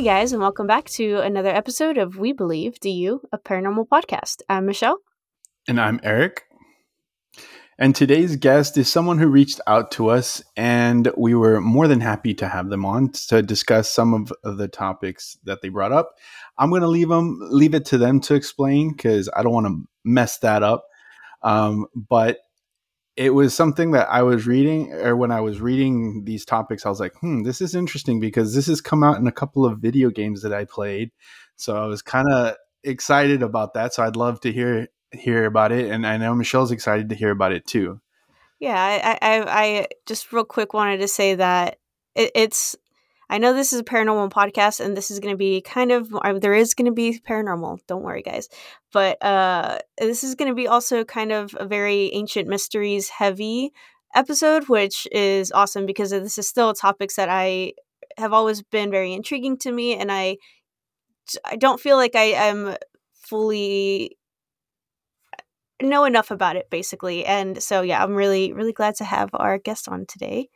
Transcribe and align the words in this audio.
Hey 0.00 0.06
guys, 0.06 0.32
and 0.32 0.40
welcome 0.40 0.66
back 0.66 0.86
to 0.92 1.18
another 1.18 1.50
episode 1.50 1.98
of 1.98 2.16
We 2.16 2.32
Believe, 2.32 2.80
Do 2.80 2.88
You, 2.88 3.20
a 3.32 3.38
paranormal 3.38 3.86
podcast. 3.88 4.40
I'm 4.48 4.64
Michelle. 4.64 4.96
And 5.68 5.78
I'm 5.78 6.00
Eric. 6.02 6.44
And 7.78 7.94
today's 7.94 8.36
guest 8.36 8.78
is 8.78 8.90
someone 8.90 9.18
who 9.18 9.26
reached 9.26 9.60
out 9.66 9.90
to 9.90 10.08
us, 10.08 10.42
and 10.56 11.12
we 11.18 11.34
were 11.34 11.60
more 11.60 11.86
than 11.86 12.00
happy 12.00 12.32
to 12.36 12.48
have 12.48 12.70
them 12.70 12.86
on 12.86 13.10
to 13.28 13.42
discuss 13.42 13.90
some 13.90 14.14
of, 14.14 14.56
the 14.56 14.68
topics 14.68 15.36
that 15.44 15.60
they 15.60 15.68
brought 15.68 15.92
up. 15.92 16.14
I'm 16.56 16.70
going 16.70 16.80
to 16.80 16.88
leave 16.88 17.10
them 17.10 17.38
leave 17.50 17.74
it 17.74 17.84
to 17.84 17.98
them 17.98 18.20
to 18.20 18.34
explain 18.34 18.92
because 18.92 19.28
I 19.36 19.42
don't 19.42 19.52
want 19.52 19.66
to 19.66 19.84
mess 20.02 20.38
that 20.38 20.62
up. 20.62 20.86
Um, 21.42 21.84
but 21.94 22.38
it 23.20 23.34
was 23.34 23.52
something 23.52 23.90
that 23.90 24.08
I 24.10 24.22
was 24.22 24.46
reading, 24.46 24.94
or 24.94 25.14
when 25.14 25.30
I 25.30 25.42
was 25.42 25.60
reading 25.60 26.24
these 26.24 26.46
topics, 26.46 26.86
I 26.86 26.88
was 26.88 27.00
like, 27.00 27.12
hmm, 27.16 27.42
this 27.42 27.60
is 27.60 27.74
interesting 27.74 28.18
because 28.18 28.54
this 28.54 28.66
has 28.66 28.80
come 28.80 29.04
out 29.04 29.18
in 29.18 29.26
a 29.26 29.32
couple 29.32 29.66
of 29.66 29.78
video 29.78 30.08
games 30.08 30.40
that 30.40 30.54
I 30.54 30.64
played. 30.64 31.10
So 31.56 31.76
I 31.76 31.84
was 31.84 32.00
kind 32.00 32.32
of 32.32 32.56
excited 32.82 33.42
about 33.42 33.74
that. 33.74 33.92
So 33.92 34.02
I'd 34.02 34.16
love 34.16 34.40
to 34.40 34.52
hear 34.52 34.88
hear 35.12 35.44
about 35.44 35.70
it, 35.70 35.90
and 35.90 36.06
I 36.06 36.16
know 36.16 36.34
Michelle's 36.34 36.70
excited 36.70 37.10
to 37.10 37.14
hear 37.14 37.30
about 37.30 37.52
it 37.52 37.66
too. 37.66 38.00
Yeah, 38.58 38.74
I, 38.74 39.18
I, 39.20 39.44
I 39.46 39.86
just 40.06 40.32
real 40.32 40.44
quick 40.46 40.72
wanted 40.72 41.00
to 41.00 41.08
say 41.08 41.34
that 41.34 41.78
it, 42.14 42.30
it's 42.34 42.74
I 43.30 43.38
know 43.38 43.54
this 43.54 43.72
is 43.72 43.78
a 43.78 43.84
paranormal 43.84 44.32
podcast, 44.32 44.80
and 44.80 44.96
this 44.96 45.08
is 45.08 45.20
going 45.20 45.32
to 45.32 45.38
be 45.38 45.60
kind 45.60 45.92
of 45.92 46.12
there 46.40 46.52
is 46.52 46.74
going 46.74 46.86
to 46.86 46.92
be 46.92 47.20
paranormal. 47.20 47.78
Don't 47.86 48.02
worry, 48.02 48.22
guys. 48.22 48.48
But 48.92 49.24
uh, 49.24 49.78
this 49.98 50.24
is 50.24 50.34
going 50.34 50.50
to 50.50 50.54
be 50.54 50.66
also 50.66 51.04
kind 51.04 51.30
of 51.30 51.56
a 51.58 51.64
very 51.64 52.12
ancient 52.12 52.48
mysteries 52.48 53.08
heavy 53.08 53.72
episode, 54.16 54.68
which 54.68 55.06
is 55.12 55.52
awesome 55.52 55.86
because 55.86 56.10
this 56.10 56.38
is 56.38 56.48
still 56.48 56.74
topics 56.74 57.14
that 57.14 57.28
I 57.28 57.74
have 58.18 58.32
always 58.32 58.62
been 58.62 58.90
very 58.90 59.12
intriguing 59.12 59.56
to 59.58 59.70
me, 59.70 59.94
and 59.94 60.10
I 60.10 60.36
I 61.44 61.54
don't 61.54 61.80
feel 61.80 61.96
like 61.96 62.16
I 62.16 62.32
am 62.32 62.74
fully 63.14 64.18
know 65.80 66.04
enough 66.04 66.30
about 66.30 66.56
it 66.56 66.68
basically 66.68 67.24
and 67.24 67.62
so 67.62 67.80
yeah 67.80 68.02
i'm 68.02 68.14
really 68.14 68.52
really 68.52 68.72
glad 68.72 68.94
to 68.94 69.02
have 69.02 69.30
our 69.32 69.56
guest 69.56 69.88
on 69.88 70.04
today 70.04 70.46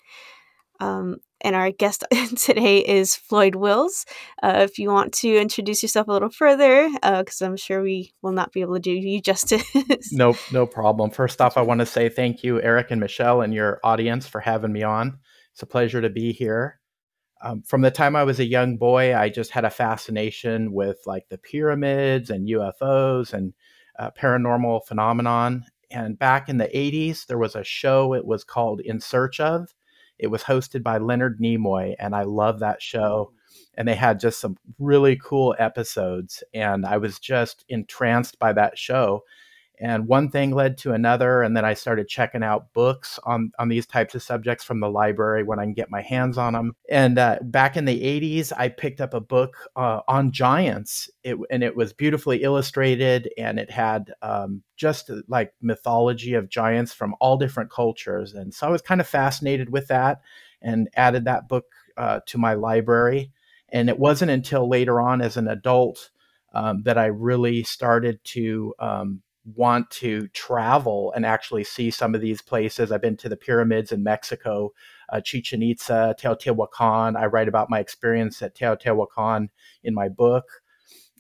um, 0.81 1.17
and 1.45 1.55
our 1.55 1.71
guest 1.71 2.03
today 2.37 2.79
is 2.79 3.15
Floyd 3.15 3.55
Wills. 3.55 4.07
Uh, 4.43 4.67
if 4.69 4.79
you 4.79 4.89
want 4.89 5.13
to 5.13 5.37
introduce 5.37 5.83
yourself 5.83 6.09
a 6.09 6.13
little 6.13 6.31
further, 6.31 6.91
because 6.91 7.43
uh, 7.43 7.45
I'm 7.45 7.57
sure 7.57 7.83
we 7.83 8.15
will 8.23 8.33
not 8.33 8.51
be 8.51 8.63
able 8.63 8.75
to 8.75 8.81
do 8.81 8.91
you 8.91 9.21
justice. 9.21 9.63
no, 10.13 10.35
no 10.51 10.67
problem. 10.67 11.11
First 11.11 11.41
off, 11.41 11.57
I 11.59 11.63
want 11.63 11.81
to 11.81 11.87
say 11.87 12.09
thank 12.09 12.43
you, 12.43 12.61
Eric 12.63 12.91
and 12.91 13.01
Michelle, 13.01 13.43
and 13.43 13.53
your 13.55 13.79
audience 13.85 14.27
for 14.27 14.41
having 14.41 14.73
me 14.73 14.83
on. 14.83 15.19
It's 15.53 15.63
a 15.63 15.67
pleasure 15.67 16.01
to 16.01 16.11
be 16.11 16.33
here. 16.33 16.81
Um, 17.43 17.63
from 17.63 17.83
the 17.83 17.91
time 17.91 18.17
I 18.17 18.25
was 18.25 18.41
a 18.41 18.47
young 18.47 18.79
boy, 18.79 19.15
I 19.15 19.29
just 19.29 19.51
had 19.51 19.67
a 19.67 19.71
fascination 19.71 20.73
with 20.73 20.97
like 21.05 21.29
the 21.29 21.37
pyramids 21.37 22.31
and 22.31 22.49
UFOs 22.49 23.35
and 23.35 23.53
uh, 23.99 24.11
paranormal 24.19 24.87
phenomenon. 24.87 25.65
And 25.91 26.19
back 26.19 26.49
in 26.49 26.57
the 26.57 26.69
80s, 26.75 27.27
there 27.27 27.39
was 27.39 27.55
a 27.55 27.63
show, 27.63 28.15
it 28.15 28.25
was 28.25 28.45
called 28.45 28.81
In 28.81 28.99
Search 28.99 29.41
of 29.41 29.75
it 30.19 30.29
was 30.29 30.43
hosted 30.43 30.83
by 30.83 30.99
Leonard 30.99 31.41
Nimoy, 31.41 31.95
and 31.99 32.15
I 32.15 32.23
love 32.23 32.61
that 32.61 32.83
show. 32.83 33.31
Mm-hmm. 33.31 33.39
And 33.77 33.89
they 33.89 33.95
had 33.95 34.21
just 34.21 34.41
some 34.41 34.57
really 34.79 35.17
cool 35.17 35.55
episodes, 35.59 36.45
and 36.53 36.87
I 36.87 36.97
was 36.99 37.19
just 37.19 37.65
entranced 37.69 38.39
by 38.39 38.53
that 38.53 38.79
show 38.79 39.25
and 39.81 40.07
one 40.07 40.31
thing 40.31 40.53
led 40.53 40.79
to 40.79 40.93
another 40.93 41.43
and 41.43 41.57
then 41.57 41.65
i 41.65 41.75
started 41.75 42.09
checking 42.09 42.43
out 42.43 42.73
books 42.73 43.19
on 43.25 43.51
on 43.59 43.69
these 43.69 43.87
types 43.87 44.15
of 44.15 44.23
subjects 44.23 44.65
from 44.65 44.81
the 44.81 44.91
library 44.91 45.43
when 45.43 45.59
i 45.59 45.65
can 45.65 45.75
get 45.75 45.91
my 45.91 46.03
hands 46.03 46.39
on 46.39 46.53
them 46.53 46.75
and 46.91 47.19
uh, 47.19 47.39
back 47.43 47.77
in 47.77 47.85
the 47.85 48.01
80s 48.01 48.53
i 48.57 48.69
picked 48.69 49.01
up 49.01 49.15
a 49.15 49.21
book 49.21 49.57
uh, 49.77 50.01
on 50.09 50.33
giants. 50.33 51.11
It, 51.23 51.37
and 51.51 51.63
it 51.63 51.77
was 51.77 51.93
beautifully 51.93 52.43
illustrated 52.43 53.31
and 53.39 53.59
it 53.59 53.71
had 53.71 54.13
um, 54.23 54.63
just 54.77 55.11
uh, 55.11 55.23
like 55.29 55.55
mythology 55.61 56.35
of 56.35 56.49
giants 56.49 56.93
from 56.93 57.15
all 57.21 57.37
different 57.37 57.71
cultures. 57.71 58.35
And 58.35 58.53
so 58.53 58.67
i 58.67 58.71
was 58.71 58.83
kind 58.83 59.01
of 59.01 59.07
fascinated 59.07 59.71
with 59.71 59.89
that 59.89 60.21
and 60.63 60.89
added 60.95 61.25
that 61.25 61.49
book 61.49 61.67
uh, 61.97 62.21
to 62.27 62.39
my 62.39 62.55
library. 62.55 63.33
And 63.71 63.89
it 63.89 63.99
wasn't 63.99 64.31
until 64.31 64.69
later 64.69 65.01
on 65.01 65.21
as 65.21 65.37
an 65.37 65.49
adult 65.49 66.11
um, 66.53 66.83
that 66.85 66.99
I 66.99 67.07
really 67.07 67.65
started 67.65 68.23
to 68.25 68.75
um, 68.79 69.23
want 69.45 69.91
to 69.91 70.29
travel 70.29 71.13
and 71.15 71.27
actually 71.27 71.65
see 71.65 71.91
some 71.91 72.15
of 72.15 72.21
these 72.21 72.41
places. 72.41 72.91
I've 72.91 73.03
been 73.03 73.17
to 73.19 73.29
the 73.29 73.37
pyramids 73.37 73.93
in 73.93 74.03
Mexico, 74.03 74.73
uh, 75.11 75.21
Chichen 75.21 75.63
Itza, 75.63 76.15
Teotihuacan. 76.19 77.17
I 77.17 77.27
write 77.27 77.49
about 77.49 77.71
my 77.71 77.79
experience 77.79 78.41
at 78.43 78.57
Teotihuacan 78.57 79.49
in 79.83 79.95
my 79.95 80.09
book. 80.09 80.45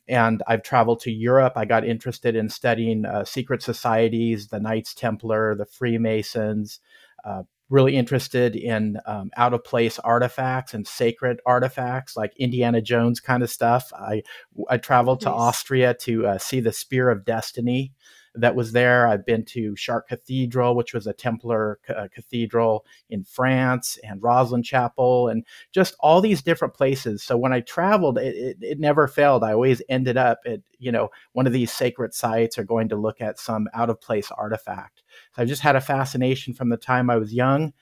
And 0.06 0.42
I've 0.46 0.62
traveled 0.62 1.00
to 1.00 1.10
Europe. 1.10 1.54
I 1.56 1.64
got 1.64 1.86
interested 1.86 2.36
in 2.36 2.48
studying 2.48 3.06
uh, 3.06 3.24
secret 3.24 3.62
societies, 3.62 4.48
the 4.48 4.60
Knights 4.60 4.94
Templar, 4.94 5.54
the 5.54 5.66
Freemasons, 5.66 6.80
uh, 7.24 7.44
really 7.70 7.96
interested 7.96 8.54
in 8.56 8.98
um, 9.06 9.30
out 9.36 9.54
of 9.54 9.64
place 9.64 9.98
artifacts 10.00 10.74
and 10.74 10.86
sacred 10.86 11.40
artifacts 11.46 12.16
like 12.16 12.36
Indiana 12.36 12.80
Jones 12.80 13.20
kind 13.20 13.42
of 13.42 13.50
stuff. 13.50 13.90
I 13.94 14.22
I 14.68 14.76
traveled 14.76 15.22
nice. 15.22 15.32
to 15.32 15.36
Austria 15.36 15.94
to 16.00 16.26
uh, 16.26 16.38
see 16.38 16.60
the 16.60 16.72
Spear 16.72 17.10
of 17.10 17.24
Destiny 17.24 17.92
that 18.34 18.56
was 18.56 18.72
there. 18.72 19.06
I've 19.06 19.24
been 19.24 19.44
to 19.46 19.74
Chartres 19.76 20.08
Cathedral, 20.08 20.74
which 20.74 20.92
was 20.92 21.06
a 21.06 21.12
Templar 21.12 21.78
uh, 21.88 22.08
cathedral 22.12 22.84
in 23.08 23.24
France, 23.24 23.98
and 24.02 24.20
Rosslyn 24.20 24.64
Chapel, 24.64 25.28
and 25.28 25.44
just 25.72 25.94
all 26.00 26.20
these 26.20 26.42
different 26.42 26.74
places. 26.74 27.22
So 27.22 27.36
when 27.36 27.52
I 27.52 27.60
traveled, 27.60 28.18
it, 28.18 28.34
it, 28.34 28.56
it 28.60 28.80
never 28.80 29.06
failed. 29.06 29.44
I 29.44 29.52
always 29.52 29.82
ended 29.88 30.16
up 30.16 30.40
at 30.46 30.60
you 30.78 30.92
know 30.92 31.10
one 31.32 31.46
of 31.46 31.52
these 31.52 31.70
sacred 31.70 32.14
sites 32.14 32.58
or 32.58 32.64
going 32.64 32.88
to 32.88 32.96
look 32.96 33.20
at 33.20 33.38
some 33.38 33.68
out 33.74 33.90
of 33.90 34.00
place 34.00 34.30
artifact. 34.30 35.02
So 35.34 35.42
I 35.42 35.44
just 35.44 35.62
had 35.62 35.76
a 35.76 35.80
fascination 35.80 36.54
from 36.54 36.68
the 36.68 36.76
time 36.76 37.10
I 37.10 37.16
was 37.16 37.32
young 37.32 37.72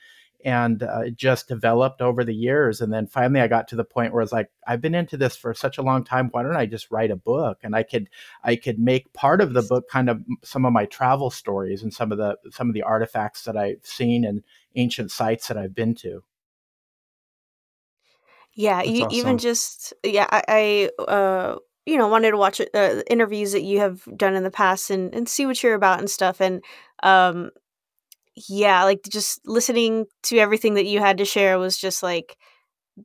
and 0.44 0.82
uh, 0.82 1.00
it 1.06 1.16
just 1.16 1.48
developed 1.48 2.00
over 2.00 2.25
the 2.25 2.34
years 2.34 2.80
and 2.80 2.92
then 2.92 3.06
finally 3.06 3.41
i 3.41 3.47
got 3.47 3.69
to 3.69 3.76
the 3.76 3.84
point 3.84 4.12
where 4.12 4.22
it's 4.22 4.32
like 4.32 4.50
i've 4.66 4.80
been 4.80 4.94
into 4.94 5.16
this 5.16 5.36
for 5.36 5.54
such 5.54 5.78
a 5.78 5.82
long 5.82 6.04
time 6.04 6.28
why 6.32 6.42
don't 6.42 6.56
i 6.56 6.66
just 6.66 6.91
write 6.91 7.10
a 7.10 7.16
book 7.16 7.58
and 7.62 7.75
i 7.75 7.82
could 7.82 8.08
i 8.44 8.56
could 8.56 8.78
make 8.78 9.12
part 9.12 9.41
of 9.41 9.52
the 9.52 9.62
book 9.62 9.88
kind 9.88 10.10
of 10.10 10.22
some 10.42 10.64
of 10.64 10.72
my 10.72 10.84
travel 10.86 11.31
stories 11.31 11.82
and 11.82 11.92
some 11.92 12.12
of 12.12 12.19
the 12.19 12.36
some 12.50 12.69
of 12.69 12.75
the 12.75 12.82
artifacts 12.82 13.44
that 13.44 13.56
i've 13.56 13.84
seen 13.84 14.25
and 14.25 14.42
ancient 14.76 15.10
sites 15.10 15.48
that 15.48 15.56
i've 15.56 15.75
been 15.75 15.94
to 15.94 16.22
yeah 18.54 18.82
you, 18.82 19.04
awesome. 19.04 19.19
even 19.19 19.38
just 19.38 19.92
yeah 20.04 20.26
i, 20.31 20.91
I 20.98 21.02
uh 21.02 21.56
you 21.86 21.97
know 21.97 22.08
wanted 22.08 22.31
to 22.31 22.36
watch 22.36 22.60
uh, 22.60 23.02
interviews 23.08 23.52
that 23.52 23.62
you 23.62 23.81
have 23.81 24.02
done 24.16 24.34
in 24.34 24.44
the 24.44 24.50
past 24.50 24.91
and 24.91 25.14
and 25.14 25.28
see 25.28 25.47
what 25.47 25.62
you're 25.62 25.75
about 25.75 25.98
and 25.98 26.10
stuff 26.10 26.41
and 26.41 26.62
um 27.02 27.50
yeah 28.37 28.84
like 28.84 29.03
just 29.10 29.41
listening 29.47 30.06
to 30.22 30.38
everything 30.38 30.75
that 30.75 30.87
you 30.87 31.00
had 31.00 31.19
to 31.19 31.25
share 31.25 31.59
was 31.59 31.76
just 31.76 32.03
like 32.03 32.37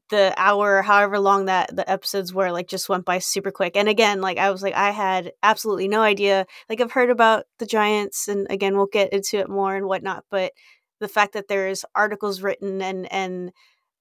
the 0.10 0.34
hour 0.38 0.82
however 0.82 1.18
long 1.20 1.46
that 1.46 1.74
the 1.76 1.90
episodes 1.90 2.34
were 2.34 2.52
like 2.52 2.68
just 2.68 2.90
went 2.90 3.06
by 3.06 3.20
super 3.20 3.52
quick 3.52 3.76
and 3.78 3.88
again 3.88 4.20
like 4.22 4.38
i 4.38 4.52
was 4.52 4.62
like 4.62 4.74
i 4.74 4.92
had 4.92 5.32
absolutely 5.44 5.88
no 5.88 6.02
idea 6.02 6.46
like 6.70 6.82
i've 6.82 6.92
heard 6.92 7.10
about 7.10 7.46
the 7.60 7.66
giants 7.66 8.28
and 8.28 8.48
again 8.50 8.76
we'll 8.76 8.88
get 8.88 9.12
into 9.14 9.38
it 9.38 9.50
more 9.50 9.76
and 9.76 9.86
whatnot 9.86 10.26
but 10.30 10.52
the 11.00 11.08
fact 11.08 11.34
that 11.34 11.48
there's 11.48 11.86
articles 11.96 12.42
written 12.42 12.82
and 12.82 13.12
and 13.12 13.52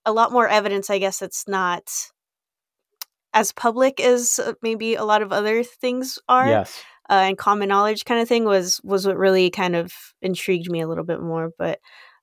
a 0.05 0.13
lot 0.13 0.33
more 0.33 0.49
evidence 0.49 0.91
i 0.91 0.99
guess 0.99 1.19
that's 1.21 1.47
not 1.47 1.89
as 3.37 3.53
public 3.53 4.01
as 4.01 4.39
uh, 4.39 4.55
maybe 4.63 4.95
a 4.95 5.05
lot 5.05 5.23
of 5.23 5.31
other 5.31 5.63
things 5.63 6.19
are. 6.29 6.49
Yes. 6.49 6.83
Uh, 7.09 7.25
and 7.29 7.39
common 7.39 7.69
knowledge 7.69 8.05
kind 8.05 8.21
of 8.21 8.29
thing 8.29 8.45
was 8.45 8.81
was 8.83 9.07
what 9.07 9.17
really 9.17 9.51
kind 9.51 9.77
of 9.77 9.93
intrigued 10.23 10.71
me 10.71 10.81
a 10.81 10.89
little 10.89 11.05
bit 11.05 11.21
more. 11.21 11.51
But 11.59 11.81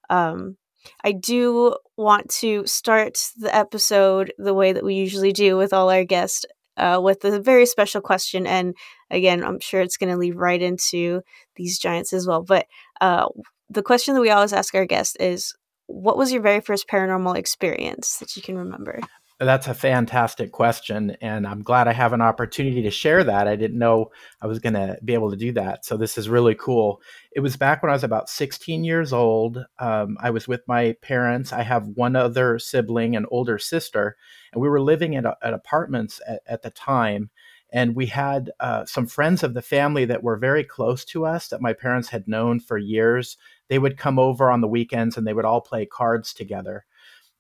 um, 0.10 0.58
I 1.04 1.14
do 1.14 1.78
want 1.98 2.30
to 2.42 2.66
start 2.66 3.30
the 3.38 3.54
episode 3.56 4.34
the 4.38 4.54
way 4.54 4.74
that 4.74 4.84
we 4.84 4.96
usually 4.96 5.32
do 5.32 5.58
with 5.58 5.74
all 5.74 5.90
our 5.90 6.04
guests, 6.04 6.46
uh, 6.78 7.00
with 7.02 7.24
a 7.26 7.40
very 7.40 7.66
special 7.66 8.02
question. 8.02 8.46
And 8.48 8.76
again, 9.10 9.44
I'm 9.44 9.60
sure 9.60 9.82
it's 9.82 9.98
going 9.98 10.12
to 10.12 10.18
lead 10.18 10.36
right 10.36 10.62
into 10.62 11.22
these 11.56 11.80
giants 11.80 12.14
as 12.14 12.28
well. 12.28 12.42
But 12.44 12.68
uh, 13.02 13.28
the 13.70 13.84
question 13.84 14.14
that 14.16 14.22
we 14.22 14.30
always 14.32 14.54
ask 14.54 14.76
our 14.76 14.86
guests 14.86 15.16
is, 15.20 15.54
"What 15.88 16.18
was 16.18 16.32
your 16.32 16.42
very 16.42 16.62
first 16.62 16.88
paranormal 16.90 17.38
experience 17.38 18.18
that 18.18 18.36
you 18.36 18.42
can 18.42 18.58
remember?" 18.58 19.00
That's 19.40 19.68
a 19.68 19.74
fantastic 19.74 20.52
question. 20.52 21.18
And 21.20 21.48
I'm 21.48 21.64
glad 21.64 21.88
I 21.88 21.94
have 21.94 22.14
an 22.14 22.22
opportunity 22.22 22.84
to 22.84 22.92
share 22.92 23.24
that. 23.24 23.48
I 23.48 23.56
didn't 23.56 23.80
know 23.80 24.12
I 24.42 24.48
was 24.48 24.60
going 24.60 24.74
to 24.74 24.98
be 25.04 25.14
able 25.14 25.32
to 25.32 25.38
do 25.38 25.52
that. 25.54 25.86
So 25.86 25.98
this 25.98 26.18
is 26.18 26.30
really 26.30 26.56
cool. 26.56 27.02
It 27.36 27.40
was 27.40 27.58
back 27.58 27.82
when 27.82 27.90
I 27.90 27.94
was 27.94 28.04
about 28.04 28.30
16 28.30 28.84
years 28.84 29.12
old. 29.12 29.66
Um, 29.80 30.18
I 30.22 30.30
was 30.30 30.48
with 30.48 30.62
my 30.68 30.96
parents. 31.02 31.52
I 31.52 31.64
have 31.64 31.88
one 31.88 32.16
other 32.16 32.60
sibling, 32.60 33.16
an 33.16 33.26
older 33.32 33.58
sister, 33.58 34.16
and 34.54 34.62
we 34.62 34.70
were 34.70 34.82
living 34.82 35.16
at, 35.16 35.26
at 35.26 35.54
apartments 35.54 36.22
at, 36.28 36.42
at, 36.46 36.62
the 36.62 36.70
time. 36.70 37.32
And 37.72 37.96
we 37.96 38.06
had 38.06 38.52
uh, 38.60 38.86
some 38.86 39.08
friends 39.08 39.42
of 39.42 39.56
the 39.56 39.64
family 39.64 40.06
that 40.06 40.22
were 40.22 40.38
very 40.38 40.64
close 40.64 41.04
to 41.06 41.26
us 41.26 41.48
that 41.48 41.62
my 41.62 41.74
parents 41.74 42.10
had 42.10 42.28
known 42.28 42.60
for 42.60 42.78
years. 42.78 43.36
They 43.68 43.80
would 43.80 43.98
come 43.98 44.20
over 44.20 44.52
on 44.52 44.62
the 44.62 44.68
weekends 44.68 45.18
and 45.18 45.26
they 45.26 45.34
would 45.34 45.46
all 45.46 45.62
play 45.62 45.88
cards 45.88 46.36
together 46.36 46.86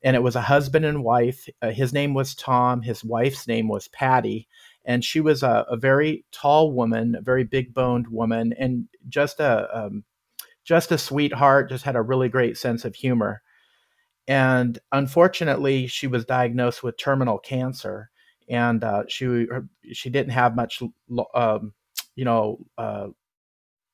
and 0.03 0.15
it 0.15 0.23
was 0.23 0.35
a 0.35 0.41
husband 0.41 0.85
and 0.85 1.03
wife. 1.03 1.47
Uh, 1.61 1.71
his 1.71 1.93
name 1.93 2.13
was 2.13 2.35
Tom. 2.35 2.81
His 2.81 3.03
wife's 3.03 3.47
name 3.47 3.67
was 3.67 3.87
Patty, 3.87 4.47
and 4.83 5.03
she 5.03 5.21
was 5.21 5.43
a, 5.43 5.65
a 5.69 5.77
very 5.77 6.25
tall 6.31 6.71
woman, 6.73 7.15
a 7.15 7.21
very 7.21 7.43
big 7.45 7.73
boned 7.73 8.07
woman, 8.09 8.53
and 8.59 8.87
just 9.07 9.39
a 9.39 9.67
um, 9.77 10.03
just 10.63 10.91
a 10.91 10.97
sweetheart. 10.97 11.69
Just 11.69 11.85
had 11.85 11.95
a 11.95 12.01
really 12.01 12.29
great 12.29 12.57
sense 12.57 12.85
of 12.85 12.95
humor. 12.95 13.41
And 14.27 14.79
unfortunately, 14.91 15.87
she 15.87 16.07
was 16.07 16.25
diagnosed 16.25 16.83
with 16.83 16.97
terminal 16.97 17.39
cancer, 17.39 18.09
and 18.49 18.83
uh, 18.83 19.03
she 19.07 19.47
she 19.93 20.09
didn't 20.09 20.31
have 20.31 20.55
much, 20.55 20.81
um, 21.33 21.73
you 22.15 22.25
know, 22.25 22.59
uh, 22.77 23.07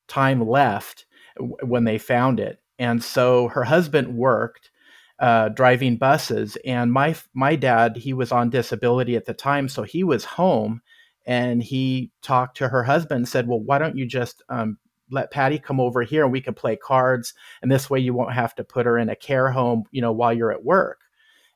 time 0.07 0.47
left 0.47 1.05
when 1.38 1.83
they 1.83 1.97
found 1.97 2.39
it. 2.39 2.62
And 2.79 3.03
so 3.03 3.50
her 3.50 3.63
husband 3.63 4.15
worked 4.15 4.71
uh, 5.19 5.50
driving 5.50 5.98
buses, 5.98 6.57
and 6.66 6.92
my 6.94 7.16
my 7.33 7.56
dad 7.56 7.98
he 7.98 8.13
was 8.13 8.31
on 8.31 8.50
disability 8.50 9.16
at 9.16 9.25
the 9.25 9.33
time, 9.33 9.68
so 9.68 9.83
he 9.83 10.04
was 10.04 10.24
home, 10.25 10.81
and 11.25 11.62
he 11.62 12.12
talked 12.21 12.57
to 12.57 12.69
her 12.69 12.83
husband 12.83 13.18
and 13.19 13.27
said, 13.27 13.48
"Well, 13.48 13.60
why 13.60 13.80
don't 13.80 13.98
you 13.98 14.06
just 14.06 14.42
um, 14.50 14.77
let 15.12 15.31
Patty 15.31 15.60
come 15.60 15.80
over 15.80 16.04
here 16.04 16.24
and 16.24 16.31
we 16.31 16.42
can 16.42 16.54
play 16.54 16.75
cards, 16.75 17.33
and 17.62 17.71
this 17.71 17.89
way 17.89 18.00
you 18.00 18.13
won't 18.13 18.33
have 18.33 18.56
to 18.56 18.63
put 18.63 18.86
her 18.86 18.98
in 18.98 19.10
a 19.10 19.16
care 19.16 19.51
home, 19.51 19.83
you 19.92 20.01
know, 20.01 20.12
while 20.13 20.33
you're 20.33 20.51
at 20.51 20.63
work." 20.63 21.01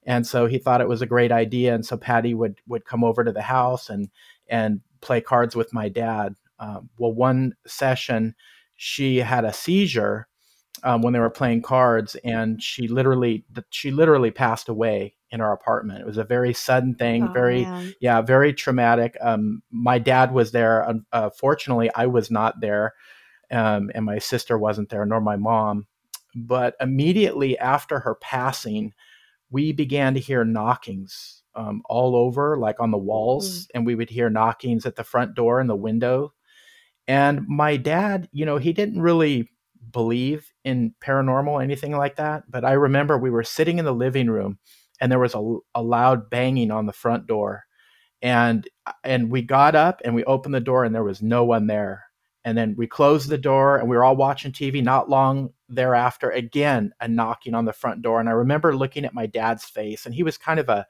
And 0.06 0.28
so 0.28 0.46
he 0.48 0.58
thought 0.58 0.82
it 0.82 0.90
was 0.90 1.02
a 1.02 1.06
great 1.06 1.32
idea, 1.32 1.74
and 1.74 1.86
so 1.86 1.98
Patty 1.98 2.34
would 2.34 2.60
would 2.68 2.86
come 2.86 3.04
over 3.04 3.24
to 3.24 3.32
the 3.32 3.42
house 3.42 3.90
and 3.90 4.10
and 4.48 4.82
play 5.02 5.22
cards 5.22 5.56
with 5.56 5.74
my 5.74 5.90
dad. 5.90 6.36
Um, 6.60 6.90
well, 6.98 7.14
one 7.14 7.56
session 7.66 8.36
she 8.76 9.18
had 9.20 9.46
a 9.46 9.54
seizure 9.54 10.28
um, 10.84 11.02
when 11.02 11.14
they 11.14 11.20
were 11.20 11.30
playing 11.30 11.62
cards, 11.62 12.16
and 12.24 12.62
she 12.62 12.88
literally 12.88 13.46
she 13.70 13.92
literally 13.92 14.32
passed 14.32 14.70
away 14.70 15.16
in 15.32 15.42
our 15.42 15.54
apartment. 15.54 16.02
It 16.02 16.06
was 16.06 16.18
a 16.18 16.24
very 16.24 16.54
sudden 16.54 16.96
thing, 16.96 17.30
oh, 17.30 17.32
very 17.32 17.64
man. 17.64 17.94
yeah, 18.00 18.22
very 18.22 18.54
traumatic. 18.54 19.18
Um, 19.22 19.64
my 19.72 19.98
dad 19.98 20.34
was 20.34 20.52
there. 20.52 20.88
Uh, 21.12 21.30
fortunately, 21.32 21.90
I 21.96 22.08
was 22.08 22.30
not 22.30 22.60
there, 22.60 22.94
um, 23.50 23.92
and 23.96 24.06
my 24.06 24.20
sister 24.20 24.58
wasn't 24.58 24.90
there, 24.90 25.06
nor 25.06 25.22
my 25.22 25.38
mom. 25.38 25.88
But 26.36 26.76
immediately 26.82 27.58
after 27.60 28.00
her 28.00 28.16
passing, 28.16 28.94
we 29.50 29.72
began 29.72 30.16
to 30.16 30.20
hear 30.20 30.44
knockings 30.44 31.44
um, 31.56 31.82
all 31.86 32.16
over, 32.16 32.58
like 32.58 32.80
on 32.80 32.92
the 32.92 32.98
walls, 32.98 33.66
mm. 33.66 33.68
and 33.76 33.86
we 33.86 33.96
would 33.96 34.10
hear 34.10 34.30
knockings 34.30 34.86
at 34.86 34.96
the 34.96 35.04
front 35.04 35.36
door 35.36 35.60
and 35.60 35.70
the 35.70 35.76
window. 35.76 36.34
And 37.08 37.46
my 37.48 37.78
dad, 37.78 38.30
you 38.32 38.46
know, 38.46 38.58
he 38.58 38.74
didn't 38.74 39.02
really 39.02 39.50
believe 39.92 40.52
in 40.64 40.94
paranormal 41.02 41.64
anything 41.64 41.96
like 41.96 42.16
that, 42.18 42.44
but 42.50 42.66
I 42.66 42.74
remember 42.74 43.18
we 43.18 43.30
were 43.30 43.44
sitting 43.44 43.80
in 43.80 43.86
the 43.86 43.94
living 43.94 44.30
room 44.30 44.60
and 45.00 45.12
there 45.12 45.20
was 45.20 45.36
a, 45.36 45.58
a 45.76 45.84
loud 45.84 46.30
banging 46.30 46.72
on 46.72 46.86
the 46.86 46.94
front 46.94 47.28
door. 47.28 47.66
And 48.22 48.68
uh, 48.86 48.94
and 49.04 49.30
we 49.30 49.42
got 49.42 49.76
up 49.76 50.02
and 50.06 50.16
we 50.16 50.24
opened 50.24 50.56
the 50.56 50.62
door 50.62 50.86
and 50.86 50.96
there 50.96 51.04
was 51.04 51.22
no 51.22 51.44
one 51.44 51.68
there. 51.68 52.06
And 52.46 52.58
then 52.58 52.76
we 52.78 52.88
closed 52.88 53.30
the 53.30 53.38
door 53.38 53.78
and 53.78 53.90
we 53.90 53.96
were 53.96 54.04
all 54.04 54.16
watching 54.16 54.52
TV. 54.52 54.84
Not 54.84 55.10
long 55.10 55.50
thereafter, 55.70 56.30
again, 56.30 56.92
a 57.00 57.08
knocking 57.08 57.54
on 57.54 57.66
the 57.66 57.74
front 57.74 58.02
door. 58.02 58.20
And 58.20 58.30
I 58.30 58.34
remember 58.34 58.76
looking 58.76 59.06
at 59.06 59.14
my 59.14 59.26
dad's 59.26 59.66
face, 59.66 60.06
and 60.06 60.14
he 60.14 60.24
was 60.24 60.38
kind 60.38 60.60
of 60.60 60.70
a 60.70 60.86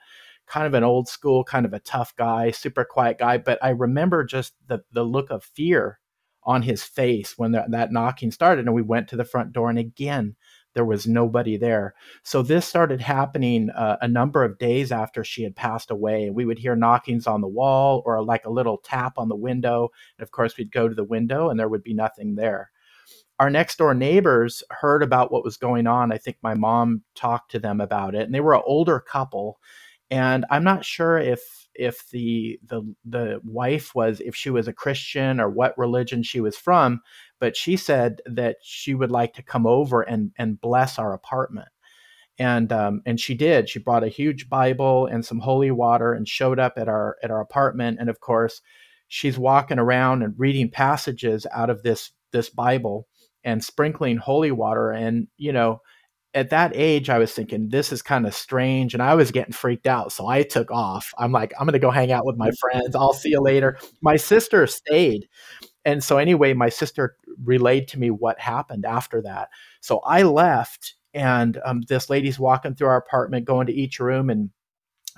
kind 0.45 0.67
of 0.67 0.73
an 0.73 0.83
old 0.83 1.07
school, 1.07 1.43
kind 1.43 1.65
of 1.65 1.73
a 1.73 1.79
tough 1.79 2.15
guy, 2.15 2.51
super 2.51 2.83
quiet 2.83 3.17
guy. 3.17 3.37
But 3.37 3.59
I 3.63 3.69
remember 3.69 4.23
just 4.23 4.53
the 4.67 4.83
the 4.91 5.03
look 5.03 5.29
of 5.31 5.43
fear 5.43 5.99
on 6.45 6.61
his 6.61 6.83
face 6.83 7.37
when 7.37 7.51
that, 7.53 7.71
that 7.71 7.91
knocking 7.91 8.31
started. 8.31 8.65
And 8.65 8.73
we 8.73 8.81
went 8.81 9.07
to 9.09 9.15
the 9.15 9.25
front 9.25 9.53
door, 9.53 9.69
and 9.69 9.79
again, 9.79 10.35
there 10.73 10.85
was 10.85 11.07
nobody 11.07 11.57
there. 11.57 11.93
So 12.23 12.41
this 12.41 12.65
started 12.65 12.99
happening 12.99 13.69
uh, 13.69 13.97
a 14.01 14.07
number 14.07 14.43
of 14.43 14.57
days 14.57 14.91
after 14.91 15.23
she 15.23 15.43
had 15.43 15.55
passed 15.55 15.91
away. 15.91 16.29
We 16.29 16.45
would 16.45 16.57
hear 16.57 16.75
knockings 16.75 17.27
on 17.27 17.41
the 17.41 17.47
wall 17.47 18.01
or 18.05 18.23
like 18.23 18.45
a 18.45 18.51
little 18.51 18.77
tap 18.77 19.17
on 19.17 19.29
the 19.29 19.35
window. 19.35 19.89
And 20.17 20.23
of 20.23 20.31
course, 20.31 20.57
we'd 20.57 20.71
go 20.71 20.87
to 20.87 20.95
the 20.95 21.03
window 21.03 21.49
and 21.49 21.59
there 21.59 21.69
would 21.69 21.83
be 21.83 21.93
nothing 21.93 22.35
there. 22.35 22.71
Our 23.39 23.49
next 23.49 23.77
door 23.77 23.93
neighbors 23.93 24.63
heard 24.69 25.03
about 25.03 25.31
what 25.31 25.43
was 25.43 25.57
going 25.57 25.87
on. 25.87 26.11
I 26.11 26.17
think 26.17 26.37
my 26.41 26.53
mom 26.53 27.01
talked 27.15 27.51
to 27.51 27.59
them 27.59 27.81
about 27.81 28.15
it, 28.15 28.21
and 28.21 28.33
they 28.33 28.39
were 28.39 28.53
an 28.53 28.61
older 28.65 28.99
couple. 28.99 29.59
And 30.09 30.45
I'm 30.49 30.63
not 30.63 30.85
sure 30.85 31.17
if 31.17 31.62
if 31.75 32.09
the 32.09 32.59
the 32.65 32.81
the 33.05 33.41
wife 33.43 33.95
was 33.95 34.19
if 34.21 34.35
she 34.35 34.49
was 34.49 34.67
a 34.67 34.73
Christian 34.73 35.39
or 35.39 35.49
what 35.49 35.77
religion 35.77 36.23
she 36.23 36.39
was 36.39 36.57
from, 36.57 37.01
but 37.39 37.55
she 37.55 37.77
said 37.77 38.21
that 38.25 38.57
she 38.61 38.93
would 38.93 39.11
like 39.11 39.33
to 39.33 39.43
come 39.43 39.65
over 39.65 40.01
and 40.01 40.31
and 40.37 40.59
bless 40.61 40.99
our 40.99 41.13
apartment. 41.13 41.69
And 42.39 42.71
um, 42.71 43.01
and 43.05 43.19
she 43.19 43.35
did. 43.35 43.69
She 43.69 43.79
brought 43.79 44.03
a 44.03 44.09
huge 44.09 44.49
Bible 44.49 45.05
and 45.05 45.23
some 45.23 45.39
holy 45.39 45.71
water 45.71 46.13
and 46.13 46.27
showed 46.27 46.59
up 46.59 46.73
at 46.77 46.87
our 46.87 47.17
at 47.23 47.31
our 47.31 47.41
apartment. 47.41 47.97
And 47.99 48.09
of 48.09 48.19
course, 48.19 48.61
she's 49.07 49.37
walking 49.37 49.79
around 49.79 50.23
and 50.23 50.33
reading 50.37 50.69
passages 50.71 51.45
out 51.51 51.69
of 51.69 51.83
this 51.83 52.11
this 52.31 52.49
Bible 52.49 53.07
and 53.43 53.63
sprinkling 53.63 54.17
holy 54.17 54.51
water. 54.51 54.91
And 54.91 55.27
you 55.37 55.53
know, 55.53 55.81
at 56.33 56.49
that 56.49 56.71
age, 56.75 57.09
I 57.09 57.19
was 57.19 57.31
thinking 57.31 57.69
this 57.69 57.91
is 57.91 58.01
kind 58.01 58.25
of 58.25 58.33
strange, 58.33 58.93
and 58.93 59.03
I 59.03 59.15
was 59.15 59.31
getting 59.31 59.53
freaked 59.53 59.87
out. 59.87 60.11
So 60.11 60.27
I 60.27 60.43
took 60.43 60.71
off. 60.71 61.13
I'm 61.17 61.31
like, 61.31 61.53
I'm 61.59 61.65
going 61.65 61.73
to 61.73 61.79
go 61.79 61.91
hang 61.91 62.11
out 62.11 62.25
with 62.25 62.37
my 62.37 62.51
friends. 62.59 62.95
I'll 62.95 63.13
see 63.13 63.29
you 63.29 63.41
later. 63.41 63.77
My 64.01 64.15
sister 64.15 64.65
stayed, 64.67 65.27
and 65.85 66.03
so 66.03 66.17
anyway, 66.17 66.53
my 66.53 66.69
sister 66.69 67.15
relayed 67.43 67.87
to 67.89 67.99
me 67.99 68.09
what 68.09 68.39
happened 68.39 68.85
after 68.85 69.21
that. 69.21 69.49
So 69.81 69.99
I 69.99 70.23
left, 70.23 70.95
and 71.13 71.59
um, 71.65 71.81
this 71.87 72.09
lady's 72.09 72.39
walking 72.39 72.75
through 72.75 72.87
our 72.87 72.97
apartment, 72.97 73.45
going 73.45 73.67
to 73.67 73.73
each 73.73 73.99
room 73.99 74.29
and 74.29 74.49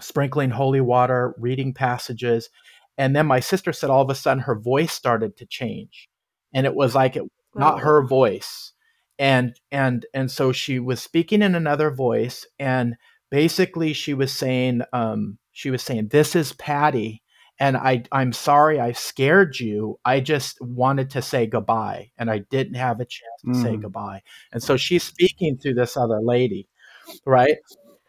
sprinkling 0.02 0.50
holy 0.50 0.82
water, 0.82 1.34
reading 1.38 1.74
passages, 1.74 2.50
and 2.98 3.16
then 3.16 3.26
my 3.26 3.40
sister 3.40 3.72
said 3.72 3.90
all 3.90 4.02
of 4.02 4.10
a 4.10 4.16
sudden 4.16 4.44
her 4.44 4.56
voice 4.56 4.92
started 4.92 5.38
to 5.38 5.46
change, 5.46 6.10
and 6.54 6.66
it 6.66 6.76
was 6.76 6.94
like 6.94 7.16
it 7.16 7.24
not 7.58 7.80
her 7.80 8.06
voice 8.06 8.74
and 9.18 9.60
and 9.72 10.06
and 10.14 10.30
so 10.30 10.52
she 10.52 10.80
was 10.80 11.02
speaking 11.02 11.42
in 11.42 11.56
another 11.56 11.90
voice 11.92 12.46
and 12.60 12.96
basically 13.32 13.94
she 13.94 14.14
was 14.14 14.32
saying 14.32 14.82
um, 14.94 15.38
she 15.52 15.70
was 15.70 15.82
saying 15.82 16.10
this 16.10 16.36
is 16.36 16.54
patty 16.54 17.22
and 17.60 17.78
i 17.78 18.04
i'm 18.12 18.34
sorry 18.34 18.80
i 18.80 18.92
scared 18.92 19.60
you. 19.60 19.98
I 20.04 20.20
just 20.20 20.60
wanted 20.62 21.10
to 21.12 21.22
say 21.22 21.48
goodbye 21.48 22.12
and 22.18 22.30
i 22.30 22.40
didn't 22.40 22.76
have 22.76 23.00
a 23.00 23.06
chance 23.06 23.42
to 23.42 23.52
mm. 23.52 23.64
say 23.64 23.78
goodbye. 23.78 24.22
And 24.52 24.62
so 24.62 24.78
she's 24.78 25.04
speaking 25.04 25.58
to 25.60 25.74
this 25.74 25.96
other 25.96 26.20
lady 26.22 26.68
right? 27.26 27.58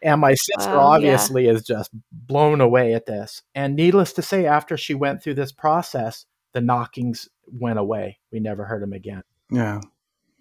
And 0.03 0.21
my 0.21 0.33
sister 0.33 0.75
obviously 0.75 1.45
yeah. 1.45 1.53
is 1.53 1.63
just 1.63 1.91
blown 2.11 2.61
away 2.61 2.93
at 2.93 3.05
this. 3.05 3.43
And 3.53 3.75
needless 3.75 4.11
to 4.13 4.21
say 4.21 4.45
after 4.45 4.75
she 4.75 4.93
went 4.95 5.23
through 5.23 5.35
this 5.35 5.51
process 5.51 6.25
the 6.53 6.61
knockings 6.61 7.29
went 7.45 7.77
away. 7.77 8.17
We 8.31 8.39
never 8.39 8.65
heard 8.65 8.81
them 8.81 8.93
again. 8.93 9.23
Yeah 9.51 9.81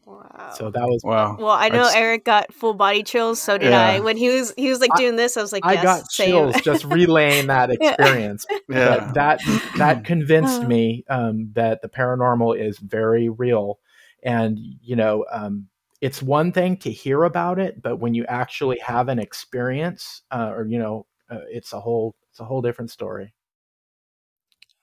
Wow. 0.06 0.52
So 0.56 0.70
that 0.70 0.86
was 0.86 1.02
wow. 1.02 1.36
Well, 1.36 1.50
I 1.50 1.68
know 1.68 1.82
That's... 1.82 1.96
Eric 1.96 2.25
got 2.25 2.54
full 2.54 2.75
body 2.75 3.02
chills. 3.02 3.42
So 3.42 3.58
did 3.58 3.70
yeah. 3.70 3.86
I. 3.86 4.00
When 4.00 4.16
he 4.16 4.28
was 4.28 4.54
he 4.56 4.68
was 4.68 4.80
like 4.80 4.94
doing 4.96 5.16
this, 5.16 5.36
I 5.36 5.42
was 5.42 5.52
like, 5.52 5.66
I 5.66 5.82
got 5.82 6.10
same. 6.12 6.28
chills 6.28 6.60
just 6.60 6.84
relaying 6.86 7.48
that 7.48 7.70
experience. 7.72 8.46
yeah. 8.68 8.98
But 8.98 9.14
that 9.14 9.40
that 9.78 10.04
convinced 10.04 10.62
me 10.62 11.04
um, 11.10 11.50
that 11.54 11.82
the 11.82 11.88
paranormal 11.88 12.56
is 12.56 12.78
very 12.78 13.28
real, 13.28 13.80
and 14.22 14.56
you 14.80 14.94
know, 14.94 15.26
um, 15.32 15.66
it's 16.00 16.22
one 16.22 16.52
thing 16.52 16.76
to 16.78 16.92
hear 16.92 17.25
about 17.25 17.58
it, 17.58 17.82
but 17.82 17.96
when 17.96 18.14
you 18.14 18.25
actually 18.26 18.78
have 18.78 19.08
an 19.08 19.18
experience, 19.18 20.22
uh, 20.30 20.52
or 20.54 20.66
you 20.66 20.78
know, 20.78 21.06
uh, 21.28 21.40
it's 21.50 21.72
a 21.72 21.80
whole 21.80 22.14
it's 22.30 22.38
a 22.38 22.44
whole 22.44 22.62
different 22.62 22.92
story. 22.92 23.34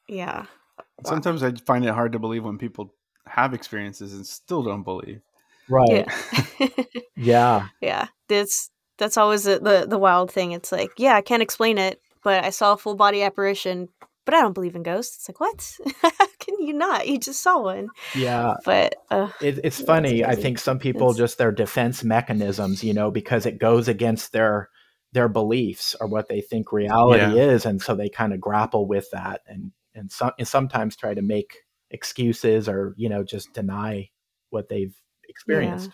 Yeah. 0.10 0.48
Sometimes 1.06 1.44
I 1.44 1.54
find 1.54 1.86
it 1.86 1.94
hard 1.94 2.12
to 2.12 2.20
believe 2.20 2.44
when 2.44 2.58
people 2.58 2.94
have 3.28 3.54
experiences 3.54 4.14
and 4.14 4.26
still 4.26 4.64
don't 4.64 4.84
believe. 4.84 5.22
Right. 5.70 6.08
Yeah. 6.60 6.68
yeah. 7.16 7.68
Yeah. 7.82 8.08
That's 8.28 8.70
that's 8.98 9.18
always 9.18 9.44
the, 9.44 9.60
the 9.60 9.86
the 9.88 9.98
wild 9.98 10.32
thing. 10.32 10.52
It's 10.52 10.72
like, 10.72 10.92
yeah, 10.98 11.16
I 11.16 11.22
can't 11.22 11.42
explain 11.42 11.78
it, 11.78 12.02
but 12.24 12.44
I 12.44 12.50
saw 12.50 12.74
a 12.74 12.78
full 12.78 12.96
body 12.96 13.24
apparition, 13.24 13.90
but 14.26 14.34
I 14.34 14.42
don't 14.42 14.54
believe 14.54 14.76
in 14.76 14.84
ghosts. 14.84 15.16
It's 15.18 15.30
like, 15.30 15.40
what? 15.40 15.78
How 16.20 16.28
can 16.40 16.60
you 16.60 16.74
not? 16.74 17.08
You 17.08 17.18
just 17.18 17.42
saw 17.42 17.62
one. 17.62 17.90
Yeah. 18.16 18.54
But 18.66 18.96
uh, 19.10 19.30
it, 19.42 19.60
it's 19.64 19.82
funny. 19.82 20.24
I 20.24 20.36
think 20.36 20.60
some 20.60 20.80
people 20.80 21.10
it's... 21.10 21.18
just 21.18 21.38
their 21.38 21.52
defense 21.52 22.04
mechanisms, 22.04 22.84
you 22.84 22.94
know, 22.94 23.12
because 23.12 23.46
it 23.46 23.60
goes 23.60 23.88
against 23.88 24.32
their 24.32 24.70
their 25.14 25.30
beliefs 25.30 25.96
or 26.00 26.08
what 26.08 26.28
they 26.28 26.42
think 26.42 26.72
reality 26.72 27.36
yeah. 27.36 27.52
is, 27.52 27.66
and 27.66 27.82
so 27.82 27.96
they 27.96 28.10
kind 28.10 28.34
of 28.34 28.42
grapple 28.42 28.88
with 28.88 29.10
that, 29.12 29.42
and 29.48 29.72
and, 29.96 30.12
some, 30.12 30.32
and 30.40 30.48
sometimes 30.48 30.96
try 30.96 31.14
to 31.14 31.22
make 31.22 31.63
excuses 31.94 32.68
or 32.68 32.94
you 32.98 33.08
know 33.08 33.24
just 33.24 33.54
deny 33.54 34.10
what 34.50 34.70
they've 34.70 34.96
experienced 35.30 35.92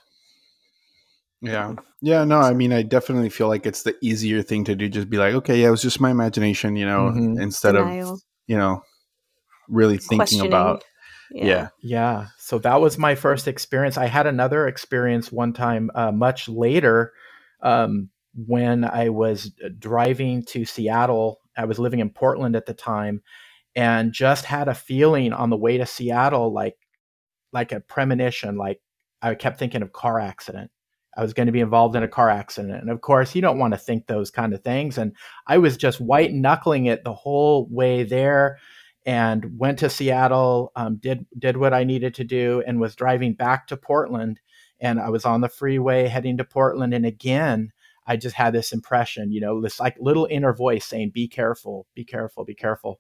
yeah. 1.42 1.74
yeah 2.02 2.24
no 2.24 2.40
i 2.40 2.54
mean 2.54 2.74
i 2.74 2.82
definitely 2.82 3.30
feel 3.30 3.48
like 3.48 3.66
it's 3.66 3.84
the 3.84 3.96
easier 4.02 4.42
thing 4.42 4.64
to 4.64 4.76
do 4.76 4.90
just 4.90 5.10
be 5.10 5.18
like 5.18 5.34
okay 5.34 5.62
yeah 5.62 5.68
it 5.68 5.72
was 5.72 5.82
just 5.82 6.02
my 6.02 6.12
imagination 6.12 6.76
you 6.76 6.86
know 6.86 7.12
mm-hmm. 7.12 7.40
instead 7.40 7.74
Denial. 7.74 8.14
of 8.14 8.22
you 8.48 8.58
know 8.58 8.82
really 9.68 9.98
thinking 9.98 10.42
about 10.42 10.84
yeah. 11.32 11.46
yeah. 11.46 11.68
yeah 11.82 12.26
so 12.38 12.58
that 12.60 12.82
was 12.82 12.98
my 12.98 13.16
first 13.16 13.48
experience 13.48 13.98
i 13.98 14.08
had 14.08 14.26
another 14.26 14.68
experience 14.68 15.32
one 15.32 15.54
time 15.54 15.92
uh, 15.96 16.12
much 16.12 16.50
later 16.50 17.14
um, 17.62 18.10
when 18.34 18.84
I 18.86 19.10
was 19.10 19.52
uh, 19.64 19.70
driving 19.78 20.44
to 20.46 20.66
Seattle. 20.66 21.40
I 21.58 21.66
was 21.66 21.80
living 21.80 22.00
in 22.00 22.10
Portland 22.10 22.56
at 22.56 22.66
the 22.66 22.74
time 22.74 23.22
and 23.76 24.12
just 24.12 24.46
had 24.46 24.68
a 24.68 24.76
feeling 24.76 25.34
on 25.34 25.50
the 25.50 25.58
way 25.58 25.78
to 25.78 25.86
Seattle 25.86 26.52
like 26.54 26.76
like 27.52 27.72
a 27.72 27.80
premonition 27.80 28.58
like 28.58 28.82
I 29.22 29.36
kept 29.36 29.60
thinking 29.60 29.82
of 29.82 29.92
car 29.92 30.20
accident. 30.20 30.72
I 31.18 31.22
was 31.22 31.34
going 31.34 31.48
to 31.48 31.52
be 31.52 31.60
involved 31.60 31.96
in 31.96 32.04
a 32.04 32.08
car 32.08 32.30
accident. 32.30 32.82
And 32.82 32.90
of 32.90 33.02
course, 33.02 33.36
you 33.36 33.42
don't 33.42 33.60
want 33.60 33.74
to 33.74 33.80
think 33.80 34.08
those 34.08 34.32
kind 34.32 34.54
of 34.54 34.64
things. 34.64 34.98
And 34.98 35.14
I 35.48 35.58
was 35.58 35.76
just 35.76 36.00
white 36.00 36.32
knuckling 36.32 36.86
it 36.86 37.04
the 37.04 37.14
whole 37.14 37.68
way 37.70 38.04
there 38.04 38.60
and 39.06 39.58
went 39.58 39.80
to 39.80 39.90
Seattle, 39.90 40.72
um, 40.76 40.98
did, 40.98 41.26
did 41.38 41.58
what 41.58 41.74
I 41.74 41.84
needed 41.84 42.14
to 42.16 42.24
do, 42.24 42.64
and 42.66 42.80
was 42.80 42.96
driving 42.96 43.34
back 43.34 43.68
to 43.68 43.78
Portland. 43.78 44.40
And 44.80 45.00
I 45.00 45.10
was 45.10 45.26
on 45.26 45.42
the 45.42 45.50
freeway 45.50 46.08
heading 46.08 46.38
to 46.38 46.46
Portland. 46.46 46.94
And 46.94 47.06
again, 47.06 47.72
I 48.06 48.16
just 48.16 48.36
had 48.36 48.54
this 48.54 48.72
impression, 48.72 49.32
you 49.32 49.42
know, 49.42 49.62
this 49.62 49.80
like 49.80 49.98
little 50.00 50.28
inner 50.30 50.54
voice 50.54 50.86
saying, 50.86 51.12
be 51.14 51.28
careful, 51.28 51.86
be 51.96 52.06
careful, 52.06 52.46
be 52.46 52.56
careful. 52.56 53.00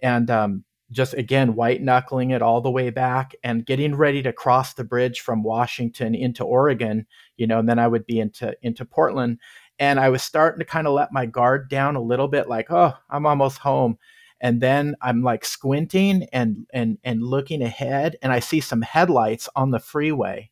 And 0.00 0.30
um, 0.30 0.64
just 0.90 1.14
again 1.14 1.54
white 1.54 1.82
knuckling 1.82 2.30
it 2.30 2.42
all 2.42 2.60
the 2.60 2.70
way 2.70 2.90
back 2.90 3.34
and 3.42 3.66
getting 3.66 3.94
ready 3.94 4.22
to 4.22 4.32
cross 4.32 4.74
the 4.74 4.84
bridge 4.84 5.20
from 5.20 5.42
Washington 5.42 6.14
into 6.14 6.44
Oregon, 6.44 7.06
you 7.36 7.46
know, 7.46 7.58
and 7.58 7.68
then 7.68 7.78
I 7.78 7.88
would 7.88 8.06
be 8.06 8.20
into 8.20 8.56
into 8.62 8.84
Portland 8.84 9.38
and 9.78 10.00
I 10.00 10.08
was 10.08 10.22
starting 10.22 10.60
to 10.60 10.64
kind 10.64 10.86
of 10.86 10.94
let 10.94 11.12
my 11.12 11.26
guard 11.26 11.68
down 11.68 11.96
a 11.96 12.00
little 12.00 12.28
bit 12.28 12.48
like, 12.48 12.70
"Oh, 12.70 12.94
I'm 13.10 13.26
almost 13.26 13.58
home." 13.58 13.98
And 14.40 14.60
then 14.60 14.96
I'm 15.02 15.22
like 15.22 15.44
squinting 15.44 16.28
and 16.32 16.66
and 16.72 16.98
and 17.04 17.22
looking 17.22 17.62
ahead 17.62 18.16
and 18.22 18.32
I 18.32 18.40
see 18.40 18.60
some 18.60 18.82
headlights 18.82 19.48
on 19.56 19.70
the 19.70 19.80
freeway. 19.80 20.50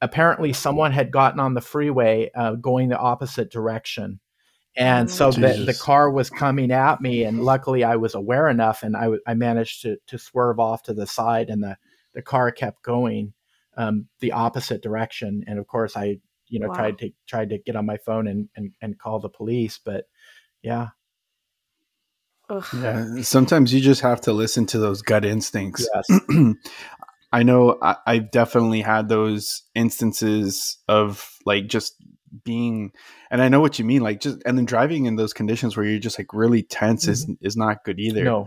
Apparently 0.00 0.52
someone 0.52 0.92
had 0.92 1.12
gotten 1.12 1.40
on 1.40 1.54
the 1.54 1.60
freeway 1.60 2.30
uh, 2.34 2.54
going 2.56 2.88
the 2.88 2.98
opposite 2.98 3.50
direction 3.50 4.20
and 4.76 5.10
so 5.10 5.30
the, 5.30 5.64
the 5.66 5.74
car 5.74 6.10
was 6.10 6.30
coming 6.30 6.70
at 6.70 7.00
me 7.00 7.24
and 7.24 7.44
luckily 7.44 7.84
i 7.84 7.96
was 7.96 8.14
aware 8.14 8.48
enough 8.48 8.82
and 8.82 8.96
I, 8.96 9.02
w- 9.02 9.20
I 9.26 9.34
managed 9.34 9.82
to, 9.82 9.98
to 10.06 10.18
swerve 10.18 10.58
off 10.58 10.82
to 10.84 10.94
the 10.94 11.06
side 11.06 11.50
and 11.50 11.62
the, 11.62 11.76
the 12.14 12.22
car 12.22 12.50
kept 12.50 12.82
going 12.82 13.34
um, 13.76 14.06
the 14.20 14.32
opposite 14.32 14.82
direction. 14.82 15.44
And 15.46 15.58
of 15.58 15.66
course 15.66 15.96
i 15.96 16.18
you 16.48 16.60
know 16.60 16.68
wow. 16.68 16.74
tried 16.74 16.98
to 16.98 17.10
tried 17.26 17.50
to 17.50 17.58
get 17.58 17.76
on 17.76 17.86
my 17.86 17.96
phone 17.96 18.26
and, 18.26 18.48
and 18.56 18.72
and 18.82 18.98
call 18.98 19.18
the 19.20 19.28
police 19.28 19.78
but 19.82 20.04
yeah. 20.62 20.88
Yeah 22.74 23.22
sometimes 23.22 23.72
you 23.72 23.80
just 23.80 24.02
have 24.02 24.20
to 24.20 24.32
listen 24.32 24.66
to 24.66 24.78
those 24.78 25.00
gut 25.00 25.24
instincts. 25.24 25.88
Yes. 25.94 26.20
i 27.32 27.42
know 27.42 27.78
I, 27.80 27.96
i've 28.06 28.30
definitely 28.30 28.82
had 28.82 29.08
those 29.08 29.62
instances 29.74 30.76
of 30.86 31.38
like 31.46 31.68
just 31.68 31.94
being 32.44 32.92
and 33.30 33.42
I 33.42 33.48
know 33.48 33.60
what 33.60 33.78
you 33.78 33.84
mean 33.84 34.02
like 34.02 34.20
just 34.20 34.38
and 34.46 34.56
then 34.56 34.64
driving 34.64 35.06
in 35.06 35.16
those 35.16 35.32
conditions 35.32 35.76
where 35.76 35.86
you're 35.86 35.98
just 35.98 36.18
like 36.18 36.32
really 36.32 36.62
tense 36.62 37.04
mm-hmm. 37.04 37.32
is 37.32 37.52
is 37.52 37.56
not 37.56 37.84
good 37.84 37.98
either. 37.98 38.24
No. 38.24 38.46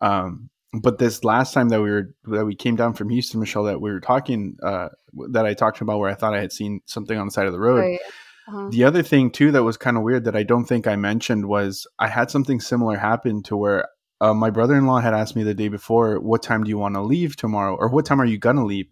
Um 0.00 0.50
but 0.74 0.98
this 0.98 1.22
last 1.22 1.52
time 1.52 1.68
that 1.68 1.82
we 1.82 1.90
were 1.90 2.14
that 2.24 2.46
we 2.46 2.54
came 2.54 2.76
down 2.76 2.94
from 2.94 3.10
Houston, 3.10 3.40
Michelle, 3.40 3.64
that 3.64 3.80
we 3.80 3.90
were 3.90 4.00
talking 4.00 4.56
uh 4.62 4.88
that 5.30 5.46
I 5.46 5.54
talked 5.54 5.80
about 5.80 5.98
where 5.98 6.10
I 6.10 6.14
thought 6.14 6.34
I 6.34 6.40
had 6.40 6.52
seen 6.52 6.80
something 6.86 7.18
on 7.18 7.26
the 7.26 7.32
side 7.32 7.46
of 7.46 7.52
the 7.52 7.60
road. 7.60 7.80
Right. 7.80 8.00
Uh-huh. 8.48 8.68
The 8.70 8.84
other 8.84 9.02
thing 9.02 9.30
too 9.30 9.52
that 9.52 9.62
was 9.62 9.76
kind 9.76 9.96
of 9.96 10.02
weird 10.02 10.24
that 10.24 10.36
I 10.36 10.42
don't 10.42 10.64
think 10.64 10.86
I 10.86 10.96
mentioned 10.96 11.46
was 11.46 11.86
I 11.98 12.08
had 12.08 12.30
something 12.30 12.60
similar 12.60 12.96
happen 12.96 13.42
to 13.44 13.56
where 13.56 13.86
uh, 14.22 14.34
my 14.34 14.50
brother-in-law 14.50 15.00
had 15.00 15.14
asked 15.14 15.34
me 15.34 15.42
the 15.42 15.52
day 15.52 15.66
before, 15.66 16.20
"What 16.20 16.44
time 16.44 16.62
do 16.62 16.70
you 16.70 16.78
want 16.78 16.94
to 16.94 17.02
leave 17.02 17.34
tomorrow?" 17.34 17.74
or 17.74 17.88
"What 17.88 18.06
time 18.06 18.20
are 18.20 18.24
you 18.24 18.38
gonna 18.38 18.64
leave?" 18.64 18.86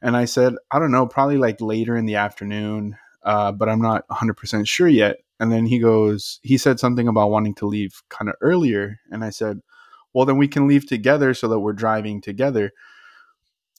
And 0.00 0.16
I 0.16 0.24
said, 0.24 0.54
"I 0.70 0.78
don't 0.78 0.92
know, 0.92 1.06
probably 1.06 1.38
like 1.38 1.60
later 1.60 1.96
in 1.96 2.06
the 2.06 2.14
afternoon." 2.16 2.96
Uh, 3.22 3.52
but 3.52 3.68
I'm 3.68 3.80
not 3.80 4.06
100% 4.08 4.66
sure 4.66 4.88
yet. 4.88 5.18
And 5.38 5.50
then 5.50 5.66
he 5.66 5.78
goes, 5.78 6.38
he 6.42 6.58
said 6.58 6.78
something 6.78 7.08
about 7.08 7.30
wanting 7.30 7.54
to 7.56 7.66
leave 7.66 8.02
kind 8.08 8.28
of 8.28 8.34
earlier. 8.40 9.00
And 9.10 9.24
I 9.24 9.30
said, 9.30 9.60
well, 10.12 10.26
then 10.26 10.36
we 10.36 10.48
can 10.48 10.66
leave 10.66 10.86
together 10.86 11.34
so 11.34 11.48
that 11.48 11.60
we're 11.60 11.72
driving 11.72 12.20
together. 12.20 12.72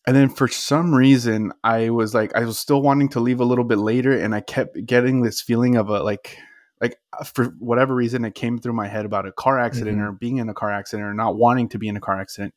And 0.08 0.16
then 0.16 0.30
for 0.30 0.48
some 0.48 0.96
reason, 0.96 1.54
I 1.64 1.92
was 1.92 2.16
like, 2.16 2.36
I 2.36 2.44
was 2.46 2.58
still 2.58 2.82
wanting 2.82 3.10
to 3.10 3.20
leave 3.20 3.40
a 3.40 3.46
little 3.46 3.64
bit 3.64 3.78
later. 3.78 4.18
And 4.18 4.34
I 4.34 4.42
kept 4.42 4.86
getting 4.86 5.22
this 5.22 5.42
feeling 5.42 5.76
of 5.76 5.90
a 5.90 6.02
like, 6.02 6.38
like 6.80 6.98
uh, 7.14 7.24
for 7.24 7.46
whatever 7.60 7.94
reason, 7.94 8.26
it 8.26 8.34
came 8.34 8.58
through 8.58 8.74
my 8.74 8.88
head 8.88 9.06
about 9.06 9.28
a 9.28 9.32
car 9.32 9.60
accident 9.60 9.98
mm-hmm. 9.98 10.08
or 10.08 10.12
being 10.14 10.38
in 10.38 10.50
a 10.50 10.56
car 10.56 10.72
accident 10.72 11.08
or 11.08 11.14
not 11.14 11.36
wanting 11.36 11.70
to 11.70 11.78
be 11.78 11.88
in 11.88 11.98
a 11.98 12.02
car 12.02 12.20
accident 12.20 12.56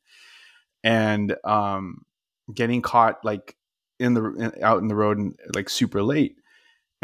and 0.83 1.35
um, 1.43 2.05
getting 2.53 2.81
caught 2.81 3.23
like 3.25 3.55
in 3.99 4.13
the 4.13 4.23
in, 4.33 4.63
out 4.63 4.81
in 4.81 4.87
the 4.87 4.95
road 4.95 5.17
and 5.17 5.37
like 5.53 5.69
super 5.69 6.01
late 6.01 6.37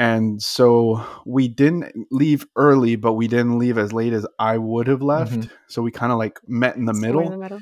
and 0.02 0.42
so 0.42 1.06
we 1.28 1.48
didn't 1.48 2.08
leave 2.10 2.48
early 2.56 2.96
but 2.96 3.14
we 3.14 3.28
didn't 3.28 3.60
leave 3.60 3.78
as 3.78 3.94
late 3.94 4.14
as 4.14 4.26
i 4.40 4.58
would 4.58 4.88
have 4.88 5.04
left 5.04 5.32
mm-hmm. 5.32 5.54
so 5.68 5.82
we 5.84 5.92
kind 5.92 6.12
of 6.12 6.18
like 6.18 6.40
met 6.48 6.76
in 6.76 6.86
the, 6.86 6.94
middle. 6.94 7.22
in 7.22 7.32
the 7.32 7.38
middle 7.38 7.60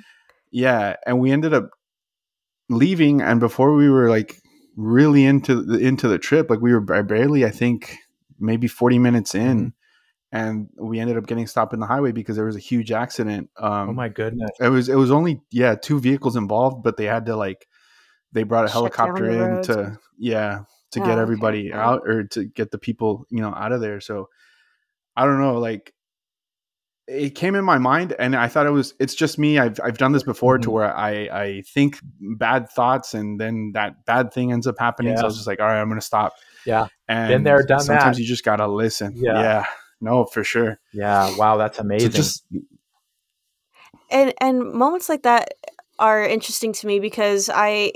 yeah 0.49 0.95
and 1.05 1.19
we 1.19 1.31
ended 1.31 1.53
up 1.53 1.69
leaving 2.69 3.21
and 3.21 3.41
before 3.41 3.75
we 3.75 3.89
were 3.89 4.09
like 4.09 4.37
really 4.77 5.25
into 5.25 5.61
the 5.61 5.79
into 5.79 6.07
the 6.07 6.17
trip 6.17 6.49
like 6.49 6.61
we 6.61 6.71
were 6.71 6.79
barely 6.79 7.43
i 7.43 7.49
think 7.49 7.97
maybe 8.39 8.67
40 8.67 8.99
minutes 8.99 9.35
in 9.35 9.57
mm-hmm. 9.57 9.67
and 10.31 10.69
we 10.77 11.01
ended 11.01 11.17
up 11.17 11.27
getting 11.27 11.45
stopped 11.45 11.73
in 11.73 11.81
the 11.81 11.87
highway 11.87 12.13
because 12.13 12.37
there 12.37 12.45
was 12.45 12.55
a 12.55 12.59
huge 12.59 12.93
accident 12.93 13.49
um 13.57 13.89
oh 13.89 13.93
my 13.93 14.07
goodness 14.07 14.51
it 14.61 14.69
was 14.69 14.87
it 14.87 14.95
was 14.95 15.11
only 15.11 15.41
yeah 15.51 15.75
two 15.75 15.99
vehicles 15.99 16.37
involved 16.37 16.83
but 16.83 16.95
they 16.95 17.05
had 17.05 17.25
to 17.25 17.35
like 17.35 17.67
they 18.31 18.43
brought 18.43 18.63
a 18.63 18.69
Shut 18.69 18.75
helicopter 18.75 19.29
in 19.29 19.63
to 19.63 19.99
yeah 20.17 20.61
to 20.91 21.01
oh, 21.01 21.05
get 21.05 21.17
everybody 21.17 21.69
okay. 21.69 21.79
out 21.79 22.01
or 22.05 22.23
to 22.23 22.45
get 22.45 22.71
the 22.71 22.77
people 22.77 23.25
you 23.29 23.41
know 23.41 23.53
out 23.53 23.71
of 23.71 23.81
there 23.81 23.99
so 23.99 24.29
i 25.15 25.25
don't 25.25 25.39
know 25.39 25.59
like 25.59 25.93
it 27.07 27.33
came 27.33 27.55
in 27.55 27.65
my 27.65 27.77
mind 27.77 28.15
and 28.19 28.35
i 28.35 28.47
thought 28.47 28.67
it 28.67 28.71
was 28.71 28.93
it's 28.99 29.15
just 29.15 29.39
me 29.39 29.57
i've, 29.57 29.79
I've 29.83 29.97
done 29.97 30.11
this 30.11 30.23
before 30.23 30.55
mm-hmm. 30.55 30.63
to 30.63 30.71
where 30.71 30.95
i 30.95 31.11
i 31.11 31.63
think 31.73 31.99
bad 32.19 32.69
thoughts 32.69 33.13
and 33.13 33.39
then 33.39 33.71
that 33.73 34.05
bad 34.05 34.31
thing 34.31 34.51
ends 34.51 34.67
up 34.67 34.75
happening 34.79 35.13
yeah. 35.13 35.17
so 35.17 35.23
i 35.23 35.25
was 35.25 35.35
just 35.35 35.47
like 35.47 35.59
all 35.59 35.65
right 35.65 35.81
i'm 35.81 35.89
gonna 35.89 36.01
stop 36.01 36.33
yeah 36.65 36.87
and 37.07 37.29
been 37.29 37.43
there 37.43 37.63
done 37.63 37.79
sometimes 37.79 38.17
that. 38.17 38.21
you 38.21 38.27
just 38.27 38.45
gotta 38.45 38.67
listen 38.67 39.13
yeah. 39.15 39.41
yeah 39.41 39.65
no 40.01 40.25
for 40.25 40.43
sure 40.43 40.79
yeah 40.93 41.35
wow 41.37 41.57
that's 41.57 41.79
amazing 41.79 42.11
so 42.11 42.17
just 42.17 42.45
and 44.11 44.33
and 44.39 44.71
moments 44.71 45.09
like 45.09 45.23
that 45.23 45.53
are 45.97 46.23
interesting 46.23 46.73
to 46.73 46.87
me 46.87 46.99
because 46.99 47.49
i 47.53 47.91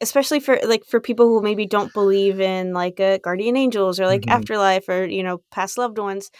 especially 0.00 0.40
for 0.40 0.58
like 0.64 0.84
for 0.84 1.00
people 1.00 1.26
who 1.26 1.42
maybe 1.42 1.66
don't 1.66 1.92
believe 1.92 2.40
in 2.40 2.72
like 2.72 3.00
a 3.00 3.18
guardian 3.18 3.56
angels 3.56 3.98
or 3.98 4.06
like 4.06 4.22
mm-hmm. 4.22 4.36
afterlife 4.38 4.88
or 4.88 5.06
you 5.06 5.22
know 5.22 5.40
past 5.50 5.78
loved 5.78 5.98
ones 5.98 6.30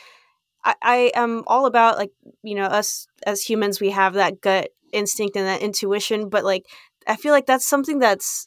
I, 0.65 0.75
I 0.83 1.12
am 1.15 1.45
all 1.47 1.67
about 1.67 1.99
like 1.99 2.12
you 2.43 2.55
know 2.55 2.65
us 2.65 3.07
as 3.27 3.43
humans 3.43 3.81
we 3.81 3.91
have 3.91 4.15
that 4.15 4.41
gut 4.41 4.71
instinct 4.93 5.37
and 5.37 5.47
that 5.47 5.62
intuition 5.62 6.29
but 6.29 6.45
like 6.45 6.67
i 7.07 7.17
feel 7.17 7.33
like 7.33 7.47
that's 7.47 7.67
something 7.67 7.99
that's 7.99 8.47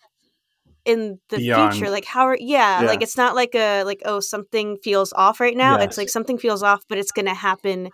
in 0.86 1.20
the 1.30 1.38
Beyond. 1.38 1.74
future 1.74 1.92
like 1.92 2.06
how 2.06 2.24
are 2.24 2.38
yeah, 2.40 2.82
yeah, 2.82 2.88
like 2.88 3.04
it's 3.04 3.18
not 3.18 3.36
like 3.36 3.54
a 3.54 3.84
like 3.84 4.02
oh 4.06 4.20
something 4.20 4.78
feels 4.84 5.14
off 5.14 5.40
right 5.40 5.56
now 5.56 5.78
yes. 5.78 5.90
it's 5.90 5.98
like 5.98 6.10
something 6.10 6.40
feels 6.40 6.64
off 6.64 6.84
but 6.90 6.98
it's 6.98 7.12
gonna 7.12 7.36
happen 7.36 7.90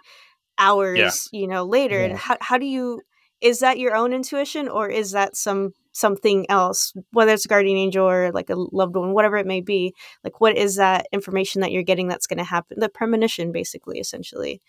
hours 0.57 1.29
yeah. 1.31 1.39
you 1.39 1.47
know 1.47 1.65
later 1.65 1.99
yeah. 1.99 2.05
and 2.05 2.17
how, 2.17 2.37
how 2.39 2.57
do 2.57 2.65
you 2.65 3.01
is 3.41 3.59
that 3.59 3.77
your 3.77 3.95
own 3.95 4.13
intuition 4.13 4.67
or 4.69 4.87
is 4.87 5.11
that 5.11 5.35
some 5.35 5.71
something 5.97 6.49
else, 6.49 6.93
whether 7.11 7.33
it's 7.33 7.45
a 7.45 7.47
guardian 7.49 7.77
angel 7.77 8.07
or 8.07 8.31
like 8.31 8.49
a 8.49 8.55
loved 8.55 8.95
one, 8.95 9.13
whatever 9.13 9.37
it 9.37 9.47
may 9.47 9.61
be. 9.61 9.93
Like, 10.23 10.39
what 10.39 10.55
is 10.57 10.75
that 10.75 11.07
information 11.11 11.61
that 11.61 11.71
you're 11.71 11.83
getting 11.83 12.07
that's 12.07 12.27
going 12.27 12.37
to 12.37 12.43
happen? 12.43 12.79
The 12.79 12.89
premonition, 12.89 13.51
basically, 13.51 13.99
essentially. 13.99 14.61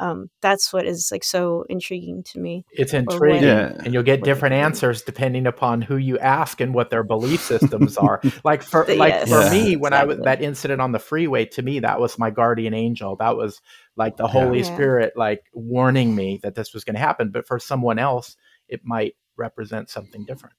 Um, 0.00 0.30
that's 0.40 0.72
what 0.72 0.86
is 0.86 1.10
like 1.10 1.24
so 1.24 1.64
intriguing 1.68 2.22
to 2.24 2.38
me. 2.38 2.64
It's 2.70 2.94
intriguing, 2.94 3.42
yeah. 3.42 3.72
and 3.84 3.92
you'll 3.92 4.04
get 4.04 4.22
different 4.22 4.54
answers 4.54 5.02
depending 5.02 5.44
upon 5.44 5.82
who 5.82 5.96
you 5.96 6.20
ask 6.20 6.60
and 6.60 6.72
what 6.72 6.90
their 6.90 7.02
belief 7.02 7.42
systems 7.42 7.96
are. 7.96 8.20
like 8.44 8.62
for 8.62 8.86
like 8.94 9.12
yes, 9.12 9.28
for 9.28 9.40
yeah, 9.40 9.50
me, 9.50 9.74
when 9.74 9.92
exactly. 9.92 10.14
I 10.14 10.16
was 10.18 10.24
that 10.24 10.40
incident 10.40 10.80
on 10.80 10.92
the 10.92 11.00
freeway, 11.00 11.46
to 11.46 11.62
me 11.62 11.80
that 11.80 11.98
was 11.98 12.16
my 12.16 12.30
guardian 12.30 12.74
angel. 12.74 13.16
That 13.16 13.36
was 13.36 13.60
like 13.96 14.16
the 14.16 14.28
Holy 14.28 14.60
yeah. 14.60 14.72
Spirit, 14.72 15.14
like 15.16 15.42
warning 15.52 16.14
me 16.14 16.38
that 16.44 16.54
this 16.54 16.72
was 16.72 16.84
going 16.84 16.94
to 16.94 17.00
happen. 17.00 17.30
But 17.30 17.48
for 17.48 17.58
someone 17.58 17.98
else, 17.98 18.36
it 18.68 18.82
might 18.84 19.16
represent 19.36 19.90
something 19.90 20.24
different. 20.24 20.54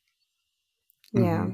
Yeah. 1.13 1.48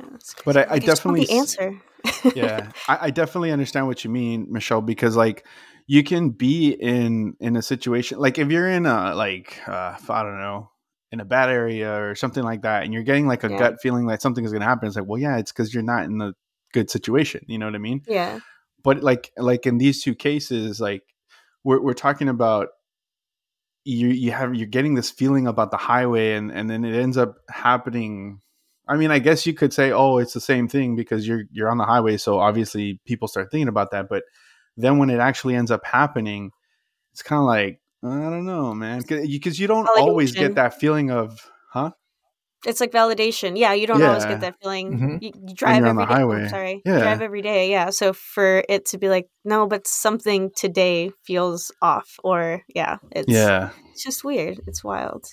Mm-hmm. 0.00 0.40
but 0.44 0.56
I, 0.56 0.66
I 0.70 0.78
definitely 0.78 1.26
the 1.26 1.32
answer. 1.32 1.82
yeah, 2.34 2.70
I, 2.88 2.98
I 3.02 3.10
definitely 3.10 3.52
understand 3.52 3.86
what 3.86 4.04
you 4.04 4.10
mean, 4.10 4.46
Michelle, 4.50 4.80
because 4.80 5.16
like 5.16 5.46
you 5.86 6.02
can 6.02 6.30
be 6.30 6.70
in 6.70 7.34
in 7.40 7.56
a 7.56 7.62
situation 7.62 8.18
like 8.18 8.38
if 8.38 8.50
you're 8.50 8.68
in 8.68 8.86
a 8.86 9.14
like 9.14 9.60
uh, 9.68 9.96
I 10.08 10.22
don't 10.22 10.40
know 10.40 10.70
in 11.12 11.20
a 11.20 11.24
bad 11.24 11.50
area 11.50 12.02
or 12.02 12.14
something 12.14 12.42
like 12.42 12.62
that, 12.62 12.84
and 12.84 12.92
you're 12.92 13.02
getting 13.02 13.26
like 13.26 13.44
a 13.44 13.50
yeah. 13.50 13.58
gut 13.58 13.80
feeling 13.82 14.06
that 14.06 14.22
something 14.22 14.44
is 14.44 14.50
going 14.50 14.62
to 14.62 14.66
happen. 14.66 14.88
It's 14.88 14.96
like, 14.96 15.06
well, 15.06 15.20
yeah, 15.20 15.36
it's 15.36 15.52
because 15.52 15.72
you're 15.72 15.82
not 15.82 16.04
in 16.04 16.18
the 16.18 16.32
good 16.72 16.90
situation. 16.90 17.44
You 17.46 17.58
know 17.58 17.66
what 17.66 17.74
I 17.74 17.78
mean? 17.78 18.02
Yeah. 18.08 18.40
But 18.82 19.02
like 19.02 19.30
like 19.36 19.66
in 19.66 19.78
these 19.78 20.02
two 20.02 20.14
cases, 20.14 20.80
like 20.80 21.02
we're 21.62 21.80
we're 21.80 21.92
talking 21.92 22.28
about 22.28 22.68
you 23.84 24.08
you 24.08 24.32
have 24.32 24.54
you're 24.54 24.66
getting 24.66 24.94
this 24.94 25.10
feeling 25.10 25.46
about 25.46 25.70
the 25.70 25.76
highway 25.76 26.34
and 26.34 26.50
and 26.50 26.68
then 26.70 26.84
it 26.84 26.98
ends 26.98 27.16
up 27.16 27.36
happening 27.50 28.40
I 28.92 28.96
mean, 28.96 29.10
I 29.10 29.20
guess 29.20 29.46
you 29.46 29.54
could 29.54 29.72
say, 29.72 29.90
oh, 29.90 30.18
it's 30.18 30.34
the 30.34 30.40
same 30.40 30.68
thing 30.68 30.96
because 30.96 31.26
you're 31.26 31.44
you're 31.50 31.70
on 31.70 31.78
the 31.78 31.86
highway, 31.86 32.18
so 32.18 32.38
obviously 32.38 33.00
people 33.06 33.26
start 33.26 33.50
thinking 33.50 33.68
about 33.68 33.90
that. 33.92 34.06
But 34.10 34.24
then 34.76 34.98
when 34.98 35.08
it 35.08 35.18
actually 35.18 35.54
ends 35.54 35.70
up 35.70 35.82
happening, 35.86 36.50
it's 37.12 37.22
kind 37.22 37.40
of 37.40 37.46
like 37.46 37.80
I 38.04 38.28
don't 38.28 38.44
know, 38.44 38.74
man, 38.74 39.00
because 39.08 39.58
you 39.58 39.66
don't 39.66 39.88
always 39.96 40.32
get 40.32 40.56
that 40.56 40.78
feeling 40.78 41.10
of, 41.10 41.40
huh? 41.70 41.92
It's 42.66 42.80
like 42.80 42.92
validation. 42.92 43.58
Yeah, 43.58 43.72
you 43.72 43.86
don't 43.86 44.00
yeah. 44.00 44.08
always 44.08 44.26
get 44.26 44.40
that 44.42 44.56
feeling. 44.62 44.92
Mm-hmm. 44.92 45.16
You, 45.22 45.32
you, 45.48 45.54
drive 45.54 45.84
every 45.84 46.04
day. 46.04 46.14
Oh, 46.22 46.48
sorry, 46.48 46.82
yeah. 46.84 46.96
You 46.96 47.00
drive 47.00 47.22
every 47.22 47.40
day. 47.40 47.70
Yeah, 47.70 47.88
so 47.88 48.12
for 48.12 48.62
it 48.68 48.84
to 48.86 48.98
be 48.98 49.08
like, 49.08 49.26
no, 49.42 49.66
but 49.66 49.86
something 49.86 50.50
today 50.54 51.12
feels 51.24 51.72
off, 51.80 52.10
or 52.22 52.60
yeah, 52.74 52.98
it's 53.10 53.32
yeah, 53.32 53.70
it's 53.90 54.04
just 54.04 54.22
weird. 54.22 54.60
It's 54.66 54.84
wild. 54.84 55.24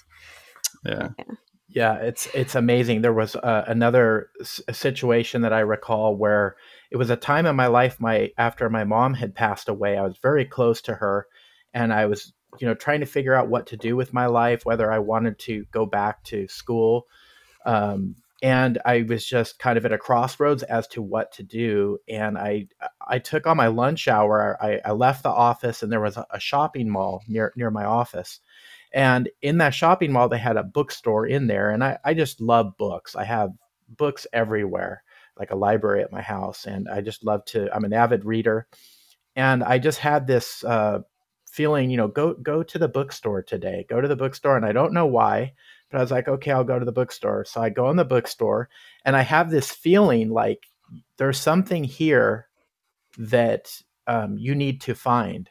Yeah. 0.85 1.09
yeah. 1.19 1.35
Yeah, 1.71 1.95
it's 1.97 2.27
it's 2.33 2.55
amazing. 2.55 3.01
There 3.01 3.13
was 3.13 3.35
uh, 3.35 3.63
another 3.67 4.31
situation 4.71 5.43
that 5.43 5.53
I 5.53 5.59
recall 5.59 6.15
where 6.15 6.55
it 6.89 6.97
was 6.97 7.11
a 7.11 7.15
time 7.15 7.45
in 7.45 7.55
my 7.55 7.67
life 7.67 7.99
my 7.99 8.31
after 8.39 8.69
my 8.71 8.83
mom 8.83 9.13
had 9.13 9.35
passed 9.35 9.69
away. 9.69 9.95
I 9.95 10.01
was 10.01 10.17
very 10.17 10.45
close 10.45 10.81
to 10.83 10.95
her, 10.95 11.27
and 11.73 11.93
I 11.93 12.07
was 12.07 12.33
you 12.59 12.67
know 12.67 12.73
trying 12.73 13.01
to 13.01 13.05
figure 13.05 13.35
out 13.35 13.49
what 13.49 13.67
to 13.67 13.77
do 13.77 13.95
with 13.95 14.13
my 14.13 14.25
life, 14.25 14.65
whether 14.65 14.91
I 14.91 14.97
wanted 14.97 15.37
to 15.39 15.65
go 15.71 15.85
back 15.85 16.23
to 16.25 16.47
school, 16.47 17.05
um, 17.67 18.15
and 18.41 18.79
I 18.83 19.03
was 19.03 19.23
just 19.23 19.59
kind 19.59 19.77
of 19.77 19.85
at 19.85 19.93
a 19.93 19.99
crossroads 19.99 20.63
as 20.63 20.87
to 20.89 21.03
what 21.03 21.33
to 21.33 21.43
do. 21.43 21.99
And 22.09 22.35
I 22.35 22.67
I 23.07 23.19
took 23.19 23.45
on 23.45 23.57
my 23.57 23.67
lunch 23.67 24.07
hour. 24.07 24.57
I, 24.59 24.81
I 24.83 24.93
left 24.93 25.21
the 25.21 25.29
office, 25.29 25.83
and 25.83 25.91
there 25.91 26.01
was 26.01 26.17
a, 26.17 26.25
a 26.31 26.39
shopping 26.39 26.89
mall 26.89 27.21
near 27.27 27.53
near 27.55 27.69
my 27.69 27.85
office 27.85 28.39
and 28.91 29.29
in 29.41 29.57
that 29.59 29.73
shopping 29.73 30.11
mall, 30.11 30.29
they 30.29 30.37
had 30.37 30.57
a 30.57 30.63
bookstore 30.63 31.27
in 31.27 31.47
there. 31.47 31.71
And 31.71 31.83
I, 31.83 31.97
I 32.03 32.13
just 32.13 32.41
love 32.41 32.77
books. 32.77 33.15
I 33.15 33.23
have 33.23 33.51
books 33.97 34.25
everywhere, 34.33 35.03
like 35.37 35.51
a 35.51 35.55
library 35.55 36.01
at 36.01 36.11
my 36.11 36.21
house. 36.21 36.65
And 36.65 36.89
I 36.89 37.01
just 37.01 37.23
love 37.23 37.45
to, 37.45 37.73
I'm 37.73 37.85
an 37.85 37.93
avid 37.93 38.25
reader. 38.25 38.67
And 39.35 39.63
I 39.63 39.77
just 39.77 39.99
had 39.99 40.25
this 40.25 40.63
uh, 40.63 40.99
feeling, 41.45 41.89
you 41.89 41.97
know, 41.97 42.07
go 42.07 42.33
go 42.33 42.63
to 42.63 42.79
the 42.79 42.87
bookstore 42.87 43.43
today. 43.43 43.85
Go 43.89 44.01
to 44.01 44.07
the 44.07 44.15
bookstore. 44.15 44.57
And 44.57 44.65
I 44.65 44.71
don't 44.71 44.93
know 44.93 45.05
why, 45.05 45.53
but 45.89 45.99
I 45.99 46.01
was 46.01 46.11
like, 46.11 46.27
okay, 46.27 46.51
I'll 46.51 46.63
go 46.63 46.79
to 46.79 46.85
the 46.85 46.91
bookstore. 46.91 47.45
So 47.45 47.61
I 47.61 47.69
go 47.69 47.89
in 47.91 47.95
the 47.95 48.05
bookstore 48.05 48.69
and 49.05 49.15
I 49.15 49.21
have 49.21 49.51
this 49.51 49.71
feeling 49.71 50.29
like 50.29 50.65
there's 51.17 51.37
something 51.37 51.83
here 51.83 52.47
that 53.19 53.81
um, 54.07 54.37
you 54.37 54.55
need 54.55 54.81
to 54.81 54.95
find 54.95 55.49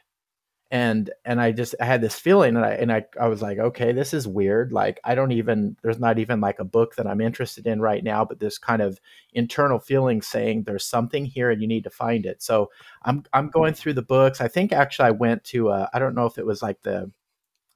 and 0.71 1.09
and 1.25 1.41
i 1.41 1.51
just 1.51 1.73
i 1.81 1.85
had 1.85 2.01
this 2.01 2.19
feeling 2.19 2.55
and 2.55 2.63
i 2.63 2.71
and 2.71 2.91
I, 2.91 3.05
I 3.19 3.27
was 3.27 3.41
like 3.41 3.57
okay 3.57 3.91
this 3.91 4.13
is 4.13 4.27
weird 4.27 4.71
like 4.71 4.99
i 5.03 5.15
don't 5.15 5.31
even 5.31 5.75
there's 5.81 5.99
not 5.99 6.19
even 6.19 6.39
like 6.39 6.59
a 6.59 6.63
book 6.63 6.95
that 6.95 7.07
i'm 7.07 7.21
interested 7.21 7.65
in 7.65 7.81
right 7.81 8.03
now 8.03 8.23
but 8.23 8.39
this 8.39 8.59
kind 8.59 8.81
of 8.81 8.99
internal 9.33 9.79
feeling 9.79 10.21
saying 10.21 10.63
there's 10.63 10.85
something 10.85 11.25
here 11.25 11.49
and 11.49 11.61
you 11.61 11.67
need 11.67 11.83
to 11.83 11.89
find 11.89 12.25
it. 12.25 12.41
So 12.41 12.69
i'm 13.03 13.23
i'm 13.33 13.49
going 13.49 13.73
through 13.73 13.93
the 13.93 14.01
books. 14.01 14.41
I 14.41 14.47
think 14.47 14.71
actually 14.71 15.07
i 15.07 15.11
went 15.11 15.43
to 15.45 15.69
uh, 15.69 15.87
i 15.93 15.99
don't 15.99 16.15
know 16.15 16.25
if 16.25 16.37
it 16.37 16.45
was 16.45 16.61
like 16.61 16.81
the 16.83 17.11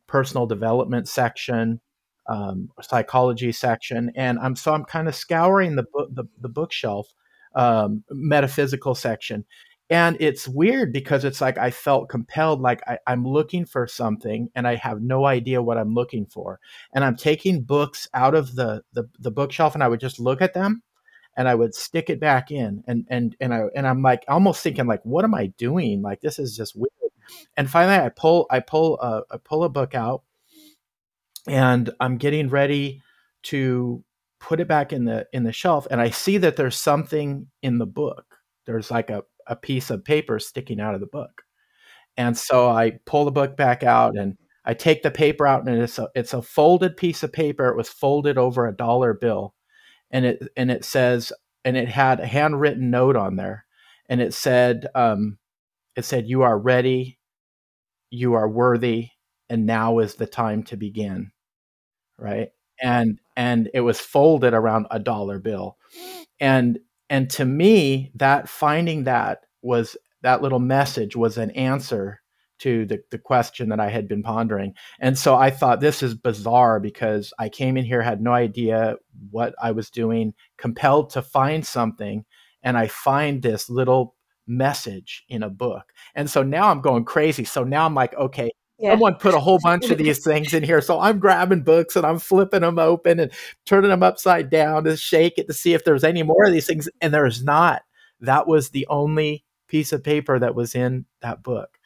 personal 0.07 0.45
development 0.45 1.07
section 1.07 1.81
um, 2.29 2.69
psychology 2.81 3.51
section 3.51 4.11
and 4.15 4.39
i'm 4.39 4.55
so 4.55 4.73
i'm 4.73 4.85
kind 4.85 5.07
of 5.07 5.15
scouring 5.15 5.75
the 5.75 5.83
book 5.83 6.09
the, 6.13 6.23
the 6.39 6.47
bookshelf 6.47 7.13
um, 7.55 8.03
metaphysical 8.09 8.95
section 8.95 9.45
and 9.93 10.17
it's 10.19 10.47
weird 10.47 10.91
because 10.91 11.23
it's 11.23 11.39
like 11.39 11.59
I 11.59 11.69
felt 11.69 12.09
compelled, 12.09 12.59
like 12.61 12.81
I, 12.87 12.97
am 13.05 13.23
looking 13.23 13.63
for 13.63 13.85
something 13.85 14.49
and 14.55 14.67
I 14.67 14.73
have 14.73 15.03
no 15.03 15.27
idea 15.27 15.61
what 15.61 15.77
I'm 15.77 15.93
looking 15.93 16.25
for. 16.25 16.59
And 16.95 17.05
I'm 17.05 17.15
taking 17.15 17.61
books 17.61 18.09
out 18.15 18.33
of 18.33 18.55
the, 18.55 18.81
the, 18.93 19.07
the 19.19 19.29
bookshelf 19.29 19.75
and 19.75 19.83
I 19.83 19.87
would 19.87 19.99
just 19.99 20.19
look 20.19 20.41
at 20.41 20.55
them 20.55 20.81
and 21.37 21.47
I 21.47 21.53
would 21.53 21.75
stick 21.75 22.09
it 22.09 22.19
back 22.19 22.49
in. 22.49 22.83
And, 22.87 23.05
and, 23.07 23.35
and 23.39 23.53
I, 23.53 23.65
and 23.75 23.87
I'm 23.87 24.01
like 24.01 24.23
almost 24.27 24.63
thinking 24.63 24.87
like, 24.87 25.01
what 25.03 25.25
am 25.25 25.35
I 25.35 25.53
doing? 25.59 26.01
Like, 26.01 26.21
this 26.21 26.39
is 26.39 26.57
just 26.57 26.75
weird. 26.75 26.89
And 27.55 27.69
finally 27.69 28.03
I 28.03 28.09
pull, 28.09 28.47
I 28.49 28.61
pull, 28.61 28.99
a, 28.99 29.21
I 29.29 29.37
pull 29.37 29.63
a 29.63 29.69
book 29.69 29.93
out 29.93 30.23
and 31.47 31.91
I'm 31.99 32.17
getting 32.17 32.49
ready 32.49 33.03
to 33.43 34.03
put 34.39 34.59
it 34.59 34.67
back 34.67 34.91
in 34.91 35.05
the, 35.05 35.27
in 35.33 35.43
the 35.43 35.53
shelf. 35.53 35.85
And 35.91 36.01
I 36.01 36.09
see 36.09 36.39
that 36.39 36.55
there's 36.55 36.79
something 36.79 37.45
in 37.61 37.77
the 37.77 37.85
book. 37.85 38.39
There's 38.65 38.89
like 38.89 39.11
a, 39.11 39.23
a 39.47 39.55
piece 39.55 39.89
of 39.89 40.05
paper 40.05 40.39
sticking 40.39 40.79
out 40.79 40.95
of 40.95 41.01
the 41.01 41.07
book. 41.07 41.43
And 42.17 42.37
so 42.37 42.69
I 42.69 42.99
pull 43.05 43.25
the 43.25 43.31
book 43.31 43.57
back 43.57 43.83
out 43.83 44.17
and 44.17 44.37
I 44.65 44.73
take 44.73 45.03
the 45.03 45.11
paper 45.11 45.45
out 45.47 45.67
and 45.67 45.81
it's 45.81 45.99
a, 45.99 46.09
it's 46.15 46.33
a 46.33 46.41
folded 46.41 46.95
piece 46.95 47.23
of 47.23 47.33
paper. 47.33 47.67
It 47.67 47.77
was 47.77 47.89
folded 47.89 48.37
over 48.37 48.67
a 48.67 48.75
dollar 48.75 49.13
bill. 49.13 49.55
And 50.11 50.25
it 50.25 50.47
and 50.55 50.69
it 50.69 50.85
says 50.85 51.33
and 51.65 51.77
it 51.77 51.89
had 51.89 52.19
a 52.19 52.25
handwritten 52.25 52.91
note 52.91 53.15
on 53.15 53.35
there. 53.35 53.65
And 54.09 54.21
it 54.21 54.33
said, 54.33 54.87
um, 54.95 55.37
it 55.95 56.05
said, 56.05 56.27
You 56.27 56.43
are 56.43 56.57
ready, 56.57 57.19
you 58.09 58.33
are 58.33 58.49
worthy, 58.49 59.09
and 59.49 59.65
now 59.65 59.99
is 59.99 60.15
the 60.15 60.27
time 60.27 60.63
to 60.63 60.77
begin. 60.77 61.31
Right. 62.17 62.49
And 62.81 63.19
and 63.35 63.69
it 63.73 63.81
was 63.81 63.99
folded 63.99 64.53
around 64.53 64.87
a 64.91 64.99
dollar 64.99 65.39
bill. 65.39 65.77
And 66.39 66.79
and 67.13 67.29
to 67.29 67.45
me 67.45 68.11
that 68.15 68.49
finding 68.49 69.03
that 69.03 69.45
was 69.61 69.95
that 70.23 70.41
little 70.41 70.57
message 70.57 71.15
was 71.15 71.37
an 71.37 71.51
answer 71.51 72.23
to 72.57 72.87
the, 72.87 73.03
the 73.11 73.19
question 73.19 73.69
that 73.69 73.79
I 73.79 73.89
had 73.89 74.07
been 74.07 74.23
pondering. 74.23 74.73
And 74.99 75.15
so 75.15 75.35
I 75.35 75.51
thought 75.51 75.79
this 75.79 76.01
is 76.01 76.15
bizarre 76.15 76.79
because 76.79 77.31
I 77.37 77.49
came 77.49 77.77
in 77.77 77.85
here, 77.85 78.01
had 78.01 78.19
no 78.19 78.33
idea 78.33 78.95
what 79.29 79.53
I 79.61 79.73
was 79.73 79.91
doing, 79.91 80.33
compelled 80.57 81.11
to 81.11 81.21
find 81.21 81.63
something, 81.63 82.25
and 82.63 82.79
I 82.79 82.87
find 82.87 83.43
this 83.43 83.69
little 83.69 84.15
message 84.47 85.23
in 85.29 85.43
a 85.43 85.51
book. 85.51 85.93
And 86.15 86.27
so 86.27 86.41
now 86.41 86.69
I'm 86.69 86.81
going 86.81 87.05
crazy. 87.05 87.43
So 87.43 87.63
now 87.63 87.85
I'm 87.85 87.93
like, 87.93 88.15
okay, 88.15 88.49
yeah. 88.83 88.91
Someone 88.91 89.15
put 89.15 89.33
a 89.33 89.39
whole 89.39 89.59
bunch 89.63 89.89
of 89.89 89.97
these 89.97 90.23
things 90.23 90.53
in 90.53 90.61
here. 90.61 90.81
So 90.81 90.99
I'm 90.99 91.17
grabbing 91.17 91.63
books 91.63 91.95
and 91.95 92.05
I'm 92.05 92.19
flipping 92.19 92.61
them 92.61 92.77
open 92.77 93.19
and 93.19 93.31
turning 93.65 93.89
them 93.89 94.03
upside 94.03 94.49
down 94.49 94.83
to 94.83 94.97
shake 94.97 95.37
it 95.37 95.47
to 95.47 95.53
see 95.53 95.73
if 95.73 95.85
there's 95.85 96.03
any 96.03 96.21
more 96.21 96.45
of 96.45 96.51
these 96.51 96.67
things. 96.67 96.89
And 97.01 97.13
there's 97.13 97.43
not. 97.43 97.83
That 98.19 98.45
was 98.45 98.69
the 98.69 98.85
only 98.87 99.45
piece 99.67 99.93
of 99.93 100.03
paper 100.03 100.37
that 100.37 100.53
was 100.53 100.75
in 100.75 101.05
that 101.21 101.43
book. 101.43 101.79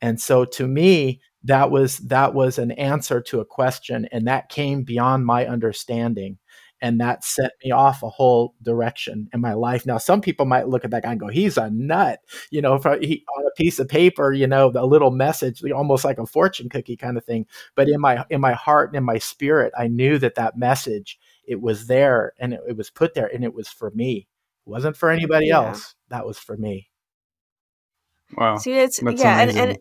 And 0.00 0.20
so 0.20 0.44
to 0.44 0.66
me, 0.66 1.20
that 1.44 1.70
was 1.70 1.98
that 1.98 2.34
was 2.34 2.58
an 2.58 2.72
answer 2.72 3.20
to 3.20 3.40
a 3.40 3.44
question 3.44 4.08
and 4.12 4.26
that 4.26 4.48
came 4.48 4.82
beyond 4.82 5.26
my 5.26 5.46
understanding 5.46 6.38
and 6.82 7.00
that 7.00 7.24
set 7.24 7.52
me 7.64 7.70
off 7.70 8.02
a 8.02 8.10
whole 8.10 8.54
direction 8.60 9.28
in 9.32 9.40
my 9.40 9.54
life. 9.54 9.86
Now, 9.86 9.98
some 9.98 10.20
people 10.20 10.44
might 10.44 10.68
look 10.68 10.84
at 10.84 10.90
that 10.90 11.04
guy 11.04 11.12
and 11.12 11.20
go, 11.20 11.28
"He's 11.28 11.56
a 11.56 11.70
nut," 11.70 12.20
you 12.50 12.60
know, 12.60 12.74
if 12.74 12.82
he, 13.00 13.24
on 13.38 13.46
a 13.46 13.50
piece 13.56 13.78
of 13.78 13.88
paper, 13.88 14.32
you 14.32 14.48
know, 14.48 14.72
a 14.74 14.84
little 14.84 15.12
message, 15.12 15.62
almost 15.70 16.04
like 16.04 16.18
a 16.18 16.26
fortune 16.26 16.68
cookie 16.68 16.96
kind 16.96 17.16
of 17.16 17.24
thing. 17.24 17.46
But 17.76 17.88
in 17.88 18.00
my 18.00 18.24
in 18.28 18.40
my 18.40 18.52
heart 18.52 18.90
and 18.90 18.96
in 18.96 19.04
my 19.04 19.18
spirit, 19.18 19.72
I 19.78 19.86
knew 19.86 20.18
that 20.18 20.34
that 20.34 20.58
message 20.58 21.18
it 21.44 21.60
was 21.60 21.86
there 21.86 22.32
and 22.38 22.52
it, 22.52 22.60
it 22.68 22.76
was 22.76 22.90
put 22.90 23.14
there, 23.14 23.32
and 23.32 23.44
it 23.44 23.54
was 23.54 23.68
for 23.68 23.90
me. 23.92 24.26
It 24.66 24.70
wasn't 24.70 24.96
for 24.96 25.10
anybody 25.10 25.46
yeah. 25.46 25.68
else. 25.68 25.94
That 26.08 26.26
was 26.26 26.38
for 26.38 26.56
me. 26.56 26.90
Wow. 28.36 28.56
See, 28.58 28.72
it's 28.72 29.00
That's 29.00 29.22
yeah, 29.22 29.40
and, 29.40 29.56
and 29.56 29.78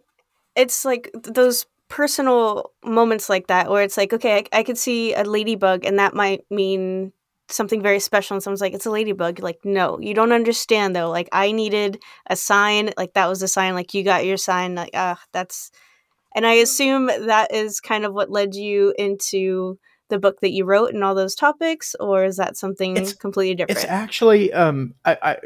it's 0.55 0.85
like 0.85 1.09
those 1.13 1.65
personal 1.91 2.71
moments 2.83 3.29
like 3.29 3.47
that 3.47 3.69
where 3.69 3.83
it's 3.83 3.97
like, 3.97 4.13
okay, 4.13 4.37
I, 4.53 4.59
I 4.59 4.63
could 4.63 4.77
see 4.77 5.13
a 5.13 5.23
ladybug 5.23 5.85
and 5.85 5.99
that 5.99 6.15
might 6.15 6.45
mean 6.49 7.11
something 7.49 7.81
very 7.81 7.99
special. 7.99 8.35
And 8.35 8.41
someone's 8.41 8.61
like 8.61 8.73
it's 8.73 8.85
a 8.85 8.91
ladybug. 8.91 9.39
Like 9.39 9.59
no 9.65 9.99
you 9.99 10.13
don't 10.13 10.31
understand 10.31 10.95
though. 10.95 11.09
Like 11.09 11.27
i 11.33 11.51
needed 11.51 12.01
a 12.27 12.35
sign. 12.35 12.91
Like 12.97 13.13
that 13.13 13.27
was 13.27 13.43
a 13.43 13.47
sign. 13.47 13.75
Like 13.75 13.93
you 13.93 14.03
got 14.03 14.25
your 14.25 14.37
sign. 14.37 14.73
Like 14.73 14.91
ah 14.93 15.11
uh, 15.11 15.15
that's 15.33 15.69
and 16.33 16.45
i 16.45 16.53
assume 16.53 17.07
that 17.07 17.53
is 17.53 17.81
kind 17.81 18.05
of 18.05 18.13
what 18.13 18.31
led 18.31 18.55
you 18.55 18.93
into 18.97 19.77
the 20.09 20.19
book 20.19 20.39
that 20.41 20.51
you 20.51 20.65
wrote 20.65 20.93
and 20.93 21.03
all 21.03 21.15
those 21.15 21.35
topics 21.35 21.95
or 21.99 22.23
is 22.23 22.37
that 22.37 22.57
something 22.57 22.97
it's, 22.97 23.13
completely 23.13 23.55
different? 23.55 23.77
it's 23.77 23.89
actually 23.89 24.51
um 24.53 24.93
I, 25.03 25.17
I 25.21 25.37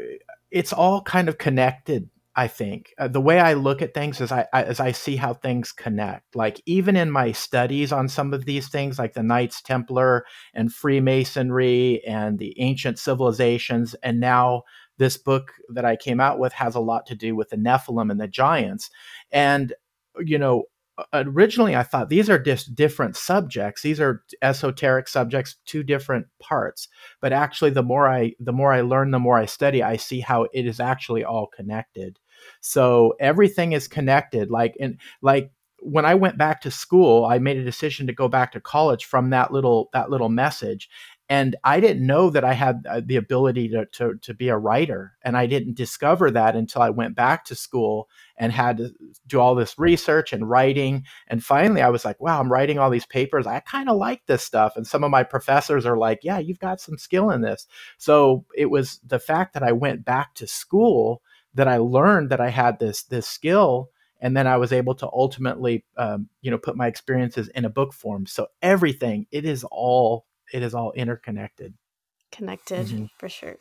it's 0.50 0.72
all 0.72 1.02
kind 1.02 1.28
of 1.28 1.38
connected 1.38 2.08
I 2.38 2.48
think 2.48 2.92
uh, 2.98 3.08
the 3.08 3.20
way 3.20 3.40
I 3.40 3.54
look 3.54 3.80
at 3.80 3.94
things 3.94 4.20
is 4.20 4.30
I, 4.30 4.46
I, 4.52 4.64
as 4.64 4.78
I 4.78 4.92
see 4.92 5.16
how 5.16 5.32
things 5.32 5.72
connect. 5.72 6.36
Like 6.36 6.60
even 6.66 6.94
in 6.94 7.10
my 7.10 7.32
studies 7.32 7.92
on 7.92 8.08
some 8.08 8.34
of 8.34 8.44
these 8.44 8.68
things, 8.68 8.98
like 8.98 9.14
the 9.14 9.22
Knights 9.22 9.62
Templar 9.62 10.26
and 10.52 10.72
Freemasonry 10.72 12.04
and 12.06 12.38
the 12.38 12.54
ancient 12.60 12.98
civilizations, 12.98 13.94
and 14.02 14.20
now 14.20 14.64
this 14.98 15.16
book 15.16 15.52
that 15.70 15.86
I 15.86 15.96
came 15.96 16.20
out 16.20 16.38
with 16.38 16.52
has 16.52 16.74
a 16.74 16.80
lot 16.80 17.06
to 17.06 17.14
do 17.14 17.34
with 17.34 17.48
the 17.48 17.56
Nephilim 17.56 18.10
and 18.10 18.20
the 18.20 18.28
giants. 18.28 18.90
And 19.32 19.72
you 20.18 20.38
know, 20.38 20.64
originally 21.12 21.76
I 21.76 21.82
thought 21.82 22.08
these 22.08 22.30
are 22.30 22.38
just 22.38 22.74
different 22.74 23.16
subjects. 23.16 23.82
These 23.82 24.00
are 24.00 24.22
esoteric 24.42 25.08
subjects, 25.08 25.56
two 25.64 25.82
different 25.82 26.26
parts. 26.38 26.88
But 27.20 27.32
actually, 27.32 27.70
the 27.70 27.82
more 27.82 28.08
I 28.08 28.34
the 28.40 28.52
more 28.52 28.72
I 28.72 28.82
learn, 28.82 29.10
the 29.10 29.18
more 29.18 29.38
I 29.38 29.46
study, 29.46 29.82
I 29.82 29.96
see 29.96 30.20
how 30.20 30.44
it 30.52 30.66
is 30.66 30.80
actually 30.80 31.24
all 31.24 31.46
connected. 31.46 32.18
So 32.66 33.14
everything 33.20 33.72
is 33.72 33.86
connected. 33.88 34.50
Like 34.50 34.76
like 35.22 35.52
when 35.80 36.04
I 36.04 36.14
went 36.14 36.36
back 36.36 36.62
to 36.62 36.70
school, 36.70 37.24
I 37.24 37.38
made 37.38 37.58
a 37.58 37.64
decision 37.64 38.06
to 38.08 38.12
go 38.12 38.28
back 38.28 38.52
to 38.52 38.60
college 38.60 39.04
from 39.04 39.30
that 39.30 39.52
little 39.52 39.88
that 39.92 40.10
little 40.10 40.28
message. 40.28 40.88
and 41.28 41.56
I 41.64 41.80
didn't 41.80 42.06
know 42.06 42.30
that 42.30 42.44
I 42.44 42.52
had 42.52 42.86
uh, 42.88 43.00
the 43.04 43.16
ability 43.16 43.68
to, 43.70 43.86
to, 43.86 44.14
to 44.22 44.34
be 44.34 44.48
a 44.48 44.56
writer. 44.56 45.14
And 45.22 45.36
I 45.36 45.46
didn't 45.46 45.76
discover 45.76 46.30
that 46.30 46.54
until 46.54 46.82
I 46.82 46.90
went 46.90 47.16
back 47.16 47.44
to 47.46 47.56
school 47.56 48.08
and 48.38 48.52
had 48.52 48.76
to 48.76 48.92
do 49.26 49.40
all 49.40 49.56
this 49.56 49.76
research 49.76 50.32
and 50.32 50.48
writing. 50.48 51.04
And 51.26 51.42
finally, 51.42 51.82
I 51.82 51.88
was 51.88 52.04
like, 52.04 52.20
wow, 52.20 52.38
I'm 52.38 52.52
writing 52.52 52.78
all 52.78 52.90
these 52.90 53.06
papers. 53.06 53.46
I 53.46 53.58
kind 53.60 53.88
of 53.88 53.96
like 53.96 54.24
this 54.26 54.44
stuff. 54.44 54.76
And 54.76 54.86
some 54.86 55.02
of 55.02 55.10
my 55.10 55.24
professors 55.24 55.84
are 55.84 55.98
like, 55.98 56.20
yeah, 56.22 56.38
you've 56.38 56.60
got 56.60 56.80
some 56.80 56.96
skill 56.96 57.30
in 57.30 57.40
this. 57.40 57.66
So 57.98 58.44
it 58.54 58.66
was 58.66 59.00
the 59.04 59.18
fact 59.18 59.54
that 59.54 59.64
I 59.64 59.72
went 59.72 60.04
back 60.04 60.34
to 60.34 60.46
school 60.46 61.22
that 61.56 61.68
I 61.68 61.78
learned 61.78 62.30
that 62.30 62.40
I 62.40 62.50
had 62.50 62.78
this 62.78 63.02
this 63.04 63.26
skill 63.26 63.90
and 64.20 64.36
then 64.36 64.46
I 64.46 64.56
was 64.56 64.72
able 64.72 64.94
to 64.96 65.06
ultimately, 65.06 65.84
um, 65.98 66.28
you 66.40 66.50
know, 66.50 66.58
put 66.58 66.76
my 66.76 66.86
experiences 66.86 67.48
in 67.48 67.66
a 67.66 67.70
book 67.70 67.92
form. 67.92 68.24
So 68.26 68.46
everything, 68.62 69.26
it 69.30 69.44
is 69.44 69.64
all 69.70 70.26
it 70.52 70.62
is 70.62 70.74
all 70.74 70.92
interconnected 70.92 71.74
connected 72.32 72.86
mm-hmm. 72.86 73.04
for 73.18 73.28
sure 73.28 73.56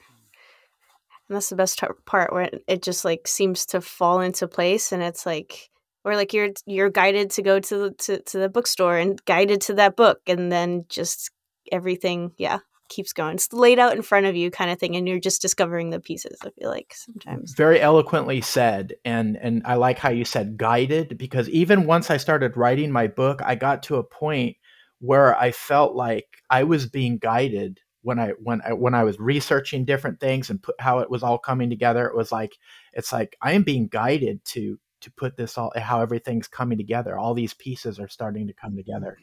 and 1.28 1.36
that's 1.36 1.50
the 1.50 1.56
best 1.56 1.82
part 2.06 2.34
where 2.34 2.50
it 2.68 2.84
just 2.84 3.06
like 3.06 3.28
seems 3.28 3.66
to 3.66 3.82
fall 3.82 4.22
into 4.22 4.48
place 4.48 4.92
and 4.92 5.02
it's 5.02 5.26
like 5.26 5.70
or 6.04 6.16
like 6.16 6.34
you're 6.34 6.50
you're 6.66 6.90
guided 6.90 7.30
to 7.32 7.42
go 7.42 7.60
to 7.60 7.78
the 7.78 7.92
to, 7.92 8.22
to 8.24 8.38
the 8.38 8.50
bookstore 8.50 8.98
and 8.98 9.24
guided 9.26 9.62
to 9.62 9.74
that 9.74 9.96
book 9.96 10.20
and 10.28 10.52
then 10.52 10.86
just 10.90 11.32
everything 11.72 12.32
yeah 12.38 12.60
keeps 12.88 13.14
going 13.14 13.36
it's 13.36 13.52
laid 13.52 13.80
out 13.80 13.96
in 13.96 14.02
front 14.02 14.26
of 14.26 14.36
you 14.36 14.52
kind 14.52 14.70
of 14.70 14.80
thing 14.80 14.96
and 14.96 15.08
you're 15.08 15.20
just 15.20 15.42
discovering 15.42 15.90
the 15.90 16.00
pieces 16.00 16.38
i 16.44 16.50
feel 16.52 16.70
like 16.70 16.94
sometimes 16.96 17.54
very 17.54 17.80
eloquently 17.82 18.42
said 18.42 18.94
and 19.04 19.38
and 19.38 19.62
i 19.66 19.76
like 19.76 19.98
how 19.98 20.10
you 20.10 20.26
said 20.26 20.58
guided 20.58 21.18
because 21.18 21.50
even 21.50 21.86
once 21.86 22.12
i 22.12 22.18
started 22.18 22.56
writing 22.56 22.92
my 22.92 23.08
book 23.08 23.42
i 23.44 23.56
got 23.56 23.82
to 23.84 23.96
a 23.96 24.04
point 24.04 24.56
where 25.00 25.38
I 25.38 25.52
felt 25.52 25.96
like 25.96 26.26
I 26.50 26.64
was 26.64 26.88
being 26.88 27.18
guided 27.18 27.80
when 28.02 28.20
I 28.20 28.30
when 28.42 28.62
I 28.62 28.74
when 28.74 28.94
I 28.94 29.04
was 29.04 29.20
researching 29.20 29.86
different 29.86 30.20
things 30.20 30.50
and 30.50 30.62
put 30.62 30.76
how 30.80 31.00
it 31.00 31.10
was 31.10 31.24
all 31.24 31.38
coming 31.38 31.70
together. 31.70 32.06
It 32.08 32.16
was 32.16 32.32
like 32.32 32.58
it's 32.94 33.12
like 33.12 33.38
I 33.42 33.54
am 33.54 33.64
being 33.64 33.88
guided 33.88 34.44
to 34.46 34.80
to 35.02 35.12
put 35.12 35.38
this 35.38 35.58
all 35.58 35.72
how 35.76 36.02
everything's 36.02 36.48
coming 36.48 36.78
together. 36.78 37.18
All 37.18 37.34
these 37.34 37.54
pieces 37.54 38.00
are 38.00 38.08
starting 38.08 38.48
to 38.48 38.54
come 38.54 38.76
together. 38.76 39.18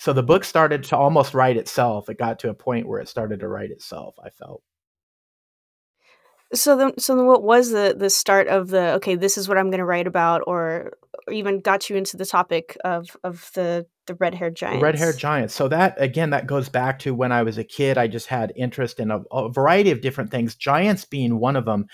So 0.00 0.14
the 0.14 0.22
book 0.22 0.44
started 0.44 0.82
to 0.84 0.96
almost 0.96 1.34
write 1.34 1.58
itself. 1.58 2.08
It 2.08 2.16
got 2.16 2.38
to 2.38 2.48
a 2.48 2.54
point 2.54 2.88
where 2.88 3.00
it 3.00 3.08
started 3.08 3.40
to 3.40 3.48
write 3.48 3.70
itself. 3.70 4.14
I 4.24 4.30
felt. 4.30 4.62
So 6.54 6.74
then, 6.74 6.98
so 6.98 7.14
then, 7.14 7.26
what 7.26 7.42
was 7.42 7.70
the 7.70 7.94
the 7.96 8.08
start 8.08 8.48
of 8.48 8.70
the 8.70 8.94
okay? 8.94 9.14
This 9.14 9.36
is 9.36 9.46
what 9.46 9.58
I'm 9.58 9.68
going 9.68 9.78
to 9.78 9.84
write 9.84 10.06
about, 10.06 10.42
or, 10.46 10.94
or 11.26 11.32
even 11.34 11.60
got 11.60 11.90
you 11.90 11.96
into 11.96 12.16
the 12.16 12.24
topic 12.24 12.78
of 12.82 13.14
of 13.22 13.50
the 13.54 13.86
the 14.06 14.14
red 14.14 14.34
haired 14.34 14.56
giants. 14.56 14.82
Red 14.82 14.96
haired 14.96 15.18
giants. 15.18 15.54
So 15.54 15.68
that 15.68 15.96
again, 15.98 16.30
that 16.30 16.46
goes 16.46 16.70
back 16.70 16.98
to 17.00 17.14
when 17.14 17.30
I 17.30 17.42
was 17.42 17.58
a 17.58 17.62
kid. 17.62 17.98
I 17.98 18.08
just 18.08 18.26
had 18.26 18.54
interest 18.56 19.00
in 19.00 19.10
a, 19.10 19.20
a 19.30 19.50
variety 19.50 19.90
of 19.90 20.00
different 20.00 20.30
things. 20.30 20.54
Giants 20.54 21.04
being 21.04 21.38
one 21.38 21.56
of 21.56 21.66
them. 21.66 21.86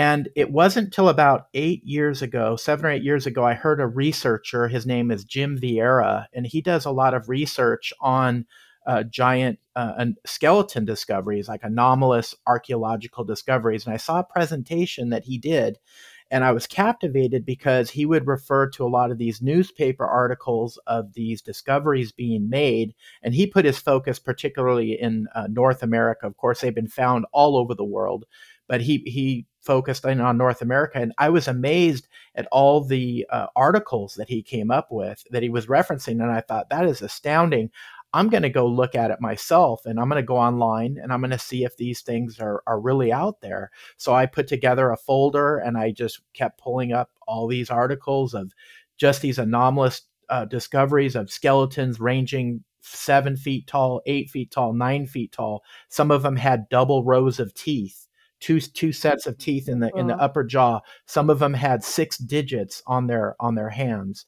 And 0.00 0.30
it 0.34 0.50
wasn't 0.50 0.86
until 0.86 1.10
about 1.10 1.48
eight 1.52 1.84
years 1.84 2.22
ago, 2.22 2.56
seven 2.56 2.86
or 2.86 2.90
eight 2.90 3.02
years 3.02 3.26
ago, 3.26 3.44
I 3.44 3.52
heard 3.52 3.82
a 3.82 3.86
researcher. 3.86 4.66
His 4.66 4.86
name 4.86 5.10
is 5.10 5.26
Jim 5.26 5.58
Vieira, 5.58 6.24
and 6.32 6.46
he 6.46 6.62
does 6.62 6.86
a 6.86 6.90
lot 6.90 7.12
of 7.12 7.28
research 7.28 7.92
on 8.00 8.46
uh, 8.86 9.02
giant 9.02 9.58
uh, 9.76 10.06
skeleton 10.24 10.86
discoveries, 10.86 11.48
like 11.48 11.60
anomalous 11.64 12.34
archaeological 12.46 13.24
discoveries. 13.24 13.84
And 13.84 13.92
I 13.92 13.98
saw 13.98 14.20
a 14.20 14.24
presentation 14.24 15.10
that 15.10 15.24
he 15.24 15.36
did, 15.36 15.76
and 16.30 16.44
I 16.44 16.52
was 16.52 16.66
captivated 16.66 17.44
because 17.44 17.90
he 17.90 18.06
would 18.06 18.26
refer 18.26 18.70
to 18.70 18.86
a 18.86 18.88
lot 18.88 19.10
of 19.10 19.18
these 19.18 19.42
newspaper 19.42 20.06
articles 20.06 20.78
of 20.86 21.12
these 21.12 21.42
discoveries 21.42 22.10
being 22.10 22.48
made. 22.48 22.94
And 23.22 23.34
he 23.34 23.46
put 23.46 23.66
his 23.66 23.78
focus 23.78 24.18
particularly 24.18 24.98
in 24.98 25.26
uh, 25.34 25.48
North 25.50 25.82
America. 25.82 26.26
Of 26.26 26.38
course, 26.38 26.62
they've 26.62 26.74
been 26.74 26.88
found 26.88 27.26
all 27.32 27.54
over 27.56 27.74
the 27.74 27.84
world, 27.84 28.24
but 28.70 28.80
he, 28.80 29.02
he 29.04 29.46
focused 29.60 30.04
in 30.04 30.20
on 30.20 30.38
North 30.38 30.62
America. 30.62 30.98
And 30.98 31.12
I 31.18 31.28
was 31.28 31.48
amazed 31.48 32.06
at 32.36 32.46
all 32.52 32.84
the 32.84 33.26
uh, 33.28 33.48
articles 33.56 34.14
that 34.14 34.28
he 34.28 34.44
came 34.44 34.70
up 34.70 34.92
with 34.92 35.24
that 35.32 35.42
he 35.42 35.48
was 35.48 35.66
referencing. 35.66 36.22
And 36.22 36.30
I 36.30 36.40
thought, 36.40 36.70
that 36.70 36.86
is 36.86 37.02
astounding. 37.02 37.70
I'm 38.12 38.28
going 38.28 38.44
to 38.44 38.48
go 38.48 38.68
look 38.68 38.94
at 38.94 39.10
it 39.10 39.20
myself 39.20 39.86
and 39.86 39.98
I'm 39.98 40.08
going 40.08 40.22
to 40.22 40.26
go 40.26 40.36
online 40.36 40.98
and 41.02 41.12
I'm 41.12 41.20
going 41.20 41.32
to 41.32 41.38
see 41.38 41.64
if 41.64 41.76
these 41.76 42.00
things 42.00 42.38
are, 42.38 42.62
are 42.64 42.78
really 42.78 43.12
out 43.12 43.40
there. 43.40 43.72
So 43.96 44.14
I 44.14 44.26
put 44.26 44.46
together 44.46 44.90
a 44.90 44.96
folder 44.96 45.58
and 45.58 45.76
I 45.76 45.90
just 45.90 46.20
kept 46.32 46.60
pulling 46.60 46.92
up 46.92 47.10
all 47.26 47.48
these 47.48 47.70
articles 47.70 48.34
of 48.34 48.52
just 48.98 49.20
these 49.20 49.40
anomalous 49.40 50.02
uh, 50.28 50.44
discoveries 50.44 51.16
of 51.16 51.28
skeletons 51.28 51.98
ranging 51.98 52.62
seven 52.82 53.36
feet 53.36 53.66
tall, 53.66 54.00
eight 54.06 54.30
feet 54.30 54.52
tall, 54.52 54.72
nine 54.72 55.08
feet 55.08 55.32
tall. 55.32 55.64
Some 55.88 56.12
of 56.12 56.22
them 56.22 56.36
had 56.36 56.68
double 56.68 57.02
rows 57.02 57.40
of 57.40 57.52
teeth. 57.52 58.06
Two, 58.40 58.60
two 58.60 58.92
sets 58.92 59.26
of 59.26 59.38
teeth 59.38 59.68
in 59.68 59.80
the 59.80 59.90
in 59.94 60.06
the 60.06 60.16
upper 60.16 60.42
jaw. 60.42 60.80
Some 61.06 61.28
of 61.28 61.38
them 61.38 61.54
had 61.54 61.84
six 61.84 62.16
digits 62.16 62.82
on 62.86 63.06
their 63.06 63.36
on 63.38 63.54
their 63.54 63.70
hands 63.70 64.26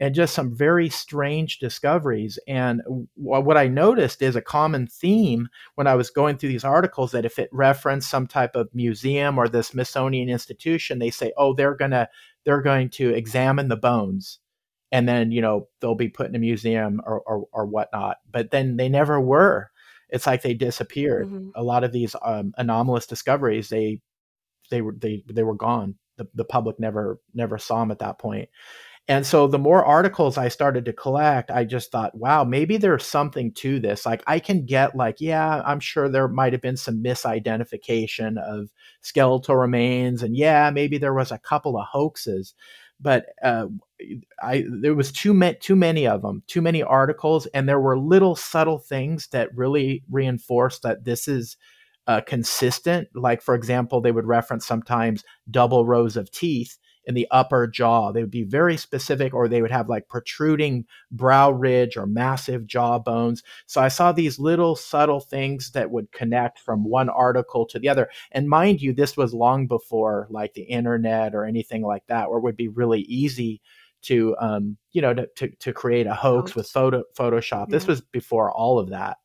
and 0.00 0.14
just 0.14 0.34
some 0.34 0.54
very 0.54 0.88
strange 0.88 1.58
discoveries. 1.58 2.38
And 2.46 2.82
what 3.14 3.56
I 3.56 3.68
noticed 3.68 4.22
is 4.22 4.36
a 4.36 4.42
common 4.42 4.86
theme 4.86 5.48
when 5.74 5.86
I 5.86 5.94
was 5.94 6.10
going 6.10 6.36
through 6.36 6.50
these 6.50 6.64
articles 6.64 7.12
that 7.12 7.24
if 7.24 7.38
it 7.38 7.48
referenced 7.52 8.10
some 8.10 8.26
type 8.26 8.54
of 8.54 8.74
museum 8.74 9.38
or 9.38 9.48
the 9.48 9.62
Smithsonian 9.62 10.28
Institution, 10.28 10.98
they 10.98 11.10
say, 11.10 11.32
"Oh, 11.36 11.54
they're 11.54 11.74
gonna 11.74 12.08
they're 12.44 12.62
going 12.62 12.90
to 12.90 13.10
examine 13.10 13.68
the 13.68 13.76
bones." 13.76 14.38
And 14.90 15.08
then 15.08 15.32
you 15.32 15.40
know 15.40 15.68
they'll 15.80 15.94
be 15.94 16.08
put 16.08 16.28
in 16.28 16.34
a 16.34 16.38
museum 16.38 17.00
or, 17.06 17.20
or, 17.22 17.46
or 17.52 17.66
whatnot, 17.66 18.18
but 18.30 18.50
then 18.50 18.76
they 18.76 18.88
never 18.88 19.20
were. 19.20 19.70
It's 20.12 20.26
like 20.26 20.42
they 20.42 20.54
disappeared. 20.54 21.26
Mm-hmm. 21.26 21.50
A 21.56 21.62
lot 21.62 21.84
of 21.84 21.92
these 21.92 22.14
um, 22.22 22.52
anomalous 22.56 23.06
discoveries, 23.06 23.68
they 23.68 24.00
they 24.70 24.82
were 24.82 24.94
they 24.96 25.24
they 25.32 25.42
were 25.42 25.56
gone. 25.56 25.96
The, 26.18 26.28
the 26.34 26.44
public 26.44 26.78
never 26.78 27.18
never 27.34 27.58
saw 27.58 27.80
them 27.80 27.90
at 27.90 27.98
that 28.00 28.18
point. 28.18 28.48
point 28.48 28.50
and 29.08 29.26
so 29.26 29.48
the 29.48 29.58
more 29.58 29.84
articles 29.84 30.38
I 30.38 30.46
started 30.46 30.84
to 30.84 30.92
collect, 30.92 31.50
I 31.50 31.64
just 31.64 31.90
thought, 31.90 32.14
wow, 32.14 32.44
maybe 32.44 32.76
there's 32.76 33.04
something 33.04 33.52
to 33.54 33.80
this. 33.80 34.06
Like 34.06 34.22
I 34.28 34.38
can 34.38 34.64
get 34.64 34.94
like, 34.94 35.16
yeah, 35.18 35.60
I'm 35.66 35.80
sure 35.80 36.08
there 36.08 36.28
might 36.28 36.52
have 36.52 36.62
been 36.62 36.76
some 36.76 37.02
misidentification 37.02 38.38
of 38.38 38.70
skeletal 39.00 39.56
remains, 39.56 40.22
and 40.22 40.36
yeah, 40.36 40.70
maybe 40.70 40.98
there 40.98 41.14
was 41.14 41.32
a 41.32 41.38
couple 41.38 41.76
of 41.76 41.86
hoaxes, 41.90 42.54
but 43.02 43.26
uh, 43.42 43.66
I 44.42 44.64
there 44.80 44.94
was 44.94 45.12
too 45.12 45.34
many 45.34 45.56
too 45.60 45.76
many 45.76 46.06
of 46.06 46.22
them, 46.22 46.42
too 46.46 46.62
many 46.62 46.82
articles, 46.82 47.46
and 47.48 47.68
there 47.68 47.80
were 47.80 47.98
little 47.98 48.36
subtle 48.36 48.78
things 48.78 49.28
that 49.28 49.54
really 49.56 50.04
reinforced 50.10 50.82
that 50.82 51.04
this 51.04 51.28
is. 51.28 51.56
Uh, 52.08 52.20
consistent, 52.20 53.06
like 53.14 53.40
for 53.40 53.54
example, 53.54 54.00
they 54.00 54.10
would 54.10 54.26
reference 54.26 54.66
sometimes 54.66 55.22
double 55.48 55.86
rows 55.86 56.16
of 56.16 56.28
teeth, 56.32 56.76
in 57.04 57.14
the 57.14 57.26
upper 57.30 57.66
jaw. 57.66 58.12
They 58.12 58.20
would 58.20 58.30
be 58.30 58.44
very 58.44 58.76
specific, 58.76 59.34
or 59.34 59.48
they 59.48 59.62
would 59.62 59.70
have 59.70 59.88
like 59.88 60.08
protruding 60.08 60.86
brow 61.10 61.50
ridge 61.50 61.96
or 61.96 62.06
massive 62.06 62.66
jaw 62.66 62.98
bones. 62.98 63.42
So 63.66 63.80
I 63.80 63.88
saw 63.88 64.12
these 64.12 64.38
little 64.38 64.76
subtle 64.76 65.20
things 65.20 65.72
that 65.72 65.90
would 65.90 66.12
connect 66.12 66.58
from 66.58 66.84
one 66.84 67.08
article 67.08 67.66
to 67.66 67.78
the 67.78 67.88
other. 67.88 68.08
And 68.30 68.48
mind 68.48 68.80
you, 68.80 68.92
this 68.92 69.16
was 69.16 69.34
long 69.34 69.66
before 69.66 70.26
like 70.30 70.54
the 70.54 70.62
internet 70.62 71.34
or 71.34 71.44
anything 71.44 71.82
like 71.82 72.06
that, 72.06 72.30
where 72.30 72.38
it 72.38 72.42
would 72.42 72.56
be 72.56 72.68
really 72.68 73.00
easy 73.02 73.60
to 74.02 74.36
um, 74.40 74.76
you 74.92 75.00
know 75.00 75.14
to, 75.14 75.26
to, 75.36 75.48
to 75.48 75.72
create 75.72 76.06
a 76.06 76.14
hoax 76.14 76.54
with 76.54 76.68
photo 76.68 77.02
Photoshop. 77.16 77.66
Yeah. 77.68 77.76
This 77.76 77.86
was 77.86 78.00
before 78.00 78.50
all 78.50 78.78
of 78.78 78.90
that. 78.90 79.18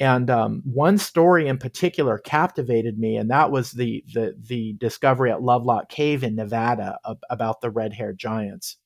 And 0.00 0.30
um, 0.30 0.62
one 0.64 0.98
story 0.98 1.48
in 1.48 1.58
particular 1.58 2.18
captivated 2.18 2.98
me, 2.98 3.16
and 3.16 3.30
that 3.30 3.50
was 3.50 3.72
the 3.72 4.04
the, 4.14 4.36
the 4.40 4.74
discovery 4.74 5.30
at 5.30 5.42
Lovelock 5.42 5.88
Cave 5.88 6.22
in 6.22 6.36
Nevada 6.36 6.98
about 7.28 7.60
the 7.60 7.70
red-haired 7.70 8.18
giants. 8.18 8.76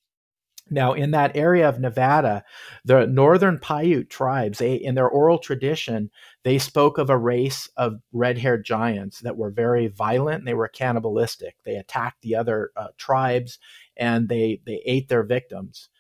Now, 0.71 0.95
in 0.95 1.11
that 1.11 1.37
area 1.37 1.69
of 1.69 1.81
Nevada, 1.81 2.45
the 2.85 3.07
northern 3.07 3.59
Paiute 3.59 4.09
tribes, 4.09 4.59
they, 4.59 4.75
in 4.75 4.95
their 4.95 5.09
oral 5.09 5.39
tradition, 5.39 6.11
they 6.45 6.59
spoke 6.59 6.99
of 6.99 7.11
a 7.11 7.19
race 7.19 7.69
of 7.77 8.01
red-haired 8.13 8.65
giants 8.65 9.21
that 9.21 9.37
were 9.37 9.51
very 9.51 9.89
violent. 9.89 10.45
They 10.47 10.55
were 10.55 10.69
cannibalistic. 10.69 11.57
They 11.65 11.77
attacked 11.77 12.23
the 12.23 12.37
other 12.37 12.71
uh, 12.77 12.89
tribes 12.97 13.59
and 13.97 14.29
they 14.29 14.63
they 14.65 14.81
ate 14.87 15.09
their 15.09 15.25
victims. 15.25 15.91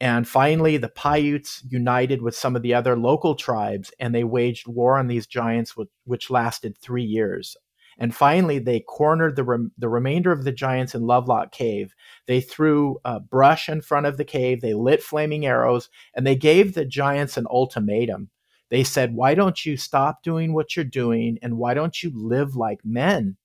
And 0.00 0.26
finally, 0.26 0.78
the 0.78 0.88
Paiutes 0.88 1.62
united 1.68 2.22
with 2.22 2.34
some 2.34 2.56
of 2.56 2.62
the 2.62 2.72
other 2.72 2.96
local 2.96 3.34
tribes 3.34 3.92
and 4.00 4.14
they 4.14 4.24
waged 4.24 4.66
war 4.66 4.98
on 4.98 5.08
these 5.08 5.26
giants, 5.26 5.74
which 6.04 6.30
lasted 6.30 6.78
three 6.78 7.04
years. 7.04 7.56
And 7.98 8.14
finally, 8.14 8.58
they 8.58 8.80
cornered 8.80 9.36
the, 9.36 9.70
the 9.76 9.90
remainder 9.90 10.32
of 10.32 10.44
the 10.44 10.52
giants 10.52 10.94
in 10.94 11.02
Lovelock 11.02 11.52
Cave. 11.52 11.94
They 12.26 12.40
threw 12.40 12.98
uh, 13.04 13.18
brush 13.18 13.68
in 13.68 13.82
front 13.82 14.06
of 14.06 14.16
the 14.16 14.24
cave, 14.24 14.62
they 14.62 14.72
lit 14.72 15.02
flaming 15.02 15.44
arrows, 15.44 15.90
and 16.14 16.26
they 16.26 16.36
gave 16.36 16.72
the 16.72 16.86
giants 16.86 17.36
an 17.36 17.46
ultimatum. 17.50 18.30
They 18.70 18.84
said, 18.84 19.14
Why 19.14 19.34
don't 19.34 19.66
you 19.66 19.76
stop 19.76 20.22
doing 20.22 20.54
what 20.54 20.76
you're 20.76 20.84
doing? 20.84 21.38
And 21.42 21.58
why 21.58 21.74
don't 21.74 22.02
you 22.02 22.10
live 22.14 22.56
like 22.56 22.80
men? 22.84 23.36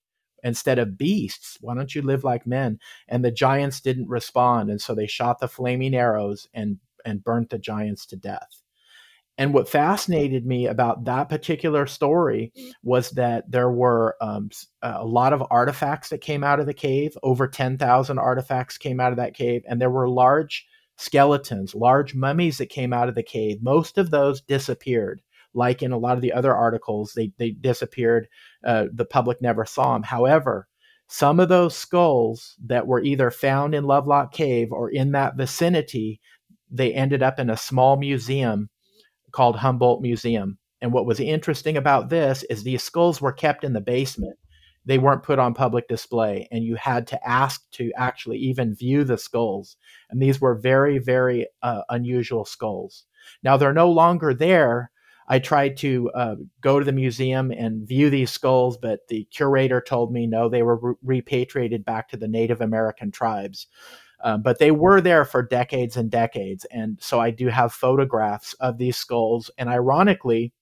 Instead 0.46 0.78
of 0.80 0.98
beasts. 0.98 1.58
Why 1.60 1.74
don't 1.76 1.94
you 1.94 2.04
live 2.04 2.24
like 2.24 2.48
men? 2.48 2.80
And 3.10 3.26
the 3.26 3.32
giants 3.32 3.82
didn't 3.82 4.08
respond. 4.08 4.70
And 4.70 4.80
so 4.80 4.94
they 4.94 5.08
shot 5.08 5.40
the 5.40 5.48
flaming 5.48 5.96
arrows 5.96 6.48
and, 6.54 6.78
and 7.04 7.24
burnt 7.24 7.50
the 7.50 7.58
giants 7.58 8.06
to 8.08 8.16
death. 8.16 8.62
And 9.38 9.54
what 9.54 9.68
fascinated 9.68 10.46
me 10.46 10.68
about 10.68 11.04
that 11.06 11.28
particular 11.28 11.88
story 11.88 12.54
was 12.84 13.10
that 13.12 13.52
there 13.52 13.72
were 13.72 14.16
um, 14.22 14.50
a 14.82 15.04
lot 15.04 15.34
of 15.34 15.44
artifacts 15.52 16.10
that 16.10 16.22
came 16.22 16.44
out 16.44 16.62
of 16.62 16.68
the 16.68 16.74
cave. 16.74 17.18
Over 17.22 17.48
10,000 17.48 18.18
artifacts 18.18 18.78
came 18.78 19.02
out 19.02 19.12
of 19.12 19.18
that 19.18 19.34
cave. 19.34 19.64
And 19.68 19.82
there 19.82 19.90
were 19.90 20.08
large 20.08 20.66
skeletons, 20.98 21.76
large 21.76 22.16
mummies 22.16 22.60
that 22.60 22.70
came 22.70 22.94
out 22.94 23.10
of 23.10 23.16
the 23.16 23.24
cave. 23.24 23.62
Most 23.62 23.98
of 23.98 24.12
those 24.12 24.42
disappeared. 24.42 25.22
Like 25.56 25.82
in 25.82 25.92
a 25.92 25.98
lot 25.98 26.18
of 26.18 26.22
the 26.22 26.34
other 26.34 26.54
articles, 26.54 27.14
they, 27.14 27.32
they 27.38 27.52
disappeared. 27.52 28.28
Uh, 28.64 28.86
the 28.94 29.06
public 29.06 29.42
never 29.42 29.66
saw 29.66 29.94
them. 29.94 30.04
However, 30.04 30.68
some 31.08 31.40
of 31.40 31.50
those 31.50 31.76
skulls 31.76 32.56
that 32.66 32.88
were 32.88 33.02
either 33.02 33.32
found 33.32 33.74
in 33.74 33.86
Lovelock 33.86 34.34
Cave 34.34 34.72
or 34.72 34.90
in 34.90 35.12
that 35.12 35.38
vicinity, 35.38 36.20
they 36.70 36.94
ended 36.94 37.24
up 37.24 37.40
in 37.40 37.50
a 37.50 37.58
small 37.58 37.96
museum 37.96 38.70
called 39.32 39.58
Humboldt 39.58 40.02
Museum. 40.02 40.58
And 40.82 40.92
what 40.92 41.06
was 41.06 41.20
interesting 41.20 41.78
about 41.78 42.10
this 42.10 42.44
is 42.44 42.64
these 42.64 42.84
skulls 42.84 43.22
were 43.22 43.32
kept 43.32 43.64
in 43.64 43.74
the 43.74 43.82
basement. 43.82 44.38
They 44.86 45.00
weren't 45.00 45.24
put 45.24 45.40
on 45.40 45.56
public 45.56 45.88
display, 45.88 46.48
and 46.52 46.64
you 46.64 46.76
had 46.76 47.08
to 47.08 47.28
ask 47.28 47.64
to 47.72 47.92
actually 47.98 48.38
even 48.38 48.76
view 48.76 49.04
the 49.04 49.18
skulls. 49.18 49.78
And 50.10 50.22
these 50.22 50.40
were 50.40 50.56
very, 50.56 51.00
very 51.00 51.48
uh, 51.64 51.82
unusual 51.90 52.46
skulls. 52.46 53.06
Now 53.42 53.58
they're 53.58 53.74
no 53.74 53.90
longer 53.90 54.34
there. 54.34 54.92
I 55.28 55.40
tried 55.40 55.78
to 55.78 56.12
uh, 56.12 56.36
go 56.62 56.80
to 56.80 56.86
the 56.86 56.92
museum 56.92 57.52
and 57.52 57.88
view 57.88 58.10
these 58.10 58.32
skulls, 58.32 58.78
but 58.78 59.08
the 59.08 59.26
curator 59.32 59.82
told 59.82 60.12
me 60.12 60.28
no, 60.28 60.50
they 60.50 60.64
were 60.64 60.78
re- 60.78 60.96
repatriated 61.04 61.84
back 61.84 62.10
to 62.10 62.18
the 62.18 62.28
Native 62.28 62.62
American 62.62 63.12
tribes. 63.12 63.68
Um, 64.24 64.42
but 64.42 64.60
they 64.60 64.72
were 64.72 65.02
there 65.02 65.26
for 65.26 65.44
decades 65.44 65.98
and 65.98 66.10
decades. 66.10 66.66
And 66.72 66.98
so 67.02 67.20
I 67.20 67.32
do 67.32 67.48
have 67.48 67.74
photographs 67.74 68.54
of 68.56 68.78
these 68.78 68.98
skulls. 68.98 69.52
And 69.58 69.70
ironically, 69.70 70.54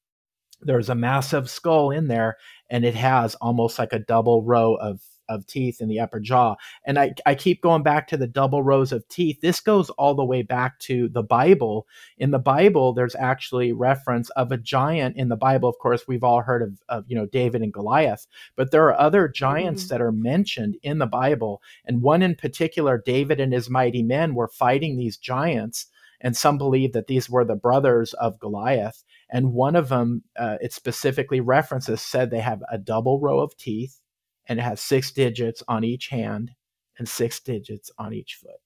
there's 0.61 0.89
a 0.89 0.95
massive 0.95 1.49
skull 1.49 1.91
in 1.91 2.07
there, 2.07 2.37
and 2.69 2.85
it 2.85 2.95
has 2.95 3.35
almost 3.35 3.77
like 3.77 3.93
a 3.93 3.99
double 3.99 4.43
row 4.43 4.75
of 4.75 5.01
of 5.29 5.45
teeth 5.45 5.81
in 5.81 5.87
the 5.87 5.99
upper 5.99 6.19
jaw. 6.19 6.55
And 6.85 6.99
I, 6.99 7.13
I 7.25 7.35
keep 7.35 7.61
going 7.61 7.83
back 7.83 8.07
to 8.07 8.17
the 8.17 8.27
double 8.27 8.63
rows 8.63 8.91
of 8.91 9.07
teeth. 9.07 9.41
This 9.41 9.59
goes 9.59 9.89
all 9.91 10.15
the 10.15 10.25
way 10.25 10.41
back 10.41 10.79
to 10.79 11.09
the 11.09 11.23
Bible. 11.23 11.87
In 12.17 12.31
the 12.31 12.39
Bible, 12.39 12.93
there's 12.93 13.15
actually 13.15 13.73
reference 13.73 14.29
of 14.31 14.51
a 14.51 14.57
giant 14.57 15.17
in 15.17 15.29
the 15.29 15.35
Bible. 15.35 15.69
Of 15.69 15.77
course, 15.79 16.07
we've 16.07 16.23
all 16.23 16.41
heard 16.41 16.61
of, 16.61 16.81
of 16.89 17.05
you 17.07 17.15
know 17.15 17.25
David 17.25 17.61
and 17.61 17.73
Goliath, 17.73 18.27
but 18.55 18.71
there 18.71 18.85
are 18.85 18.99
other 18.99 19.27
giants 19.27 19.83
mm-hmm. 19.83 19.93
that 19.93 20.01
are 20.01 20.11
mentioned 20.11 20.77
in 20.83 20.99
the 20.99 21.05
Bible. 21.05 21.61
And 21.85 22.01
one 22.01 22.21
in 22.21 22.35
particular, 22.35 23.01
David 23.03 23.39
and 23.39 23.53
his 23.53 23.69
mighty 23.69 24.03
men 24.03 24.35
were 24.35 24.47
fighting 24.47 24.97
these 24.97 25.17
giants. 25.17 25.87
And 26.21 26.37
some 26.37 26.57
believe 26.57 26.93
that 26.93 27.07
these 27.07 27.29
were 27.29 27.43
the 27.43 27.55
brothers 27.55 28.13
of 28.13 28.39
Goliath. 28.39 29.03
And 29.29 29.51
one 29.51 29.75
of 29.75 29.89
them, 29.89 30.23
uh, 30.37 30.55
it 30.61 30.71
specifically 30.71 31.41
references, 31.41 32.01
said 32.01 32.29
they 32.29 32.39
have 32.39 32.63
a 32.71 32.77
double 32.77 33.19
row 33.19 33.39
of 33.39 33.57
teeth 33.57 33.99
and 34.47 34.59
it 34.59 34.63
has 34.63 34.81
six 34.81 35.11
digits 35.11 35.63
on 35.67 35.83
each 35.83 36.07
hand 36.07 36.51
and 36.97 37.07
six 37.07 37.39
digits 37.39 37.91
on 37.97 38.13
each 38.13 38.35
foot. 38.35 38.59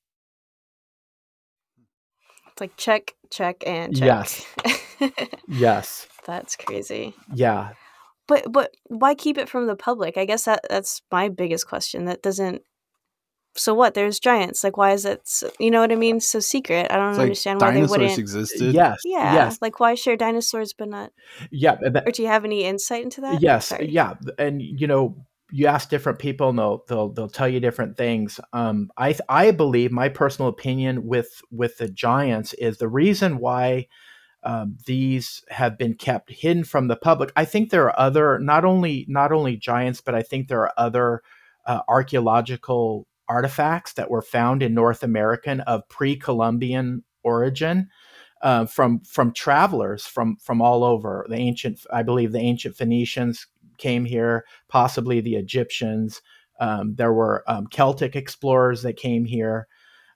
It's 2.51 2.61
like 2.61 2.75
check, 2.77 3.13
check, 3.29 3.63
and 3.67 3.95
check. 3.95 4.07
Yes. 4.07 5.11
yes. 5.47 6.07
That's 6.25 6.55
crazy. 6.55 7.13
Yeah. 7.33 7.73
But 8.27 8.51
but 8.51 8.71
why 8.85 9.15
keep 9.15 9.37
it 9.37 9.47
from 9.47 9.67
the 9.67 9.75
public? 9.75 10.17
I 10.17 10.25
guess 10.25 10.45
that 10.45 10.61
that's 10.69 11.01
my 11.11 11.29
biggest 11.29 11.67
question. 11.67 12.05
That 12.05 12.21
doesn't. 12.21 12.63
So 13.55 13.73
what? 13.73 13.93
There's 13.93 14.19
giants. 14.19 14.63
Like, 14.63 14.75
why 14.75 14.91
is 14.91 15.05
it? 15.05 15.21
So, 15.27 15.49
you 15.59 15.71
know 15.71 15.81
what 15.81 15.91
I 15.91 15.95
mean? 15.95 16.19
So 16.19 16.39
secret. 16.39 16.87
I 16.91 16.97
don't 16.97 17.11
it's 17.11 17.19
understand 17.19 17.61
like 17.61 17.69
why 17.69 17.79
they 17.79 17.85
wouldn't. 17.85 18.17
existed. 18.17 18.73
Yes. 18.73 19.01
Yeah. 19.05 19.33
Yes. 19.33 19.59
Like, 19.61 19.79
why 19.79 19.95
share 19.95 20.17
dinosaurs 20.17 20.73
but 20.73 20.89
not? 20.89 21.11
Yeah. 21.51 21.77
That, 21.81 22.07
or 22.07 22.11
do 22.11 22.21
you 22.21 22.27
have 22.27 22.43
any 22.43 22.65
insight 22.65 23.03
into 23.03 23.21
that? 23.21 23.41
Yes. 23.41 23.67
Sorry. 23.67 23.89
Yeah. 23.89 24.15
And 24.37 24.61
you 24.61 24.87
know, 24.87 25.15
you 25.51 25.67
ask 25.67 25.89
different 25.89 26.19
people 26.19 26.49
and 26.49 26.59
they'll 26.59 26.83
they'll 26.87 27.09
they'll 27.09 27.29
tell 27.29 27.47
you 27.47 27.59
different 27.59 27.97
things. 27.97 28.39
Um, 28.53 28.91
I 28.97 29.15
I 29.29 29.51
believe 29.51 29.91
my 29.91 30.09
personal 30.09 30.49
opinion 30.49 31.05
with 31.05 31.41
with 31.51 31.77
the 31.77 31.89
Giants 31.89 32.53
is 32.53 32.77
the 32.77 32.89
reason 32.89 33.39
why 33.39 33.87
um, 34.43 34.77
these 34.85 35.43
have 35.49 35.77
been 35.77 35.93
kept 35.93 36.31
hidden 36.31 36.63
from 36.63 36.87
the 36.87 36.95
public. 36.95 37.31
I 37.35 37.45
think 37.45 37.69
there 37.69 37.85
are 37.85 37.99
other 37.99 38.39
not 38.39 38.65
only 38.65 39.05
not 39.07 39.31
only 39.31 39.57
giants, 39.57 40.01
but 40.01 40.15
I 40.15 40.21
think 40.21 40.47
there 40.47 40.61
are 40.61 40.73
other 40.77 41.21
uh, 41.65 41.81
archaeological 41.87 43.07
artifacts 43.27 43.93
that 43.93 44.09
were 44.09 44.21
found 44.21 44.63
in 44.63 44.73
North 44.73 45.03
American 45.03 45.61
of 45.61 45.87
pre-Columbian 45.89 47.03
origin. 47.23 47.89
Uh, 48.43 48.67
from 48.67 48.99
from 48.99 49.33
travelers 49.33 50.05
from 50.05 50.37
from 50.37 50.61
all 50.61 50.83
over 50.83 51.25
the 51.27 51.35
ancient 51.35 51.79
I 51.91 52.03
believe 52.03 52.31
the 52.31 52.37
ancient 52.37 52.75
Phoenicians 52.75 53.47
came 53.77 54.05
here, 54.05 54.45
possibly 54.67 55.21
the 55.21 55.35
Egyptians. 55.35 56.21
Um, 56.59 56.95
there 56.95 57.13
were 57.13 57.43
um, 57.47 57.67
Celtic 57.67 58.15
explorers 58.15 58.81
that 58.83 58.97
came 58.97 59.25
here. 59.25 59.67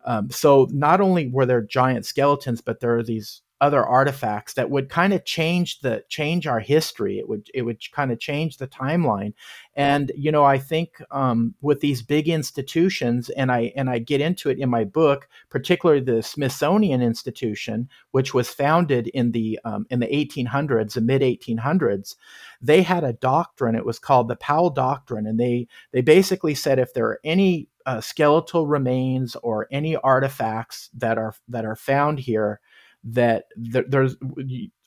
Um, 0.06 0.30
so 0.32 0.68
not 0.72 1.02
only 1.02 1.30
were 1.30 1.46
there 1.46 1.62
giant 1.62 2.06
skeletons, 2.06 2.62
but 2.62 2.80
there 2.80 2.98
are 2.98 3.04
these 3.04 3.42
other 3.62 3.86
artifacts 3.86 4.56
that 4.56 4.72
would 4.72 4.90
kind 4.90 5.14
of 5.14 5.24
change 5.24 5.80
the 5.82 6.04
change 6.10 6.48
our 6.48 6.60
history. 6.60 7.20
It 7.20 7.30
would 7.30 7.50
it 7.54 7.62
would 7.62 7.80
kind 7.92 8.12
of 8.12 8.20
change 8.20 8.58
the 8.58 8.68
timeline. 8.68 9.34
And 9.76 10.12
you 10.16 10.32
know, 10.32 10.44
I 10.44 10.58
think 10.58 11.02
um, 11.12 11.54
with 11.62 11.80
these 11.80 12.02
big 12.02 12.28
institutions, 12.28 13.30
and 13.30 13.52
I 13.52 13.72
and 13.76 13.90
I 13.90 14.00
get 14.00 14.20
into 14.20 14.50
it 14.50 14.58
in 14.58 14.70
my 14.70 14.84
book, 14.84 15.30
particularly 15.50 16.02
the 16.02 16.24
Smithsonian 16.24 17.02
Institution, 17.02 17.88
which 18.10 18.34
was 18.34 18.50
founded 18.50 19.08
in 19.10 19.32
the 19.32 19.60
um, 19.64 19.86
in 19.92 20.00
the 20.00 20.08
1800s, 20.08 20.94
the 20.94 21.02
mid 21.02 21.22
1800s. 21.22 22.16
They 22.62 22.82
had 22.82 23.04
a 23.04 23.14
doctrine. 23.14 23.76
It 23.76 23.86
was 23.86 24.00
called 24.00 24.28
the 24.28 24.36
Powell 24.36 24.72
Doctrine, 24.72 25.28
and 25.28 25.40
they 25.40 25.68
they 25.92 26.02
basically 26.02 26.56
said 26.56 26.80
if 26.80 26.94
there 26.94 27.06
are 27.06 27.20
any 27.24 27.70
uh, 27.86 28.02
skeletal 28.02 28.68
remains 28.68 29.36
or 29.38 29.68
any 29.72 29.96
artifacts 29.98 30.90
that 30.96 31.18
are 31.18 31.36
that 31.48 31.66
are 31.66 31.76
found 31.76 32.20
here 32.20 32.60
that 33.04 33.46
there's 33.56 34.16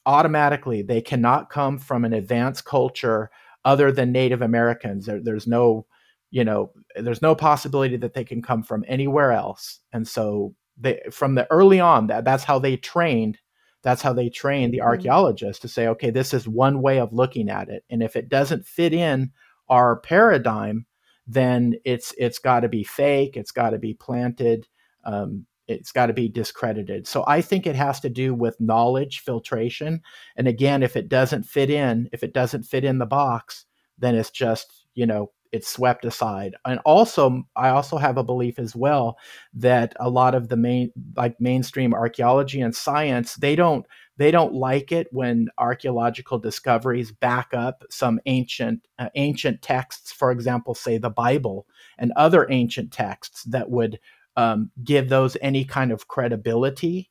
automatically 0.07 0.83
they 0.83 1.00
cannot 1.00 1.50
come 1.50 1.79
from 1.79 2.05
an 2.05 2.12
advanced 2.12 2.64
culture 2.64 3.31
other 3.64 3.90
than 3.90 4.12
Native 4.12 4.42
Americans. 4.42 5.07
There, 5.07 5.20
there's 5.22 5.46
no, 5.46 5.87
you 6.31 6.44
know, 6.44 6.70
there's 6.96 7.22
no 7.22 7.35
possibility 7.35 7.96
that 7.96 8.14
they 8.14 8.24
can 8.24 8.42
come 8.42 8.62
from 8.62 8.85
anywhere 8.87 9.33
else. 9.33 9.81
And 9.92 10.07
so 10.07 10.55
they, 10.77 11.00
from 11.11 11.35
the 11.35 11.50
early 11.50 11.81
on, 11.81 12.09
that 12.09 12.24
that's 12.24 12.44
how 12.44 12.59
they 12.59 12.77
trained. 12.77 13.38
That's 13.83 14.03
how 14.03 14.12
they 14.12 14.31
trained 14.31 14.72
the 14.72 14.79
mm-hmm. 14.79 14.88
archaeologists 14.88 15.61
to 15.62 15.68
say, 15.68 15.88
okay, 15.88 16.11
this 16.11 16.33
is 16.35 16.48
one 16.48 16.81
way 16.83 17.00
of 17.00 17.12
looking 17.12 17.48
at 17.48 17.68
it, 17.68 17.85
and 17.90 18.03
if 18.03 18.16
it 18.16 18.29
doesn't 18.29 18.66
fit 18.66 18.92
in 18.92 19.33
our 19.68 19.96
paradigm, 19.96 20.87
then 21.27 21.74
it's 21.85 22.14
it's 22.18 22.38
got 22.38 22.61
to 22.61 22.68
be 22.68 22.85
fake. 22.85 23.37
It's 23.37 23.53
got 23.53 23.70
to 23.70 23.79
be 23.79 23.94
planted. 23.94 24.66
Um, 25.05 25.46
it's 25.68 25.92
got 25.92 26.07
to 26.07 26.12
be 26.12 26.29
discredited. 26.29 27.07
So 27.07 27.24
I 27.27 27.40
think 27.40 27.66
it 27.66 27.77
has 27.77 28.00
to 28.00 28.09
do 28.09 28.35
with 28.35 28.61
knowledge 28.61 29.20
filtration. 29.20 30.00
And 30.37 30.46
again, 30.46 30.83
if 30.83 30.96
it 30.96 31.09
doesn't 31.09 31.44
fit 31.44 31.70
in, 31.70 32.09
if 32.12 32.22
it 32.22 32.35
doesn't 32.35 32.64
fit 32.64 32.85
in 32.85 32.98
the 32.98 33.07
box, 33.07 33.64
then 33.98 34.14
it's 34.14 34.31
just, 34.31 34.87
you 34.94 35.07
know, 35.07 35.31
it's 35.53 35.68
swept 35.68 36.05
aside. 36.05 36.57
And 36.64 36.81
also, 36.85 37.44
I 37.55 37.68
also 37.68 37.96
have 37.96 38.18
a 38.18 38.24
belief 38.24 38.59
as 38.59 38.74
well 38.74 39.16
that 39.55 39.94
a 40.00 40.11
lot 40.11 40.35
of 40.35 40.48
the 40.48 40.57
main, 40.57 40.90
like 41.16 41.40
mainstream 41.40 41.94
archaeology 41.94 42.61
and 42.61 42.74
science, 42.74 43.37
they 43.37 43.55
don't 43.55 43.87
they 44.16 44.33
don't 44.33 44.53
like 44.53 44.90
it 44.90 45.07
when 45.12 45.48
archaeological 45.59 46.38
discoveries 46.38 47.12
back 47.12 47.55
up 47.55 47.85
some 47.88 48.18
ancient 48.27 48.87
uh, 48.98 49.11
ancient 49.14 49.62
texts, 49.62 50.11
for 50.11 50.33
example, 50.33 50.74
say 50.74 50.98
the 50.98 51.09
Bible 51.09 51.68
and 51.98 52.12
other 52.16 52.48
ancient 52.50 52.92
texts 52.92 53.44
that 53.44 53.70
would 53.70 54.00
um, 54.37 54.70
give 54.83 55.09
those 55.09 55.37
any 55.40 55.64
kind 55.64 55.92
of 55.92 56.09
credibility. 56.09 57.11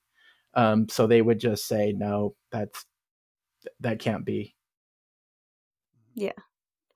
Um, 0.54 0.88
so 0.90 1.08
they 1.08 1.22
would 1.22 1.40
just 1.40 1.68
say, 1.68 1.94
no, 1.96 2.36
that's 2.52 2.86
that 3.80 4.00
can't 4.00 4.26
be. 4.26 4.56
Yeah, 6.16 6.34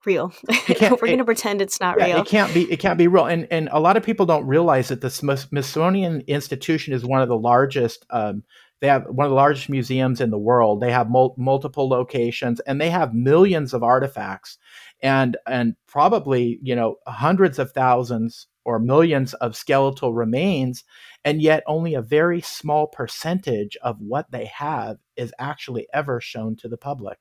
real. 0.06 0.34
We're 0.70 0.98
going 0.98 1.18
to 1.20 1.26
pretend 1.26 1.62
it's 1.62 1.80
not 1.80 2.00
yeah, 2.00 2.06
real. 2.06 2.18
It 2.22 2.28
can't 2.28 2.54
be. 2.54 2.72
It 2.72 2.78
can't 2.80 2.98
be 2.98 3.08
real. 3.08 3.26
And 3.26 3.48
and 3.52 3.70
a 3.72 3.80
lot 3.80 3.98
of 3.98 4.04
people 4.04 4.26
don't 4.26 4.48
realize 4.48 4.90
that 4.90 5.02
the 5.02 5.10
Smithsonian 5.10 6.22
Institution 6.22 6.94
is 6.94 7.06
one 7.06 7.22
of 7.22 7.30
the 7.30 7.38
largest. 7.38 8.06
Um, 8.10 8.44
they 8.80 8.88
have 8.88 9.06
one 9.08 9.26
of 9.26 9.32
the 9.32 9.36
largest 9.36 9.70
museums 9.70 10.22
in 10.22 10.30
the 10.30 10.38
world. 10.38 10.82
They 10.82 10.92
have 10.92 11.10
mul- 11.10 11.36
multiple 11.38 11.90
locations, 11.90 12.60
and 12.62 12.80
they 12.80 12.90
have 12.90 13.14
millions 13.14 13.74
of 13.74 13.84
artifacts, 13.84 14.58
and 15.02 15.38
and 15.48 15.76
probably 15.88 16.60
you 16.62 16.76
know 16.76 16.98
hundreds 17.08 17.60
of 17.60 17.72
thousands 17.72 18.48
or 18.68 18.80
millions 18.80 19.34
of 19.36 19.56
skeletal 19.56 20.14
remains, 20.14 20.84
and 21.24 21.42
yet 21.42 21.64
only 21.68 21.94
a 21.94 22.02
very 22.02 22.42
small 22.42 22.86
percentage 22.86 23.78
of 23.82 23.96
what 24.02 24.30
they 24.30 24.44
have 24.46 24.98
is 25.16 25.34
actually 25.40 25.88
ever 25.94 26.20
shown 26.20 26.54
to 26.58 26.68
the 26.68 26.76
public. 26.76 27.18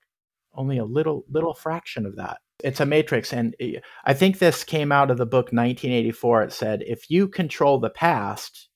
Only 0.54 0.76
a 0.76 0.84
little 0.84 1.24
little 1.30 1.54
fraction 1.54 2.04
of 2.04 2.16
that. 2.16 2.38
It's 2.64 2.80
a 2.80 2.86
matrix, 2.86 3.32
and 3.32 3.54
eh, 3.60 3.78
I 4.04 4.12
think 4.12 4.38
this 4.38 4.64
came 4.64 4.90
out 4.90 5.08
of 5.12 5.18
the 5.18 5.24
book 5.24 5.52
1984. 5.52 6.42
It 6.42 6.52
said, 6.52 6.82
"If 6.82 7.10
you 7.10 7.28
control 7.28 7.78
the 7.78 7.90
past, 7.90 8.68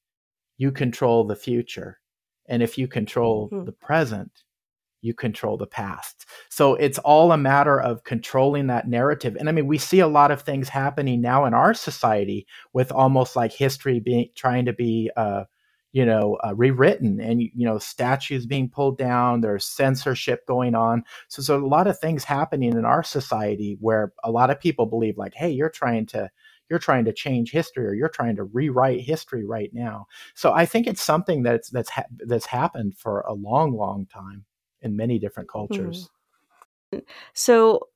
you 0.57 0.71
control 0.71 1.25
the 1.25 1.35
future, 1.35 1.99
and 2.49 2.63
if 2.63 2.79
you 2.79 2.87
control 2.87 3.49
mm-hmm. 3.49 3.65
the 3.65 3.73
present, 3.73 4.31
you 5.03 5.15
control 5.15 5.57
the 5.57 5.67
past. 5.67 6.27
So 6.49 6.75
it's 6.75 6.99
all 6.99 7.33
a 7.33 7.37
matter 7.39 7.81
of 7.81 8.05
controlling 8.05 8.67
that 8.69 8.89
narrative. 8.89 9.37
And 9.37 9.49
I 9.49 9.53
mean, 9.53 9.67
we 9.67 9.79
see 9.79 10.01
a 10.01 10.09
lot 10.09 10.31
of 10.31 10.43
things 10.43 10.69
happening 10.69 11.21
now 11.21 11.45
in 11.45 11.55
our 11.55 11.75
society 11.75 12.47
with 12.73 12.93
almost 12.93 13.37
like 13.37 13.53
history 13.53 14.01
being 14.01 14.29
trying 14.35 14.67
to 14.67 14.73
be, 14.73 15.11
uh, 15.17 15.45
you 15.93 16.07
know, 16.07 16.39
uh, 16.47 16.55
rewritten 16.55 17.21
and, 17.21 17.43
you 17.43 17.67
know, 17.67 17.79
statues 17.79 18.47
being 18.47 18.69
pulled 18.69 18.97
down, 18.97 19.41
there's 19.41 19.65
censorship 19.65 20.47
going 20.47 20.75
on. 20.75 21.03
So, 21.29 21.43
so 21.43 21.57
a 21.57 21.67
lot 21.67 21.89
of 21.89 21.99
things 21.99 22.23
happening 22.23 22.73
in 22.73 22.85
our 22.85 23.03
society 23.03 23.77
where 23.81 24.13
a 24.23 24.31
lot 24.31 24.51
of 24.51 24.61
people 24.61 24.87
believe 24.87 25.19
like, 25.19 25.35
hey, 25.35 25.51
you're 25.51 25.69
trying 25.71 26.07
to, 26.07 26.31
you're 26.69 26.79
trying 26.79 27.05
to 27.07 27.13
change 27.13 27.51
history 27.51 27.85
or 27.87 27.95
you're 27.95 28.09
trying 28.09 28.37
to 28.37 28.45
rewrite 28.45 29.01
history 29.01 29.45
right 29.45 29.71
now. 29.73 30.07
So 30.35 30.53
I 30.53 30.65
think 30.65 30.87
it's 30.87 31.03
something 31.03 31.43
that's 31.43 31.71
that's 31.71 31.91
ha- 31.91 32.05
that's 32.25 32.47
happened 32.47 32.97
for 32.97 33.23
a 33.23 33.33
long, 33.33 33.73
long 33.73 34.07
time 34.07 34.45
in 34.83 34.97
many 34.97 35.19
different 35.19 35.49
cultures. 35.49 36.09
Mm-hmm. 36.93 37.01
So 37.35 37.89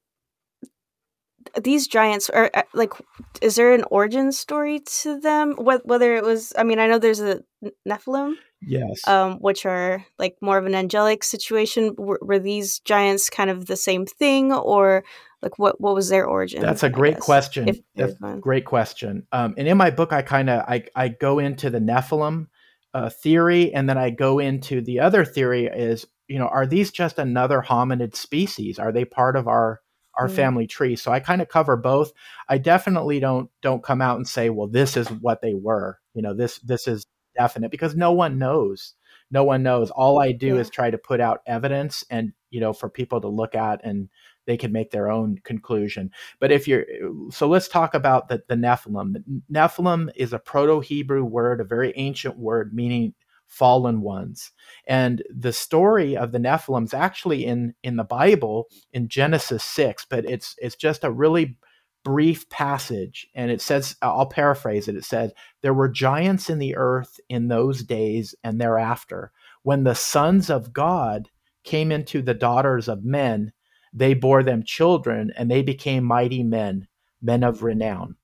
these 1.63 1.87
giants 1.87 2.31
are 2.31 2.51
uh, 2.55 2.63
like 2.73 2.93
is 3.41 3.57
there 3.57 3.73
an 3.73 3.85
origin 3.91 4.33
story 4.33 4.81
to 4.81 5.21
them? 5.21 5.55
Whether 5.57 6.17
it 6.17 6.25
was 6.25 6.53
i 6.57 6.63
mean 6.63 6.79
i 6.79 6.87
know 6.87 6.99
there's 6.99 7.21
a 7.21 7.43
nephilim 7.89 8.35
yes. 8.63 9.07
um 9.07 9.35
which 9.39 9.67
are 9.67 10.05
like 10.19 10.37
more 10.41 10.59
of 10.59 10.67
an 10.67 10.75
angelic 10.75 11.25
situation. 11.25 11.95
Were, 11.97 12.19
were 12.23 12.39
these 12.39 12.81
giants 12.81 13.31
kind 13.31 13.51
of 13.51 13.67
the 13.67 13.77
same 13.77 14.07
thing 14.07 14.53
or 14.53 15.05
like 15.43 15.59
what 15.59 15.81
what 15.81 15.95
was 15.95 16.09
their 16.09 16.27
origin 16.27 16.63
that's 16.63 16.83
a 16.83 16.91
great 16.91 17.21
question. 17.21 17.69
if, 17.69 17.79
that's 17.95 18.15
a 18.23 18.39
great 18.41 18.65
question. 18.65 19.27
Um 19.33 19.55
and 19.59 19.69
in 19.69 19.77
my 19.77 19.91
book 19.91 20.13
i 20.13 20.23
kind 20.23 20.51
of 20.51 20.65
I, 20.67 20.85
I 20.97 21.09
go 21.09 21.39
into 21.39 21.71
the 21.71 21.81
nephilim 21.81 22.49
uh, 22.95 23.11
theory 23.11 23.75
and 23.75 23.89
then 23.89 23.99
i 23.99 24.09
go 24.09 24.39
into 24.39 24.81
the 24.81 25.01
other 25.01 25.25
theory 25.25 25.67
is 25.67 26.07
you 26.29 26.39
know 26.39 26.47
are 26.49 26.67
these 26.67 26.91
just 26.91 27.19
another 27.19 27.63
hominid 27.67 28.15
species? 28.15 28.79
Are 28.79 28.93
they 28.93 29.05
part 29.05 29.37
of 29.37 29.49
our 29.49 29.81
our 30.17 30.29
mm. 30.29 30.35
family 30.35 30.67
tree? 30.67 30.97
So 30.97 31.13
i 31.13 31.21
kind 31.21 31.43
of 31.43 31.49
cover 31.49 31.77
both. 31.77 32.13
I 32.49 32.59
definitely 32.59 33.21
don't 33.21 33.51
don't 33.63 33.83
come 33.83 34.01
out 34.01 34.17
and 34.17 34.27
say 34.27 34.51
well 34.51 34.69
this 34.69 34.97
is 34.97 35.09
what 35.09 35.43
they 35.43 35.55
were 35.55 35.99
you 36.15 36.23
know 36.23 36.35
this 36.35 36.59
this 36.61 36.89
is 36.89 37.05
definite 37.37 37.71
because 37.71 37.95
no 37.95 38.13
one 38.13 38.39
knows. 38.39 38.95
No 39.31 39.45
one 39.45 39.63
knows. 39.63 39.91
All 39.91 40.21
i 40.21 40.33
do 40.33 40.55
yeah. 40.55 40.61
is 40.61 40.71
try 40.71 40.91
to 40.91 40.99
put 40.99 41.21
out 41.21 41.41
evidence 41.47 42.05
and 42.11 42.33
you 42.51 42.61
know 42.61 42.73
for 42.73 42.89
people 42.89 43.21
to 43.21 43.29
look 43.29 43.55
at 43.55 43.85
and 43.85 44.09
they 44.47 44.57
can 44.57 44.73
make 44.73 44.91
their 44.91 45.11
own 45.11 45.39
conclusion 45.45 46.11
but 46.41 46.53
if 46.53 46.69
you're 46.69 46.85
so 47.31 47.49
let's 47.49 47.69
talk 47.69 47.95
about 47.95 48.29
the, 48.29 48.43
the 48.49 48.55
nephilim 48.55 49.15
nephilim 49.51 50.11
is 50.17 50.33
a 50.33 50.39
proto-hebrew 50.39 51.25
word 51.25 51.61
a 51.61 51.65
very 51.65 51.93
ancient 51.97 52.39
word 52.39 52.75
meaning 52.75 53.15
fallen 53.47 54.01
ones. 54.01 54.53
And 54.87 55.23
the 55.31 55.53
story 55.53 56.17
of 56.17 56.33
the 56.33 56.39
Nephilim 56.39 56.85
is 56.85 56.95
actually 56.95 57.45
in 57.45 57.75
in 57.83 57.97
the 57.97 58.05
Bible 58.05 58.69
in 58.93 59.09
Genesis 59.09 59.63
6, 59.65 60.07
but 60.11 60.25
it's 60.25 60.57
it's 60.59 60.77
just 60.77 61.05
a 61.05 61.11
really 61.11 61.57
brief 62.05 62.47
passage 62.51 63.27
and 63.35 63.51
it 63.51 63.63
says 63.63 63.97
I'll 64.03 64.27
paraphrase 64.27 64.89
it. 64.89 64.97
It 64.97 65.05
said 65.05 65.33
there 65.63 65.73
were 65.73 65.89
giants 65.89 66.51
in 66.51 66.59
the 66.59 66.77
earth 66.77 67.19
in 67.31 67.49
those 67.49 67.83
days 67.83 68.35
and 68.45 68.61
thereafter 68.61 69.33
when 69.63 69.85
the 69.85 69.95
sons 69.95 70.51
of 70.51 70.75
God 70.75 71.31
came 71.63 71.91
into 71.91 72.21
the 72.21 72.35
daughters 72.35 72.89
of 72.89 73.05
men 73.05 73.54
they 73.95 74.13
bore 74.13 74.43
them 74.43 74.65
children 74.65 75.33
and 75.37 75.51
they 75.51 75.63
became 75.63 76.05
mighty 76.05 76.43
men 76.43 76.89
men 77.23 77.43
of 77.43 77.63
renown. 77.63 78.17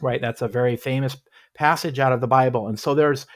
Right? 0.00 0.20
That's 0.20 0.42
a 0.42 0.48
very 0.48 0.76
famous 0.76 1.16
passage 1.54 1.98
out 1.98 2.12
of 2.12 2.20
the 2.20 2.26
bible. 2.26 2.68
And 2.68 2.78
so 2.78 2.94
there's 2.94 3.26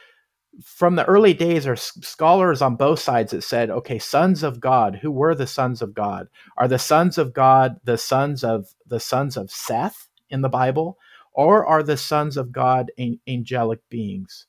from 0.65 0.97
the 0.97 1.05
early 1.05 1.35
days 1.35 1.67
are 1.67 1.77
scholars 1.77 2.63
on 2.63 2.77
both 2.77 2.99
sides 2.99 3.33
that 3.33 3.43
said 3.43 3.69
okay 3.69 3.99
sons 3.99 4.43
of 4.43 4.61
god. 4.61 5.01
Who 5.03 5.11
were 5.11 5.35
the 5.35 5.47
sons 5.47 5.83
of 5.83 5.93
god? 5.93 6.29
Are 6.57 6.69
the 6.69 6.79
sons 6.79 7.19
of 7.19 7.35
god 7.35 7.77
the 7.85 7.99
sons 7.99 8.43
of 8.43 8.69
the 8.87 9.01
sons 9.01 9.37
of 9.37 9.51
seth 9.51 10.09
in 10.31 10.41
the 10.41 10.49
bible? 10.49 10.97
Or 11.35 11.67
are 11.67 11.83
the 11.83 11.99
sons 11.99 12.39
of 12.39 12.53
god 12.53 12.91
angelic 13.29 13.81
beings 13.91 14.47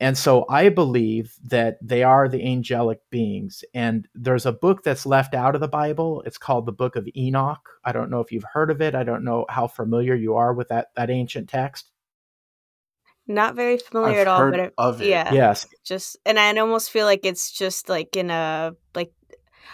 and 0.00 0.16
so 0.16 0.44
i 0.48 0.68
believe 0.68 1.34
that 1.44 1.78
they 1.82 2.02
are 2.02 2.28
the 2.28 2.44
angelic 2.44 3.00
beings. 3.10 3.64
And 3.74 4.08
there's 4.14 4.46
a 4.46 4.52
book 4.52 4.82
that's 4.82 5.06
left 5.06 5.34
out 5.34 5.54
of 5.54 5.60
the 5.60 5.68
bible. 5.68 6.22
It's 6.26 6.38
called 6.38 6.66
the 6.66 6.72
book 6.72 6.96
of 6.96 7.08
enoch. 7.16 7.68
I 7.84 7.92
don't 7.92 8.10
know 8.10 8.20
if 8.20 8.32
you've 8.32 8.44
heard 8.52 8.70
of 8.70 8.80
it. 8.80 8.94
I 8.94 9.04
don't 9.04 9.24
know 9.24 9.46
how 9.48 9.66
familiar 9.66 10.14
you 10.14 10.36
are 10.36 10.52
with 10.52 10.68
that 10.68 10.88
that 10.96 11.10
ancient 11.10 11.48
text. 11.48 11.90
Not 13.26 13.54
very 13.54 13.78
familiar 13.78 14.20
I've 14.20 14.26
at 14.26 14.28
all, 14.28 14.50
but 14.50 14.60
it, 14.60 14.74
of 14.78 15.02
it. 15.02 15.08
yeah, 15.08 15.32
yes, 15.32 15.66
just 15.84 16.16
and 16.24 16.38
I 16.38 16.56
almost 16.56 16.90
feel 16.90 17.04
like 17.04 17.26
it's 17.26 17.50
just 17.50 17.88
like 17.88 18.16
in 18.16 18.30
a 18.30 18.72
like 18.94 19.12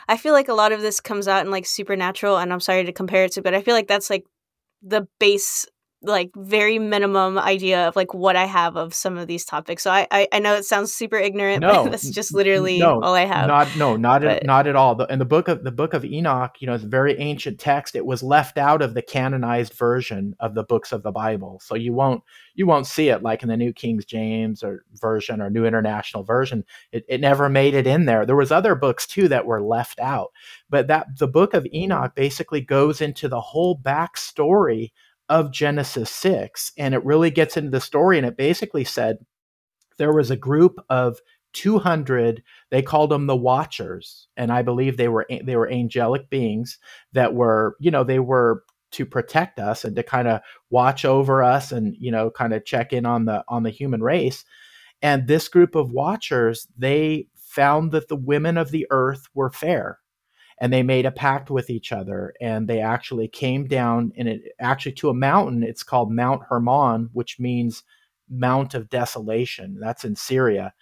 I 0.08 0.16
feel 0.16 0.32
like 0.32 0.48
a 0.48 0.54
lot 0.54 0.72
of 0.72 0.80
this 0.80 1.00
comes 1.00 1.28
out 1.28 1.44
in 1.44 1.52
like 1.52 1.66
supernatural, 1.66 2.38
and 2.38 2.52
I'm 2.52 2.60
sorry 2.60 2.84
to 2.84 2.92
compare 2.92 3.24
it 3.24 3.32
to, 3.32 3.42
but 3.42 3.54
I 3.54 3.62
feel 3.62 3.74
like 3.74 3.86
that's 3.86 4.10
like 4.10 4.24
the 4.82 5.06
base 5.20 5.66
like 6.04 6.30
very 6.36 6.78
minimum 6.78 7.38
idea 7.38 7.88
of 7.88 7.96
like 7.96 8.14
what 8.14 8.36
I 8.36 8.44
have 8.44 8.76
of 8.76 8.94
some 8.94 9.18
of 9.18 9.26
these 9.26 9.44
topics. 9.44 9.82
So 9.82 9.90
I 9.90 10.06
I, 10.10 10.28
I 10.32 10.38
know 10.38 10.54
it 10.54 10.64
sounds 10.64 10.92
super 10.92 11.16
ignorant, 11.16 11.60
no, 11.62 11.84
but 11.84 11.90
that's 11.92 12.10
just 12.10 12.34
literally 12.34 12.78
no, 12.78 13.00
all 13.02 13.14
I 13.14 13.24
have. 13.24 13.48
Not 13.48 13.76
no, 13.76 13.96
not 13.96 14.22
but, 14.22 14.30
at, 14.30 14.44
not 14.44 14.66
at 14.66 14.76
all. 14.76 15.00
And 15.02 15.20
the 15.20 15.26
book 15.26 15.48
of 15.48 15.64
the 15.64 15.72
book 15.72 15.94
of 15.94 16.04
Enoch, 16.04 16.56
you 16.60 16.66
know, 16.66 16.74
it's 16.74 16.84
a 16.84 16.88
very 16.88 17.18
ancient 17.18 17.58
text. 17.58 17.96
It 17.96 18.06
was 18.06 18.22
left 18.22 18.58
out 18.58 18.82
of 18.82 18.94
the 18.94 19.02
canonized 19.02 19.74
version 19.74 20.34
of 20.40 20.54
the 20.54 20.64
books 20.64 20.92
of 20.92 21.02
the 21.02 21.12
Bible. 21.12 21.60
So 21.62 21.74
you 21.74 21.92
won't 21.92 22.22
you 22.54 22.66
won't 22.66 22.86
see 22.86 23.08
it 23.08 23.22
like 23.22 23.42
in 23.42 23.48
the 23.48 23.56
New 23.56 23.72
King 23.72 24.00
James 24.06 24.62
or 24.62 24.84
version 24.94 25.40
or 25.40 25.50
New 25.50 25.64
International 25.64 26.22
Version. 26.22 26.64
It, 26.92 27.04
it 27.08 27.20
never 27.20 27.48
made 27.48 27.74
it 27.74 27.86
in 27.86 28.04
there. 28.04 28.24
There 28.26 28.36
was 28.36 28.52
other 28.52 28.74
books 28.74 29.06
too 29.06 29.28
that 29.28 29.46
were 29.46 29.62
left 29.62 29.98
out. 30.00 30.32
But 30.70 30.88
that 30.88 31.18
the 31.18 31.28
book 31.28 31.54
of 31.54 31.66
Enoch 31.72 32.14
basically 32.14 32.60
goes 32.60 33.00
into 33.00 33.28
the 33.28 33.40
whole 33.40 33.78
backstory 33.78 34.92
of 35.28 35.52
Genesis 35.52 36.10
6. 36.10 36.72
And 36.78 36.94
it 36.94 37.04
really 37.04 37.30
gets 37.30 37.56
into 37.56 37.70
the 37.70 37.80
story. 37.80 38.18
And 38.18 38.26
it 38.26 38.36
basically 38.36 38.84
said 38.84 39.18
there 39.98 40.12
was 40.12 40.30
a 40.30 40.36
group 40.36 40.78
of 40.88 41.20
200 41.54 42.42
they 42.70 42.82
called 42.82 43.10
them 43.10 43.28
the 43.28 43.36
watchers 43.36 44.26
and 44.36 44.50
i 44.50 44.60
believe 44.60 44.96
they 44.96 45.06
were 45.06 45.24
they 45.44 45.54
were 45.54 45.70
angelic 45.70 46.28
beings 46.28 46.78
that 47.12 47.32
were 47.32 47.76
you 47.78 47.92
know 47.92 48.02
they 48.02 48.18
were 48.18 48.64
to 48.90 49.06
protect 49.06 49.60
us 49.60 49.84
and 49.84 49.94
to 49.94 50.02
kind 50.02 50.26
of 50.26 50.40
watch 50.70 51.04
over 51.04 51.44
us 51.44 51.70
and 51.70 51.94
you 51.98 52.10
know 52.10 52.28
kind 52.28 52.52
of 52.52 52.64
check 52.64 52.92
in 52.92 53.06
on 53.06 53.24
the 53.24 53.44
on 53.46 53.62
the 53.62 53.70
human 53.70 54.02
race 54.02 54.44
and 55.00 55.28
this 55.28 55.46
group 55.46 55.76
of 55.76 55.92
watchers 55.92 56.66
they 56.76 57.28
found 57.36 57.92
that 57.92 58.08
the 58.08 58.16
women 58.16 58.58
of 58.58 58.72
the 58.72 58.86
earth 58.90 59.28
were 59.32 59.50
fair 59.50 60.00
and 60.58 60.72
they 60.72 60.82
made 60.82 61.06
a 61.06 61.10
pact 61.10 61.50
with 61.50 61.70
each 61.70 61.92
other 61.92 62.34
and 62.40 62.68
they 62.68 62.80
actually 62.80 63.28
came 63.28 63.66
down 63.66 64.12
and 64.16 64.28
it 64.28 64.42
actually 64.60 64.92
to 64.92 65.08
a 65.08 65.14
mountain 65.14 65.62
it's 65.62 65.82
called 65.82 66.12
mount 66.12 66.42
hermon 66.48 67.08
which 67.12 67.38
means 67.38 67.82
mount 68.28 68.74
of 68.74 68.88
desolation 68.88 69.78
that's 69.80 70.04
in 70.04 70.16
syria. 70.16 70.72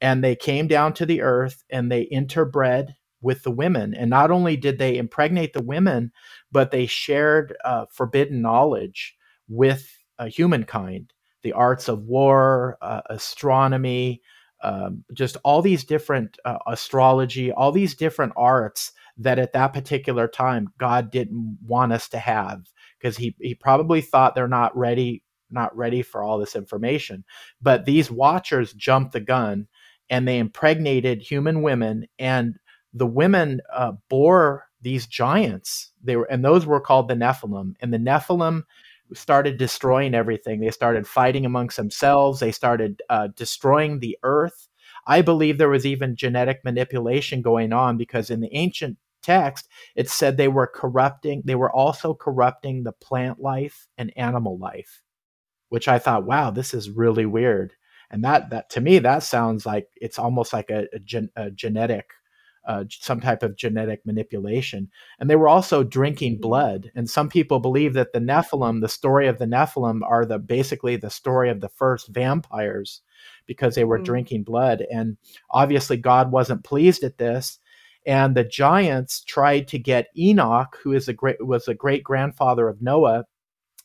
And 0.00 0.24
they 0.24 0.34
came 0.36 0.66
down 0.66 0.94
to 0.94 1.06
the 1.06 1.20
earth 1.20 1.62
and 1.70 1.90
they 1.90 2.06
interbred 2.06 2.94
with 3.20 3.42
the 3.42 3.50
women. 3.50 3.92
And 3.94 4.08
not 4.08 4.30
only 4.30 4.56
did 4.56 4.78
they 4.78 4.96
impregnate 4.96 5.52
the 5.52 5.62
women 5.62 6.12
but 6.50 6.70
they 6.70 6.86
shared 6.86 7.56
uh, 7.64 7.86
forbidden 7.90 8.40
knowledge 8.42 9.16
with 9.48 9.90
uh, 10.18 10.26
humankind. 10.26 11.12
The 11.42 11.52
arts 11.52 11.88
of 11.88 12.02
war 12.04 12.76
uh, 12.82 13.02
astronomy 13.08 14.22
um, 14.62 15.04
just 15.14 15.38
all 15.42 15.62
these 15.62 15.84
different 15.84 16.36
uh, 16.44 16.58
astrology 16.66 17.50
all 17.50 17.72
these 17.72 17.94
different 17.94 18.34
arts 18.36 18.92
that 19.20 19.38
at 19.38 19.52
that 19.52 19.72
particular 19.72 20.26
time 20.26 20.68
God 20.78 21.10
didn't 21.10 21.58
want 21.64 21.92
us 21.92 22.08
to 22.10 22.18
have 22.18 22.62
because 22.98 23.16
he 23.16 23.36
he 23.40 23.54
probably 23.54 24.00
thought 24.00 24.34
they're 24.34 24.48
not 24.48 24.76
ready 24.76 25.22
not 25.50 25.76
ready 25.76 26.02
for 26.02 26.22
all 26.22 26.38
this 26.38 26.56
information. 26.56 27.24
But 27.60 27.84
these 27.84 28.10
watchers 28.10 28.72
jumped 28.72 29.12
the 29.12 29.20
gun 29.20 29.66
and 30.08 30.26
they 30.26 30.38
impregnated 30.38 31.22
human 31.22 31.62
women 31.62 32.06
and 32.18 32.56
the 32.92 33.06
women 33.06 33.60
uh, 33.72 33.92
bore 34.08 34.66
these 34.80 35.06
giants. 35.06 35.92
They 36.02 36.16
were 36.16 36.24
and 36.24 36.44
those 36.44 36.66
were 36.66 36.80
called 36.80 37.08
the 37.08 37.14
Nephilim. 37.14 37.74
And 37.80 37.92
the 37.92 37.98
Nephilim 37.98 38.62
started 39.12 39.58
destroying 39.58 40.14
everything. 40.14 40.60
They 40.60 40.70
started 40.70 41.06
fighting 41.06 41.44
amongst 41.44 41.76
themselves. 41.76 42.40
They 42.40 42.52
started 42.52 43.02
uh, 43.10 43.28
destroying 43.34 43.98
the 43.98 44.16
earth. 44.22 44.68
I 45.06 45.22
believe 45.22 45.58
there 45.58 45.68
was 45.68 45.86
even 45.86 46.14
genetic 46.14 46.60
manipulation 46.64 47.42
going 47.42 47.72
on 47.72 47.96
because 47.96 48.30
in 48.30 48.40
the 48.40 48.54
ancient 48.54 48.98
text, 49.22 49.68
it 49.94 50.08
said 50.08 50.36
they 50.36 50.48
were 50.48 50.66
corrupting, 50.66 51.42
they 51.44 51.54
were 51.54 51.70
also 51.70 52.14
corrupting 52.14 52.82
the 52.82 52.92
plant 52.92 53.40
life 53.40 53.88
and 53.98 54.12
animal 54.16 54.58
life, 54.58 55.02
which 55.68 55.88
I 55.88 55.98
thought, 55.98 56.24
wow, 56.24 56.50
this 56.50 56.74
is 56.74 56.90
really 56.90 57.26
weird. 57.26 57.74
And 58.10 58.24
that, 58.24 58.50
that 58.50 58.70
to 58.70 58.80
me, 58.80 58.98
that 58.98 59.22
sounds 59.22 59.64
like 59.64 59.88
it's 59.96 60.18
almost 60.18 60.52
like 60.52 60.70
a, 60.70 60.86
a, 60.92 60.98
gen, 60.98 61.30
a 61.36 61.50
genetic, 61.50 62.10
uh, 62.66 62.84
some 62.90 63.20
type 63.20 63.42
of 63.42 63.56
genetic 63.56 64.04
manipulation. 64.04 64.90
And 65.18 65.30
they 65.30 65.36
were 65.36 65.48
also 65.48 65.84
drinking 65.84 66.34
mm-hmm. 66.34 66.42
blood. 66.42 66.90
And 66.94 67.08
some 67.08 67.28
people 67.28 67.60
believe 67.60 67.94
that 67.94 68.12
the 68.12 68.18
Nephilim, 68.18 68.80
the 68.80 68.88
story 68.88 69.28
of 69.28 69.38
the 69.38 69.46
Nephilim, 69.46 70.00
are 70.04 70.26
the 70.26 70.38
basically 70.38 70.96
the 70.96 71.10
story 71.10 71.50
of 71.50 71.60
the 71.60 71.68
first 71.68 72.08
vampires 72.08 73.00
because 73.46 73.76
they 73.76 73.84
were 73.84 73.98
mm-hmm. 73.98 74.04
drinking 74.04 74.42
blood. 74.42 74.84
And 74.92 75.16
obviously, 75.50 75.96
God 75.96 76.32
wasn't 76.32 76.64
pleased 76.64 77.04
at 77.04 77.18
this 77.18 77.60
and 78.06 78.34
the 78.34 78.44
giants 78.44 79.22
tried 79.22 79.68
to 79.68 79.78
get 79.78 80.08
Enoch, 80.16 80.78
who 80.82 80.92
is 80.92 81.08
a 81.08 81.12
great 81.12 81.44
was 81.44 81.68
a 81.68 81.74
great 81.74 82.04
grandfather 82.04 82.68
of 82.68 82.82
Noah. 82.82 83.24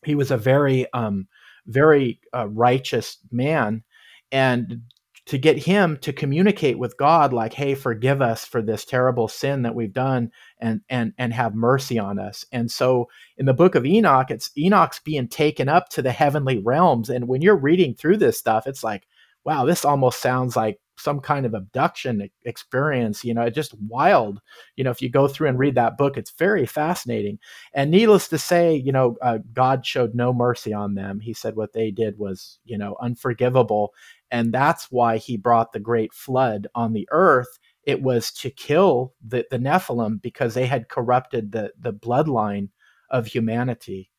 He 0.04 0.16
was 0.16 0.32
a 0.32 0.38
very 0.38 0.92
um, 0.94 1.28
very 1.68 2.20
uh, 2.34 2.48
righteous 2.48 3.18
man, 3.32 3.84
and 4.32 4.82
to 5.26 5.38
get 5.40 5.58
him 5.58 5.98
to 5.98 6.14
communicate 6.14 6.78
with 6.78 6.98
God 6.98 7.34
like 7.34 7.54
hey 7.54 7.74
forgive 7.76 8.22
us 8.22 8.46
for 8.46 8.62
this 8.62 8.86
terrible 8.86 9.28
sin 9.28 9.64
that 9.64 9.76
we've 9.76 9.94
done 9.94 10.32
and 10.60 10.82
and 10.90 11.14
and 11.18 11.34
have 11.34 11.56
mercy 11.56 11.98
on 11.98 12.20
us. 12.20 12.46
And 12.52 12.70
so 12.70 13.10
in 13.38 13.46
the 13.46 13.54
book 13.54 13.76
of 13.76 13.86
Enoch 13.86 14.30
it's 14.30 14.52
Enoch's 14.58 15.00
being 15.00 15.28
taken 15.28 15.68
up 15.68 15.90
to 15.90 16.02
the 16.02 16.12
heavenly 16.12 16.60
realms. 16.60 17.10
And 17.10 17.28
when 17.28 17.42
you're 17.42 17.58
reading 17.58 17.96
through 17.96 18.18
this 18.18 18.38
stuff 18.38 18.68
it's 18.68 18.84
like 18.84 19.08
wow 19.44 19.66
this 19.66 19.84
almost 19.84 20.22
sounds 20.22 20.56
like 20.56 20.80
some 20.98 21.20
kind 21.20 21.46
of 21.46 21.54
abduction 21.54 22.30
experience 22.46 23.24
you 23.24 23.34
know 23.34 23.50
just 23.50 23.74
wild 23.88 24.40
you 24.76 24.84
know 24.84 24.92
if 24.92 25.02
you 25.02 25.10
go 25.10 25.28
through 25.28 25.48
and 25.48 25.60
read 25.60 25.76
that 25.76 25.98
book 25.98 26.18
it's 26.18 26.32
very 26.32 26.66
fascinating. 26.66 27.38
And 27.74 27.92
needless 27.92 28.28
to 28.30 28.38
say 28.38 28.76
you 28.76 28.92
know 28.92 29.18
uh, 29.22 29.40
god 29.54 29.86
showed 29.86 30.16
no 30.16 30.34
mercy 30.34 30.74
on 30.74 30.96
them. 30.96 31.20
He 31.20 31.34
said 31.34 31.56
what 31.56 31.74
they 31.74 31.92
did 31.92 32.18
was 32.18 32.60
you 32.66 32.78
know 32.78 32.96
unforgivable 33.02 33.94
and 34.32 34.54
that's 34.54 34.92
why 34.92 35.18
he 35.18 35.38
brought 35.38 35.72
the 35.72 35.80
great 35.80 36.14
flood 36.14 36.68
on 36.76 36.94
the 36.94 37.08
earth. 37.12 37.60
It 37.84 38.02
was 38.02 38.32
to 38.34 38.50
kill 38.50 39.14
the, 39.26 39.46
the 39.52 39.60
nephilim 39.60 40.22
because 40.22 40.54
they 40.54 40.66
had 40.66 40.90
corrupted 40.90 41.52
the, 41.52 41.72
the 41.80 41.94
bloodline 41.94 42.70
of 43.12 43.28
humanity. 43.28 44.10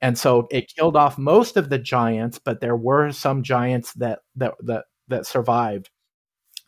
And 0.00 0.18
so 0.18 0.46
it 0.50 0.72
killed 0.74 0.96
off 0.96 1.16
most 1.16 1.56
of 1.56 1.70
the 1.70 1.78
giants 1.78 2.38
but 2.38 2.60
there 2.60 2.76
were 2.76 3.10
some 3.12 3.42
giants 3.42 3.94
that 3.94 4.20
that 4.36 4.54
that, 4.60 4.84
that 5.08 5.26
survived 5.26 5.90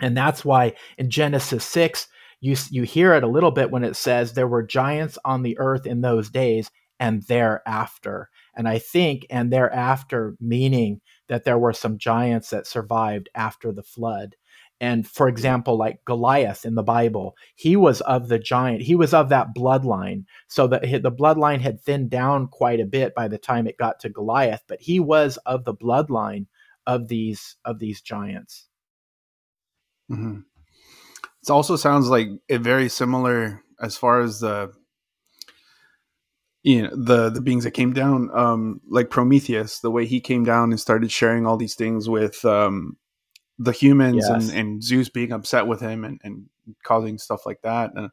and 0.00 0.16
that's 0.16 0.44
why 0.44 0.72
in 0.98 1.10
genesis 1.10 1.64
6 1.64 2.08
you 2.40 2.56
you 2.70 2.82
hear 2.82 3.14
it 3.14 3.24
a 3.24 3.28
little 3.28 3.50
bit 3.50 3.70
when 3.70 3.84
it 3.84 3.96
says 3.96 4.32
there 4.32 4.48
were 4.48 4.62
giants 4.62 5.18
on 5.24 5.42
the 5.42 5.58
earth 5.58 5.86
in 5.86 6.00
those 6.00 6.30
days 6.30 6.70
and 7.00 7.22
thereafter 7.24 8.30
and 8.54 8.68
i 8.68 8.78
think 8.78 9.26
and 9.30 9.52
thereafter 9.52 10.36
meaning 10.40 11.00
that 11.28 11.44
there 11.44 11.58
were 11.58 11.72
some 11.72 11.98
giants 11.98 12.50
that 12.50 12.66
survived 12.66 13.28
after 13.34 13.72
the 13.72 13.82
flood. 13.82 14.36
And 14.80 15.06
for 15.08 15.26
example, 15.26 15.78
like 15.78 16.04
Goliath 16.04 16.66
in 16.66 16.74
the 16.74 16.82
Bible, 16.82 17.34
he 17.54 17.76
was 17.76 18.02
of 18.02 18.28
the 18.28 18.38
giant, 18.38 18.82
he 18.82 18.94
was 18.94 19.14
of 19.14 19.30
that 19.30 19.54
bloodline. 19.56 20.24
So 20.48 20.66
that 20.68 20.82
the 20.82 21.12
bloodline 21.12 21.60
had 21.60 21.80
thinned 21.80 22.10
down 22.10 22.48
quite 22.48 22.80
a 22.80 22.86
bit 22.86 23.14
by 23.14 23.28
the 23.28 23.38
time 23.38 23.66
it 23.66 23.78
got 23.78 24.00
to 24.00 24.10
Goliath, 24.10 24.62
but 24.68 24.80
he 24.80 25.00
was 25.00 25.38
of 25.46 25.64
the 25.64 25.74
bloodline 25.74 26.46
of 26.86 27.08
these 27.08 27.56
of 27.64 27.78
these 27.78 28.02
giants. 28.02 28.66
Mm-hmm. 30.10 30.40
It 31.42 31.50
also 31.50 31.76
sounds 31.76 32.08
like 32.08 32.28
it 32.48 32.60
very 32.60 32.88
similar 32.88 33.62
as 33.80 33.96
far 33.96 34.20
as 34.20 34.40
the 34.40 34.72
you 36.66 36.82
know 36.82 36.90
the 36.92 37.30
the 37.30 37.40
beings 37.40 37.62
that 37.62 37.70
came 37.70 37.92
down 37.92 38.28
um 38.36 38.80
like 38.88 39.08
prometheus 39.08 39.78
the 39.78 39.90
way 39.90 40.04
he 40.04 40.20
came 40.20 40.44
down 40.44 40.72
and 40.72 40.80
started 40.80 41.12
sharing 41.12 41.46
all 41.46 41.56
these 41.56 41.76
things 41.76 42.08
with 42.08 42.44
um 42.44 42.96
the 43.58 43.70
humans 43.70 44.26
yes. 44.28 44.48
and, 44.50 44.58
and 44.58 44.82
zeus 44.82 45.08
being 45.08 45.32
upset 45.32 45.68
with 45.68 45.80
him 45.80 46.04
and, 46.04 46.20
and 46.24 46.46
causing 46.82 47.18
stuff 47.18 47.46
like 47.46 47.62
that 47.62 47.92
and 47.94 48.10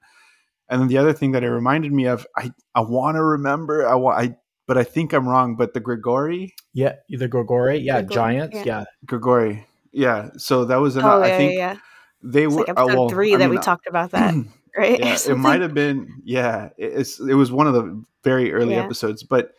and 0.70 0.82
then 0.82 0.88
the 0.88 1.00
other 1.00 1.14
thing 1.14 1.32
that 1.32 1.44
it 1.44 1.50
reminded 1.50 1.92
me 1.92 2.06
of 2.06 2.28
i 2.38 2.52
i 2.76 2.82
want 2.82 3.16
to 3.16 3.24
remember 3.24 3.90
i 3.90 3.96
want 3.96 4.20
i 4.20 4.36
but 4.68 4.78
i 4.78 4.84
think 4.84 5.14
i'm 5.14 5.28
wrong 5.28 5.56
but 5.56 5.74
the 5.74 5.80
grigori 5.80 6.54
yeah 6.74 6.94
the 7.10 7.28
grigori 7.28 7.80
yeah 7.80 8.04
giants 8.04 8.56
yeah. 8.58 8.64
yeah 8.66 8.84
grigori 9.06 9.66
yeah 9.94 10.30
so 10.38 10.66
that 10.66 10.78
was 10.78 10.96
another 10.96 11.24
oh, 11.24 11.28
yeah, 11.28 11.34
i 11.34 11.38
think 11.38 11.54
yeah. 11.54 11.78
they 12.22 12.44
it's 12.44 12.54
were 12.54 12.62
like 12.62 12.70
episode 12.70 12.92
uh, 12.92 12.96
well, 12.96 13.10
three 13.10 13.34
I 13.34 13.38
that 13.38 13.50
mean, 13.50 13.60
we 13.60 13.64
talked 13.64 13.88
about 13.88 14.12
that 14.12 14.36
right? 14.78 15.00
Yeah, 15.00 15.18
it 15.28 15.38
might 15.38 15.62
have 15.62 15.74
been. 15.74 16.22
Yeah, 16.24 16.70
it's 16.78 17.20
it 17.20 17.36
was 17.36 17.52
one 17.52 17.68
of 17.68 17.74
the 17.74 18.04
very 18.24 18.52
early 18.52 18.74
yeah. 18.74 18.84
episodes, 18.84 19.24
but 19.24 19.54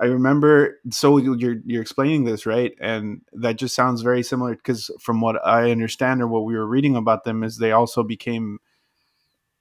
I 0.00 0.06
remember. 0.06 0.78
So 0.90 1.16
you're 1.16 1.56
you're 1.64 1.82
explaining 1.82 2.24
this 2.24 2.46
right, 2.46 2.72
and 2.80 3.22
that 3.32 3.56
just 3.56 3.74
sounds 3.74 4.02
very 4.02 4.22
similar 4.22 4.54
because 4.54 4.90
from 5.00 5.20
what 5.20 5.44
I 5.44 5.70
understand 5.70 6.22
or 6.22 6.28
what 6.28 6.44
we 6.44 6.54
were 6.54 6.66
reading 6.66 6.94
about 6.96 7.24
them 7.24 7.42
is 7.42 7.58
they 7.58 7.72
also 7.72 8.02
became 8.04 8.58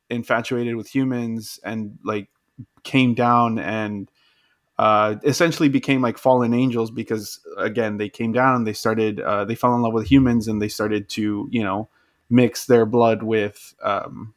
infatuated 0.10 0.76
with 0.76 0.94
humans 0.94 1.60
and 1.64 1.98
like 2.04 2.30
came 2.84 3.16
down 3.16 3.58
and 3.58 4.11
uh, 4.82 5.18
essentially 5.24 5.70
became 5.70 6.02
like 6.02 6.18
fallen 6.18 6.56
angels 6.56 6.90
because 6.90 7.40
again 7.56 7.98
they 7.98 8.10
came 8.10 8.32
down 8.32 8.56
and 8.56 8.66
they 8.66 8.74
started 8.74 9.20
uh, 9.20 9.46
they 9.46 9.54
fell 9.54 9.76
in 9.76 9.84
love 9.84 9.94
with 9.94 10.08
humans 10.08 10.48
and 10.48 10.60
they 10.60 10.68
started 10.68 11.08
to 11.08 11.48
you 11.52 11.62
know 11.62 11.88
mix 12.32 12.66
their 12.66 12.84
blood 12.88 13.22
with 13.22 13.76
um, 13.84 14.34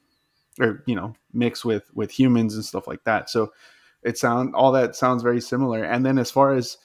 or 0.60 0.82
you 0.84 0.94
know 0.94 1.14
mix 1.32 1.64
with 1.64 1.84
with 1.94 2.10
humans 2.10 2.54
and 2.56 2.62
stuff 2.62 2.86
like 2.86 3.04
that. 3.04 3.30
So 3.30 3.54
it 4.02 4.18
sound 4.18 4.54
all 4.54 4.72
that 4.72 4.94
sounds 4.94 5.22
very 5.22 5.40
similar. 5.40 5.82
And 5.82 6.04
then 6.04 6.18
as 6.18 6.30
far 6.30 6.52
as 6.52 6.76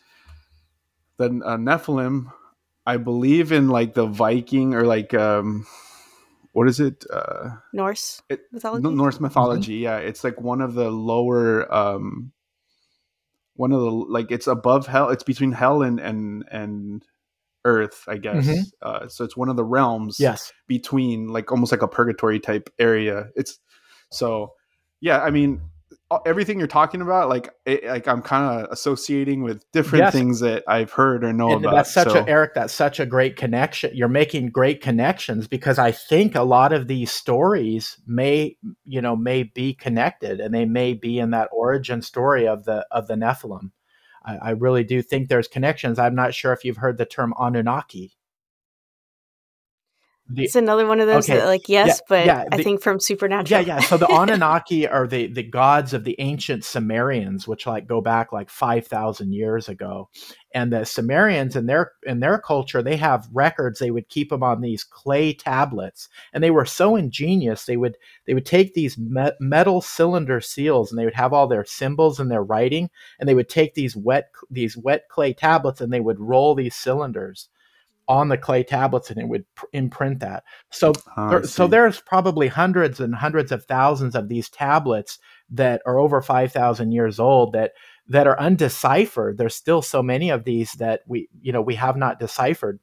the 1.18 1.26
uh, 1.26 1.58
nephilim 1.58 2.32
i 2.86 2.96
believe 2.96 3.52
in 3.52 3.68
like 3.68 3.94
the 3.94 4.06
viking 4.06 4.74
or 4.74 4.84
like 4.84 5.14
um 5.14 5.68
what 6.54 6.70
is 6.70 6.80
it? 6.80 7.04
Uh 7.12 7.50
norse 7.74 8.22
it, 8.30 8.40
mythology? 8.54 8.90
Norse 8.90 9.20
mythology 9.20 9.76
mm-hmm. 9.76 9.84
yeah. 9.84 9.98
It's 9.98 10.24
like 10.24 10.40
one 10.40 10.62
of 10.62 10.76
the 10.76 10.90
lower 10.90 11.70
um 11.74 12.32
one 13.60 13.74
of 13.74 13.82
the 13.82 13.92
like 13.92 14.32
it's 14.32 14.48
above 14.48 14.88
hell 14.88 15.10
it's 15.10 15.24
between 15.24 15.52
hell 15.52 15.82
and 15.82 16.00
and 16.00 16.46
and 16.50 17.06
earth 17.66 18.06
i 18.08 18.16
guess. 18.16 18.48
Mm-hmm. 18.48 18.62
uh, 18.82 19.10
so 19.10 19.26
it's 19.26 19.36
one 19.36 19.50
of 19.50 19.58
the 19.58 19.66
realms 19.66 20.18
yes. 20.18 20.54
between 20.66 21.28
like 21.28 21.52
almost 21.52 21.74
like 21.74 21.82
a 21.82 21.88
purgatory 21.88 22.40
type 22.40 22.70
area. 22.80 23.28
It's 23.36 23.60
so 24.12 24.54
yeah 25.02 25.20
i 25.20 25.30
mean 25.30 25.62
everything 26.26 26.58
you're 26.58 26.68
talking 26.68 27.02
about 27.02 27.30
like 27.30 27.50
it, 27.66 27.84
like 27.86 28.08
i'm 28.08 28.22
kind 28.22 28.60
of 28.62 28.72
associating 28.72 29.44
with 29.44 29.64
different 29.72 30.06
yes. 30.06 30.14
things 30.14 30.40
that 30.40 30.64
i've 30.68 30.92
heard 30.92 31.24
or 31.24 31.32
know 31.32 31.52
and 31.52 31.64
about 31.64 31.76
that's 31.76 31.94
such 31.94 32.10
so. 32.10 32.20
a 32.20 32.28
eric 32.28 32.54
that's 32.56 32.74
such 32.74 33.00
a 33.00 33.06
great 33.06 33.36
connection 33.36 33.92
you're 33.94 34.08
making 34.08 34.50
great 34.50 34.82
connections 34.82 35.48
because 35.48 35.78
i 35.78 35.92
think 35.92 36.34
a 36.34 36.44
lot 36.44 36.74
of 36.74 36.88
these 36.88 37.12
stories 37.12 37.98
may 38.08 38.56
you 38.86 39.02
know 39.02 39.16
may 39.16 39.44
be 39.44 39.74
connected 39.74 40.40
and 40.40 40.54
they 40.54 40.66
may 40.66 40.94
be 40.94 41.20
in 41.20 41.30
that 41.30 41.50
origin 41.52 42.02
story 42.02 42.48
of 42.48 42.66
the 42.66 42.86
of 42.92 43.08
the 43.08 43.16
nephilim 43.16 43.70
I, 44.26 44.38
I 44.38 44.50
really 44.52 44.84
do 44.84 45.02
think 45.02 45.30
there's 45.30 45.48
connections. 45.48 45.98
I'm 45.98 46.16
not 46.16 46.34
sure 46.34 46.54
if 46.54 46.66
you've 46.66 46.78
heard 46.78 46.98
the 46.98 47.06
term 47.06 47.34
Anunnaki. 47.40 48.18
The, 50.32 50.44
it's 50.44 50.56
another 50.56 50.86
one 50.86 51.00
of 51.00 51.08
those 51.08 51.28
okay. 51.28 51.40
that, 51.40 51.48
like, 51.48 51.68
yes, 51.68 51.88
yeah, 51.88 52.02
but 52.08 52.26
yeah, 52.28 52.44
the, 52.46 52.56
I 52.56 52.64
think 52.64 52.84
from 52.84 53.00
supernatural. 53.00 53.62
Yeah, 53.62 53.76
yeah. 53.76 53.80
So 53.80 53.98
the 53.98 54.08
Anunnaki 54.12 54.88
are 54.88 55.08
the 55.08 55.26
the 55.26 55.42
gods 55.42 55.94
of 55.94 56.04
the 56.04 56.16
ancient 56.20 56.64
Sumerians, 56.64 57.48
which 57.48 57.66
like 57.66 57.88
go 57.88 58.00
back 58.00 58.32
like 58.32 58.52
five 58.52 58.86
thousand 58.86 59.34
years 59.34 59.70
ago. 59.70 60.10
And 60.54 60.72
the 60.72 60.86
Sumerians 60.86 61.56
in 61.56 61.66
their 61.66 61.94
in 62.06 62.20
their 62.20 62.38
culture, 62.38 62.84
they 62.84 62.96
have 62.98 63.28
records. 63.34 63.80
They 63.80 63.90
would 63.90 64.10
keep 64.10 64.30
them 64.30 64.44
on 64.44 64.62
these 64.62 64.84
clay 64.84 65.34
tablets, 65.34 66.10
and 66.32 66.44
they 66.44 66.52
were 66.52 66.66
so 66.66 66.96
ingenious. 66.96 67.66
They 67.66 67.78
would 67.78 67.98
they 68.28 68.36
would 68.36 68.46
take 68.46 68.76
these 68.76 69.00
me- 69.00 69.32
metal 69.40 69.82
cylinder 69.82 70.42
seals, 70.42 70.92
and 70.92 71.00
they 71.00 71.06
would 71.06 71.16
have 71.16 71.34
all 71.34 71.48
their 71.48 71.66
symbols 71.66 72.20
and 72.20 72.30
their 72.30 72.44
writing, 72.44 72.92
and 73.20 73.28
they 73.28 73.34
would 73.34 73.50
take 73.50 73.74
these 73.74 73.96
wet 73.96 74.30
these 74.52 74.78
wet 74.78 75.10
clay 75.10 75.34
tablets, 75.34 75.82
and 75.82 75.92
they 75.92 76.00
would 76.00 76.20
roll 76.20 76.54
these 76.54 76.76
cylinders 76.76 77.50
on 78.10 78.28
the 78.28 78.38
clay 78.38 78.64
tablets 78.64 79.12
and 79.12 79.20
it 79.20 79.28
would 79.28 79.46
pr- 79.54 79.68
imprint 79.72 80.20
that. 80.20 80.44
So, 80.72 80.94
oh, 81.16 81.30
there, 81.30 81.44
so 81.44 81.68
there's 81.68 82.02
probably 82.02 82.48
hundreds 82.48 83.00
and 83.00 83.14
hundreds 83.14 83.52
of 83.52 83.64
thousands 83.66 84.16
of 84.16 84.28
these 84.28 84.50
tablets 84.50 85.20
that 85.52 85.82
are 85.86 86.00
over 86.00 86.20
5,000 86.20 86.92
years 86.92 87.20
old 87.20 87.54
that 87.54 87.74
that 88.08 88.26
are 88.26 88.40
undeciphered. 88.40 89.38
There's 89.38 89.54
still 89.54 89.84
so 89.84 90.02
many 90.02 90.32
of 90.32 90.44
these 90.44 90.74
that 90.74 91.02
we, 91.06 91.30
you 91.42 91.54
know, 91.54 91.62
we 91.62 91.76
have 91.76 91.96
not 91.96 92.20
deciphered. 92.20 92.80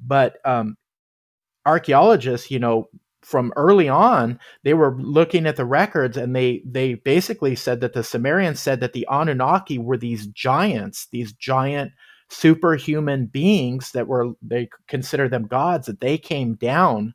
But 0.00 0.38
um, 0.46 0.78
archaeologists, 1.66 2.50
you 2.50 2.58
know, 2.58 2.88
from 3.20 3.52
early 3.54 3.90
on, 3.90 4.40
they 4.64 4.72
were 4.72 4.96
looking 4.98 5.46
at 5.46 5.56
the 5.56 5.66
records 5.66 6.16
and 6.16 6.34
they 6.34 6.62
they 6.64 6.94
basically 6.94 7.54
said 7.54 7.82
that 7.82 7.92
the 7.92 8.02
Sumerians 8.02 8.58
said 8.60 8.80
that 8.80 8.94
the 8.94 9.06
Anunnaki 9.10 9.76
were 9.76 9.98
these 9.98 10.26
giants, 10.28 11.06
these 11.12 11.34
giant 11.34 11.92
superhuman 12.32 13.26
beings 13.26 13.92
that 13.92 14.08
were 14.08 14.32
they 14.40 14.68
consider 14.88 15.28
them 15.28 15.46
gods 15.46 15.86
that 15.86 16.00
they 16.00 16.16
came 16.16 16.54
down 16.54 17.14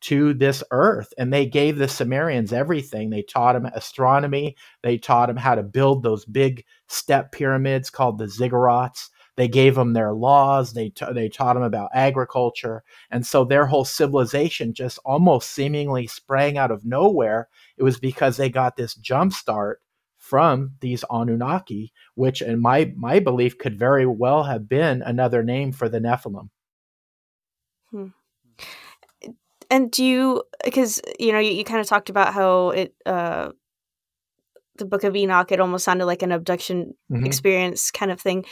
to 0.00 0.32
this 0.34 0.62
earth 0.70 1.12
and 1.18 1.32
they 1.32 1.46
gave 1.46 1.78
the 1.78 1.88
Sumerians 1.88 2.52
everything. 2.52 3.10
They 3.10 3.22
taught 3.22 3.54
them 3.54 3.66
astronomy, 3.66 4.56
they 4.82 4.98
taught 4.98 5.26
them 5.26 5.36
how 5.36 5.54
to 5.54 5.62
build 5.62 6.02
those 6.02 6.24
big 6.24 6.64
step 6.88 7.32
pyramids 7.32 7.90
called 7.90 8.18
the 8.18 8.26
ziggurats. 8.26 9.08
They 9.36 9.48
gave 9.48 9.76
them 9.76 9.92
their 9.92 10.12
laws, 10.12 10.72
they 10.74 10.90
ta- 10.90 11.12
they 11.12 11.28
taught 11.28 11.54
them 11.54 11.62
about 11.62 11.90
agriculture. 11.94 12.82
And 13.10 13.26
so 13.26 13.44
their 13.44 13.66
whole 13.66 13.84
civilization 13.84 14.74
just 14.74 14.98
almost 15.04 15.50
seemingly 15.50 16.06
sprang 16.06 16.58
out 16.58 16.70
of 16.70 16.84
nowhere. 16.84 17.48
It 17.76 17.84
was 17.84 17.98
because 17.98 18.36
they 18.36 18.50
got 18.50 18.76
this 18.76 18.94
jump 18.96 19.32
start 19.32 19.80
from 20.28 20.74
these 20.80 21.04
Anunnaki, 21.10 21.92
which 22.14 22.42
in 22.42 22.60
my 22.60 22.92
my 22.96 23.18
belief 23.20 23.58
could 23.58 23.78
very 23.78 24.06
well 24.06 24.42
have 24.44 24.68
been 24.68 25.02
another 25.02 25.42
name 25.42 25.72
for 25.72 25.88
the 25.88 26.00
Nephilim. 26.00 26.48
Hmm. 27.90 28.08
and 29.70 29.90
do 29.90 30.04
you 30.04 30.42
because 30.64 31.00
you 31.18 31.32
know 31.32 31.38
you, 31.38 31.52
you 31.52 31.64
kind 31.64 31.80
of 31.80 31.86
talked 31.86 32.10
about 32.10 32.34
how 32.34 32.70
it 32.70 32.94
uh 33.06 33.48
the 34.76 34.84
book 34.84 35.04
of 35.04 35.16
enoch 35.16 35.50
it 35.50 35.60
almost 35.60 35.84
sounded 35.84 36.06
like 36.06 36.22
an 36.22 36.32
abduction 36.32 36.94
Mhm. 37.10 37.26
experience 37.26 37.90
kind 37.90 38.10
of 38.12 38.20
thing 38.20 38.44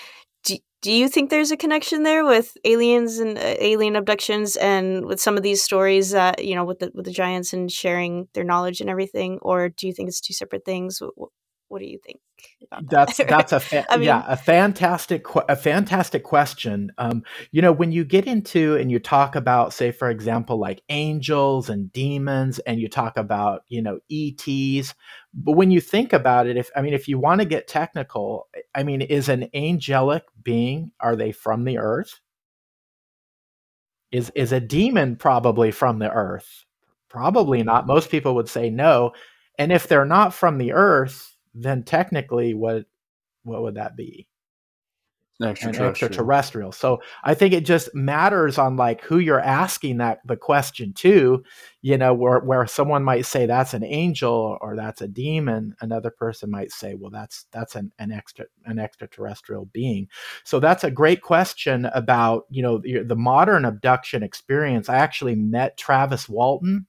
do, 0.44 0.56
do 0.82 0.92
you 0.92 1.08
think 1.08 1.28
there's 1.30 1.50
a 1.50 1.56
connection 1.56 2.02
there 2.02 2.24
with 2.24 2.56
aliens 2.64 3.18
and 3.18 3.36
uh, 3.38 3.54
alien 3.60 3.96
abductions 3.96 4.56
and 4.56 5.04
with 5.04 5.20
some 5.20 5.36
of 5.36 5.42
these 5.42 5.62
stories 5.62 6.10
that 6.12 6.44
you 6.44 6.54
know 6.54 6.64
with 6.64 6.78
the 6.78 6.90
with 6.94 7.04
the 7.04 7.12
giants 7.12 7.52
and 7.52 7.70
sharing 7.70 8.28
their 8.34 8.44
knowledge 8.44 8.80
and 8.80 8.90
everything 8.90 9.38
or 9.42 9.68
do 9.68 9.86
you 9.86 9.92
think 9.92 10.08
it's 10.08 10.20
two 10.20 10.32
separate 10.34 10.64
things 10.64 11.00
what, 11.68 11.80
do 11.80 11.86
you 11.86 11.98
think 11.98 12.20
That's 12.90 13.16
that? 13.16 13.28
that's 13.28 13.52
a 13.52 13.60
fa- 13.60 13.86
I 13.90 13.96
mean- 13.96 14.06
yeah 14.06 14.24
a 14.26 14.36
fantastic 14.36 15.26
a 15.48 15.56
fantastic 15.56 16.22
question. 16.22 16.92
Um, 16.98 17.22
you 17.50 17.62
know, 17.62 17.72
when 17.72 17.92
you 17.92 18.04
get 18.04 18.26
into 18.26 18.76
and 18.76 18.90
you 18.90 18.98
talk 18.98 19.34
about, 19.34 19.72
say, 19.72 19.90
for 19.90 20.10
example, 20.10 20.58
like 20.58 20.82
angels 20.88 21.68
and 21.68 21.92
demons, 21.92 22.58
and 22.60 22.80
you 22.80 22.88
talk 22.88 23.16
about 23.16 23.62
you 23.68 23.82
know 23.82 23.98
ETs, 24.10 24.94
but 25.34 25.52
when 25.52 25.70
you 25.70 25.80
think 25.80 26.12
about 26.12 26.46
it, 26.46 26.56
if 26.56 26.70
I 26.76 26.82
mean, 26.82 26.94
if 26.94 27.08
you 27.08 27.18
want 27.18 27.40
to 27.40 27.46
get 27.46 27.68
technical, 27.68 28.48
I 28.74 28.82
mean, 28.82 29.00
is 29.02 29.28
an 29.28 29.48
angelic 29.54 30.24
being 30.42 30.92
are 31.00 31.16
they 31.16 31.32
from 31.32 31.64
the 31.64 31.78
earth? 31.78 32.20
Is 34.12 34.30
is 34.36 34.52
a 34.52 34.60
demon 34.60 35.16
probably 35.16 35.70
from 35.72 35.98
the 35.98 36.10
earth? 36.10 36.64
Probably 37.08 37.62
not. 37.62 37.86
Most 37.86 38.10
people 38.10 38.34
would 38.36 38.48
say 38.48 38.70
no. 38.70 39.12
And 39.58 39.72
if 39.72 39.88
they're 39.88 40.04
not 40.04 40.34
from 40.34 40.58
the 40.58 40.72
earth, 40.72 41.35
then 41.56 41.82
technically 41.82 42.54
what 42.54 42.84
what 43.44 43.62
would 43.62 43.76
that 43.76 43.96
be? 43.96 44.26
An 45.38 45.48
Extraterrestrial. 45.48 45.90
extraterrestrial. 45.90 46.72
So 46.72 47.02
I 47.22 47.34
think 47.34 47.52
it 47.52 47.66
just 47.66 47.94
matters 47.94 48.56
on 48.56 48.76
like 48.76 49.02
who 49.02 49.18
you're 49.18 49.38
asking 49.38 49.98
that 49.98 50.20
the 50.24 50.36
question 50.36 50.94
to, 50.94 51.44
you 51.82 51.98
know, 51.98 52.14
where 52.14 52.40
where 52.40 52.66
someone 52.66 53.04
might 53.04 53.26
say 53.26 53.44
that's 53.44 53.74
an 53.74 53.84
angel 53.84 54.56
or 54.62 54.76
that's 54.76 55.02
a 55.02 55.08
demon, 55.08 55.76
another 55.82 56.10
person 56.10 56.50
might 56.50 56.72
say, 56.72 56.94
well, 56.94 57.10
that's 57.10 57.44
that's 57.52 57.74
an, 57.74 57.92
an 57.98 58.12
extra 58.12 58.46
an 58.64 58.78
extraterrestrial 58.78 59.66
being. 59.74 60.08
So 60.44 60.58
that's 60.58 60.84
a 60.84 60.90
great 60.90 61.20
question 61.20 61.84
about, 61.92 62.44
you 62.48 62.62
know, 62.62 62.78
the, 62.78 63.02
the 63.02 63.14
modern 63.14 63.66
abduction 63.66 64.22
experience. 64.22 64.88
I 64.88 64.96
actually 64.96 65.34
met 65.34 65.76
Travis 65.76 66.30
Walton. 66.30 66.86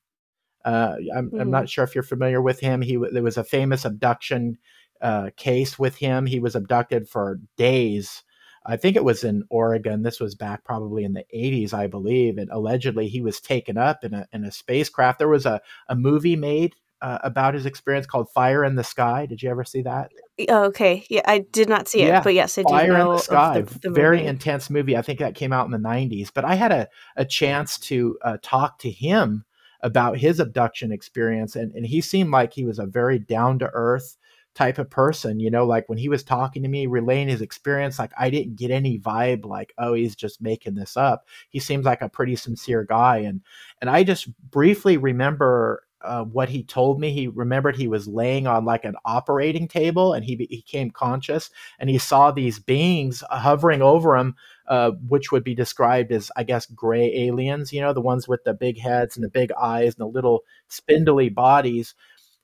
Uh, 0.67 0.97
I'm, 1.15 1.31
I'm 1.39 1.47
Mhm. 1.47 1.49
not 1.49 1.69
sure 1.69 1.85
if 1.85 1.95
you're 1.95 2.03
familiar 2.03 2.41
with 2.41 2.59
him. 2.59 2.81
He 2.81 2.97
there 3.13 3.23
was 3.23 3.37
a 3.37 3.43
famous 3.43 3.85
abduction 3.85 4.57
uh, 5.01 5.29
case 5.37 5.79
with 5.79 5.95
him. 5.95 6.25
He 6.25 6.39
was 6.41 6.55
abducted 6.55 7.07
for 7.07 7.39
days. 7.55 8.23
I 8.65 8.75
think 8.75 8.97
it 8.97 9.05
was 9.05 9.23
in 9.23 9.43
Oregon. 9.49 10.01
This 10.01 10.19
was 10.19 10.35
back 10.35 10.65
probably 10.65 11.05
in 11.05 11.13
the 11.13 11.23
80s, 11.33 11.73
I 11.73 11.87
believe. 11.87 12.37
And 12.37 12.49
allegedly, 12.51 13.07
he 13.07 13.21
was 13.21 13.39
taken 13.39 13.77
up 13.77 14.03
in 14.03 14.13
a 14.13 14.27
in 14.33 14.43
a 14.43 14.51
spacecraft. 14.51 15.19
There 15.19 15.29
was 15.29 15.45
a 15.45 15.61
a 15.87 15.95
movie 15.95 16.35
made 16.35 16.75
uh, 17.01 17.19
about 17.23 17.53
his 17.53 17.65
experience 17.65 18.05
called 18.05 18.29
Fire 18.31 18.65
in 18.65 18.75
the 18.75 18.83
Sky. 18.83 19.25
Did 19.25 19.41
you 19.41 19.49
ever 19.49 19.63
see 19.63 19.83
that? 19.83 20.11
oh, 20.49 20.65
okay 20.65 21.03
yeah 21.09 21.21
i 21.25 21.39
did 21.39 21.67
not 21.67 21.87
see 21.87 22.01
it 22.01 22.07
Yeah, 22.07 22.21
but 22.23 22.33
yes 22.33 22.57
i 22.57 22.61
do 22.63 22.67
Fire 22.67 22.97
in 22.97 23.07
the 23.07 23.17
Sky, 23.19 23.61
the, 23.61 23.79
the 23.79 23.89
very 23.89 24.25
intense 24.25 24.69
movie. 24.69 24.97
I 24.97 25.01
think 25.01 25.19
that 25.19 25.33
came 25.33 25.53
out 25.53 25.65
in 25.65 25.71
the 25.71 25.77
90s. 25.77 26.31
But 26.33 26.43
I 26.45 26.55
had 26.55 26.71
a, 26.71 26.87
a 27.15 27.25
chance 27.25 27.79
to 27.79 28.17
uh, 28.21 28.37
talk 28.41 28.79
to 28.79 28.91
him 28.91 29.45
about 29.81 30.17
his 30.17 30.39
abduction 30.39 30.91
experience, 30.91 31.55
and, 31.55 31.71
and 31.73 31.85
he 31.85 32.01
seemed 32.01 32.31
like 32.31 32.53
he 32.53 32.65
was 32.65 32.79
a 32.79 32.85
very 32.85 33.19
down 33.19 33.59
to 33.59 33.69
earth 33.73 34.17
type 34.57 34.79
of 34.79 34.89
person. 34.89 35.39
You 35.39 35.51
know, 35.51 35.65
like 35.65 35.87
when 35.87 35.99
he 35.99 36.09
was 36.09 36.23
talking 36.23 36.63
to 36.63 36.69
me, 36.69 36.87
relaying 36.87 37.27
his 37.29 37.41
experience, 37.41 37.99
like 37.99 38.11
I 38.17 38.29
didn't 38.29 38.55
get 38.55 38.71
any 38.71 38.99
vibe 38.99 39.45
like, 39.45 39.73
oh, 39.77 39.93
he's 39.93 40.15
just 40.15 40.41
making 40.41 40.75
this 40.75 40.97
up. 40.97 41.27
He 41.49 41.59
seems 41.59 41.85
like 41.85 42.01
a 42.01 42.09
pretty 42.09 42.35
sincere 42.35 42.83
guy, 42.83 43.17
and 43.17 43.41
and 43.81 43.89
I 43.89 44.03
just 44.03 44.27
briefly 44.49 44.97
remember. 44.97 45.83
Uh, 45.99 46.23
what 46.25 46.47
he 46.47 46.61
told 46.63 46.99
me, 46.99 47.11
he 47.11 47.27
remembered 47.27 47.75
he 47.75 47.87
was 47.87 48.07
laying 48.07 48.45
on 48.45 48.63
like 48.63 48.85
an 48.85 48.93
operating 49.03 49.67
table 49.67 50.13
and 50.13 50.23
he 50.23 50.35
he 50.47 50.57
became 50.57 50.91
conscious 50.91 51.49
and 51.79 51.89
he 51.89 51.97
saw 51.97 52.29
these 52.29 52.59
beings 52.59 53.23
hovering 53.31 53.81
over 53.81 54.15
him, 54.15 54.35
uh, 54.67 54.91
which 55.07 55.31
would 55.31 55.43
be 55.43 55.55
described 55.55 56.11
as, 56.11 56.31
I 56.35 56.43
guess, 56.43 56.65
gray 56.65 57.13
aliens. 57.15 57.71
You 57.71 57.81
know, 57.81 57.93
the 57.93 58.01
ones 58.01 58.27
with 58.27 58.43
the 58.43 58.53
big 58.53 58.79
heads 58.79 59.15
and 59.15 59.23
the 59.23 59.29
big 59.29 59.51
eyes 59.53 59.95
and 59.95 60.01
the 60.01 60.07
little 60.07 60.43
spindly 60.67 61.29
bodies. 61.29 61.93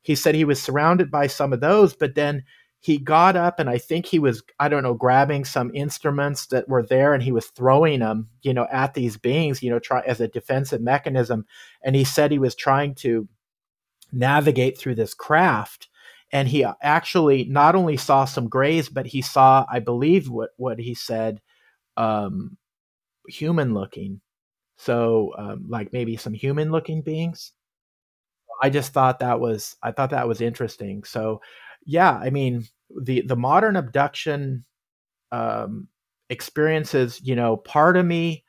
He 0.02 0.16
said 0.16 0.36
he 0.36 0.46
was 0.46 0.62
surrounded 0.62 1.10
by 1.10 1.28
some 1.28 1.54
of 1.54 1.62
those, 1.62 1.94
but 1.96 2.16
then 2.16 2.44
he 2.80 2.98
got 2.98 3.38
up 3.38 3.60
and 3.60 3.70
I 3.70 3.78
think 3.78 4.06
he 4.06 4.20
was, 4.20 4.44
I 4.60 4.68
don't 4.68 4.84
know, 4.84 4.94
grabbing 4.94 5.46
some 5.46 5.72
instruments 5.74 6.48
that 6.48 6.68
were 6.68 6.84
there 6.84 7.14
and 7.14 7.24
he 7.24 7.32
was 7.32 7.46
throwing 7.48 8.02
them, 8.02 8.28
you 8.42 8.54
know, 8.54 8.68
at 8.70 8.94
these 8.94 9.16
beings, 9.16 9.64
you 9.64 9.70
know, 9.70 9.80
try 9.80 10.02
as 10.02 10.20
a 10.20 10.28
defensive 10.28 10.82
mechanism. 10.82 11.46
And 11.82 11.96
he 11.96 12.04
said 12.04 12.30
he 12.30 12.40
was 12.40 12.56
trying 12.56 12.96
to 12.96 13.28
navigate 14.12 14.78
through 14.78 14.96
this 14.96 15.14
craft 15.14 15.88
and 16.34 16.48
he 16.48 16.66
actually 16.82 17.46
not 17.46 17.76
only 17.76 17.96
saw 17.96 18.26
some 18.26 18.50
grays 18.50 18.90
but 18.90 19.06
he 19.08 19.22
saw 19.22 19.66
i 19.72 19.80
believe 19.80 20.30
what 20.30 20.50
what 20.58 20.80
he 20.80 20.94
said 20.94 21.42
um 21.98 22.58
human 23.30 23.74
looking. 23.74 24.22
So 24.78 25.34
um, 25.38 25.66
like 25.70 25.94
maybe 25.94 26.18
some 26.18 26.34
human 26.34 26.72
looking 26.72 27.02
beings. 27.04 27.54
I 28.62 28.70
just 28.70 28.94
thought 28.94 29.20
that 29.20 29.40
was 29.40 29.76
i 29.84 29.92
thought 29.92 30.12
that 30.12 30.28
was 30.28 30.42
interesting. 30.42 31.04
So 31.04 31.42
yeah 31.86 32.18
i 32.24 32.30
mean 32.30 32.64
the 33.02 33.22
the 33.22 33.36
modern 33.36 33.76
abduction 33.76 34.64
um 35.32 35.88
experiences 36.30 37.22
you 37.24 37.36
know 37.36 37.58
part 37.58 37.98
of 37.98 38.06
me 38.06 38.44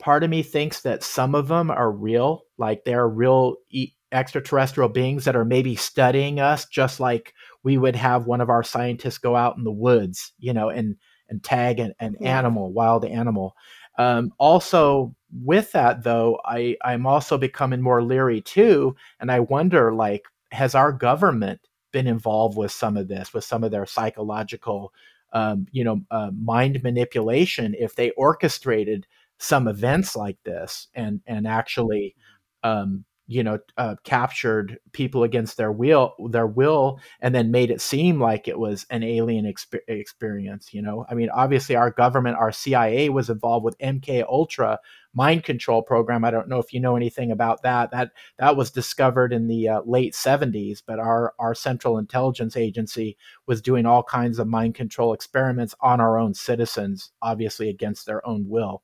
part 0.00 0.24
of 0.24 0.30
me 0.30 0.42
thinks 0.42 0.82
that 0.82 1.02
some 1.04 1.34
of 1.34 1.48
them 1.48 1.70
are 1.70 1.92
real 1.92 2.42
like 2.58 2.84
they're 2.84 3.08
real 3.08 3.56
e- 3.70 3.92
extraterrestrial 4.12 4.88
beings 4.90 5.24
that 5.26 5.36
are 5.36 5.44
maybe 5.44 5.76
studying 5.76 6.40
us 6.40 6.66
just 6.66 7.00
like 7.00 7.34
we 7.64 7.78
would 7.78 7.96
have 7.96 8.26
one 8.26 8.40
of 8.42 8.50
our 8.50 8.62
scientists 8.64 9.18
go 9.18 9.36
out 9.36 9.56
in 9.58 9.64
the 9.64 9.72
woods 9.72 10.32
you 10.38 10.52
know 10.52 10.70
and 10.70 10.96
and 11.30 11.42
tag 11.42 11.78
an, 11.80 11.94
an 12.00 12.16
Yeah. 12.20 12.38
animal 12.38 12.72
wild 12.72 13.04
animal 13.04 13.56
um, 13.98 14.32
also 14.38 15.14
with 15.44 15.70
that 15.72 16.02
though 16.02 16.40
i 16.44 16.76
i'm 16.84 17.06
also 17.06 17.38
becoming 17.38 17.80
more 17.80 18.02
leery 18.02 18.40
too 18.40 18.94
and 19.20 19.30
i 19.30 19.40
wonder 19.40 19.92
like 19.94 20.24
has 20.52 20.74
our 20.74 20.92
government 20.92 21.60
been 21.92 22.06
involved 22.06 22.56
with 22.56 22.72
some 22.72 22.96
of 22.96 23.08
this 23.08 23.32
with 23.32 23.44
some 23.44 23.64
of 23.64 23.70
their 23.70 23.86
psychological 23.86 24.92
um, 25.32 25.66
you 25.70 25.84
know 25.84 26.00
uh, 26.10 26.30
mind 26.42 26.82
manipulation 26.82 27.74
if 27.78 27.94
they 27.94 28.10
orchestrated 28.12 29.06
some 29.38 29.68
events 29.68 30.16
like 30.16 30.36
this 30.44 30.88
and 30.94 31.20
and 31.26 31.46
actually 31.46 32.14
um, 32.62 33.04
you 33.30 33.44
know 33.44 33.60
uh, 33.76 33.94
captured 34.02 34.80
people 34.90 35.22
against 35.22 35.56
their 35.56 35.70
will 35.70 36.14
their 36.30 36.48
will 36.48 36.98
and 37.20 37.32
then 37.32 37.52
made 37.52 37.70
it 37.70 37.80
seem 37.80 38.20
like 38.20 38.48
it 38.48 38.58
was 38.58 38.84
an 38.90 39.04
alien 39.04 39.44
exp- 39.44 39.78
experience 39.86 40.74
you 40.74 40.82
know? 40.82 41.06
I 41.08 41.14
mean 41.14 41.30
obviously 41.30 41.76
our 41.76 41.92
government 41.92 42.36
our 42.38 42.50
cia 42.50 43.08
was 43.08 43.30
involved 43.30 43.64
with 43.64 43.78
mk 43.78 44.24
ultra 44.28 44.80
mind 45.14 45.44
control 45.44 45.82
program. 45.82 46.24
I 46.24 46.30
don't 46.30 46.48
know 46.48 46.58
if 46.58 46.72
you 46.72 46.80
know 46.80 46.94
anything 46.96 47.30
about 47.30 47.62
that. 47.62 47.90
That 47.92 48.10
that 48.38 48.56
was 48.56 48.70
discovered 48.70 49.32
in 49.32 49.46
the 49.46 49.68
uh, 49.68 49.82
late 49.84 50.14
70s 50.14 50.82
but 50.84 50.98
our 50.98 51.32
our 51.38 51.54
central 51.54 51.98
intelligence 51.98 52.56
agency 52.56 53.16
was 53.46 53.62
doing 53.62 53.86
all 53.86 54.02
kinds 54.02 54.40
of 54.40 54.48
mind 54.48 54.74
control 54.74 55.12
experiments 55.12 55.76
on 55.80 56.00
our 56.00 56.18
own 56.18 56.34
citizens 56.34 57.12
obviously 57.22 57.68
against 57.68 58.06
their 58.06 58.26
own 58.26 58.48
will. 58.48 58.82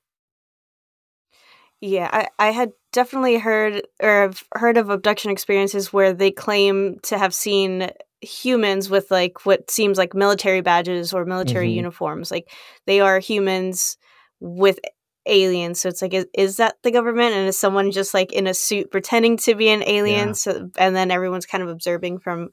Yeah, 1.79 2.09
I, 2.11 2.47
I 2.47 2.51
had 2.51 2.71
definitely 2.91 3.37
heard 3.37 3.81
or 4.01 4.21
have 4.23 4.43
heard 4.53 4.77
of 4.77 4.89
abduction 4.89 5.31
experiences 5.31 5.91
where 5.93 6.13
they 6.13 6.31
claim 6.31 6.99
to 7.03 7.17
have 7.17 7.33
seen 7.33 7.89
humans 8.21 8.89
with 8.89 9.11
like 9.11 9.45
what 9.45 9.69
seems 9.69 9.97
like 9.97 10.13
military 10.15 10.61
badges 10.61 11.13
or 11.13 11.25
military 11.25 11.69
Mhm. 11.69 11.75
uniforms. 11.75 12.31
Like 12.31 12.49
they 12.87 12.99
are 12.99 13.19
humans 13.19 13.97
with 14.39 14.79
aliens. 15.27 15.79
So 15.81 15.89
it's 15.89 16.01
like, 16.01 16.13
is, 16.13 16.25
is 16.33 16.57
that 16.57 16.77
the 16.83 16.91
government? 16.91 17.35
And 17.35 17.47
is 17.47 17.57
someone 17.57 17.91
just 17.91 18.13
like 18.13 18.31
in 18.31 18.47
a 18.47 18.53
suit 18.53 18.91
pretending 18.91 19.37
to 19.37 19.55
be 19.55 19.69
an 19.69 19.83
alien? 19.85 20.29
Yeah. 20.29 20.33
So 20.33 20.69
and 20.77 20.95
then 20.95 21.11
everyone's 21.11 21.45
kind 21.45 21.61
of 21.63 21.69
observing 21.69 22.19
from 22.19 22.49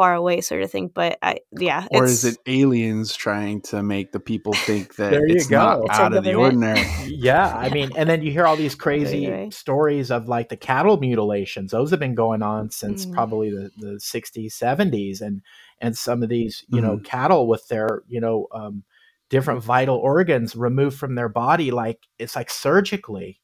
far 0.00 0.14
away, 0.14 0.40
sort 0.40 0.62
of 0.62 0.70
thing. 0.70 0.88
But 0.88 1.18
I, 1.22 1.40
yeah, 1.52 1.86
Or 1.90 2.06
is 2.06 2.24
it 2.24 2.38
aliens 2.46 3.14
trying 3.14 3.60
to 3.62 3.82
make 3.82 4.12
the 4.12 4.20
people 4.20 4.54
think 4.56 4.94
that 4.96 5.10
There 5.10 5.26
you 5.28 5.34
it's 5.34 5.50
not. 5.50 5.78
It's 5.84 5.98
out 6.00 6.14
of 6.14 6.24
the 6.24 6.34
ordinary? 6.34 6.86
yeah 7.06 7.54
i 7.56 7.68
mean 7.68 7.92
and 7.96 8.08
then 8.08 8.22
you 8.22 8.30
hear 8.30 8.46
all 8.46 8.56
these 8.56 8.74
crazy 8.86 9.26
Right, 9.28 9.40
right. 9.42 9.54
stories 9.54 10.10
of 10.10 10.28
like 10.28 10.48
the 10.48 10.56
cattle 10.56 10.96
mutilations 10.98 11.70
those 11.72 11.90
have 11.90 12.00
been 12.00 12.14
going 12.14 12.42
on 12.42 12.70
since 12.70 13.04
Mhm. 13.04 13.14
probably 13.14 13.50
the, 13.50 13.70
the 13.78 13.98
60s 14.00 14.54
70s 14.54 15.20
and 15.20 15.42
and 15.80 15.96
some 15.96 16.22
of 16.22 16.28
these 16.28 16.64
you 16.68 16.80
know 16.80 16.98
cattle 16.98 17.48
with 17.48 17.66
their 17.68 18.02
you 18.08 18.20
know 18.20 18.46
um, 18.52 18.84
different 19.28 19.62
vital 19.62 19.96
organs 19.96 20.54
removed 20.56 20.98
from 20.98 21.14
their 21.14 21.28
body 21.28 21.70
like 21.70 21.98
it's 22.18 22.36
like 22.36 22.50
surgically 22.50 23.40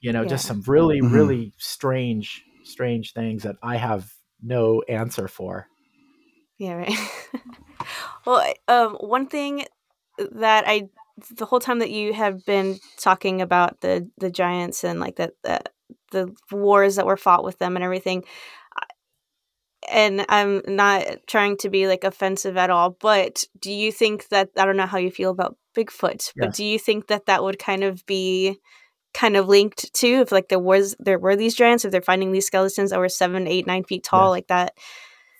you 0.00 0.12
know 0.12 0.24
just 0.24 0.46
some 0.46 0.62
really 0.66 1.00
Mhm. 1.00 1.12
really 1.12 1.52
strange 1.58 2.44
strange 2.64 3.12
things 3.14 3.42
that 3.44 3.56
i 3.62 3.76
have 3.76 4.12
no 4.42 4.82
answer 4.88 5.28
for 5.28 5.68
Yeah, 6.58 6.74
right. 6.74 6.92
well, 8.26 8.52
um, 8.68 8.94
one 8.94 9.26
thing 9.26 9.66
that 10.32 10.64
I, 10.66 10.88
the 11.34 11.44
whole 11.44 11.60
time 11.60 11.80
that 11.80 11.90
you 11.90 12.12
have 12.12 12.44
been 12.46 12.78
talking 12.98 13.42
about 13.42 13.80
the 13.80 14.10
the 14.18 14.30
giants 14.30 14.84
and 14.84 15.00
like 15.00 15.16
that, 15.16 15.32
that 15.44 15.70
the 16.12 16.34
wars 16.50 16.96
that 16.96 17.06
were 17.06 17.16
fought 17.16 17.44
with 17.44 17.58
them 17.58 17.76
and 17.76 17.84
everything 17.84 18.24
and 19.90 20.24
I'm 20.28 20.62
not 20.66 21.04
trying 21.26 21.56
to 21.58 21.70
be 21.70 21.86
like 21.86 22.04
offensive 22.04 22.56
at 22.56 22.70
all, 22.70 22.90
but 23.00 23.44
do 23.60 23.72
you 23.72 23.92
think 23.92 24.28
that 24.28 24.50
I 24.56 24.64
don't 24.64 24.76
know 24.76 24.86
how 24.86 24.98
you 24.98 25.10
feel 25.10 25.30
about 25.30 25.56
Bigfoot, 25.76 26.32
but 26.36 26.54
do 26.54 26.64
you 26.64 26.78
think 26.78 27.08
that 27.08 27.26
that 27.26 27.42
would 27.42 27.58
kind 27.58 27.84
of 27.84 28.04
be 28.06 28.58
kind 29.14 29.36
of 29.36 29.48
linked 29.48 29.92
to 29.94 30.06
if 30.06 30.32
like 30.32 30.48
there 30.48 30.58
was 30.58 30.94
there 30.98 31.18
were 31.18 31.36
these 31.36 31.54
giants 31.54 31.84
if 31.84 31.90
they're 31.90 32.02
finding 32.02 32.32
these 32.32 32.46
skeletons 32.46 32.90
that 32.90 32.98
were 32.98 33.08
seven, 33.08 33.46
eight, 33.46 33.66
nine 33.66 33.84
feet 33.84 34.04
tall 34.04 34.30
like 34.30 34.48
that? 34.48 34.74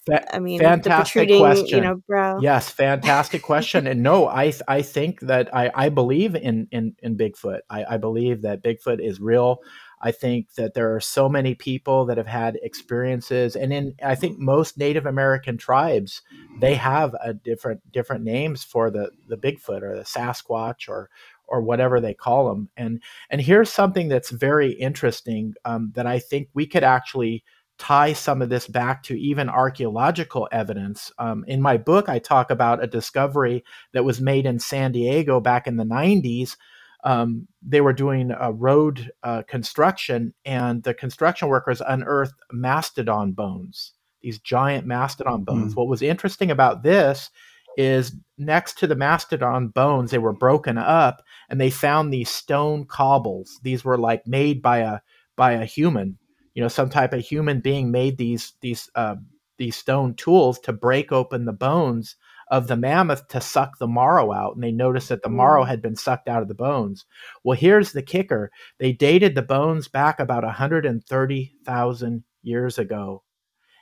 Fa- 0.06 0.34
I 0.34 0.38
mean, 0.38 0.58
the 0.58 0.64
fantastic 0.64 1.12
protruding, 1.12 1.40
question. 1.40 1.78
you 1.78 1.80
know, 1.84 1.96
brow. 2.06 2.38
Yes, 2.40 2.70
fantastic 2.70 3.42
question. 3.42 3.86
And 3.86 4.02
no, 4.02 4.28
I 4.28 4.52
I 4.68 4.82
think 4.82 5.20
that 5.20 5.54
I, 5.54 5.70
I 5.74 5.88
believe 5.88 6.36
in 6.36 6.68
in 6.70 6.94
in 7.02 7.16
Bigfoot. 7.16 7.60
I, 7.68 7.84
I 7.84 7.96
believe 7.96 8.42
that 8.42 8.62
Bigfoot 8.62 9.04
is 9.04 9.20
real. 9.20 9.58
I 10.00 10.12
think 10.12 10.54
that 10.54 10.74
there 10.74 10.94
are 10.94 11.00
so 11.00 11.28
many 11.28 11.54
people 11.54 12.04
that 12.06 12.18
have 12.18 12.26
had 12.26 12.58
experiences, 12.62 13.56
and 13.56 13.72
in 13.72 13.94
I 14.04 14.14
think 14.14 14.38
most 14.38 14.78
Native 14.78 15.06
American 15.06 15.58
tribes 15.58 16.22
they 16.60 16.74
have 16.74 17.14
a 17.22 17.34
different 17.34 17.90
different 17.90 18.22
names 18.22 18.62
for 18.62 18.90
the 18.90 19.10
the 19.28 19.36
Bigfoot 19.36 19.82
or 19.82 19.96
the 19.96 20.04
Sasquatch 20.04 20.88
or 20.88 21.10
or 21.48 21.60
whatever 21.60 22.00
they 22.00 22.14
call 22.14 22.48
them. 22.48 22.68
And 22.76 23.02
and 23.30 23.40
here's 23.40 23.72
something 23.72 24.08
that's 24.08 24.30
very 24.30 24.72
interesting 24.72 25.54
um, 25.64 25.92
that 25.94 26.06
I 26.06 26.18
think 26.18 26.48
we 26.54 26.66
could 26.66 26.84
actually 26.84 27.44
tie 27.78 28.12
some 28.12 28.40
of 28.40 28.48
this 28.48 28.66
back 28.66 29.02
to 29.02 29.18
even 29.18 29.48
archaeological 29.48 30.48
evidence. 30.50 31.12
Um, 31.18 31.44
in 31.46 31.60
my 31.60 31.76
book, 31.76 32.08
I 32.08 32.18
talk 32.18 32.50
about 32.50 32.82
a 32.82 32.86
discovery 32.86 33.64
that 33.92 34.04
was 34.04 34.20
made 34.20 34.46
in 34.46 34.58
San 34.58 34.92
Diego 34.92 35.40
back 35.40 35.66
in 35.66 35.76
the 35.76 35.84
90s. 35.84 36.56
Um, 37.04 37.46
they 37.62 37.80
were 37.80 37.92
doing 37.92 38.32
a 38.38 38.52
road 38.52 39.10
uh, 39.22 39.42
construction, 39.46 40.34
and 40.44 40.82
the 40.82 40.94
construction 40.94 41.48
workers 41.48 41.82
unearthed 41.86 42.34
mastodon 42.50 43.32
bones, 43.32 43.92
these 44.22 44.40
giant 44.40 44.86
mastodon 44.86 45.44
bones. 45.44 45.74
Mm. 45.74 45.76
What 45.76 45.88
was 45.88 46.02
interesting 46.02 46.50
about 46.50 46.82
this 46.82 47.30
is 47.76 48.14
next 48.38 48.78
to 48.78 48.86
the 48.86 48.96
mastodon 48.96 49.68
bones, 49.68 50.10
they 50.10 50.18
were 50.18 50.32
broken 50.32 50.78
up, 50.78 51.22
and 51.48 51.60
they 51.60 51.70
found 51.70 52.12
these 52.12 52.30
stone 52.30 52.86
cobbles. 52.86 53.60
These 53.62 53.84
were 53.84 53.98
like 53.98 54.26
made 54.26 54.62
by 54.62 54.78
a 54.78 54.98
by 55.36 55.52
a 55.52 55.64
human 55.64 56.18
you 56.54 56.62
know 56.62 56.68
some 56.68 56.88
type 56.88 57.12
of 57.12 57.20
human 57.20 57.60
being 57.60 57.90
made 57.90 58.16
these 58.18 58.54
these 58.62 58.90
uh, 58.94 59.16
these 59.58 59.76
stone 59.76 60.14
tools 60.14 60.58
to 60.60 60.72
break 60.72 61.12
open 61.12 61.44
the 61.44 61.52
bones 61.52 62.16
of 62.50 62.68
the 62.68 62.76
mammoth 62.76 63.26
to 63.28 63.40
suck 63.40 63.78
the 63.78 63.86
marrow 63.88 64.32
out 64.32 64.54
and 64.54 64.62
they 64.64 64.72
noticed 64.72 65.08
that 65.10 65.22
the 65.22 65.28
marrow 65.28 65.64
Mm. 65.64 65.68
had 65.68 65.82
been 65.82 65.96
sucked 65.96 66.28
out 66.28 66.42
of 66.42 66.48
the 66.48 66.54
bones 66.54 67.04
well 67.44 67.58
here's 67.58 67.92
the 67.92 68.02
kicker 68.02 68.50
they 68.78 68.92
dated 68.92 69.34
the 69.34 69.42
bones 69.42 69.88
back 69.88 70.18
about 70.20 70.44
130,000 70.44 72.24
years 72.42 72.78
ago 72.78 73.22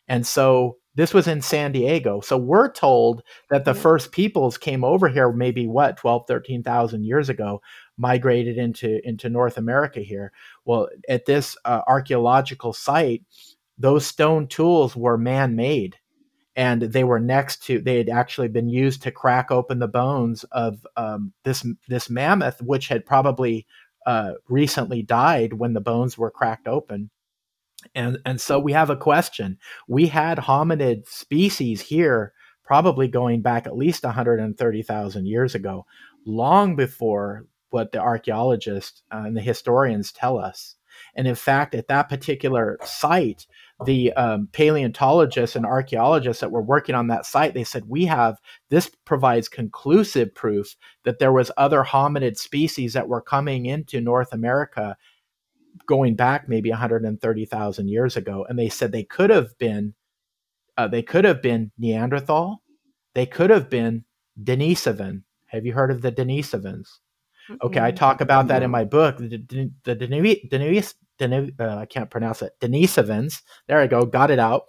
and 0.08 0.26
so 0.26 0.78
this 0.94 1.12
was 1.12 1.26
in 1.26 1.40
San 1.42 1.72
Diego. 1.72 2.20
So 2.20 2.36
we're 2.36 2.70
told 2.70 3.22
that 3.50 3.64
the 3.64 3.74
first 3.74 4.12
peoples 4.12 4.56
came 4.56 4.84
over 4.84 5.08
here 5.08 5.32
maybe 5.32 5.66
what 5.66 5.96
12 5.96 6.24
13,000 6.28 7.04
years 7.04 7.28
ago 7.28 7.60
migrated 7.96 8.58
into 8.58 9.00
into 9.06 9.28
North 9.28 9.56
America 9.56 10.00
here. 10.00 10.32
Well, 10.64 10.88
at 11.08 11.26
this 11.26 11.56
uh, 11.64 11.82
archaeological 11.86 12.72
site, 12.72 13.22
those 13.78 14.06
stone 14.06 14.46
tools 14.46 14.94
were 14.96 15.18
man-made 15.18 15.96
and 16.56 16.82
they 16.82 17.04
were 17.04 17.20
next 17.20 17.64
to 17.64 17.80
they 17.80 17.96
had 17.96 18.08
actually 18.08 18.48
been 18.48 18.68
used 18.68 19.02
to 19.02 19.10
crack 19.10 19.50
open 19.50 19.78
the 19.78 19.88
bones 19.88 20.44
of 20.52 20.86
um, 20.96 21.32
this 21.44 21.66
this 21.88 22.08
mammoth 22.08 22.62
which 22.62 22.88
had 22.88 23.04
probably 23.04 23.66
uh, 24.06 24.32
recently 24.48 25.02
died 25.02 25.54
when 25.54 25.72
the 25.72 25.80
bones 25.80 26.16
were 26.16 26.30
cracked 26.30 26.68
open 26.68 27.10
and 27.94 28.18
and 28.24 28.40
so 28.40 28.58
we 28.58 28.72
have 28.72 28.90
a 28.90 28.96
question. 28.96 29.58
We 29.88 30.06
had 30.06 30.38
hominid 30.38 31.06
species 31.08 31.80
here 31.80 32.32
probably 32.64 33.08
going 33.08 33.42
back 33.42 33.66
at 33.66 33.76
least 33.76 34.04
130,000 34.04 35.26
years 35.26 35.54
ago 35.54 35.84
long 36.24 36.76
before 36.76 37.44
what 37.70 37.92
the 37.92 37.98
archaeologists 37.98 39.02
uh, 39.12 39.24
and 39.26 39.36
the 39.36 39.42
historians 39.42 40.12
tell 40.12 40.38
us. 40.38 40.76
And 41.14 41.26
in 41.26 41.34
fact 41.34 41.74
at 41.74 41.88
that 41.88 42.08
particular 42.08 42.78
site 42.84 43.46
the 43.84 44.12
um, 44.12 44.48
paleontologists 44.52 45.56
and 45.56 45.66
archaeologists 45.66 46.40
that 46.40 46.52
were 46.52 46.62
working 46.62 46.94
on 46.94 47.08
that 47.08 47.26
site 47.26 47.54
they 47.54 47.64
said 47.64 47.88
we 47.88 48.04
have 48.04 48.38
this 48.70 48.90
provides 49.04 49.48
conclusive 49.48 50.32
proof 50.34 50.76
that 51.02 51.18
there 51.18 51.32
was 51.32 51.50
other 51.56 51.82
hominid 51.82 52.36
species 52.36 52.92
that 52.92 53.08
were 53.08 53.20
coming 53.20 53.66
into 53.66 54.00
north 54.00 54.32
america 54.32 54.96
going 55.86 56.14
back 56.14 56.48
maybe 56.48 56.70
130,000 56.70 57.88
years 57.88 58.16
ago 58.16 58.46
and 58.48 58.58
they 58.58 58.68
said 58.68 58.92
they 58.92 59.04
could 59.04 59.30
have 59.30 59.56
been 59.58 59.94
uh, 60.76 60.88
they 60.88 61.02
could 61.02 61.24
have 61.24 61.40
been 61.40 61.70
Neanderthal. 61.78 62.60
They 63.14 63.26
could 63.26 63.50
have 63.50 63.70
been 63.70 64.04
Denisovan 64.42 65.22
have 65.46 65.64
you 65.64 65.72
heard 65.72 65.92
of 65.92 66.02
the 66.02 66.10
Denisovans? 66.10 66.98
Okay 67.62 67.80
I 67.80 67.90
talk 67.92 68.20
about 68.20 68.48
that 68.48 68.62
in 68.62 68.70
my 68.70 68.84
book 68.84 69.18
the 69.18 69.38
the, 69.38 69.70
the 69.84 69.96
Deni- 69.96 70.48
Denis, 70.48 70.94
Deni, 71.18 71.52
uh, 71.60 71.76
I 71.76 71.86
can't 71.86 72.10
pronounce 72.10 72.42
it 72.42 72.52
Denisovans. 72.60 73.42
There 73.68 73.78
I 73.78 73.86
go 73.86 74.04
got 74.04 74.30
it 74.30 74.38
out. 74.38 74.64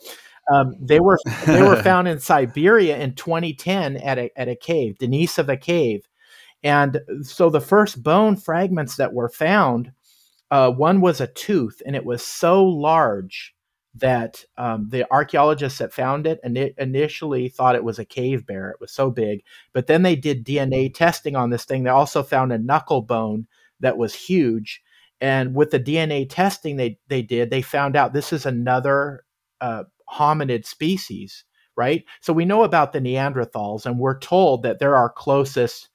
Um, 0.51 0.75
they 0.79 0.99
were 0.99 1.17
they 1.47 1.63
were 1.63 1.75
found 1.83 2.07
in 2.07 2.19
Siberia 2.19 2.97
in 2.97 3.15
2010 3.15 3.97
at 3.97 4.19
a, 4.19 4.39
at 4.39 4.47
a 4.47 4.55
cave 4.55 4.97
Denisova 4.99 5.59
cave. 5.59 6.07
And 6.63 7.01
so 7.21 7.49
the 7.49 7.61
first 7.61 8.03
bone 8.03 8.35
fragments 8.35 8.95
that 8.97 9.13
were 9.13 9.29
found 9.29 9.91
uh, 10.51 10.71
one 10.71 11.01
was 11.01 11.21
a 11.21 11.27
tooth, 11.27 11.81
and 11.85 11.95
it 11.95 12.05
was 12.05 12.23
so 12.23 12.63
large 12.63 13.55
that 13.95 14.43
um, 14.57 14.87
the 14.89 15.09
archaeologists 15.11 15.79
that 15.79 15.93
found 15.93 16.27
it 16.27 16.39
ini 16.45 16.73
initially 16.77 17.47
thought 17.47 17.75
it 17.75 17.83
was 17.83 17.97
a 17.97 18.05
cave 18.05 18.45
bear. 18.45 18.69
It 18.69 18.81
was 18.81 18.91
so 18.91 19.09
big, 19.09 19.43
but 19.73 19.87
then 19.87 20.03
they 20.03 20.15
did 20.15 20.45
DNA 20.45 20.93
testing 20.93 21.35
on 21.35 21.49
this 21.49 21.65
thing. 21.65 21.83
They 21.83 21.89
also 21.89 22.21
found 22.23 22.51
a 22.51 22.57
knuckle 22.57 23.01
bone 23.01 23.47
that 23.79 23.97
was 23.97 24.13
huge, 24.13 24.81
and 25.21 25.55
with 25.55 25.71
the 25.71 25.79
DNA 25.79 26.27
testing 26.29 26.75
they 26.75 26.99
they 27.07 27.21
did, 27.21 27.49
they 27.49 27.61
found 27.61 27.95
out 27.95 28.13
this 28.13 28.33
is 28.33 28.45
another 28.45 29.23
uh, 29.61 29.85
hominid 30.13 30.65
species, 30.65 31.45
right? 31.75 32.03
So 32.21 32.33
we 32.33 32.45
know 32.45 32.63
about 32.63 32.93
the 32.93 32.99
Neanderthals, 32.99 33.85
and 33.85 33.97
we're 33.99 34.19
told 34.19 34.63
that 34.63 34.79
they're 34.79 34.95
our 34.97 35.09
closest 35.09 35.89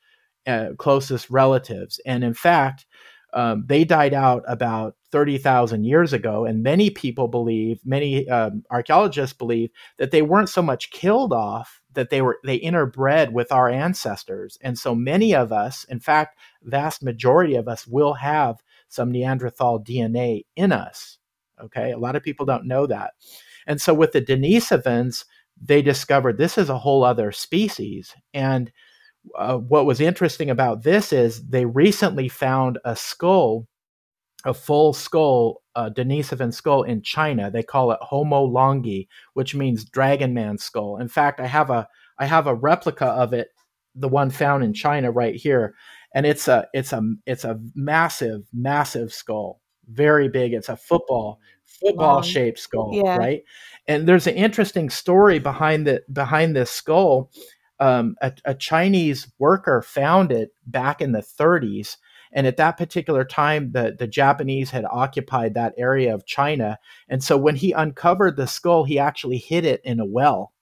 uh, 0.47 0.71
closest 0.79 1.31
relatives, 1.31 2.01
and 2.07 2.25
in 2.25 2.35
fact 2.35 2.87
um, 3.33 3.65
they 3.67 3.85
died 3.85 4.15
out 4.15 4.43
about 4.47 4.97
30,000 5.13 5.85
years 5.85 6.13
ago. 6.13 6.45
And 6.45 6.63
many 6.63 6.91
people 6.91 7.29
believe, 7.29 7.81
many 7.85 8.29
um, 8.29 8.65
archaeologists 8.71 9.37
believe, 9.37 9.71
that 9.99 10.11
they 10.11 10.23
weren't 10.23 10.49
so 10.49 10.63
much 10.63 10.91
killed 10.91 11.33
off, 11.33 11.81
that 11.95 12.11
they 12.11 12.23
were 12.23 12.39
they 12.45 12.59
interbred 12.61 13.33
with 13.33 13.51
our 13.51 13.69
ancestors. 13.69 14.59
And 14.61 14.79
so 14.79 14.95
many 14.95 15.35
of 15.35 15.53
us, 15.53 15.85
in 15.85 16.01
fact, 16.01 16.39
vast 16.63 17.03
majority 17.03 17.57
of 17.57 17.69
us 17.69 17.87
will 17.87 18.15
have 18.15 18.63
some 18.89 19.11
Neanderthal 19.11 19.81
DNA 19.81 20.45
in 20.57 20.73
us. 20.73 21.19
Okay. 21.63 21.93
A 21.93 21.99
lot 21.99 22.17
of 22.17 22.23
people 22.23 22.47
don't 22.47 22.67
know 22.67 22.87
that. 22.87 23.15
And 23.67 23.81
so 23.81 23.93
with 23.93 24.13
the 24.13 24.23
Denisovans, 24.23 25.25
they 25.61 25.83
discovered 25.83 26.39
this 26.39 26.57
is 26.57 26.71
a 26.71 26.79
whole 26.79 27.05
other 27.05 27.33
species. 27.33 28.15
And 28.33 28.73
uh, 29.37 29.59
what 29.59 29.87
was 29.87 30.01
interesting 30.01 30.51
about 30.51 30.83
this 30.83 31.13
is 31.13 31.47
they 31.49 31.65
recently 31.65 32.29
found 32.29 32.79
a 32.85 32.97
skull, 32.97 33.67
a 34.45 34.55
full 34.55 34.93
skull, 34.93 35.63
uh, 35.77 35.91
Denisovan 35.91 36.53
skull 36.53 36.83
in 36.83 37.03
China. 37.03 37.51
They 37.51 37.63
call 37.63 37.93
it 37.93 37.99
Homo 38.01 38.47
longi, 38.47 39.07
which 39.35 39.55
means 39.55 39.85
dragon 39.85 40.35
man 40.35 40.59
skull. 40.59 40.99
In 40.99 41.09
fact, 41.09 41.41
I 41.41 41.47
have 41.47 41.71
a 41.71 41.89
I 42.19 42.27
have 42.27 42.47
a 42.47 42.55
replica 42.55 43.07
of 43.07 43.33
it, 43.33 43.49
the 43.95 44.09
one 44.09 44.31
found 44.31 44.63
in 44.65 44.73
China 44.75 45.11
right 45.11 45.35
here, 45.35 45.75
and 46.15 46.27
it's 46.27 46.49
a 46.49 46.67
it's 46.73 46.93
a 46.93 47.03
it's 47.27 47.45
a 47.45 47.61
massive 47.75 48.43
massive 48.53 49.13
skull, 49.13 49.61
very 49.89 50.29
big. 50.29 50.53
It's 50.53 50.69
a 50.69 50.77
football 50.77 51.41
football 51.65 52.15
Long. 52.15 52.23
shaped 52.23 52.59
skull, 52.59 52.91
Yeah. 52.93 53.17
right? 53.17 53.43
And 53.87 54.09
there's 54.09 54.27
an 54.27 54.35
interesting 54.35 54.91
story 54.91 55.39
behind 55.39 55.87
the 55.87 56.03
behind 56.13 56.57
this 56.57 56.71
skull 56.71 57.31
um, 57.81 58.15
a, 58.21 58.33
a 58.45 58.55
Chinese 58.55 59.27
worker 59.39 59.83
found 59.83 60.31
it 60.31 60.51
back 60.67 61.01
in 61.01 61.13
the 61.13 61.21
30s. 61.21 61.97
And 62.33 62.47
at 62.47 62.59
that 62.59 62.77
particular 62.77 63.25
time, 63.25 63.73
the, 63.73 63.97
the 63.99 64.07
Japanese 64.07 64.71
had 64.71 64.85
occupied 64.85 65.55
that 65.55 65.75
area 65.77 66.15
of 66.15 66.27
China. 66.27 66.79
And 67.09 67.25
so 67.25 67.37
when 67.37 67.57
he 67.57 67.73
uncovered 67.73 68.37
the 68.37 68.47
skull, 68.47 68.85
he 68.85 68.99
actually 68.99 69.39
hid 69.39 69.65
it 69.65 69.81
in 69.83 69.99
a 69.99 70.07
well. 70.07 70.53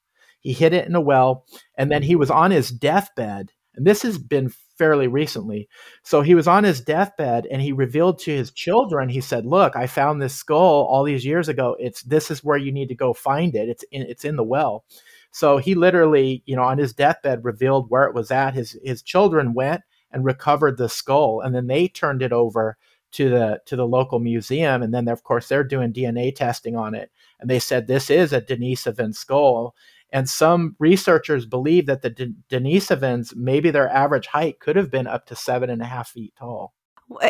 He 0.41 0.53
hid 0.53 0.73
it 0.73 0.87
in 0.87 0.95
a 0.95 1.01
well, 1.01 1.45
and 1.77 1.91
then 1.91 2.03
he 2.03 2.16
was 2.16 2.31
on 2.31 2.53
his 2.53 2.71
deathbed. 2.71 3.53
And 3.75 3.87
this 3.87 4.03
has 4.03 4.16
been 4.16 4.51
fairly 4.79 5.09
recently. 5.09 5.69
So 6.05 6.23
he 6.23 6.35
was 6.35 6.49
on 6.49 6.64
his 6.64 6.81
deathbed 6.81 7.47
and 7.51 7.61
he 7.61 7.73
revealed 7.73 8.21
to 8.21 8.35
his 8.35 8.53
children, 8.53 9.09
he 9.09 9.21
said, 9.21 9.45
Look, 9.45 9.77
I 9.77 9.87
found 9.87 10.23
this 10.23 10.35
skull 10.35 10.87
all 10.89 11.05
these 11.05 11.27
years 11.27 11.49
ago. 11.49 11.77
It's 11.79 12.03
this 12.03 12.31
is 12.31 12.45
where 12.45 12.57
you 12.57 12.73
need 12.73 12.89
to 12.89 12.95
go 12.95 13.12
find 13.12 13.55
it. 13.55 13.69
It's 13.69 13.85
in, 13.91 14.03
it's 14.03 14.25
in 14.25 14.37
the 14.37 14.45
well. 14.45 14.85
So 15.31 15.59
he 15.59 15.74
literally, 15.74 16.43
you 16.47 16.57
know, 16.57 16.62
on 16.62 16.79
his 16.79 16.95
deathbed 16.95 17.45
revealed 17.45 17.91
where 17.91 18.05
it 18.05 18.14
was 18.14 18.31
at. 18.31 18.55
His 18.55 18.79
his 18.83 19.03
children 19.03 19.55
went 19.55 19.83
and 20.11 20.24
recovered 20.24 20.79
the 20.79 20.89
skull, 20.89 21.41
and 21.41 21.55
then 21.55 21.66
they 21.66 21.89
turned 21.89 22.22
it 22.22 22.33
over 22.33 22.76
to 23.12 23.29
the 23.31 23.61
to 23.66 23.76
the 23.76 23.87
local 23.87 24.18
museum, 24.18 24.83
and 24.83 24.93
then 24.93 25.09
of 25.09 25.22
course 25.22 25.49
they're 25.49 25.64
doing 25.64 25.93
DNA 25.93 26.35
testing 26.35 26.76
on 26.76 26.95
it, 26.95 27.11
and 27.41 27.49
they 27.49 27.59
said 27.59 27.87
this 27.87 28.11
is 28.11 28.33
a 28.33 28.41
Denisovan 28.41 29.14
skull. 29.14 29.74
And 30.11 30.29
some 30.29 30.74
researchers 30.79 31.45
believe 31.45 31.85
that 31.85 32.01
the 32.01 32.09
De- 32.09 32.33
Denisovans, 32.49 33.37
maybe 33.37 33.70
their 33.70 33.91
average 33.91 34.26
height 34.26 34.59
could 34.59 34.74
have 34.76 34.91
been 34.91 35.07
up 35.07 35.26
to 35.26 35.37
seven 35.37 35.68
and 35.68 35.83
a 35.83 35.85
half 35.85 36.09
feet 36.09 36.33
tall. 36.39 36.72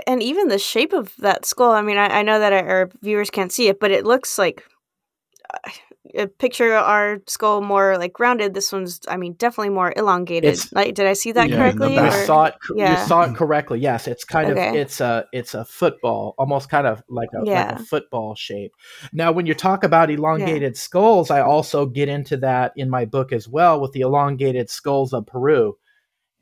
And 0.07 0.23
even 0.23 0.47
the 0.47 0.59
shape 0.59 0.93
of 0.93 1.15
that 1.19 1.45
skull, 1.45 1.73
I 1.73 1.83
mean, 1.83 1.97
I, 1.97 2.21
I 2.21 2.23
know 2.23 2.39
that 2.39 2.53
our, 2.53 2.69
our 2.69 2.91
viewers 3.03 3.31
can't 3.31 3.51
see 3.51 3.67
it, 3.67 3.81
but 3.81 3.91
it 3.91 4.07
looks 4.07 4.39
like 4.39 4.65
uh, 5.53 5.71
Uh, 6.17 6.27
picture 6.39 6.73
our 6.75 7.21
skull 7.27 7.61
more 7.61 7.99
like 7.99 8.19
rounded. 8.21 8.55
This 8.55 8.73
one's, 8.73 9.01
I 9.09 9.17
mean, 9.17 9.33
definitely 9.35 9.71
more 9.71 9.93
elongated. 9.97 10.45
It's- 10.53 10.73
like, 10.73 10.95
did 10.95 11.07
I 11.07 11.13
see 11.15 11.33
that 11.33 11.49
Yeah, 11.51 11.57
correctly? 11.57 11.95
You 11.95 12.11
saw 12.27 12.45
it. 12.45 12.55
Yeah. 12.75 13.01
You 13.03 13.07
saw 13.09 13.23
it 13.23 13.35
correctly. 13.35 13.81
Yes, 13.81 14.07
it's 14.07 14.25
kind 14.25 14.51
of 14.51 14.57
it's 14.75 15.01
a 15.01 15.27
it's 15.33 15.55
a 15.55 15.65
football, 15.65 16.35
almost 16.39 16.69
kind 16.71 16.87
of 16.87 17.03
like 17.09 17.31
a 17.35 17.43
like 17.73 17.81
a 17.81 17.83
football 17.85 18.35
shape. 18.35 18.73
Now, 19.13 19.33
when 19.33 19.47
you 19.47 19.55
talk 19.55 19.85
about 19.85 20.11
elongated 20.11 20.77
skulls, 20.77 21.31
I 21.31 21.41
also 21.41 21.87
get 21.87 22.09
into 22.09 22.37
that 22.39 22.73
in 22.77 22.89
my 22.89 23.05
book 23.05 23.33
as 23.33 23.49
well 23.49 23.81
with 23.81 23.93
the 23.93 24.01
elongated 24.01 24.71
skulls 24.71 25.13
of 25.13 25.27
Peru, 25.27 25.77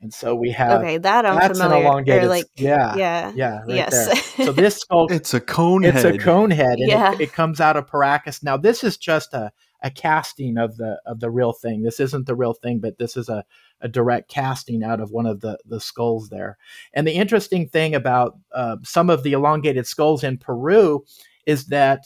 and 0.01 0.13
so 0.13 0.35
we 0.35 0.51
have 0.51 0.81
okay, 0.81 0.97
that 0.99 1.25
I'm 1.25 1.35
that's 1.35 1.59
an 1.59 1.65
familiar. 1.65 1.85
elongated. 1.85 2.29
like, 2.29 2.45
yeah, 2.55 2.95
yeah, 2.95 3.31
yeah, 3.35 3.59
right 3.61 3.69
yes. 3.69 4.35
there. 4.37 4.45
So 4.45 4.51
this 4.53 4.77
skull 4.77 5.07
It's 5.11 5.33
a 5.33 5.39
cone 5.41 5.83
it's 5.83 6.03
head. 6.03 6.15
a 6.15 6.17
cone 6.19 6.51
head 6.51 6.77
and 6.79 6.89
Yeah. 6.89 7.13
it, 7.13 7.21
it 7.21 7.33
comes 7.33 7.59
out 7.59 7.77
of 7.77 7.87
Paracas. 7.87 8.43
Now 8.43 8.57
this 8.57 8.83
is 8.83 8.97
just 8.97 9.33
a, 9.33 9.51
a 9.81 9.89
casting 9.89 10.57
of 10.57 10.77
the 10.77 10.99
of 11.05 11.19
the 11.19 11.31
real 11.31 11.51
thing. 11.53 11.81
This 11.81 11.99
isn't 11.99 12.27
the 12.27 12.35
real 12.35 12.53
thing, 12.53 12.79
but 12.79 12.99
this 12.99 13.17
is 13.17 13.27
a, 13.27 13.43
a 13.81 13.87
direct 13.87 14.29
casting 14.29 14.83
out 14.83 14.99
of 15.01 15.11
one 15.11 15.25
of 15.25 15.41
the, 15.41 15.57
the 15.65 15.79
skulls 15.79 16.29
there. 16.29 16.57
And 16.93 17.07
the 17.07 17.13
interesting 17.13 17.67
thing 17.67 17.95
about 17.95 18.37
uh, 18.53 18.77
some 18.83 19.09
of 19.09 19.23
the 19.23 19.33
elongated 19.33 19.87
skulls 19.87 20.23
in 20.23 20.37
Peru 20.37 21.03
is 21.47 21.65
that 21.67 22.05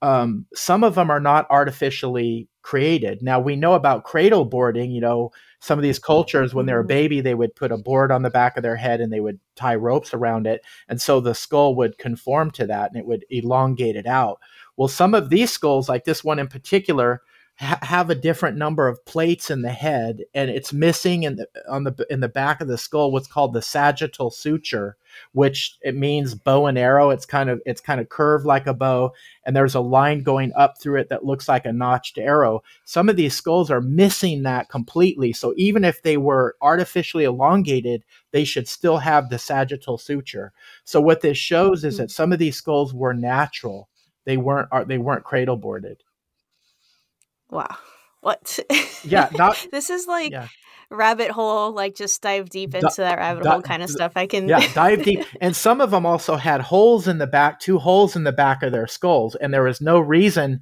um, 0.00 0.46
some 0.54 0.82
of 0.82 0.94
them 0.96 1.10
are 1.10 1.20
not 1.20 1.46
artificially 1.50 2.48
created. 2.62 3.22
Now 3.22 3.38
we 3.40 3.56
know 3.56 3.74
about 3.74 4.04
cradle 4.04 4.44
boarding. 4.44 4.90
You 4.90 5.00
know, 5.00 5.30
some 5.62 5.78
of 5.78 5.82
these 5.84 5.98
cultures 6.00 6.54
when 6.54 6.66
they 6.66 6.74
were 6.74 6.80
a 6.80 6.84
Mhm. 6.84 6.88
baby, 6.88 7.20
they 7.20 7.34
would 7.34 7.54
put 7.54 7.70
a 7.72 7.78
board 7.78 8.10
on 8.10 8.22
the 8.22 8.30
back 8.30 8.56
of 8.56 8.64
their 8.64 8.76
head 8.76 9.00
and 9.00 9.12
they 9.12 9.20
would 9.20 9.38
tie 9.54 9.76
ropes 9.76 10.12
around 10.12 10.46
it, 10.46 10.60
and 10.88 11.00
so 11.00 11.20
the 11.20 11.34
skull 11.34 11.74
would 11.76 11.98
conform 11.98 12.50
to 12.52 12.66
that 12.66 12.90
and 12.90 12.98
it 12.98 13.06
would 13.06 13.24
elongate 13.30 13.96
it 13.96 14.06
out. 14.06 14.40
Well, 14.76 14.88
some 14.88 15.14
of 15.14 15.30
these 15.30 15.52
skulls, 15.52 15.88
like 15.88 16.04
this 16.04 16.24
one 16.24 16.38
in 16.40 16.48
particular, 16.48 17.22
ha- 17.56 17.78
have 17.82 18.10
a 18.10 18.14
different 18.14 18.56
number 18.56 18.88
of 18.88 19.04
plates 19.04 19.50
in 19.50 19.62
the 19.62 19.70
head, 19.70 20.24
and 20.34 20.50
it's 20.50 20.72
missing 20.72 21.22
in 21.22 21.36
the 21.36 21.46
on 21.68 21.84
the 21.84 22.06
in 22.10 22.20
the 22.20 22.28
back 22.28 22.60
of 22.60 22.68
the 22.68 22.78
skull 22.78 23.12
what's 23.12 23.28
called 23.28 23.52
the 23.52 23.62
sagittal 23.62 24.30
suture, 24.30 24.96
which 25.32 25.76
it 25.82 25.94
means 25.96 26.34
bow 26.34 26.66
and 26.66 26.76
arrow. 26.78 27.10
It's 27.10 27.26
kind 27.26 27.50
of 27.50 27.60
it's 27.66 27.80
kind 27.80 28.00
of 28.00 28.08
curved 28.08 28.44
like 28.46 28.66
a 28.66 28.74
bow, 28.74 29.12
and 29.44 29.54
there's 29.56 29.74
a 29.74 29.80
line 29.80 30.22
going 30.22 30.52
up 30.56 30.80
through 30.80 31.00
it 31.00 31.08
that 31.08 31.24
looks 31.24 31.48
like 31.48 31.64
a 31.66 31.72
notched 31.72 32.18
arrow. 32.18 32.62
Some 32.84 33.08
of 33.08 33.16
these 33.16 33.34
skulls 33.34 33.70
are 33.70 33.80
missing 33.80 34.42
that 34.42 34.68
completely. 34.68 35.32
So 35.32 35.54
even 35.56 35.84
if 35.84 36.02
they 36.02 36.16
were 36.16 36.56
artificially 36.60 37.24
elongated, 37.24 38.04
they 38.30 38.44
should 38.44 38.68
still 38.68 38.98
have 38.98 39.28
the 39.30 39.38
sagittal 39.38 39.98
suture. 39.98 40.52
So 40.84 41.00
what 41.00 41.20
this 41.20 41.38
shows 41.38 41.84
is 41.84 41.96
Hmm. 41.96 42.02
that 42.02 42.10
some 42.10 42.32
of 42.32 42.38
these 42.38 42.56
skulls 42.56 42.92
were 42.94 43.14
natural. 43.14 43.88
They 44.24 44.36
weren't 44.36 44.68
ar- 44.70 44.84
they 44.84 44.98
weren't 44.98 45.24
cradle 45.24 45.56
boarded. 45.56 46.02
wow. 47.50 47.76
What? 48.20 48.58
Yeah, 49.02 49.28
not 49.34 49.66
this 49.72 49.90
is 49.90 50.06
like 50.06 50.30
yeah. 50.30 50.46
Rabbit 50.92 51.30
hole. 51.30 51.72
Like, 51.72 51.94
just 51.96 52.20
dive 52.22 52.48
deep 52.50 52.74
into 52.74 52.92
that 52.98 53.18
rabbit 53.18 53.44
di- 53.44 53.50
hole 53.50 53.62
kind 53.62 53.82
of 53.82 53.88
di- 53.88 53.92
stuff. 53.94 54.12
I 54.16 54.26
can. 54.26 54.48
yeah 54.48 54.60
dive 54.74 55.02
deep 55.02 55.24
and 55.40 55.54
some 55.56 55.80
of 55.80 55.90
them 55.90 56.06
also 56.06 56.36
had 56.36 56.60
holes 56.60 57.08
in 57.08 57.18
the 57.18 57.26
back 57.26 57.58
two 57.60 57.78
holes 57.78 58.14
in 58.16 58.24
the 58.24 58.32
back 58.32 58.62
of 58.62 58.72
their 58.72 58.86
skulls 58.86 59.34
and 59.36 59.52
there 59.52 59.62
was 59.64 59.80
no 59.80 59.98
reason 59.98 60.60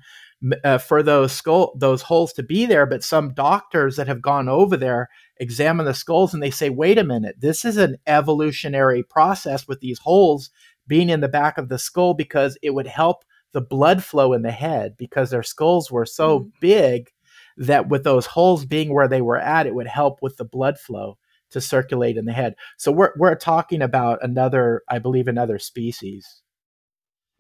uh, 0.64 0.78
for 0.78 1.02
those 1.02 1.32
skull 1.32 1.72
those 1.78 2.00
holes 2.02 2.32
to 2.32 2.42
be 2.42 2.64
there 2.64 2.86
but 2.86 3.04
some 3.04 3.34
doctors 3.34 3.96
that 3.96 4.06
have 4.08 4.22
gone 4.22 4.48
over 4.48 4.76
there 4.76 5.08
examine 5.38 5.84
the 5.84 5.92
skulls 5.92 6.32
and 6.32 6.42
they 6.42 6.50
say 6.50 6.70
wait 6.70 6.96
a 6.96 7.04
minute 7.04 7.36
this 7.40 7.64
is 7.64 7.76
an 7.76 7.96
evolutionary 8.06 9.02
process 9.02 9.68
with 9.68 9.80
these 9.80 9.98
holes 9.98 10.50
being 10.86 11.10
in 11.10 11.20
the 11.20 11.28
back 11.28 11.58
of 11.58 11.68
the 11.68 11.78
skull 11.78 12.14
because 12.14 12.56
it 12.62 12.70
would 12.70 12.86
help 12.86 13.24
the 13.52 13.60
blood 13.60 14.02
flow 14.02 14.32
in 14.32 14.42
the 14.42 14.50
head 14.52 14.94
because 14.96 15.30
their 15.30 15.42
skulls 15.42 15.90
were 15.90 16.06
so 16.06 16.40
Mhm. 16.40 16.52
big 16.60 17.10
that 17.56 17.88
with 17.88 18.04
those 18.04 18.26
holes 18.26 18.64
being 18.64 18.92
where 18.94 19.08
they 19.08 19.20
were 19.22 19.38
at 19.38 19.66
it 19.66 19.74
would 19.74 19.86
help 19.86 20.20
with 20.22 20.36
the 20.36 20.44
blood 20.44 20.78
flow 20.78 21.16
to 21.50 21.60
circulate 21.60 22.16
in 22.16 22.24
the 22.26 22.32
head. 22.32 22.54
So 22.78 22.92
we're 22.92 23.12
we're 23.16 23.34
talking 23.34 23.82
about 23.82 24.18
another, 24.22 24.82
I 24.88 24.98
believe, 25.00 25.26
another 25.28 25.58
species. 25.58 26.42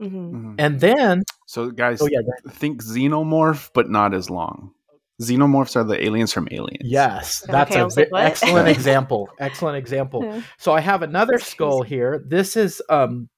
Mhm. 0.00 0.32
Mhm. 0.32 0.54
And 0.58 0.80
then, 0.80 1.22
So, 1.46 1.70
guys, 1.70 2.00
oh 2.02 2.08
yeah, 2.10 2.20
think 2.50 2.82
xenomorph, 2.82 3.70
but 3.74 3.90
not 3.90 4.14
as 4.14 4.30
long. 4.30 4.72
Xenomorphs 5.20 5.76
are 5.76 5.84
the 5.84 6.02
aliens 6.02 6.32
from 6.32 6.48
Aliens. 6.50 6.80
yes, 6.90 7.40
that's 7.46 7.70
Okay, 7.70 7.78
I 7.80 7.82
a 7.82 7.84
was 7.84 7.96
like, 7.98 8.10
what? 8.10 8.24
excellent 8.24 8.68
example. 8.76 9.28
Excellent 9.38 9.76
example. 9.76 10.24
Yeah. 10.24 10.40
So 10.58 10.72
I 10.72 10.80
have 10.80 11.02
another 11.02 11.38
skull 11.38 11.82
here. 11.82 12.24
This 12.26 12.56
is 12.56 12.80
um, 12.88 13.28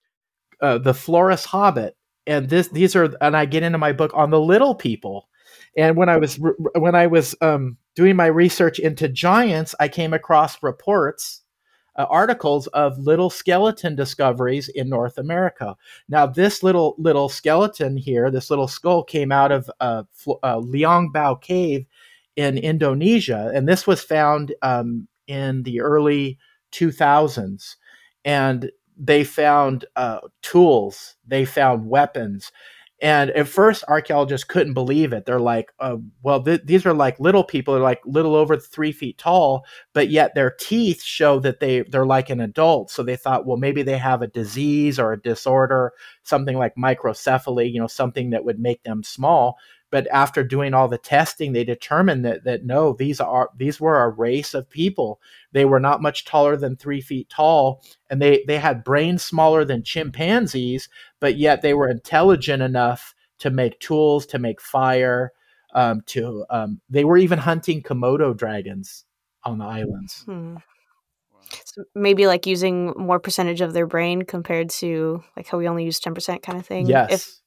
uh, 0.60 0.78
the 0.78 0.94
Flores 0.94 1.44
Hobbit, 1.44 1.96
and 2.28 2.48
this 2.48 2.68
these 2.68 2.94
are, 2.94 3.12
and 3.20 3.36
I 3.36 3.46
get 3.46 3.64
into 3.64 3.78
my 3.78 3.92
book 3.92 4.12
on 4.14 4.30
the 4.30 4.40
little 4.40 4.76
people. 4.76 5.28
And 5.76 5.96
when 5.96 6.08
I 6.08 6.16
was 6.16 6.38
when 6.74 6.94
I 6.94 7.06
was 7.06 7.34
um, 7.40 7.76
doing 7.94 8.16
my 8.16 8.26
research 8.26 8.78
into 8.78 9.08
giants, 9.08 9.74
I 9.80 9.88
came 9.88 10.12
across 10.12 10.62
reports, 10.62 11.42
uh, 11.96 12.06
articles 12.10 12.66
of 12.68 12.98
little 12.98 13.30
skeleton 13.30 13.94
discoveries 13.94 14.68
in 14.68 14.88
North 14.88 15.18
America. 15.18 15.76
Now, 16.08 16.26
this 16.26 16.62
little 16.62 16.94
little 16.98 17.28
skeleton 17.28 17.96
here, 17.96 18.30
this 18.30 18.50
little 18.50 18.68
skull, 18.68 19.02
came 19.02 19.32
out 19.32 19.52
of 19.52 19.70
uh, 19.80 20.02
uh, 20.42 20.58
Liang 20.58 21.10
Bua 21.10 21.38
Cave 21.40 21.86
in 22.36 22.58
Indonesia, 22.58 23.50
and 23.54 23.68
this 23.68 23.86
was 23.86 24.02
found 24.02 24.54
um, 24.62 25.08
in 25.26 25.62
the 25.62 25.80
early 25.80 26.38
2000s. 26.72 27.76
And 28.24 28.70
they 28.96 29.24
found 29.24 29.84
uh, 29.96 30.20
tools, 30.42 31.16
they 31.26 31.44
found 31.44 31.88
weapons. 31.88 32.52
And 33.02 33.32
at 33.32 33.48
first, 33.48 33.82
archaeologists 33.88 34.44
couldn't 34.44 34.74
believe 34.74 35.12
it. 35.12 35.26
They're 35.26 35.40
like, 35.40 35.72
uh, 35.80 35.96
well, 36.22 36.40
th- 36.40 36.62
these 36.64 36.86
are 36.86 36.94
like 36.94 37.18
little 37.18 37.42
people. 37.42 37.74
They're 37.74 37.82
like 37.82 38.00
little 38.06 38.36
over 38.36 38.56
three 38.56 38.92
feet 38.92 39.18
tall, 39.18 39.66
but 39.92 40.08
yet 40.08 40.36
their 40.36 40.52
teeth 40.52 41.02
show 41.02 41.40
that 41.40 41.58
they, 41.58 41.82
they're 41.82 42.06
like 42.06 42.30
an 42.30 42.40
adult. 42.40 42.92
So 42.92 43.02
they 43.02 43.16
thought, 43.16 43.44
well, 43.44 43.56
maybe 43.56 43.82
they 43.82 43.98
have 43.98 44.22
a 44.22 44.28
disease 44.28 45.00
or 45.00 45.12
a 45.12 45.20
disorder, 45.20 45.92
something 46.22 46.56
like 46.56 46.76
microcephaly, 46.76 47.72
you 47.72 47.80
know, 47.80 47.88
something 47.88 48.30
that 48.30 48.44
would 48.44 48.60
make 48.60 48.84
them 48.84 49.02
small 49.02 49.58
but 49.92 50.08
after 50.10 50.42
doing 50.42 50.74
all 50.74 50.88
the 50.88 50.98
testing 50.98 51.52
they 51.52 51.62
determined 51.62 52.24
that 52.24 52.42
that 52.42 52.64
no 52.64 52.94
these 52.94 53.20
are 53.20 53.50
these 53.56 53.80
were 53.80 54.02
a 54.02 54.08
race 54.08 54.54
of 54.54 54.68
people 54.68 55.20
they 55.52 55.64
were 55.64 55.78
not 55.78 56.02
much 56.02 56.24
taller 56.24 56.56
than 56.56 56.74
three 56.74 57.00
feet 57.00 57.28
tall 57.28 57.80
and 58.10 58.20
they 58.20 58.42
they 58.48 58.58
had 58.58 58.82
brains 58.82 59.22
smaller 59.22 59.64
than 59.64 59.84
chimpanzees 59.84 60.88
but 61.20 61.36
yet 61.36 61.62
they 61.62 61.74
were 61.74 61.88
intelligent 61.88 62.62
enough 62.62 63.14
to 63.38 63.50
make 63.50 63.78
tools 63.78 64.26
to 64.26 64.38
make 64.40 64.60
fire 64.60 65.32
um, 65.74 66.02
to 66.06 66.44
um, 66.50 66.80
they 66.90 67.04
were 67.04 67.16
even 67.16 67.38
hunting 67.38 67.82
komodo 67.82 68.36
dragons 68.36 69.04
on 69.44 69.58
the 69.58 69.64
islands 69.64 70.24
Hmm. 70.24 70.56
So 71.66 71.84
maybe 71.94 72.26
like 72.26 72.46
using 72.46 72.94
more 72.96 73.20
percentage 73.20 73.60
of 73.60 73.74
their 73.74 73.86
brain 73.86 74.22
compared 74.22 74.70
to 74.70 75.22
like 75.36 75.46
how 75.46 75.58
we 75.58 75.68
only 75.68 75.84
use 75.84 76.00
10% 76.00 76.42
kind 76.42 76.58
of 76.58 76.66
thing. 76.66 76.88
yes 76.88 77.12
If 77.12 77.41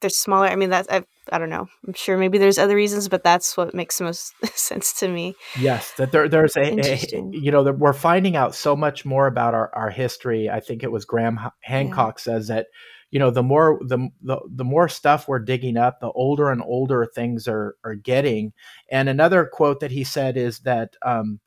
they're 0.00 0.10
smaller, 0.10 0.46
I 0.46 0.56
mean, 0.56 0.70
that's, 0.70 0.88
I, 0.88 1.04
I 1.32 1.38
don't 1.38 1.50
know. 1.50 1.68
I'm 1.86 1.94
sure 1.94 2.18
maybe 2.18 2.38
there's 2.38 2.58
other 2.58 2.74
reasons, 2.74 3.08
but 3.08 3.22
that's 3.22 3.56
what 3.56 3.74
makes 3.74 3.98
the 3.98 4.04
most 4.04 4.32
sense 4.56 4.92
to 5.00 5.08
me. 5.08 5.34
Yes, 5.58 5.92
that 5.92 6.12
there, 6.12 6.28
there's 6.28 6.56
a, 6.56 6.62
a 6.62 7.30
you 7.30 7.50
know 7.50 7.64
that 7.64 7.78
we're 7.78 7.92
finding 7.92 8.36
out 8.36 8.54
so 8.54 8.74
much 8.74 9.04
more 9.04 9.26
about 9.26 9.54
our, 9.54 9.70
our 9.74 9.90
history. 9.90 10.50
I 10.50 10.60
think 10.60 10.82
it 10.82 10.90
was 10.90 11.04
Graham 11.04 11.38
Hancock 11.60 12.18
says 12.18 12.48
that 12.48 12.66
you 13.10 13.18
know 13.18 13.30
the 13.30 13.42
more 13.42 13.78
the, 13.82 14.08
the 14.22 14.38
the 14.48 14.64
more 14.64 14.88
stuff 14.88 15.28
we're 15.28 15.38
digging 15.38 15.76
up, 15.76 16.00
the 16.00 16.10
older 16.10 16.50
and 16.50 16.62
older 16.62 17.06
things 17.06 17.46
are 17.46 17.76
are 17.84 17.94
getting. 17.94 18.52
And 18.90 19.08
another 19.08 19.48
quote 19.50 19.80
that 19.80 19.92
he 19.92 20.04
said 20.04 20.36
is 20.36 20.60
that 20.60 20.96
um, 21.04 21.40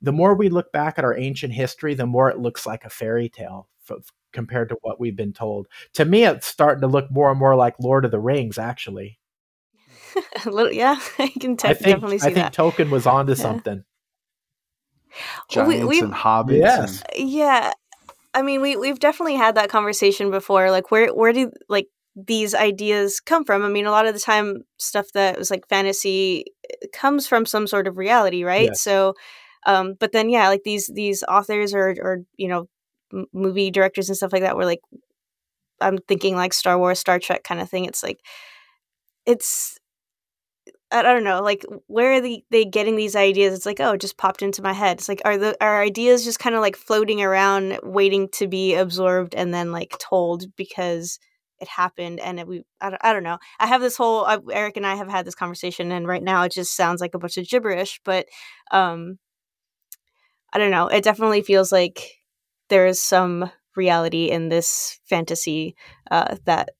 the 0.00 0.12
more 0.12 0.34
we 0.34 0.48
look 0.48 0.70
back 0.72 0.98
at 0.98 1.04
our 1.04 1.16
ancient 1.16 1.54
history, 1.54 1.94
the 1.94 2.06
more 2.06 2.30
it 2.30 2.38
looks 2.38 2.66
like 2.66 2.84
a 2.84 2.90
fairy 2.90 3.28
tale 3.28 3.68
compared 4.34 4.68
to 4.68 4.76
what 4.82 5.00
we've 5.00 5.16
been 5.16 5.32
told. 5.32 5.66
To 5.94 6.04
me, 6.04 6.24
it's 6.24 6.46
starting 6.46 6.82
to 6.82 6.86
look 6.86 7.10
more 7.10 7.30
and 7.30 7.38
more 7.40 7.56
like 7.56 7.74
Lord 7.80 8.04
of 8.04 8.10
the 8.10 8.20
Rings, 8.20 8.58
actually. 8.58 9.18
A 10.46 10.50
little, 10.50 10.70
yeah, 10.72 10.96
I 11.18 11.28
can 11.40 11.56
te- 11.56 11.68
I 11.68 11.74
think 11.74 11.86
definitely 11.96 12.18
see 12.18 12.28
I 12.30 12.34
think 12.34 12.52
that. 12.52 12.54
Tolkien 12.54 12.90
was 12.90 13.06
onto 13.06 13.32
Yeah. 13.36 13.36
something. 13.38 13.84
Well, 15.54 15.66
we- 15.66 15.74
Giants 15.74 15.88
we've- 15.88 16.04
and 16.04 16.12
hobbits. 16.14 16.58
Yes. 16.58 17.02
and- 17.16 17.28
Yeah, 17.30 17.72
I 18.34 18.42
mean, 18.42 18.60
we 18.60 18.76
we've 18.76 18.98
definitely 18.98 19.36
had 19.36 19.54
that 19.54 19.70
conversation 19.70 20.30
before. 20.30 20.70
Like, 20.70 20.90
where 20.90 21.14
where 21.14 21.32
do 21.32 21.50
like 21.68 21.86
these 22.16 22.54
ideas 22.54 23.20
come 23.20 23.44
from? 23.44 23.62
I 23.62 23.68
mean, 23.68 23.86
a 23.86 23.90
lot 23.92 24.06
of 24.06 24.14
the 24.14 24.20
time, 24.20 24.62
stuff 24.78 25.06
that 25.14 25.38
was 25.38 25.50
like 25.50 25.68
fantasy 25.68 26.46
eh, 26.70 26.86
comes 26.92 27.26
from 27.28 27.46
some 27.46 27.66
sort 27.66 27.86
of 27.86 27.96
reality, 27.96 28.42
right? 28.44 28.70
Yes. 28.70 28.80
So, 28.82 29.14
um, 29.66 29.94
but 30.00 30.10
then 30.12 30.28
yeah, 30.30 30.48
like 30.48 30.62
these 30.64 30.90
these 30.92 31.22
authors 31.28 31.74
or 31.74 31.94
or 32.00 32.22
you 32.36 32.48
know 32.48 32.68
movie 33.32 33.70
directors 33.70 34.08
and 34.08 34.16
stuff 34.16 34.32
like 34.32 34.42
that 34.42 34.56
were 34.56 34.64
like 34.64 34.80
I'm 35.80 35.98
thinking 36.08 36.36
like 36.36 36.52
Star 36.52 36.78
Wars, 36.78 36.98
Star 36.98 37.18
Trek 37.18 37.44
kind 37.44 37.60
of 37.60 37.68
thing. 37.70 37.84
It's 37.84 38.02
like 38.02 38.20
it's 39.26 39.78
I 40.90 41.02
don't 41.02 41.24
know, 41.24 41.42
like 41.42 41.64
where 41.88 42.12
are 42.14 42.20
they, 42.20 42.44
they 42.50 42.64
getting 42.64 42.94
these 42.96 43.16
ideas? 43.16 43.52
It's 43.54 43.66
like, 43.66 43.80
oh, 43.80 43.92
it 43.92 44.00
just 44.00 44.16
popped 44.16 44.42
into 44.42 44.62
my 44.62 44.72
head. 44.72 44.98
It's 44.98 45.08
like 45.08 45.20
are 45.24 45.36
the 45.36 45.56
are 45.60 45.82
ideas 45.82 46.24
just 46.24 46.38
kind 46.38 46.54
of 46.54 46.60
like 46.60 46.76
floating 46.76 47.22
around, 47.22 47.80
waiting 47.82 48.28
to 48.34 48.46
be 48.46 48.74
absorbed 48.74 49.34
and 49.34 49.52
then 49.52 49.72
like 49.72 49.96
told 49.98 50.44
because 50.56 51.18
it 51.60 51.68
happened 51.68 52.20
and 52.20 52.38
it, 52.40 52.46
we 52.46 52.64
I 52.80 52.90
don't, 52.90 53.00
I 53.04 53.12
don't 53.12 53.24
know. 53.24 53.38
I 53.58 53.66
have 53.66 53.80
this 53.80 53.96
whole 53.96 54.24
uh, 54.26 54.38
Eric 54.52 54.76
and 54.76 54.86
I 54.86 54.94
have 54.94 55.08
had 55.08 55.26
this 55.26 55.34
conversation 55.34 55.90
and 55.92 56.06
right 56.06 56.22
now 56.22 56.42
it 56.44 56.52
just 56.52 56.76
sounds 56.76 57.00
like 57.00 57.14
a 57.14 57.18
bunch 57.18 57.36
of 57.38 57.48
gibberish, 57.48 58.00
but 58.04 58.26
um 58.70 59.18
I 60.52 60.58
don't 60.58 60.70
know. 60.70 60.86
It 60.86 61.02
definitely 61.02 61.42
feels 61.42 61.72
like 61.72 62.18
there 62.68 62.86
is 62.86 63.00
some 63.00 63.50
reality 63.76 64.30
in 64.30 64.48
this 64.48 65.00
fantasy 65.04 65.76
uh, 66.10 66.36
that 66.44 66.70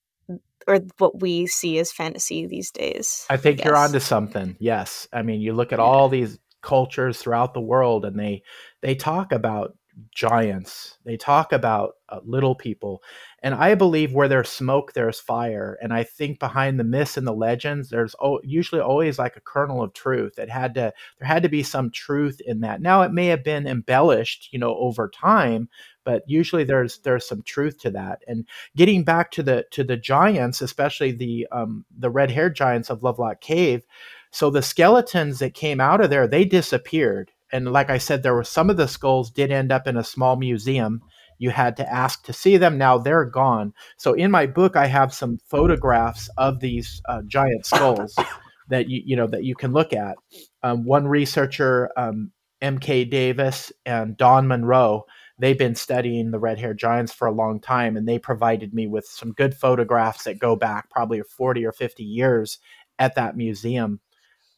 or 0.67 0.79
what 0.97 1.21
we 1.21 1.45
see 1.45 1.77
as 1.77 1.91
fantasy 1.91 2.47
these 2.47 2.71
days. 2.71 3.25
I 3.29 3.37
think 3.37 3.61
I 3.61 3.65
you're 3.65 3.77
onto 3.77 3.99
something. 3.99 4.57
Yes. 4.59 5.07
I 5.13 5.21
mean, 5.21 5.41
you 5.41 5.53
look 5.53 5.71
at 5.71 5.79
yeah. 5.79 5.85
all 5.85 6.09
these 6.09 6.39
cultures 6.61 7.19
throughout 7.19 7.53
the 7.53 7.61
world 7.61 8.05
and 8.05 8.19
they 8.19 8.41
they 8.81 8.95
talk 8.95 9.31
about 9.31 9.77
giants. 10.13 10.97
They 11.05 11.17
talk 11.17 11.53
about 11.53 11.93
uh, 12.09 12.19
little 12.23 12.55
people. 12.55 13.03
And 13.45 13.53
I 13.53 13.75
believe 13.75 14.11
where 14.11 14.27
there's 14.27 14.49
smoke, 14.49 14.93
there's 14.93 15.19
fire. 15.19 15.77
And 15.79 15.93
I 15.93 16.03
think 16.03 16.39
behind 16.39 16.79
the 16.79 16.83
myths 16.83 17.15
and 17.15 17.27
the 17.27 17.31
legends, 17.31 17.91
there's 17.91 18.15
usually 18.41 18.81
always 18.81 19.19
like 19.19 19.37
a 19.37 19.41
kernel 19.41 19.83
of 19.83 19.93
truth. 19.93 20.39
It 20.39 20.49
had 20.49 20.73
to, 20.73 20.91
there 21.19 21.27
had 21.27 21.43
to 21.43 21.49
be 21.49 21.61
some 21.61 21.91
truth 21.91 22.41
in 22.43 22.61
that. 22.61 22.81
Now 22.81 23.03
it 23.03 23.11
may 23.11 23.27
have 23.27 23.43
been 23.43 23.67
embellished, 23.67 24.49
you 24.51 24.57
know, 24.57 24.75
over 24.77 25.07
time, 25.07 25.69
but 26.03 26.23
usually 26.25 26.63
there's 26.63 26.97
there's 27.01 27.27
some 27.27 27.43
truth 27.43 27.77
to 27.81 27.91
that. 27.91 28.23
And 28.27 28.47
getting 28.75 29.03
back 29.03 29.29
to 29.33 29.43
the 29.43 29.63
to 29.73 29.83
the 29.83 29.95
giants, 29.95 30.59
especially 30.61 31.11
the 31.11 31.45
um, 31.51 31.85
the 31.95 32.09
red 32.09 32.31
haired 32.31 32.55
giants 32.55 32.89
of 32.89 33.03
Lovelock 33.03 33.41
Cave. 33.41 33.83
So 34.31 34.49
the 34.49 34.63
skeletons 34.63 35.37
that 35.37 35.53
came 35.53 35.79
out 35.79 36.01
of 36.01 36.09
there, 36.09 36.27
they 36.27 36.45
disappeared. 36.45 37.31
And 37.51 37.71
like 37.71 37.91
I 37.91 37.99
said, 37.99 38.23
there 38.23 38.33
were 38.33 38.43
some 38.43 38.71
of 38.71 38.77
the 38.77 38.87
skulls 38.87 39.29
did 39.29 39.51
end 39.51 39.71
up 39.71 39.85
in 39.85 39.97
a 39.97 40.03
small 40.03 40.35
museum 40.35 41.03
you 41.37 41.49
had 41.49 41.77
to 41.77 41.91
ask 41.91 42.23
to 42.25 42.33
see 42.33 42.57
them. 42.57 42.77
Now 42.77 42.97
they're 42.97 43.25
gone. 43.25 43.73
So 43.97 44.13
in 44.13 44.31
my 44.31 44.45
book, 44.45 44.75
I 44.75 44.87
have 44.87 45.13
some 45.13 45.37
photographs 45.45 46.29
of 46.37 46.59
these 46.59 47.01
uh, 47.07 47.21
giant 47.27 47.65
skulls 47.65 48.15
that 48.69 48.89
you 48.89 49.01
you 49.05 49.15
know 49.15 49.27
that 49.27 49.43
you 49.43 49.55
can 49.55 49.73
look 49.73 49.93
at. 49.93 50.15
Um, 50.63 50.85
one 50.85 51.07
researcher, 51.07 51.91
um, 51.97 52.31
M.K. 52.61 53.05
Davis 53.05 53.71
and 53.85 54.17
Don 54.17 54.47
Monroe, 54.47 55.05
they've 55.37 55.57
been 55.57 55.75
studying 55.75 56.31
the 56.31 56.39
red 56.39 56.57
haired 56.57 56.77
giants 56.77 57.13
for 57.13 57.27
a 57.27 57.33
long 57.33 57.59
time, 57.59 57.97
and 57.97 58.07
they 58.07 58.19
provided 58.19 58.73
me 58.73 58.87
with 58.87 59.05
some 59.05 59.33
good 59.33 59.53
photographs 59.53 60.23
that 60.23 60.39
go 60.39 60.55
back 60.55 60.89
probably 60.89 61.21
40 61.21 61.65
or 61.65 61.71
50 61.71 62.03
years 62.03 62.59
at 62.99 63.15
that 63.15 63.35
museum. 63.35 63.99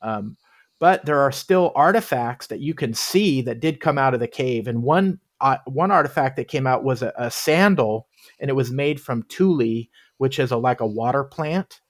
Um, 0.01 0.37
but 0.79 1.05
there 1.05 1.19
are 1.19 1.31
still 1.31 1.71
artifacts 1.75 2.47
that 2.47 2.59
you 2.59 2.73
can 2.73 2.93
see 2.93 3.41
that 3.41 3.59
did 3.59 3.79
come 3.79 3.97
out 3.97 4.13
of 4.13 4.19
the 4.19 4.27
cave. 4.27 4.67
And 4.67 4.83
one 4.83 5.19
uh, 5.41 5.57
one 5.65 5.91
artifact 5.91 6.35
that 6.37 6.47
came 6.47 6.67
out 6.67 6.83
was 6.83 7.01
a, 7.01 7.13
a, 7.17 7.29
sandal, 7.29 8.07
and 8.39 8.49
it 8.49 8.53
was 8.53 8.71
made 8.71 8.99
from 8.99 9.23
tule, 9.23 9.83
which 10.17 10.39
is 10.39 10.51
a, 10.51 10.57
like 10.57 10.81
a 10.81 10.87
water 10.87 11.23
plant, 11.23 11.81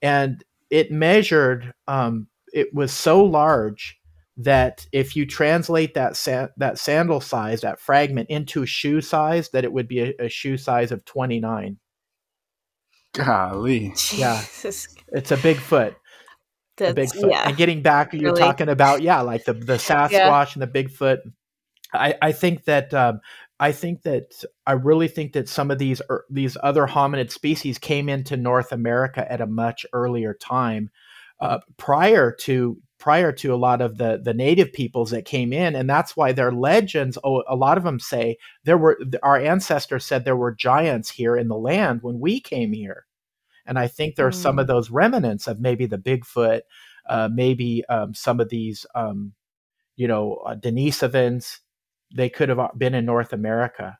and 0.00 0.44
it 0.70 0.90
measured. 0.90 1.72
Um, 1.88 2.28
it 2.52 2.72
was 2.72 2.92
so 2.92 3.24
large 3.24 3.98
that 4.36 4.86
if 4.92 5.16
you 5.16 5.26
translate 5.26 5.94
that 5.94 6.16
sa- 6.16 6.48
that 6.56 6.78
sandal 6.78 7.20
size, 7.20 7.60
that 7.62 7.80
fragment 7.80 8.30
into 8.30 8.66
shoe 8.66 9.00
size, 9.00 9.50
that 9.50 9.64
it 9.64 9.72
would 9.72 9.88
be 9.88 10.00
a, 10.00 10.14
a 10.20 10.28
shoe 10.28 10.56
size 10.56 10.92
of 10.92 11.04
twenty 11.04 11.40
nine. 11.40 11.78
Golly, 13.14 13.94
yeah, 14.12 14.42
it's 14.62 15.30
a 15.30 15.36
big 15.36 15.58
foot. 15.58 15.96
That's, 16.76 17.14
a 17.14 17.16
Bigfoot. 17.18 17.30
Yeah. 17.30 17.48
And 17.48 17.56
getting 17.56 17.82
back, 17.82 18.12
you're 18.12 18.32
really? 18.32 18.40
talking 18.40 18.68
about 18.68 19.02
yeah, 19.02 19.20
like 19.20 19.44
the 19.44 19.52
the 19.52 19.74
Sasquatch 19.74 20.10
yeah. 20.10 20.46
and 20.54 20.62
the 20.62 20.66
Bigfoot. 20.66 21.18
I, 21.92 22.14
I 22.22 22.32
think 22.32 22.64
that 22.64 22.92
um, 22.94 23.20
I 23.60 23.72
think 23.72 24.02
that 24.02 24.44
I 24.66 24.72
really 24.72 25.08
think 25.08 25.34
that 25.34 25.48
some 25.48 25.70
of 25.70 25.78
these 25.78 26.02
er, 26.10 26.24
these 26.30 26.56
other 26.62 26.86
hominid 26.86 27.30
species 27.30 27.78
came 27.78 28.08
into 28.08 28.36
North 28.36 28.72
America 28.72 29.30
at 29.30 29.40
a 29.40 29.46
much 29.46 29.86
earlier 29.92 30.34
time, 30.34 30.90
uh, 31.40 31.58
prior 31.76 32.32
to 32.40 32.78
prior 32.98 33.32
to 33.32 33.54
a 33.54 33.56
lot 33.56 33.80
of 33.80 33.98
the 33.98 34.20
the 34.22 34.34
native 34.34 34.72
peoples 34.72 35.10
that 35.10 35.24
came 35.24 35.52
in, 35.52 35.74
and 35.74 35.88
that's 35.88 36.16
why 36.16 36.32
their 36.32 36.52
legends. 36.52 37.18
Oh, 37.22 37.42
a 37.46 37.56
lot 37.56 37.78
of 37.78 37.84
them 37.84 38.00
say 38.00 38.36
there 38.64 38.78
were 38.78 38.98
our 39.22 39.38
ancestors 39.38 40.04
said 40.04 40.24
there 40.24 40.36
were 40.36 40.54
giants 40.54 41.10
here 41.10 41.36
in 41.36 41.48
the 41.48 41.56
land 41.56 42.02
when 42.02 42.20
we 42.20 42.40
came 42.40 42.72
here, 42.72 43.06
and 43.66 43.78
I 43.78 43.86
think 43.86 44.16
there 44.16 44.26
are 44.26 44.30
mm. 44.30 44.42
some 44.42 44.58
of 44.58 44.64
mm. 44.64 44.68
those 44.68 44.90
remnants 44.90 45.46
of 45.46 45.60
maybe 45.60 45.86
the 45.86 45.98
Bigfoot, 45.98 46.62
uh, 47.08 47.28
maybe 47.32 47.84
um, 47.88 48.14
some 48.14 48.40
of 48.40 48.48
these. 48.48 48.86
Um, 48.94 49.34
you 49.96 50.08
know, 50.08 50.36
uh, 50.46 50.54
Denisovans, 50.54 51.58
they 52.14 52.28
could 52.28 52.48
have 52.48 52.58
uh, 52.58 52.68
been 52.76 52.94
in 52.94 53.04
North 53.04 53.32
America, 53.32 53.98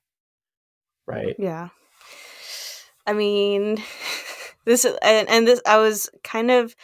right? 1.07 1.35
Yeah. 1.39 1.69
I 3.07 3.13
mean, 3.13 3.83
this 4.65 4.85
and, 4.85 5.29
and 5.29 5.47
this 5.47 5.61
I 5.67 5.79
was 5.79 6.11
kind 6.23 6.51
of 6.51 6.75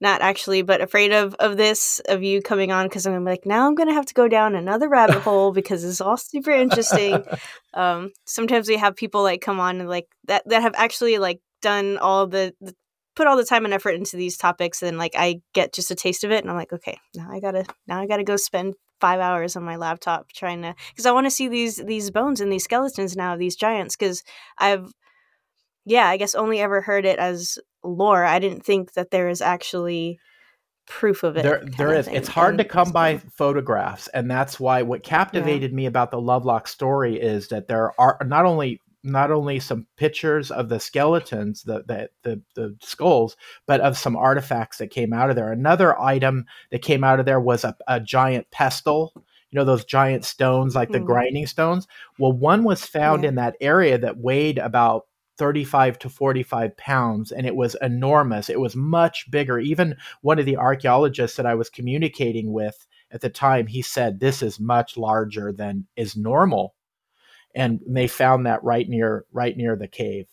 not 0.00 0.20
actually, 0.20 0.62
but 0.62 0.80
afraid 0.80 1.12
of 1.12 1.34
of 1.34 1.56
this 1.56 2.00
of 2.08 2.22
you 2.22 2.40
coming 2.40 2.70
on 2.70 2.86
because 2.86 3.06
I'm 3.06 3.24
like 3.24 3.44
now 3.44 3.66
I'm 3.66 3.74
gonna 3.74 3.92
have 3.92 4.06
to 4.06 4.14
go 4.14 4.28
down 4.28 4.54
another 4.54 4.88
rabbit 4.88 5.18
hole 5.22 5.52
because 5.52 5.84
it's 5.84 6.00
all 6.00 6.16
super 6.16 6.50
interesting. 6.50 7.24
um, 7.74 8.12
sometimes 8.24 8.68
we 8.68 8.76
have 8.76 8.96
people 8.96 9.22
like 9.22 9.40
come 9.40 9.60
on 9.60 9.80
and 9.80 9.88
like 9.88 10.06
that 10.26 10.48
that 10.48 10.62
have 10.62 10.74
actually 10.76 11.18
like 11.18 11.40
done 11.60 11.98
all 11.98 12.26
the, 12.26 12.54
the 12.60 12.74
put 13.16 13.26
all 13.26 13.36
the 13.36 13.44
time 13.44 13.64
and 13.64 13.74
effort 13.74 13.96
into 13.96 14.16
these 14.16 14.36
topics 14.36 14.80
and 14.82 14.96
like 14.96 15.12
I 15.16 15.40
get 15.52 15.74
just 15.74 15.90
a 15.90 15.96
taste 15.96 16.22
of 16.22 16.30
it 16.30 16.44
and 16.44 16.50
I'm 16.50 16.56
like 16.56 16.72
okay 16.72 16.98
now 17.16 17.28
I 17.30 17.40
gotta 17.40 17.64
now 17.88 18.00
I 18.00 18.06
gotta 18.06 18.22
go 18.22 18.36
spend 18.36 18.74
five 19.00 19.20
hours 19.20 19.56
on 19.56 19.62
my 19.62 19.76
laptop 19.76 20.28
trying 20.32 20.62
to 20.62 20.74
because 20.90 21.06
I 21.06 21.12
want 21.12 21.26
to 21.26 21.30
see 21.30 21.48
these 21.48 21.76
these 21.76 22.10
bones 22.10 22.40
and 22.40 22.52
these 22.52 22.64
skeletons 22.64 23.16
now 23.16 23.34
of 23.34 23.38
these 23.38 23.56
giants 23.56 23.96
because 23.96 24.22
I've 24.58 24.92
yeah 25.84 26.08
I 26.08 26.16
guess 26.16 26.34
only 26.34 26.60
ever 26.60 26.80
heard 26.80 27.04
it 27.04 27.18
as 27.18 27.58
lore. 27.84 28.24
I 28.24 28.38
didn't 28.38 28.64
think 28.64 28.92
that 28.94 29.10
there 29.10 29.28
is 29.28 29.40
actually 29.40 30.18
proof 30.86 31.22
of 31.22 31.36
it 31.36 31.42
there 31.42 31.62
there 31.76 31.94
is. 31.94 32.08
It's 32.08 32.28
hard 32.28 32.54
and 32.54 32.58
to 32.58 32.64
come 32.64 32.92
by 32.92 33.18
photographs 33.18 34.08
and 34.08 34.30
that's 34.30 34.58
why 34.58 34.82
what 34.82 35.02
captivated 35.02 35.70
yeah. 35.70 35.76
me 35.76 35.86
about 35.86 36.10
the 36.10 36.20
lovelock 36.20 36.66
story 36.66 37.20
is 37.20 37.48
that 37.48 37.68
there 37.68 37.92
are 38.00 38.18
not 38.24 38.46
only 38.46 38.80
not 39.02 39.30
only 39.30 39.60
some 39.60 39.86
pictures 39.96 40.50
of 40.50 40.68
the 40.68 40.80
skeletons, 40.80 41.62
the, 41.62 41.82
the, 41.86 42.10
the 42.22 42.42
the 42.54 42.76
skulls, 42.80 43.36
but 43.66 43.80
of 43.80 43.96
some 43.96 44.16
artifacts 44.16 44.78
that 44.78 44.90
came 44.90 45.12
out 45.12 45.30
of 45.30 45.36
there. 45.36 45.52
Another 45.52 45.98
item 46.00 46.44
that 46.70 46.82
came 46.82 47.04
out 47.04 47.20
of 47.20 47.26
there 47.26 47.40
was 47.40 47.64
a, 47.64 47.76
a 47.86 48.00
giant 48.00 48.50
pestle. 48.50 49.12
You 49.50 49.58
know 49.58 49.64
those 49.64 49.84
giant 49.84 50.24
stones, 50.24 50.74
like 50.74 50.90
the 50.90 50.98
mm. 50.98 51.06
grinding 51.06 51.46
stones. 51.46 51.86
Well, 52.18 52.32
one 52.32 52.64
was 52.64 52.84
found 52.84 53.22
yeah. 53.22 53.30
in 53.30 53.34
that 53.36 53.56
area 53.60 53.96
that 53.98 54.18
weighed 54.18 54.58
about 54.58 55.04
35 55.38 56.00
to 56.00 56.08
45 56.10 56.76
pounds 56.76 57.30
and 57.30 57.46
it 57.46 57.54
was 57.54 57.76
enormous 57.80 58.50
it 58.50 58.58
was 58.58 58.74
much 58.74 59.30
bigger 59.30 59.60
even 59.60 59.96
one 60.20 60.40
of 60.40 60.46
the 60.46 60.56
archaeologists 60.56 61.36
that 61.36 61.46
i 61.46 61.54
was 61.54 61.70
communicating 61.70 62.52
with 62.52 62.88
at 63.12 63.20
the 63.20 63.30
time 63.30 63.68
he 63.68 63.80
said 63.80 64.18
this 64.18 64.42
is 64.42 64.58
much 64.58 64.96
larger 64.96 65.52
than 65.52 65.86
is 65.96 66.16
normal 66.16 66.74
and 67.58 67.80
they 67.86 68.06
found 68.06 68.46
that 68.46 68.62
right 68.62 68.88
near 68.88 69.26
right 69.32 69.56
near 69.56 69.76
the 69.76 69.88
cave. 69.88 70.26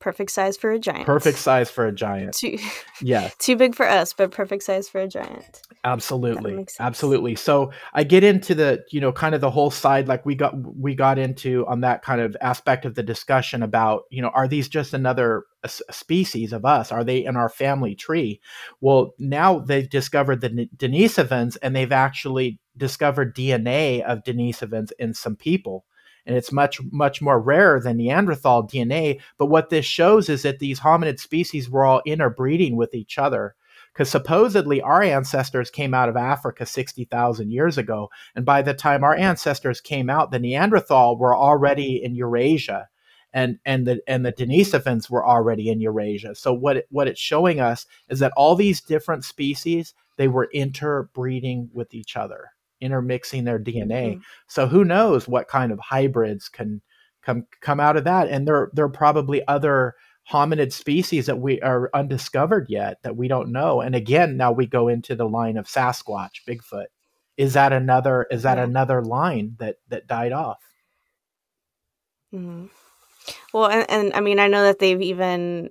Perfect 0.00 0.32
size 0.32 0.56
for 0.56 0.72
a 0.72 0.80
giant. 0.80 1.06
Perfect 1.06 1.38
size 1.38 1.70
for 1.70 1.86
a 1.86 1.92
giant. 1.92 2.34
Too, 2.34 2.58
yeah. 3.00 3.30
Too 3.38 3.54
big 3.54 3.76
for 3.76 3.86
us, 3.86 4.12
but 4.12 4.32
perfect 4.32 4.64
size 4.64 4.88
for 4.88 5.00
a 5.00 5.06
giant. 5.06 5.62
Absolutely. 5.84 6.66
Absolutely. 6.80 7.36
So 7.36 7.70
I 7.94 8.02
get 8.02 8.24
into 8.24 8.56
the, 8.56 8.82
you 8.90 9.00
know, 9.00 9.12
kind 9.12 9.32
of 9.32 9.40
the 9.40 9.50
whole 9.50 9.70
side 9.70 10.08
like 10.08 10.26
we 10.26 10.34
got 10.34 10.54
we 10.76 10.96
got 10.96 11.20
into 11.20 11.64
on 11.68 11.82
that 11.82 12.02
kind 12.02 12.20
of 12.20 12.36
aspect 12.40 12.84
of 12.84 12.96
the 12.96 13.04
discussion 13.04 13.62
about, 13.62 14.02
you 14.10 14.20
know, 14.20 14.30
are 14.30 14.48
these 14.48 14.68
just 14.68 14.92
another 14.92 15.44
species 15.92 16.52
of 16.52 16.64
us? 16.64 16.90
Are 16.90 17.04
they 17.04 17.24
in 17.24 17.36
our 17.36 17.48
family 17.48 17.94
tree? 17.94 18.40
Well, 18.80 19.14
now 19.20 19.60
they've 19.60 19.88
discovered 19.88 20.40
the 20.40 20.68
Denisovans 20.76 21.56
and 21.62 21.76
they've 21.76 21.92
actually 21.92 22.58
discovered 22.76 23.36
DNA 23.36 24.02
of 24.02 24.24
Denisovans 24.24 24.90
in 24.98 25.14
some 25.14 25.36
people 25.36 25.84
and 26.26 26.36
it's 26.36 26.52
much 26.52 26.80
much 26.90 27.20
more 27.20 27.40
rare 27.40 27.80
than 27.80 27.96
Neanderthal 27.96 28.66
DNA. 28.66 29.20
But 29.38 29.46
what 29.46 29.70
this 29.70 29.84
shows 29.84 30.28
is 30.28 30.42
that 30.42 30.58
these 30.58 30.80
hominid 30.80 31.18
species 31.18 31.68
were 31.68 31.84
all 31.84 32.02
interbreeding 32.06 32.76
with 32.76 32.94
each 32.94 33.18
other. 33.18 33.54
Because 33.92 34.08
supposedly 34.08 34.80
our 34.80 35.02
ancestors 35.02 35.70
came 35.70 35.92
out 35.92 36.08
of 36.08 36.16
Africa 36.16 36.64
60,000 36.64 37.50
years 37.50 37.76
ago. 37.76 38.08
And 38.34 38.42
by 38.42 38.62
the 38.62 38.72
time 38.72 39.04
our 39.04 39.14
ancestors 39.14 39.82
came 39.82 40.08
out, 40.08 40.30
the 40.30 40.38
Neanderthal 40.38 41.18
were 41.18 41.36
already 41.36 42.02
in 42.02 42.14
Eurasia 42.14 42.88
and 43.32 43.58
and 43.64 43.86
the 43.86 44.00
and 44.06 44.24
the 44.24 44.32
Denisovans 44.32 45.10
were 45.10 45.26
already 45.26 45.68
in 45.68 45.80
Eurasia. 45.80 46.34
So 46.34 46.52
what 46.52 46.78
it, 46.78 46.86
what 46.90 47.08
it's 47.08 47.20
showing 47.20 47.60
us 47.60 47.86
is 48.08 48.18
that 48.20 48.32
all 48.36 48.54
these 48.54 48.80
different 48.80 49.24
species 49.24 49.94
they 50.16 50.28
were 50.28 50.48
interbreeding 50.52 51.70
with 51.72 51.94
each 51.94 52.16
other 52.16 52.50
intermixing 52.82 53.44
their 53.44 53.58
DNA. 53.58 53.86
Mm-hmm. 54.14 54.20
So 54.48 54.66
who 54.66 54.84
knows 54.84 55.26
what 55.26 55.48
kind 55.48 55.72
of 55.72 55.78
hybrids 55.78 56.48
can 56.48 56.82
come 57.22 57.46
come 57.60 57.80
out 57.80 57.96
of 57.96 58.04
that 58.04 58.28
and 58.28 58.48
there 58.48 58.68
there 58.72 58.84
are 58.84 58.90
probably 58.90 59.46
other 59.46 59.94
hominid 60.30 60.72
species 60.72 61.26
that 61.26 61.38
we 61.38 61.60
are 61.60 61.88
undiscovered 61.94 62.66
yet 62.68 62.98
that 63.02 63.16
we 63.16 63.28
don't 63.28 63.52
know 63.52 63.80
and 63.80 63.94
again 63.94 64.36
now 64.36 64.50
we 64.50 64.66
go 64.66 64.88
into 64.88 65.14
the 65.14 65.28
line 65.28 65.56
of 65.56 65.66
sasquatch 65.66 66.42
bigfoot 66.48 66.86
is 67.36 67.52
that 67.54 67.72
another 67.72 68.26
is 68.30 68.42
that 68.42 68.58
Yeah. 68.58 68.64
another 68.64 69.02
line 69.04 69.54
that 69.60 69.76
that 69.88 70.08
died 70.08 70.32
off 70.32 70.58
Mhm. 72.34 72.70
Well, 73.52 73.70
and, 73.70 73.88
and 73.90 74.12
I 74.14 74.20
mean, 74.20 74.38
I 74.38 74.48
know 74.48 74.62
that 74.62 74.78
they've 74.78 75.00
even 75.00 75.70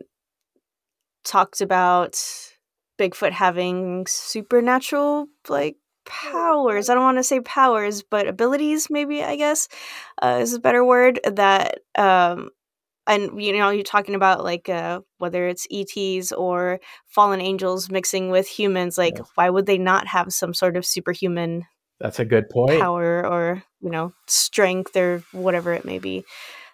talked 1.24 1.62
about 1.62 2.14
Bigfoot 2.99 3.32
having 3.32 4.05
supernatural 4.07 5.28
like 5.49 5.78
powers. 6.06 6.89
I 6.89 6.93
don't 6.93 7.04
want 7.04 7.18
to 7.18 7.24
say 7.24 7.39
powers, 7.39 8.04
but 8.04 8.28
abilities, 8.28 8.89
maybe 8.89 9.24
I 9.24 9.36
guess 9.36 9.68
uh, 10.22 10.39
is 10.41 10.54
a 10.54 10.60
better 10.60 10.84
word. 10.84 11.20
That 11.24 11.80
um, 11.95 12.49
and 13.08 13.41
you 13.41 13.58
know, 13.58 13.70
you're 13.70 13.84
talking 13.84 14.16
about 14.16 14.43
like 14.43 14.70
uh, 14.70 15.02
whether 15.18 15.47
it's 15.47 15.68
ETs 15.72 16.32
or 16.32 16.80
fallen 17.08 17.41
angels 17.41 17.89
mixing 17.89 18.30
with 18.30 18.47
humans. 18.47 18.97
Like, 18.97 19.20
why 19.36 19.49
would 19.49 19.66
they 19.66 19.78
not 19.78 20.08
have 20.08 20.32
some 20.34 20.54
sort 20.54 20.78
of 20.78 20.86
superhuman 20.86 21.66
that's 22.02 22.20
a 22.20 22.26
good 22.26 22.49
point 22.49 22.80
power 22.80 23.26
or 23.26 23.64
you 23.80 23.89
know 23.89 24.12
strength 24.28 24.97
or 24.97 25.24
whatever 25.32 25.72
it 25.74 25.86
may 25.86 25.99
be 25.99 26.26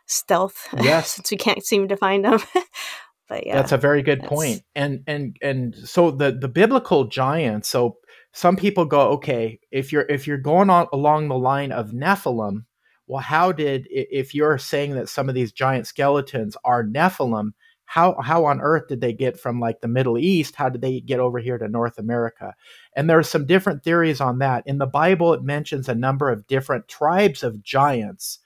stealth 0.06 0.68
Yes. 0.82 1.12
since 1.12 1.30
we 1.30 1.38
can't 1.38 1.64
seem 1.66 1.90
to 1.90 1.98
find 1.98 2.24
them 2.24 2.40
but 3.28 3.46
yeah 3.46 3.56
That's 3.56 3.74
a 3.74 3.78
very 3.78 4.02
good 4.02 4.24
point. 4.24 4.62
And 4.74 5.04
and 5.06 5.36
and 5.42 5.76
so 5.76 6.12
the 6.12 6.32
the 6.32 6.48
biblical 6.48 7.06
giants. 7.06 7.68
So 7.68 7.98
some 8.38 8.56
people 8.56 8.86
go, 8.86 9.02
okay, 9.14 9.60
if 9.72 9.92
you're 9.92 10.06
if 10.10 10.28
you're 10.28 10.38
going 10.38 10.70
on 10.70 10.86
along 10.94 11.28
the 11.28 11.36
line 11.36 11.72
of 11.72 11.90
Nephilim, 11.90 12.66
well, 13.08 13.24
how 13.24 13.52
did 13.52 13.88
if 13.90 14.36
you're 14.36 14.60
saying 14.60 14.94
that 14.94 15.10
some 15.10 15.28
of 15.28 15.34
these 15.34 15.52
giant 15.52 15.88
skeletons 15.88 16.56
are 16.64 16.84
Nephilim? 16.84 17.54
How 17.86 18.16
how 18.22 18.46
on 18.46 18.62
earth 18.62 18.90
did 18.90 19.02
they 19.02 19.12
get 19.12 19.40
from 19.40 19.60
like 19.60 19.82
the 19.82 19.88
Middle 19.88 20.20
East? 20.20 20.56
How 20.56 20.70
did 20.70 20.82
they 20.82 21.00
get 21.00 21.20
over 21.20 21.40
here 21.40 21.58
to 21.58 21.68
North 21.68 21.98
America? 21.98 22.54
And 22.96 23.10
there 23.10 23.18
are 23.18 23.24
some 23.24 23.48
different 23.48 23.84
theories 23.84 24.22
on 24.22 24.38
that. 24.38 24.62
In 24.68 24.78
the 24.78 24.86
Bible, 24.86 25.34
it 25.34 25.42
mentions 25.42 25.90
a 25.90 25.96
number 25.96 26.30
of 26.30 26.46
different 26.46 26.88
tribes 26.88 27.42
of 27.42 27.64
giants. 27.64 28.38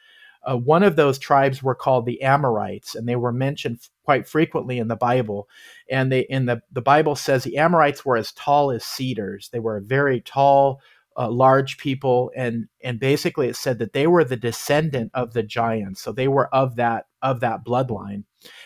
Uh, 0.44 0.58
one 0.58 0.84
of 0.84 0.96
those 0.96 1.20
tribes 1.20 1.62
were 1.62 1.76
called 1.76 2.06
the 2.06 2.22
Amorites, 2.22 2.96
and 2.96 3.08
they 3.08 3.16
were 3.16 3.32
mentioned 3.32 3.78
f- 3.82 3.90
quite 4.04 4.28
frequently 4.28 4.80
in 4.80 4.88
the 4.88 4.96
Bible. 4.96 5.48
And 5.90 6.12
they 6.12 6.22
in 6.22 6.46
the 6.46 6.62
the 6.72 6.82
Bible 6.82 7.16
says 7.16 7.44
the 7.44 7.58
Amorites 7.58 8.06
were 8.06 8.18
as 8.18 8.32
tall 8.32 8.72
as 8.72 8.84
cedars. 8.84 9.50
They 9.52 9.60
were 9.60 9.80
very 9.82 10.22
tall, 10.22 10.82
uh, 11.18 11.30
large 11.30 11.78
people, 11.78 12.32
and 12.36 12.68
and 12.84 13.00
basically 13.00 13.48
it 13.50 13.56
said 13.56 13.80
that 13.80 13.94
they 13.94 14.08
were 14.08 14.24
the 14.24 14.38
descendant 14.38 15.12
of 15.14 15.34
the 15.34 15.44
giants. 15.44 16.02
So 16.02 16.12
they 16.12 16.28
were 16.28 16.54
of 16.54 16.76
that 16.78 17.06
of 17.22 17.40
that 17.42 17.64
bloodline. 17.64 18.24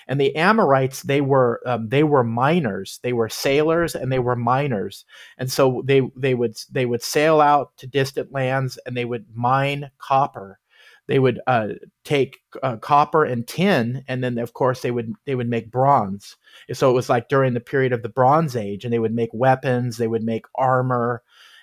And 0.08 0.22
the 0.22 0.34
Amorites, 0.38 1.02
they 1.04 1.20
were 1.20 1.62
um, 1.66 1.90
they 1.90 2.04
were 2.04 2.24
miners. 2.24 3.00
They 3.04 3.12
were 3.12 3.28
sailors 3.28 3.96
and 3.96 4.12
they 4.12 4.20
were 4.20 4.38
miners. 4.38 5.04
And 5.38 5.52
so 5.52 5.84
they 5.86 6.02
they 6.16 6.36
would 6.36 6.56
they 6.72 6.86
would 6.86 7.04
sail 7.04 7.42
out 7.42 7.76
to 7.78 7.88
distant 7.88 8.32
lands 8.32 8.80
and 8.86 8.96
they 8.96 9.06
would 9.06 9.26
mine 9.34 9.92
copper 9.98 10.60
they 11.08 11.20
would 11.20 11.40
uh, 11.48 11.70
take 12.04 12.40
uh, 12.64 12.78
copper 12.78 13.24
and 13.24 13.48
tin, 13.48 14.04
and 14.08 14.24
then 14.24 14.38
of 14.38 14.54
course 14.54 14.82
they 14.82 14.92
would 14.92 15.14
they 15.26 15.36
would 15.36 15.50
make 15.50 15.72
bronze. 15.72 16.36
So 16.74 16.90
it 16.90 16.94
was 16.94 17.10
like 17.10 17.30
during 17.30 17.54
the 17.54 17.60
period 17.60 17.94
of 17.94 18.02
the 18.02 18.10
Bronze 18.10 18.56
Age, 18.56 18.84
and 18.84 18.94
they 18.94 19.00
would 19.00 19.14
make 19.14 19.30
weapons, 19.34 19.98
they 19.98 20.08
would 20.08 20.24
make 20.24 20.46
armor, 20.56 21.22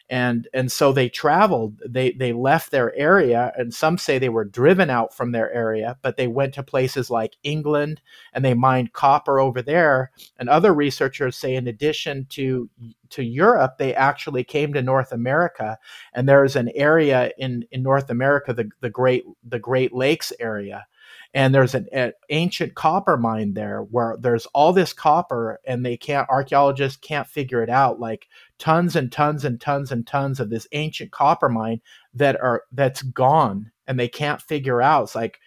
and 0.09 0.47
and 0.53 0.71
so 0.71 0.93
they 0.93 1.09
traveled. 1.09 1.81
They 1.89 2.13
they 2.13 2.33
left 2.33 2.71
their 2.71 2.95
area, 2.95 3.53
and 3.57 3.73
some 3.75 3.99
say 3.99 4.19
they 4.19 4.29
were 4.29 4.45
driven 4.45 4.91
out 4.91 5.15
from 5.15 5.33
their 5.33 5.53
area, 5.53 5.97
but 6.03 6.17
they 6.17 6.29
went 6.29 6.55
to 6.55 6.63
places 6.63 7.11
like 7.11 7.37
England, 7.43 8.01
and 8.33 8.45
they 8.45 8.55
mined 8.55 8.93
copper 8.93 9.41
over 9.41 9.63
there. 9.63 10.13
And 10.39 10.49
other 10.49 10.73
researchers 10.73 11.37
say, 11.37 11.55
in 11.55 11.67
addition 11.67 12.27
to 12.31 12.69
to 13.13 13.23
Europe, 13.23 13.79
they 13.79 13.95
actually 13.95 14.45
came 14.45 14.73
to 14.73 14.83
North 14.83 15.13
America 15.13 15.79
and 16.13 16.29
there's 16.29 16.57
an 16.57 16.71
area 16.75 17.31
in 17.39 17.65
in 17.71 17.83
North 17.83 18.11
America, 18.11 18.53
the 18.53 18.71
the 18.81 18.91
Great 18.91 19.25
the 19.45 19.59
Great 19.59 19.93
Lakes 19.93 20.33
area, 20.41 20.87
and 21.35 21.55
there's 21.55 21.75
an, 21.75 21.89
an 21.93 22.13
ancient 22.29 22.75
copper 22.75 23.17
mine 23.17 23.55
there 23.55 23.83
where 23.83 24.17
there's 24.19 24.47
all 24.47 24.73
this 24.73 24.93
copper, 24.93 25.61
and 25.67 25.85
they 25.85 25.97
can't 25.97 26.29
archaeologists 26.29 26.99
can't 26.99 27.27
figure 27.27 27.63
it 27.63 27.71
out, 27.71 27.99
like 27.99 28.29
tons 28.59 28.97
and 28.97 29.11
tons 29.11 29.45
and 29.45 29.61
tons 29.61 29.93
and 29.93 30.07
tons 30.07 30.41
of 30.41 30.51
this 30.51 30.67
ancient 30.73 31.11
copper 31.11 31.49
mine 31.49 31.81
that 32.15 32.41
are 32.41 32.65
that's 32.73 33.03
gone, 33.03 33.71
and 33.87 33.99
they 33.99 34.09
can't 34.09 34.43
figure 34.43 34.83
out. 34.83 35.05
It's 35.05 35.15
like 35.15 35.39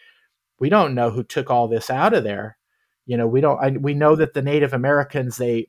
we 0.59 0.69
don't 0.69 0.95
know 0.95 1.11
who 1.11 1.23
took 1.23 1.51
all 1.51 1.67
this 1.67 1.89
out 1.89 2.13
of 2.13 2.23
there. 2.23 2.57
You 3.05 3.17
know, 3.17 3.27
we 3.27 3.41
don't. 3.41 3.59
I, 3.63 3.69
we 3.71 3.93
know 3.93 4.15
that 4.15 4.33
the 4.33 4.41
Native 4.41 4.73
Americans 4.73 5.37
they 5.37 5.67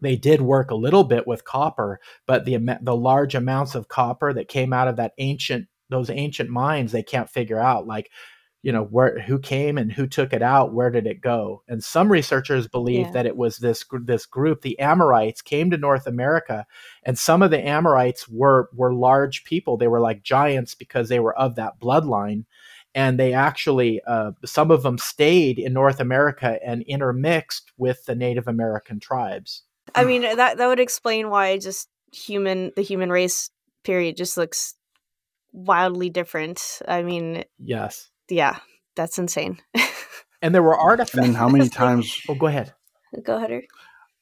they 0.00 0.16
did 0.16 0.40
work 0.40 0.70
a 0.70 0.74
little 0.76 1.04
bit 1.04 1.26
with 1.26 1.44
copper, 1.44 2.00
but 2.26 2.44
the 2.44 2.56
the 2.82 2.96
large 2.96 3.34
amounts 3.34 3.74
of 3.74 3.88
copper 3.88 4.32
that 4.32 4.48
came 4.48 4.72
out 4.72 4.88
of 4.88 4.96
that 4.96 5.12
ancient 5.18 5.68
those 5.90 6.10
ancient 6.10 6.50
mines 6.50 6.92
they 6.92 7.02
can't 7.02 7.30
figure 7.30 7.58
out 7.58 7.86
like 7.86 8.10
you 8.62 8.72
know 8.72 8.84
where 8.84 9.20
who 9.20 9.38
came 9.38 9.78
and 9.78 9.92
who 9.92 10.06
took 10.06 10.32
it 10.32 10.42
out 10.42 10.74
where 10.74 10.90
did 10.90 11.06
it 11.06 11.20
go? 11.20 11.62
And 11.68 11.82
some 11.82 12.10
researchers 12.10 12.66
believe 12.68 13.06
Yeah. 13.06 13.12
that 13.12 13.26
it 13.26 13.36
was 13.36 13.58
this 13.58 13.84
this 14.02 14.26
group 14.26 14.62
the 14.62 14.78
amorites 14.80 15.40
came 15.42 15.70
to 15.70 15.76
north 15.78 16.06
america 16.06 16.66
and 17.04 17.18
some 17.18 17.40
of 17.42 17.50
the 17.50 17.66
amorites 17.66 18.28
were 18.28 18.68
were 18.74 18.92
large 18.94 19.44
people. 19.44 19.76
They 19.76 19.88
were 19.88 20.00
like 20.00 20.22
giants 20.22 20.74
because 20.74 21.08
they 21.08 21.20
were 21.20 21.38
of 21.38 21.54
that 21.56 21.78
bloodline 21.80 22.44
and 22.94 23.18
they 23.18 23.32
actually 23.32 24.00
uh, 24.06 24.32
some 24.44 24.70
of 24.70 24.82
them 24.82 24.98
stayed 24.98 25.58
in 25.58 25.72
north 25.72 26.00
america 26.00 26.58
and 26.64 26.82
intermixed 26.82 27.72
with 27.76 28.04
the 28.06 28.14
native 28.14 28.48
american 28.48 28.98
tribes 29.00 29.62
i 29.94 30.04
mean 30.04 30.22
that 30.22 30.58
that 30.58 30.66
would 30.66 30.80
explain 30.80 31.30
why 31.30 31.58
just 31.58 31.88
human 32.12 32.72
the 32.76 32.82
human 32.82 33.10
race 33.10 33.50
period 33.84 34.16
just 34.16 34.36
looks 34.36 34.74
wildly 35.52 36.10
different 36.10 36.80
i 36.88 37.02
mean 37.02 37.44
yes 37.58 38.10
yeah 38.28 38.58
that's 38.96 39.18
insane 39.18 39.58
and 40.42 40.54
there 40.54 40.62
were 40.62 40.76
artifacts 40.76 41.26
And 41.26 41.36
how 41.36 41.48
many 41.48 41.68
times? 41.82 42.16
oh 42.28 42.34
go 42.34 42.46
ahead 42.46 42.74
go 43.24 43.36
ahead 43.36 43.62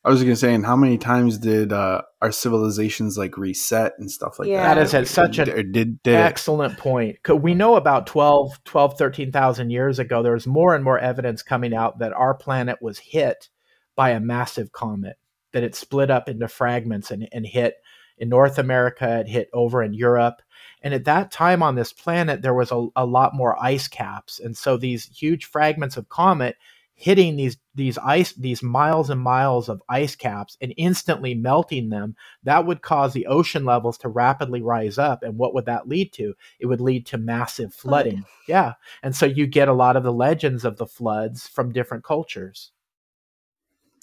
I 0.05 0.11
was 0.11 0.23
gonna 0.23 0.37
say, 0.37 0.55
and 0.55 0.65
how 0.65 0.77
many 0.77 0.99
times 0.99 1.37
did 1.37 1.73
uh, 1.73 2.03
our 2.23 2.31
civilizations 2.31 3.19
like 3.19 3.37
reset 3.37 3.95
and 3.99 4.09
stuff 4.09 4.39
like 4.39 4.47
Yeah. 4.49 4.63
that? 4.63 4.75
That 4.77 4.83
is 4.83 4.95
a- 4.95 5.05
such 5.13 5.39
an 5.39 5.51
Or 5.51 5.65
did 5.65 6.01
did 6.05 6.15
it? 6.15 6.19
Excellent 6.19 6.79
point. 6.79 7.21
'Cause 7.25 7.41
We 7.41 7.55
know 7.55 7.75
about 7.75 8.07
12, 8.07 8.63
12 8.63 8.97
13,000 8.97 9.71
years 9.71 9.99
ago, 9.99 10.23
there 10.23 10.35
was 10.35 10.47
more 10.47 10.77
and 10.77 10.85
more 10.85 10.97
evidence 11.01 11.43
coming 11.43 11.75
out 11.75 11.99
that 11.99 12.13
our 12.13 12.35
planet 12.35 12.81
was 12.81 13.01
hit 13.01 13.49
by 13.97 14.11
a 14.11 14.21
massive 14.21 14.71
comet, 14.71 15.17
that 15.57 15.65
it 15.65 15.75
split 15.75 16.11
up 16.11 16.29
into 16.29 16.47
fragments 16.47 17.11
and, 17.11 17.27
and 17.33 17.47
hit 17.47 17.77
in 18.19 18.29
North 18.29 18.59
America, 18.59 19.21
it 19.21 19.27
hit 19.27 19.49
over 19.55 19.83
in 19.83 19.95
Europe. 19.95 20.43
And 20.83 20.93
at 20.93 21.07
that 21.07 21.31
time 21.31 21.63
on 21.63 21.77
this 21.77 21.95
planet, 21.95 22.43
there 22.43 22.53
was 22.53 22.71
a, 22.71 22.89
a 22.95 23.07
lot 23.07 23.35
more 23.35 23.57
ice 23.59 23.89
caps. 23.89 24.39
And 24.39 24.55
so 24.55 24.77
these 24.77 25.07
huge 25.07 25.47
fragments 25.47 25.97
of 25.97 26.11
comet 26.11 26.57
hitting 26.93 27.37
these 27.37 27.57
these 27.75 27.97
ice 27.97 28.35
these 28.35 28.63
miles 28.63 29.09
and 29.09 29.21
miles 29.21 29.71
of 29.71 29.83
ice 29.89 30.15
caps 30.15 30.59
and 30.61 30.75
instantly 30.77 31.35
melting 31.35 31.89
them 31.89 32.17
that 32.43 32.67
would 32.67 32.81
cause 32.81 33.13
the 33.13 33.27
ocean 33.27 33.67
levels 33.67 33.99
to 33.99 34.09
rapidly 34.09 34.63
rise 34.63 34.97
up 34.97 35.23
and 35.23 35.37
what 35.37 35.53
would 35.53 35.67
that 35.67 35.87
lead 35.87 36.11
to 36.11 36.33
it 36.59 36.65
would 36.65 36.81
lead 36.81 37.05
to 37.05 37.19
massive 37.19 37.75
Flood. 37.75 38.05
flooding 38.05 38.25
yeah 38.49 38.73
and 39.03 39.15
so 39.15 39.27
you 39.27 39.47
get 39.47 39.69
a 39.69 39.75
lot 39.75 39.95
of 39.95 40.05
the 40.05 40.13
legends 40.13 40.65
of 40.65 40.79
the 40.79 40.87
floods 40.87 41.47
from 41.47 41.71
different 41.71 42.03
cultures 42.03 42.73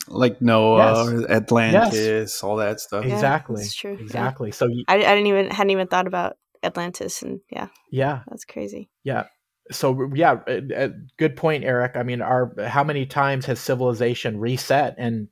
like 0.08 0.42
Noah, 0.42 0.78
Yes. 0.78 1.08
or 1.08 1.32
Atlantis, 1.32 2.44
all 2.44 2.58
that 2.58 2.80
stuff. 2.80 3.06
Yeah, 3.06 3.14
exactly 3.14 3.64
that's 3.64 3.76
true, 3.76 3.96
yeah. 3.96 4.04
exactly 4.04 4.52
so 4.52 4.68
you, 4.68 4.84
I, 4.88 4.96
I 4.96 5.16
didn't 5.16 5.28
even 5.28 5.50
hadn't 5.50 5.72
even 5.72 5.88
thought 5.88 6.08
about 6.08 6.38
atlantis 6.64 7.22
and 7.22 7.42
yeah 7.52 7.68
yeah 7.92 8.22
that's 8.28 8.46
crazy 8.46 8.90
Yeah. 9.04 9.26
So 9.72 10.12
yeah, 10.14 10.40
uh, 10.46 10.60
uh, 10.76 10.90
good 11.18 11.38
point, 11.38 11.64
Eric. 11.64 11.94
I 11.96 12.04
mean, 12.04 12.22
our 12.22 12.54
how 12.68 12.84
many 12.84 13.06
times 13.06 13.46
has 13.46 13.62
civilization 13.62 14.38
reset, 14.38 14.96
and 14.98 15.30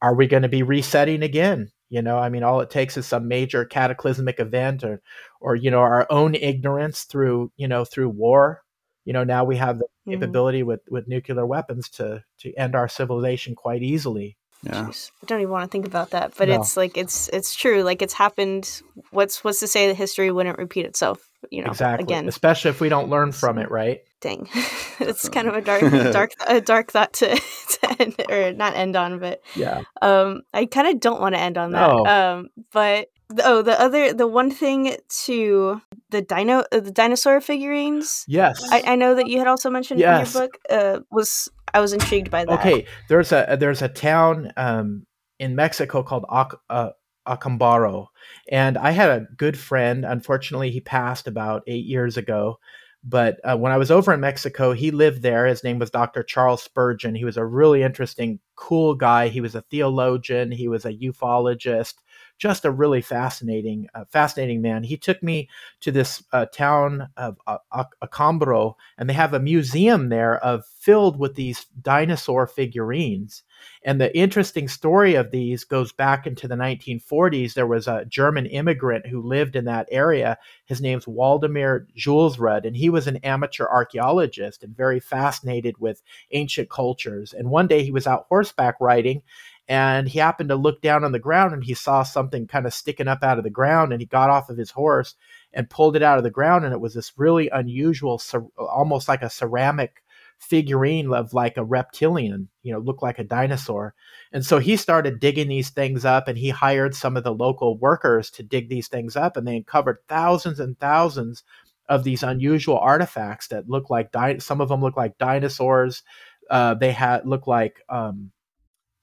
are 0.00 0.14
we 0.14 0.26
going 0.26 0.42
to 0.42 0.48
be 0.48 0.62
resetting 0.62 1.22
again? 1.22 1.70
You 1.90 2.00
know, 2.00 2.16
I 2.18 2.30
mean, 2.30 2.42
all 2.42 2.60
it 2.60 2.70
takes 2.70 2.96
is 2.96 3.06
some 3.06 3.28
major 3.28 3.66
cataclysmic 3.66 4.40
event, 4.40 4.84
or 4.84 5.02
or 5.38 5.54
you 5.54 5.70
know, 5.70 5.80
our 5.80 6.06
own 6.08 6.34
ignorance 6.34 7.02
through 7.04 7.52
you 7.56 7.68
know 7.68 7.84
through 7.84 8.08
war. 8.08 8.62
You 9.04 9.12
know, 9.12 9.24
now 9.24 9.44
we 9.44 9.56
have 9.56 9.78
the 9.78 9.86
Mhm. 10.06 10.12
capability 10.12 10.62
with 10.62 10.80
with 10.88 11.08
nuclear 11.08 11.46
weapons 11.46 11.88
to 11.90 12.24
to 12.38 12.54
end 12.54 12.74
our 12.74 12.88
civilization 12.88 13.54
quite 13.54 13.82
easily. 13.82 14.36
Yeah. 14.62 14.84
Jeez, 14.86 15.10
I 15.22 15.26
don't 15.26 15.40
even 15.40 15.52
want 15.52 15.70
to 15.70 15.72
think 15.72 15.86
about 15.86 16.10
that, 16.10 16.32
but 16.38 16.48
No. 16.48 16.54
it's 16.54 16.76
like 16.76 16.96
it's 16.96 17.28
it's 17.28 17.54
true. 17.54 17.82
Like 17.82 18.00
it's 18.00 18.14
happened. 18.14 18.80
What's 19.10 19.44
what's 19.44 19.60
to 19.60 19.66
say 19.66 19.88
that 19.88 19.94
history 19.96 20.30
wouldn't 20.30 20.58
repeat 20.58 20.86
itself? 20.86 21.28
You 21.50 21.62
know, 21.62 21.70
exactly. 21.70 22.04
again, 22.04 22.28
Especially 22.28 22.70
if 22.70 22.80
we 22.80 22.88
don't 22.88 23.08
learn 23.08 23.32
from 23.32 23.58
it, 23.58 23.70
right? 23.70 24.00
dang, 24.20 24.48
it's 25.00 25.28
kind 25.28 25.48
of 25.48 25.54
a 25.54 25.60
dark, 25.60 25.82
dark, 26.12 26.30
a 26.48 26.58
dark 26.60 26.90
thought 26.90 27.12
to, 27.12 27.28
to 27.68 27.96
end 28.02 28.14
or 28.30 28.52
not 28.54 28.74
end 28.74 28.96
on, 28.96 29.18
but 29.18 29.42
Yeah. 29.54 29.82
um, 30.00 30.42
I 30.54 30.64
kind 30.64 30.88
of 30.88 30.98
don't 31.00 31.20
want 31.20 31.34
to 31.34 31.40
end 31.40 31.58
on 31.58 31.72
that. 31.72 31.88
No. 31.90 32.06
Um, 32.06 32.48
but 32.72 33.08
oh, 33.42 33.60
the 33.60 33.78
other, 33.78 34.14
the 34.14 34.26
one 34.26 34.50
thing 34.50 34.96
to 35.24 35.80
the 36.08 36.22
dino, 36.22 36.60
uh, 36.72 36.80
the 36.80 36.90
dinosaur 36.90 37.40
figurines. 37.42 38.24
Yes. 38.26 38.62
I, 38.70 38.82
I 38.86 38.96
know 38.96 39.14
that 39.14 39.26
you 39.28 39.38
had 39.38 39.46
also 39.46 39.68
mentioned 39.68 40.00
Yes. 40.00 40.34
in 40.34 40.40
your 40.40 40.48
book. 40.48 40.58
Uh, 40.70 41.00
was 41.10 41.48
I 41.74 41.80
was 41.80 41.92
intrigued 41.92 42.30
by 42.30 42.44
that? 42.46 42.60
Okay, 42.60 42.86
there's 43.10 43.30
a 43.32 43.56
there's 43.60 43.82
a 43.82 43.88
town 43.88 44.52
um, 44.56 45.06
in 45.38 45.54
Mexico 45.54 46.02
called 46.02 46.24
Ac- 46.32 46.56
uh, 46.70 46.90
Acambaro, 47.26 48.08
and 48.50 48.76
I 48.78 48.90
had 48.90 49.10
a 49.10 49.26
good 49.36 49.58
friend. 49.58 50.04
Unfortunately, 50.04 50.70
he 50.70 50.80
passed 50.80 51.26
about 51.26 51.62
eight 51.66 51.84
years 51.84 52.16
ago. 52.16 52.58
But 53.06 53.38
uh, 53.44 53.56
when 53.58 53.70
I 53.70 53.76
was 53.76 53.90
over 53.90 54.14
in 54.14 54.20
Mexico, 54.20 54.72
he 54.72 54.90
lived 54.90 55.20
there. 55.20 55.46
His 55.46 55.62
name 55.62 55.78
was 55.78 55.90
Dr. 55.90 56.22
Charles 56.22 56.62
Spurgeon. 56.62 57.14
He 57.14 57.26
was 57.26 57.36
a 57.36 57.44
really 57.44 57.82
interesting, 57.82 58.40
cool 58.56 58.94
guy. 58.94 59.28
He 59.28 59.42
was 59.42 59.54
a 59.54 59.60
theologian. 59.60 60.50
He 60.50 60.68
was 60.68 60.86
a 60.86 60.94
ufologist. 60.94 61.96
Just 62.38 62.64
a 62.64 62.70
really 62.70 63.02
fascinating, 63.02 63.88
uh, 63.94 64.06
fascinating 64.10 64.62
man. 64.62 64.82
He 64.84 64.96
took 64.96 65.22
me 65.22 65.50
to 65.80 65.92
this 65.92 66.24
uh, 66.32 66.46
town 66.46 67.08
of 67.18 67.36
Ac- 67.46 67.88
Acambaro, 68.02 68.74
and 68.96 69.08
they 69.08 69.14
have 69.14 69.34
a 69.34 69.38
museum 69.40 70.08
there 70.08 70.42
of 70.42 70.64
filled 70.66 71.18
with 71.18 71.34
these 71.34 71.66
dinosaur 71.82 72.46
figurines. 72.46 73.42
And 73.84 74.00
the 74.00 74.16
interesting 74.16 74.68
story 74.68 75.14
of 75.14 75.30
these 75.30 75.64
goes 75.64 75.92
back 75.92 76.26
into 76.26 76.48
the 76.48 76.54
1940s. 76.54 77.54
There 77.54 77.66
was 77.66 77.86
a 77.86 78.04
German 78.06 78.46
immigrant 78.46 79.06
who 79.06 79.20
lived 79.20 79.56
in 79.56 79.64
that 79.66 79.88
area. 79.90 80.38
His 80.64 80.80
name's 80.80 81.06
Waldemar 81.06 81.86
Julsrud, 81.96 82.66
and 82.66 82.76
he 82.76 82.90
was 82.90 83.06
an 83.06 83.18
amateur 83.18 83.66
archaeologist 83.66 84.62
and 84.62 84.76
very 84.76 85.00
fascinated 85.00 85.78
with 85.78 86.02
ancient 86.32 86.70
cultures. 86.70 87.32
And 87.32 87.50
one 87.50 87.66
day 87.66 87.82
he 87.82 87.90
was 87.90 88.06
out 88.06 88.26
horseback 88.28 88.76
riding 88.80 89.22
and 89.68 90.08
he 90.08 90.18
happened 90.18 90.50
to 90.50 90.56
look 90.56 90.82
down 90.82 91.04
on 91.04 91.12
the 91.12 91.18
ground 91.18 91.54
and 91.54 91.64
he 91.64 91.74
saw 91.74 92.02
something 92.02 92.46
kind 92.46 92.66
of 92.66 92.74
sticking 92.74 93.08
up 93.08 93.22
out 93.22 93.38
of 93.38 93.44
the 93.44 93.50
ground 93.50 93.92
and 93.92 94.00
he 94.02 94.06
got 94.06 94.28
off 94.28 94.50
of 94.50 94.58
his 94.58 94.70
horse 94.70 95.14
and 95.52 95.70
pulled 95.70 95.96
it 95.96 96.02
out 96.02 96.18
of 96.18 96.24
the 96.24 96.30
ground 96.30 96.64
and 96.64 96.74
it 96.74 96.80
was 96.80 96.94
this 96.94 97.12
really 97.16 97.48
unusual 97.48 98.20
almost 98.58 99.08
like 99.08 99.22
a 99.22 99.30
ceramic 99.30 100.02
figurine 100.38 101.12
of 101.12 101.32
like 101.32 101.56
a 101.56 101.64
reptilian 101.64 102.48
you 102.62 102.72
know 102.72 102.78
looked 102.78 103.02
like 103.02 103.18
a 103.18 103.24
dinosaur 103.24 103.94
and 104.32 104.44
so 104.44 104.58
he 104.58 104.76
started 104.76 105.20
digging 105.20 105.48
these 105.48 105.70
things 105.70 106.04
up 106.04 106.28
and 106.28 106.36
he 106.36 106.50
hired 106.50 106.94
some 106.94 107.16
of 107.16 107.24
the 107.24 107.32
local 107.32 107.78
workers 107.78 108.30
to 108.30 108.42
dig 108.42 108.68
these 108.68 108.88
things 108.88 109.16
up 109.16 109.36
and 109.36 109.46
they 109.46 109.56
uncovered 109.56 109.98
thousands 110.08 110.60
and 110.60 110.78
thousands 110.80 111.42
of 111.88 112.04
these 112.04 112.22
unusual 112.22 112.78
artifacts 112.78 113.48
that 113.48 113.68
look 113.68 113.88
like 113.90 114.12
di- 114.12 114.38
some 114.38 114.60
of 114.60 114.68
them 114.68 114.82
look 114.82 114.96
like 114.96 115.16
dinosaurs 115.18 116.02
uh, 116.50 116.74
they 116.74 116.92
had 116.92 117.26
look 117.26 117.46
like 117.46 117.80
um, 117.88 118.30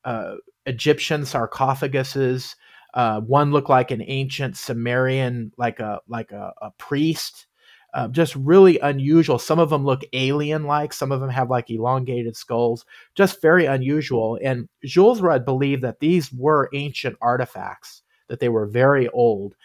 uh, 0.04 0.36
Egyptian 0.66 1.22
sarcophaguses. 1.22 2.56
Uh, 2.94 3.22
one 3.22 3.52
looked 3.52 3.70
like 3.70 3.92
an 3.92 4.04
ancient 4.06 4.58
Sumerian, 4.58 5.52
like 5.58 5.80
a 5.80 6.02
like 6.08 6.32
a, 6.32 6.54
a 6.62 6.72
priest. 6.72 7.48
Uh, 7.94 8.08
just 8.08 8.36
really 8.36 8.80
unusual. 8.80 9.38
Some 9.38 9.60
of 9.60 9.70
them 9.70 9.86
look 9.86 10.02
alien-like. 10.14 10.94
Some 10.94 11.12
of 11.12 11.20
them 11.20 11.30
have 11.30 11.50
like 11.50 11.70
elongated 11.70 12.38
skulls. 12.38 12.86
Just 13.16 13.42
very 13.42 13.66
unusual. 13.66 14.40
And 14.42 14.70
Julsrud 14.86 15.44
believed 15.44 15.84
that 15.84 16.00
these 16.00 16.32
were 16.32 16.70
ancient 16.74 17.18
artifacts, 17.22 18.02
that 18.28 18.40
they 18.40 18.50
were 18.50 18.66
very 18.66 19.10
old. 19.10 19.56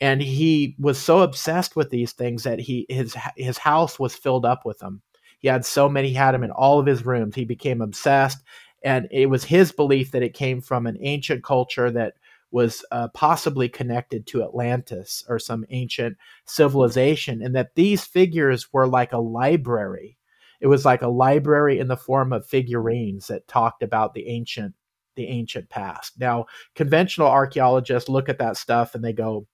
And 0.00 0.20
he 0.20 0.74
was 0.78 0.98
so 0.98 1.20
obsessed 1.20 1.76
with 1.76 1.90
these 1.90 2.12
things 2.12 2.42
that 2.42 2.58
he 2.58 2.86
his 2.88 3.16
his 3.36 3.56
house 3.56 3.98
was 3.98 4.14
filled 4.14 4.44
up 4.44 4.66
with 4.66 4.78
them. 4.80 5.00
He 5.38 5.48
had 5.48 5.64
so 5.64 5.88
many. 5.88 6.08
He 6.08 6.14
had 6.14 6.32
them 6.32 6.42
in 6.42 6.50
all 6.50 6.78
of 6.80 6.86
his 6.86 7.06
rooms. 7.06 7.34
He 7.34 7.44
became 7.44 7.80
obsessed 7.80 8.42
and 8.86 9.08
it 9.10 9.26
was 9.26 9.42
his 9.42 9.72
belief 9.72 10.12
that 10.12 10.22
it 10.22 10.32
came 10.32 10.60
from 10.60 10.86
an 10.86 10.96
ancient 11.00 11.42
culture 11.42 11.90
that 11.90 12.14
was 12.50 12.84
uh, 12.90 13.08
possibly 13.08 13.68
connected 13.68 14.26
to 14.26 14.42
Atlantis 14.42 15.24
or 15.28 15.38
some 15.38 15.64
ancient 15.70 16.16
civilization, 16.44 17.42
and 17.42 17.54
that 17.54 17.74
these 17.74 18.04
figures 18.04 18.72
were 18.72 18.86
like 18.86 19.12
a 19.12 19.18
library. 19.18 20.16
It 20.60 20.68
was 20.68 20.84
like 20.84 21.02
a 21.02 21.08
library 21.08 21.78
in 21.78 21.88
the 21.88 21.96
form 21.96 22.32
of 22.32 22.46
figurines 22.46 23.26
that 23.26 23.48
talked 23.48 23.82
about 23.82 24.14
the 24.14 24.28
ancient 24.28 24.74
the 25.16 25.26
ancient 25.28 25.70
past. 25.70 26.12
Now, 26.18 26.44
conventional 26.74 27.28
archaeologists 27.28 28.08
look 28.08 28.28
at 28.28 28.38
that 28.38 28.58
stuff 28.58 28.94
and 28.94 29.02
they 29.02 29.14
go, 29.14 29.46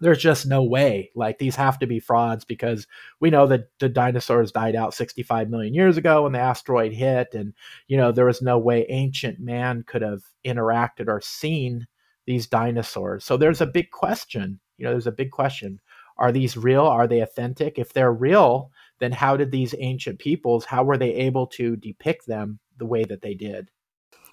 there's 0.00 0.18
just 0.18 0.46
no 0.46 0.62
way. 0.62 1.10
Like 1.14 1.38
these 1.38 1.56
have 1.56 1.78
to 1.78 1.86
be 1.86 2.00
frauds 2.00 2.44
because 2.44 2.86
we 3.20 3.30
know 3.30 3.46
that 3.46 3.68
the 3.78 3.88
dinosaurs 3.88 4.52
died 4.52 4.74
out 4.76 4.94
65 4.94 5.48
million 5.48 5.72
years 5.72 5.96
ago 5.96 6.24
when 6.24 6.32
the 6.32 6.40
asteroid 6.40 6.92
hit, 6.92 7.34
and 7.34 7.54
you 7.86 7.96
know 7.96 8.12
there 8.12 8.26
was 8.26 8.42
no 8.42 8.58
way 8.58 8.86
ancient 8.88 9.40
man 9.40 9.84
could 9.86 10.02
have 10.02 10.22
interacted 10.44 11.08
or 11.08 11.20
seen 11.20 11.86
these 12.26 12.46
dinosaurs. 12.46 13.24
So 13.24 13.36
there's 13.36 13.60
a 13.60 13.66
big 13.66 13.90
question. 13.90 14.60
You 14.78 14.84
know, 14.84 14.90
there's 14.92 15.06
a 15.06 15.12
big 15.12 15.30
question. 15.30 15.80
Are 16.16 16.32
these 16.32 16.56
real? 16.56 16.84
Are 16.86 17.06
they 17.06 17.20
authentic? 17.20 17.78
If 17.78 17.92
they're 17.92 18.12
real, 18.12 18.70
then 19.00 19.12
how 19.12 19.36
did 19.36 19.50
these 19.50 19.74
ancient 19.78 20.18
peoples, 20.18 20.64
how 20.64 20.84
were 20.84 20.96
they 20.96 21.12
able 21.14 21.46
to 21.48 21.76
depict 21.76 22.26
them 22.26 22.58
the 22.78 22.86
way 22.86 23.04
that 23.04 23.20
they 23.22 23.34
did? 23.34 23.70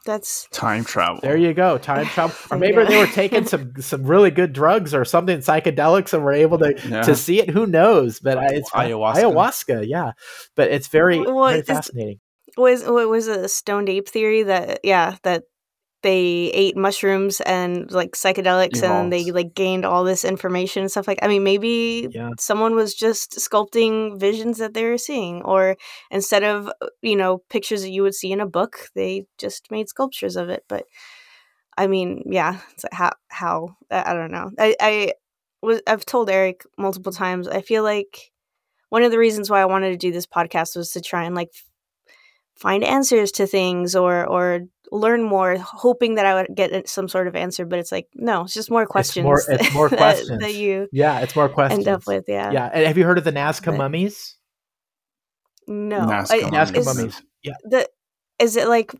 That's 0.04 0.48
Time 0.52 0.84
travel. 0.84 1.20
There 1.22 1.38
you 1.38 1.54
go, 1.54 1.78
time 1.78 2.06
travel. 2.16 2.36
Or 2.50 2.58
maybe 2.58 2.78
Yeah. 2.78 2.86
they 2.86 2.98
were 2.98 3.06
taking 3.08 3.46
some 3.46 3.74
some 3.80 4.04
really 4.04 4.32
good 4.32 4.52
drugs 4.54 4.96
or 4.96 5.06
something 5.06 5.40
psychedelics 5.40 6.14
and 6.14 6.24
were 6.24 6.34
able 6.34 6.58
to 6.60 6.74
Yeah. 6.90 7.04
to 7.04 7.16
see 7.16 7.40
it. 7.40 7.50
Who 7.52 7.68
knows? 7.68 8.20
But 8.20 8.38
I- 8.40 8.54
it's 8.54 8.72
Ayahuasca. 8.72 9.16
Ayahuasca, 9.22 9.86
yeah. 9.88 10.14
But 10.56 10.72
it's 10.72 10.88
very 10.88 11.20
Well, 11.20 11.48
very 11.50 11.60
it's- 11.60 11.78
fascinating. 11.78 12.20
was 12.58 12.84
what 12.84 13.10
was 13.10 13.28
it, 13.28 13.40
a 13.46 13.48
stoned 13.48 13.90
ape 13.90 14.10
theory 14.10 14.42
that 14.44 14.80
yeah 14.84 15.18
that 15.24 15.44
they 16.04 16.52
ate 16.54 16.76
mushrooms 16.76 17.42
and 17.42 17.92
like 17.92 18.12
psychedelics 18.14 18.82
and 19.02 19.12
they 19.14 19.32
like 19.32 19.54
gained 19.54 19.86
all 19.86 20.04
this 20.04 20.26
information 20.26 20.82
and 20.82 20.92
stuff 20.92 21.08
like 21.08 21.20
i 21.22 21.28
mean 21.28 21.44
maybe 21.44 22.08
Yeah. 22.12 22.32
someone 22.40 22.76
was 22.76 22.94
just 22.96 23.34
sculpting 23.34 24.20
visions 24.20 24.58
that 24.58 24.74
they 24.74 24.84
were 24.86 24.98
seeing 24.98 25.42
or 25.44 25.78
instead 26.10 26.44
of 26.44 26.68
uh, 26.68 26.88
you 27.02 27.16
know 27.16 27.40
pictures 27.50 27.82
that 27.84 27.92
you 27.92 28.02
would 28.04 28.16
see 28.16 28.32
in 28.32 28.42
a 28.42 28.48
book 28.48 28.90
they 28.96 29.26
just 29.38 29.70
made 29.72 29.90
sculptures 29.90 30.36
of 30.36 30.50
it 30.50 30.64
but 30.68 30.86
i 31.78 31.88
mean 31.88 32.24
yeah 32.26 32.60
it's 32.74 32.84
like 32.84 32.94
how 32.94 33.12
how 33.30 33.76
I 33.90 34.14
don't 34.14 34.32
know 34.32 34.52
i 34.60 34.76
i 34.80 35.14
was 35.62 35.82
i've 35.88 36.06
told 36.06 36.30
eric 36.30 36.64
multiple 36.78 37.12
times 37.12 37.48
i 37.48 37.62
feel 37.62 37.84
like 37.84 38.32
one 38.90 39.04
of 39.04 39.12
the 39.12 39.20
reasons 39.20 39.50
why 39.50 39.62
i 39.62 39.66
wanted 39.66 39.92
to 39.92 39.98
do 39.98 40.12
this 40.12 40.26
podcast 40.28 40.76
was 40.76 40.92
to 40.92 41.02
try 41.02 41.24
and 41.26 41.36
like 41.36 41.52
find 42.62 42.84
answers 42.84 43.32
to 43.34 43.48
things 43.48 43.96
or 43.96 44.26
or 44.26 44.62
learn 44.92 45.24
more 45.24 45.56
hoping 45.58 46.16
that 46.16 46.26
i 46.26 46.34
would 46.36 46.50
get 46.54 46.88
some 46.88 47.08
sort 47.08 47.26
of 47.28 47.36
answer 47.36 47.66
but 47.66 47.80
it's 47.80 47.92
like 47.94 48.08
no 48.14 48.44
it's 48.44 48.54
just 48.54 48.70
more 48.70 48.86
questions 48.86 49.24
more- 49.24 49.42
it's 49.48 49.74
more 49.74 49.88
that, 49.94 49.98
questions. 49.98 50.40
that 50.42 50.54
you 50.54 50.88
Yeah, 50.92 51.20
it's 51.24 51.36
more 51.36 51.48
questions. 51.50 51.88
end 51.88 51.96
up 51.96 52.04
with 52.06 52.26
yeah, 52.28 52.52
Yeah. 52.52 52.70
And 52.74 52.86
have 52.86 52.98
you 52.98 53.06
heard 53.06 53.18
of 53.18 53.24
the 53.24 53.32
Nazca 53.32 53.68
But- 53.72 53.78
mummies? 53.78 54.36
no 55.68 56.00
Nazca 56.02 56.32
I- 56.44 56.50
mummies. 56.50 56.54
Nazca 56.54 56.86
mummies. 56.86 57.22
Yeah. 57.44 57.54
the 57.64 57.88
is 58.40 58.56
it 58.58 58.68
like 58.68 58.92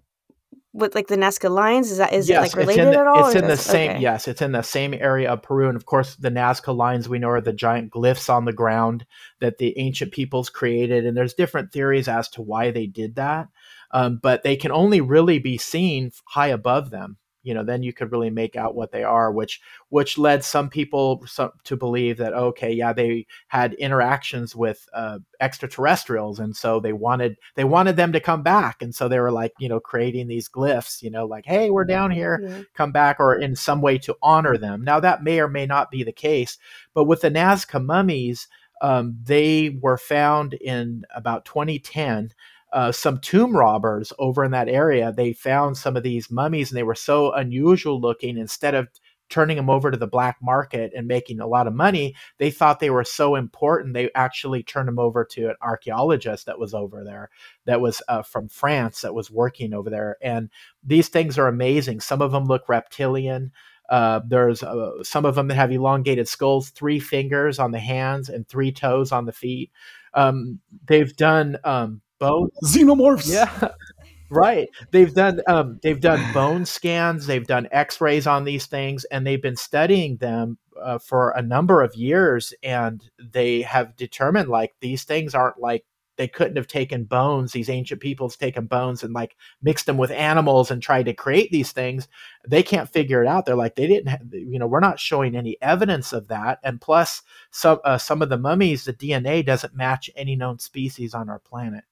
with 0.74 0.96
like 0.96 1.08
the 1.08 1.18
Nazca 1.18 1.50
lines 1.50 1.92
is 1.92 1.98
that 1.98 2.14
is 2.14 2.30
it 2.30 2.38
like 2.38 2.56
related 2.56 2.94
the, 2.94 3.00
at 3.00 3.08
all 3.08 3.28
It's 3.28 3.36
in 3.36 3.48
the 3.48 3.58
same. 3.58 3.92
okay. 3.92 4.00
Yes, 4.00 4.28
it's 4.28 4.42
in 4.42 4.54
the 4.54 4.62
same 4.62 4.94
area 4.94 5.30
of 5.30 5.42
Peru, 5.42 5.68
and 5.68 5.76
of 5.76 5.86
course, 5.86 6.16
the 6.16 6.30
Nazca 6.30 6.76
lines 6.76 7.10
we 7.10 7.20
know 7.20 7.30
are 7.30 7.42
the 7.42 7.54
giant 7.54 7.92
glyphs 7.92 8.30
on 8.30 8.46
the 8.46 8.54
ground 8.54 9.06
that 9.40 9.58
the 9.58 9.78
ancient 9.78 10.12
peoples 10.14 10.50
created. 10.50 11.06
And 11.06 11.16
there's 11.16 11.34
different 11.34 11.74
theories 11.74 12.08
as 12.08 12.30
to 12.30 12.42
why 12.42 12.72
they 12.72 12.88
did 12.88 13.16
that, 13.16 13.50
um, 13.92 14.20
but 14.22 14.44
they 14.44 14.56
can 14.56 14.72
only 14.72 15.02
really 15.02 15.40
be 15.40 15.58
seen 15.58 16.12
high 16.26 16.48
above 16.48 16.90
them. 16.90 17.18
You 17.44 17.54
know, 17.54 17.64
then 17.64 17.84
you 17.84 17.94
could 17.94 18.12
really 18.12 18.30
make 18.30 18.56
out 18.56 18.76
what 18.76 18.92
they 18.92 19.04
are, 19.04 19.32
which 19.32 19.62
which 19.90 20.18
led 20.18 20.44
some 20.44 20.70
people 20.70 21.24
some, 21.26 21.52
to 21.64 21.76
believe 21.76 22.18
that 22.18 22.34
okay, 22.34 22.72
yeah, 22.72 22.94
they 22.94 23.26
had 23.48 23.74
interactions 23.76 24.56
with 24.56 24.88
uh, 24.94 25.20
extraterrestrials, 25.40 26.40
and 26.40 26.56
so 26.56 26.80
they 26.80 26.94
wanted 26.94 27.38
they 27.56 27.64
wanted 27.64 27.96
them 27.96 28.12
to 28.14 28.20
come 28.20 28.44
back, 28.44 28.82
and 28.82 28.94
so 28.94 29.08
they 29.08 29.20
were 29.20 29.32
like, 29.32 29.54
you 29.60 29.70
know, 29.70 29.80
creating 29.80 30.28
these 30.28 30.50
glyphs, 30.50 31.02
you 31.02 31.10
know, 31.12 31.26
like 31.26 31.46
hey, 31.46 31.70
we're 31.70 31.86
down 31.86 32.12
here, 32.12 32.42
Yeah. 32.48 32.62
come 32.76 32.92
back 32.92 33.20
or 33.20 33.36
in 33.36 33.56
some 33.56 33.82
way 33.82 33.98
to 34.00 34.16
honor 34.22 34.58
them. 34.58 34.84
Now, 34.84 35.00
that 35.00 35.24
may 35.24 35.40
or 35.40 35.48
may 35.48 35.66
not 35.66 35.92
be 35.92 36.04
the 36.04 36.12
case, 36.12 36.58
but 36.94 37.06
with 37.06 37.22
the 37.22 37.30
Nazca 37.32 37.84
mummies, 37.84 38.48
um, 38.82 39.16
they 39.24 39.78
were 39.82 39.98
found 39.98 40.54
in 40.56 41.04
about 41.16 41.46
2010. 41.46 42.32
Uh, 42.72 42.92
some 42.92 43.20
tomb 43.20 43.56
robbers 43.56 44.14
over 44.20 44.44
in 44.44 44.52
that 44.52 44.70
area, 44.70 45.12
they 45.12 45.34
found 45.34 45.78
some 45.78 45.98
of 45.98 46.04
these 46.04 46.32
mummies 46.32 46.72
and 46.72 46.78
they 46.78 46.84
were 46.84 46.96
so 46.96 47.32
unusual 47.34 48.00
looking. 48.00 48.38
Instead 48.38 48.76
of 48.76 48.88
turning 49.32 49.58
them 49.58 49.70
over 49.70 49.90
to 49.90 49.98
the 49.98 50.06
black 50.06 50.38
market 50.42 50.92
and 50.96 51.08
making 51.08 51.40
a 51.40 51.48
lot 51.48 51.66
of 51.66 51.74
money, 51.74 52.14
they 52.38 52.52
thought 52.52 52.80
they 52.80 52.90
were 52.90 53.04
so 53.04 53.36
important 53.36 53.94
they 53.94 54.12
actually 54.14 54.62
turned 54.62 54.88
them 54.88 55.00
over 55.00 55.24
to 55.24 55.50
an 55.50 55.56
archaeologist 55.62 56.46
that 56.46 56.60
was 56.60 56.74
over 56.74 57.04
there, 57.04 57.30
that 57.66 57.82
was 57.82 58.02
uh, 58.10 58.22
from 58.22 58.48
France, 58.50 59.02
that 59.02 59.16
was 59.16 59.32
working 59.32 59.74
over 59.74 59.90
there. 59.90 60.18
And 60.22 60.50
these 60.84 61.08
things 61.08 61.40
are 61.40 61.48
amazing. 61.48 62.02
Some 62.02 62.22
of 62.22 62.32
them 62.32 62.46
look 62.46 62.68
reptilian. 62.70 63.52
Uh, 63.90 64.22
there's 64.28 64.64
uh, 64.64 65.04
some 65.04 65.26
of 65.26 65.36
them 65.36 65.48
that 65.48 65.56
have 65.56 65.72
elongated 65.72 66.28
skulls, 66.28 66.70
three 66.70 67.00
fingers 67.00 67.58
on 67.58 67.72
the 67.72 67.80
hands 67.80 68.30
and 68.30 68.48
three 68.48 68.72
toes 68.72 69.12
on 69.12 69.26
the 69.26 69.34
feet. 69.34 69.72
Um, 70.14 70.60
they've 70.86 71.16
done 71.16 71.58
um, 71.64 72.02
bone 72.22 72.50
xenomorphs. 72.64 73.30
Yeah, 73.30 73.72
right. 74.30 74.70
They've 74.92 75.14
done 75.14 75.42
um, 75.48 75.80
they've 75.84 76.00
done 76.00 76.34
bone 76.34 76.66
scans. 76.66 77.26
They've 77.28 77.46
done 77.46 77.68
X-rays 77.72 78.28
on 78.28 78.46
these 78.46 78.68
things, 78.68 79.04
and 79.06 79.28
they've 79.28 79.42
been 79.42 79.58
studying 79.58 80.18
them 80.18 80.58
uh, 80.82 81.00
for 81.00 81.32
a 81.32 81.42
number 81.42 81.82
of 81.82 81.96
years. 81.96 82.54
And 82.64 83.04
they 83.20 83.64
have 83.64 83.98
determined 83.98 84.48
like 84.48 84.74
these 84.80 85.04
things 85.04 85.36
aren't 85.36 85.60
like 85.60 85.84
they 86.18 86.28
couldn't 86.28 86.58
have 86.58 86.68
taken 86.68 87.04
bones 87.06 87.52
these 87.52 87.70
ancient 87.70 88.00
peoples 88.00 88.36
taken 88.36 88.68
bones 88.68 89.02
and 89.02 89.12
like 89.12 89.36
mixed 89.64 89.88
them 89.88 89.98
with 89.98 90.12
animals 90.12 90.70
and 90.70 90.84
tried 90.84 91.06
to 91.06 91.14
create 91.14 91.50
these 91.52 91.72
things 91.72 92.08
they 92.48 92.62
can't 92.62 92.92
figure 92.92 93.24
it 93.24 93.28
out 93.28 93.46
they're 93.46 93.56
like 93.56 93.76
they 93.76 93.88
didn't 93.88 94.08
have, 94.08 94.22
you 94.32 94.60
know 94.60 94.68
we're 94.68 94.80
not 94.80 95.00
showing 95.00 95.36
any 95.36 95.58
evidence 95.62 96.14
of 96.14 96.28
that 96.28 96.60
and 96.64 96.80
plus 96.80 97.24
some 97.50 97.80
uh, 97.86 97.98
some 97.98 98.22
of 98.22 98.30
the 98.30 98.38
mummies 98.38 98.86
the 98.86 98.94
dna 98.94 99.44
doesn't 99.44 99.76
match 99.76 100.12
any 100.16 100.36
known 100.36 100.60
species 100.60 101.16
on 101.16 101.28
our 101.28 101.40
planet 101.40 101.84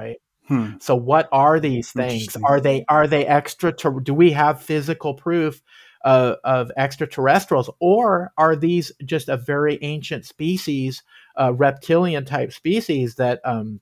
right 0.00 0.16
Hmm. 0.48 0.78
so 0.80 0.96
what 0.96 1.28
are 1.30 1.60
these 1.60 1.92
things 1.92 2.36
are 2.44 2.60
they 2.60 2.84
are 2.88 3.06
they 3.06 3.24
extra 3.24 3.72
do 4.02 4.12
we 4.12 4.32
have 4.32 4.60
physical 4.60 5.14
proof 5.14 5.62
uh, 6.04 6.36
of 6.42 6.72
extraterrestrials 6.76 7.70
or 7.78 8.32
are 8.36 8.56
these 8.56 8.90
just 9.04 9.28
a 9.28 9.36
very 9.36 9.78
ancient 9.82 10.24
species 10.24 11.04
uh, 11.38 11.52
reptilian 11.52 12.24
type 12.24 12.52
species 12.52 13.14
that 13.16 13.40
um, 13.44 13.80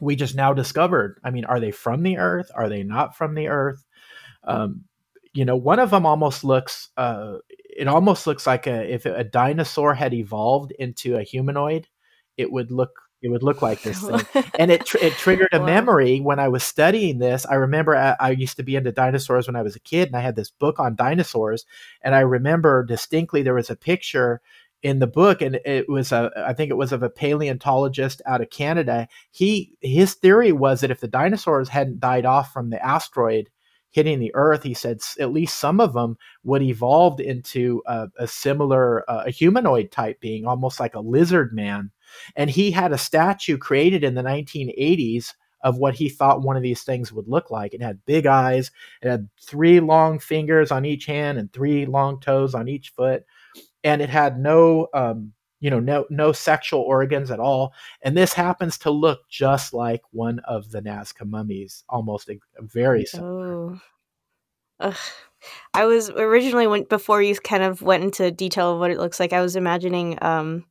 we 0.00 0.16
just 0.16 0.34
now 0.34 0.52
discovered. 0.52 1.20
I 1.22 1.30
mean, 1.30 1.44
are 1.44 1.60
they 1.60 1.70
from 1.70 2.02
the 2.02 2.18
Earth? 2.18 2.50
Are 2.54 2.68
they 2.68 2.82
not 2.82 3.16
from 3.16 3.34
the 3.34 3.48
Earth? 3.48 3.84
Um, 4.44 4.84
you 5.32 5.44
know, 5.44 5.56
one 5.56 5.78
of 5.78 5.90
them 5.90 6.06
almost 6.06 6.42
looks. 6.42 6.88
Uh, 6.96 7.36
it 7.48 7.86
almost 7.86 8.26
looks 8.26 8.46
like 8.46 8.66
a 8.66 8.92
if 8.92 9.06
a 9.06 9.22
dinosaur 9.22 9.94
had 9.94 10.14
evolved 10.14 10.72
into 10.78 11.16
a 11.16 11.22
humanoid, 11.22 11.86
it 12.36 12.50
would 12.50 12.72
look. 12.72 12.90
It 13.22 13.28
would 13.28 13.42
look 13.42 13.60
like 13.60 13.82
this 13.82 14.00
thing, 14.00 14.20
and 14.58 14.70
it 14.70 14.86
tr- 14.86 14.98
it 14.98 15.12
triggered 15.12 15.50
a 15.52 15.60
Wow. 15.60 15.66
memory 15.66 16.20
when 16.20 16.38
I 16.38 16.48
was 16.48 16.62
studying 16.62 17.18
this. 17.18 17.44
I 17.46 17.54
remember 17.54 17.96
I, 17.96 18.16
I 18.18 18.30
used 18.30 18.56
to 18.56 18.62
be 18.62 18.76
into 18.76 18.92
dinosaurs 18.92 19.46
when 19.46 19.56
I 19.56 19.62
was 19.62 19.76
a 19.76 19.80
kid, 19.80 20.08
and 20.08 20.16
I 20.16 20.20
had 20.20 20.36
this 20.36 20.50
book 20.50 20.80
on 20.80 20.96
dinosaurs, 20.96 21.66
and 22.02 22.14
I 22.14 22.20
remember 22.20 22.82
distinctly 22.82 23.42
there 23.42 23.54
was 23.54 23.70
a 23.70 23.76
picture 23.76 24.40
in 24.82 24.98
the 24.98 25.06
book 25.06 25.42
and 25.42 25.60
it 25.64 25.88
was 25.88 26.10
a 26.10 26.30
i 26.46 26.52
think 26.54 26.70
it 26.70 26.76
was 26.76 26.92
of 26.92 27.02
a 27.02 27.10
paleontologist 27.10 28.22
out 28.26 28.40
of 28.40 28.48
canada 28.50 29.06
he 29.30 29.74
his 29.80 30.14
theory 30.14 30.52
was 30.52 30.80
that 30.80 30.90
if 30.90 31.00
the 31.00 31.08
dinosaurs 31.08 31.68
hadn't 31.68 32.00
died 32.00 32.24
off 32.24 32.52
from 32.52 32.70
the 32.70 32.82
asteroid 32.84 33.50
hitting 33.90 34.18
the 34.18 34.34
earth 34.34 34.62
he 34.62 34.72
said 34.72 34.98
at 35.18 35.32
least 35.32 35.58
some 35.58 35.80
of 35.80 35.92
them 35.92 36.16
would 36.44 36.62
evolved 36.62 37.20
into 37.20 37.82
a, 37.86 38.08
a 38.18 38.26
similar 38.26 39.08
uh, 39.10 39.24
a 39.26 39.30
humanoid 39.30 39.90
type 39.90 40.18
being 40.20 40.46
almost 40.46 40.80
like 40.80 40.94
a 40.94 41.00
lizard 41.00 41.52
man 41.52 41.90
and 42.36 42.50
he 42.50 42.70
had 42.70 42.92
a 42.92 42.98
statue 42.98 43.58
created 43.58 44.04
in 44.04 44.14
the 44.14 44.22
1980s 44.22 45.34
of 45.62 45.76
what 45.76 45.94
he 45.94 46.08
thought 46.08 46.42
one 46.42 46.56
of 46.56 46.62
these 46.62 46.82
things 46.82 47.12
would 47.12 47.28
look 47.28 47.50
like 47.50 47.74
it 47.74 47.82
had 47.82 48.04
big 48.06 48.26
eyes 48.26 48.70
it 49.02 49.08
had 49.08 49.28
three 49.40 49.80
long 49.80 50.18
fingers 50.18 50.70
on 50.70 50.84
each 50.84 51.06
hand 51.06 51.38
and 51.38 51.52
three 51.52 51.86
long 51.86 52.20
toes 52.20 52.54
on 52.54 52.68
each 52.68 52.90
foot 52.90 53.24
and 53.84 54.00
it 54.00 54.08
had 54.08 54.38
no 54.38 54.88
um, 54.94 55.32
you 55.60 55.70
know 55.70 55.80
no 55.80 56.06
no 56.08 56.32
sexual 56.32 56.80
organs 56.80 57.30
at 57.30 57.40
all 57.40 57.72
and 58.02 58.16
this 58.16 58.32
happens 58.32 58.78
to 58.78 58.90
look 58.90 59.28
just 59.28 59.74
like 59.74 60.02
one 60.12 60.38
of 60.40 60.70
the 60.70 60.80
nazca 60.80 61.28
mummies 61.28 61.84
almost 61.88 62.30
a, 62.30 62.38
very 62.60 63.04
similar 63.04 63.72
Oh. 63.72 63.80
Ugh. 64.80 64.96
I 65.74 65.84
was 65.86 66.10
originally 66.10 66.66
when 66.66 66.84
before 66.84 67.22
you 67.22 67.34
kind 67.36 67.62
of 67.62 67.82
went 67.82 68.04
into 68.04 68.30
detail 68.30 68.72
of 68.72 68.78
what 68.78 68.90
it 68.90 68.98
looks 68.98 69.20
like. 69.20 69.32
I 69.32 69.40
was 69.40 69.56
imagining 69.56 70.18
um, 70.22 70.64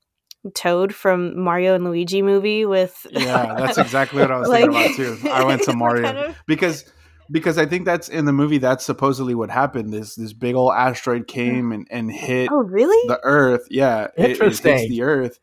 Toad 0.53 0.95
from 0.95 1.37
Mario 1.39 1.75
and 1.75 1.83
Luigi 1.83 2.21
movie 2.21 2.65
with 2.65 3.05
Yeah, 3.11 3.55
that's 3.57 3.77
exactly 3.77 4.21
what 4.21 4.31
I 4.31 4.39
was 4.39 4.47
Like- 4.49 4.71
thinking 4.71 5.05
about 5.05 5.21
too. 5.21 5.29
I 5.29 5.43
went 5.43 5.63
to 5.63 5.73
Mario 5.75 6.03
kind 6.03 6.17
of- 6.17 6.35
because 6.47 6.85
because 7.31 7.57
I 7.59 7.65
think 7.67 7.85
that's 7.85 8.09
in 8.09 8.25
the 8.25 8.33
movie. 8.33 8.57
That's 8.57 8.83
supposedly 8.83 9.35
what 9.35 9.49
happened. 9.51 9.93
This 9.93 10.15
this 10.15 10.33
big 10.33 10.55
old 10.55 10.73
asteroid 10.73 11.27
came 11.27 11.71
and, 11.71 11.87
and 11.91 12.11
hit 12.11 12.49
Oh, 12.51 12.63
really? 12.63 13.07
the 13.07 13.19
Earth. 13.23 13.67
Yeah, 13.69 14.05
it- 14.17 14.23
It, 14.25 14.29
Interesting. 14.31 14.77
hits 14.77 14.89
the 14.89 15.01
Earth, 15.03 15.39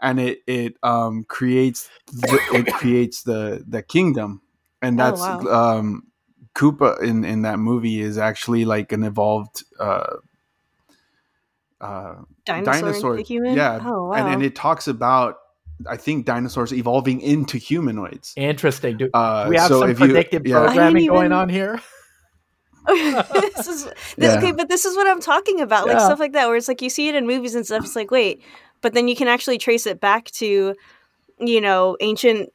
and 0.00 0.18
it 0.20 0.38
it 0.46 0.76
um 0.82 1.24
creates 1.24 1.88
the, 2.12 2.40
it 2.54 2.72
creates 2.74 3.22
the 3.24 3.62
the 3.68 3.82
kingdom, 3.82 4.40
and 4.80 4.98
Oh, 5.00 5.04
that's 5.04 5.20
wow. 5.20 5.76
um 5.78 6.04
Koopa 6.54 7.02
in 7.02 7.24
in 7.24 7.42
that 7.42 7.58
movie 7.58 8.00
is 8.00 8.16
actually 8.16 8.64
like 8.64 8.90
an 8.92 9.02
evolved 9.04 9.64
uh 9.78 10.16
uh 11.80 12.14
Dinosaur, 12.44 12.72
dinosaur. 12.82 13.12
into 13.18 13.22
human? 13.28 13.54
Yeah, 13.56 13.80
Oh, 13.84 14.08
wow. 14.08 14.12
and 14.14 14.34
and 14.34 14.42
it 14.42 14.54
talks 14.54 14.86
about 14.88 15.36
I 15.88 15.96
think 15.96 16.26
dinosaurs 16.26 16.72
evolving 16.74 17.20
into 17.22 17.56
humanoids. 17.58 18.34
interesting 18.36 18.98
do, 18.98 19.08
Uh, 19.14 19.44
do 19.44 19.50
we 19.50 19.56
have 19.56 19.68
so 19.68 19.80
some 19.80 19.90
if 19.90 19.98
you- 20.00 20.06
predictive 20.06 20.46
yeah. 20.46 20.56
I 20.58 20.60
didn't 20.60 20.74
programming 20.76 21.06
going 21.06 21.32
on 21.32 21.48
here 21.48 21.80
this 22.86 23.66
is 23.68 23.84
this, 23.84 23.94
Yeah. 24.16 24.38
okay, 24.38 24.52
but 24.52 24.68
this 24.68 24.84
is 24.84 24.96
what 24.96 25.06
I'm 25.06 25.20
talking 25.20 25.60
about, 25.60 25.86
like 25.86 25.96
Yeah. 25.98 26.06
stuff 26.06 26.18
like 26.18 26.32
that, 26.32 26.48
where 26.48 26.56
it's 26.56 26.66
like 26.68 26.82
you 26.82 26.90
see 26.90 27.08
it 27.08 27.14
in 27.14 27.26
movies 27.26 27.54
and 27.54 27.64
stuff. 27.64 27.84
It's 27.84 27.94
like, 27.94 28.10
wait, 28.10 28.42
but 28.80 28.94
then 28.94 29.06
you 29.06 29.14
can 29.14 29.28
actually 29.28 29.58
trace 29.58 29.86
it 29.86 30.00
back 30.00 30.30
to, 30.32 30.74
you 31.38 31.60
know, 31.60 31.96
ancient, 32.00 32.48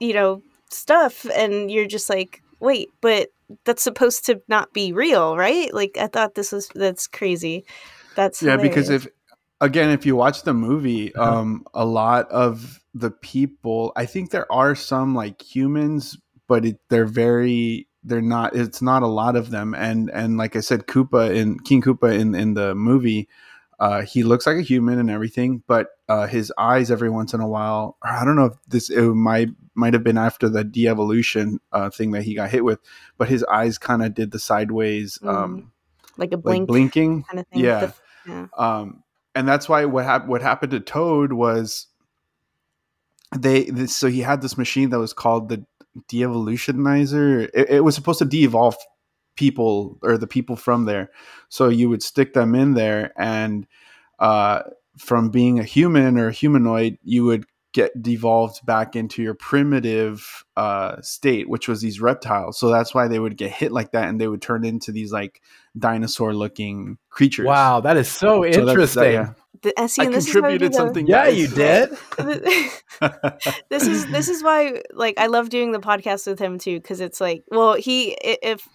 you 0.00 0.12
know, 0.12 0.42
stuff, 0.70 1.24
and 1.34 1.70
you're 1.70 1.86
just 1.86 2.10
like, 2.10 2.42
wait, 2.60 2.90
but 3.00 3.28
that's 3.64 3.82
supposed 3.82 4.26
to 4.26 4.40
not 4.48 4.72
be 4.74 4.92
real, 4.92 5.34
right? 5.36 5.72
Like 5.72 5.96
I 5.98 6.06
thought 6.08 6.34
this 6.34 6.52
was 6.52 6.68
that's 6.74 7.06
crazy. 7.06 7.64
That's 8.18 8.42
yeah 8.42 8.56
because 8.56 8.90
if 8.90 9.06
again 9.60 9.90
if 9.90 10.04
you 10.04 10.16
watch 10.16 10.42
the 10.42 10.52
movie 10.52 11.14
Uh-huh. 11.14 11.38
um 11.38 11.64
a 11.72 11.84
lot 11.86 12.28
of 12.30 12.80
the 12.94 13.10
people 13.12 13.92
i 13.94 14.04
think 14.06 14.30
there 14.30 14.50
are 14.52 14.74
some 14.74 15.14
like 15.14 15.40
humans 15.40 16.18
but 16.48 16.64
it, 16.64 16.80
they're 16.90 17.06
very 17.24 17.86
they're 18.02 18.20
not 18.36 18.56
it's 18.56 18.82
not 18.82 19.02
a 19.04 19.06
lot 19.20 19.36
of 19.36 19.50
them 19.50 19.74
and 19.74 20.10
and 20.10 20.36
like 20.36 20.56
i 20.56 20.60
said 20.60 20.86
koopa 20.90 21.22
in 21.34 21.58
king 21.60 21.80
koopa 21.82 22.10
in 22.22 22.34
in 22.34 22.54
the 22.54 22.74
movie 22.74 23.28
uh 23.78 24.02
he 24.02 24.24
looks 24.24 24.46
like 24.48 24.56
a 24.56 24.62
human 24.72 24.98
and 24.98 25.10
everything 25.10 25.62
but 25.68 25.86
uh 26.08 26.26
his 26.26 26.52
eyes 26.58 26.90
every 26.90 27.10
once 27.10 27.32
in 27.34 27.40
a 27.40 27.48
while 27.48 27.96
or 28.02 28.10
i 28.10 28.24
don't 28.24 28.34
know 28.36 28.46
if 28.46 28.54
this 28.66 28.90
it 28.90 29.02
might 29.14 29.50
might 29.76 29.94
have 29.94 30.02
been 30.02 30.18
after 30.18 30.48
the 30.48 30.64
de-evolution 30.64 31.60
uh 31.72 31.88
thing 31.90 32.10
that 32.10 32.22
he 32.22 32.34
got 32.34 32.50
hit 32.50 32.64
with 32.64 32.80
but 33.18 33.28
his 33.28 33.44
eyes 33.44 33.78
kind 33.78 34.02
of 34.02 34.12
did 34.14 34.32
the 34.32 34.38
sideways 34.40 35.18
um 35.22 35.70
like 36.16 36.32
a 36.32 36.36
like 36.36 36.42
blink 36.42 36.66
blinking 36.68 37.22
kind 37.24 37.38
of 37.38 37.46
thing. 37.46 37.62
yeah. 37.64 37.80
The- 37.86 37.94
yeah. 38.28 38.46
um, 38.56 39.02
and 39.34 39.48
that's 39.48 39.68
why 39.68 39.84
what 39.84 40.04
hap- 40.04 40.26
what 40.26 40.42
happened 40.42 40.72
to 40.72 40.80
Toad 40.80 41.32
was 41.32 41.86
they 43.36 43.64
this, 43.64 43.96
so 43.96 44.08
he 44.08 44.20
had 44.20 44.42
this 44.42 44.58
machine 44.58 44.90
that 44.90 44.98
was 44.98 45.12
called 45.12 45.48
the 45.48 45.64
de-evolutionizer. 46.08 47.48
It, 47.54 47.70
it 47.70 47.84
was 47.84 47.94
supposed 47.94 48.18
to 48.20 48.24
de-evolve 48.24 48.76
people 49.36 49.98
or 50.02 50.18
the 50.18 50.26
people 50.26 50.56
from 50.56 50.84
there. 50.84 51.10
So 51.48 51.68
you 51.68 51.88
would 51.88 52.02
stick 52.02 52.34
them 52.34 52.54
in 52.54 52.74
there, 52.74 53.12
and 53.16 53.66
uh, 54.18 54.62
from 54.96 55.30
being 55.30 55.58
a 55.58 55.64
human 55.64 56.18
or 56.18 56.28
a 56.28 56.32
humanoid, 56.32 56.98
you 57.02 57.24
would 57.24 57.46
get 57.72 58.02
devolved 58.02 58.64
back 58.64 58.96
into 58.96 59.22
your 59.22 59.34
primitive 59.34 60.44
uh, 60.56 61.00
state, 61.02 61.48
which 61.48 61.68
was 61.68 61.80
these 61.82 62.00
reptiles. 62.00 62.58
So 62.58 62.68
that's 62.70 62.94
why 62.94 63.08
they 63.08 63.18
would 63.18 63.36
get 63.36 63.50
hit 63.50 63.72
like 63.72 63.92
that, 63.92 64.08
and 64.08 64.20
they 64.20 64.26
would 64.28 64.40
turn 64.42 64.64
into 64.64 64.90
these 64.90 65.12
like 65.12 65.42
dinosaur-looking 65.78 66.98
creatures. 67.10 67.46
wow 67.46 67.80
that 67.80 67.96
is 67.96 68.08
so 68.08 68.42
So 68.42 68.42
that's- 68.42 68.56
that- 68.56 68.68
interesting 68.70 69.12
yeah. 69.12 69.32
The, 69.62 69.76
and 69.76 69.90
see, 69.90 70.02
I 70.02 70.04
and 70.04 70.14
this 70.14 70.28
is 70.28 70.34
why 70.36 70.52
we 70.52 70.58
contributed 70.58 70.72
do 70.72 70.78
the- 70.78 70.84
something. 70.84 71.06
yeah 71.08 71.26
you 71.26 71.48
did 71.48 71.90
this 73.70 73.86
is 73.86 74.06
this 74.06 74.28
is 74.28 74.42
why 74.42 74.82
like 74.92 75.18
I 75.18 75.26
love 75.26 75.48
doing 75.50 75.72
the 75.72 75.80
podcast 75.80 76.26
with 76.28 76.38
him 76.38 76.58
too 76.58 76.78
because 76.80 77.00
it's 77.00 77.20
like 77.20 77.42
well 77.48 77.74
he 77.74 78.16
if 78.22 78.66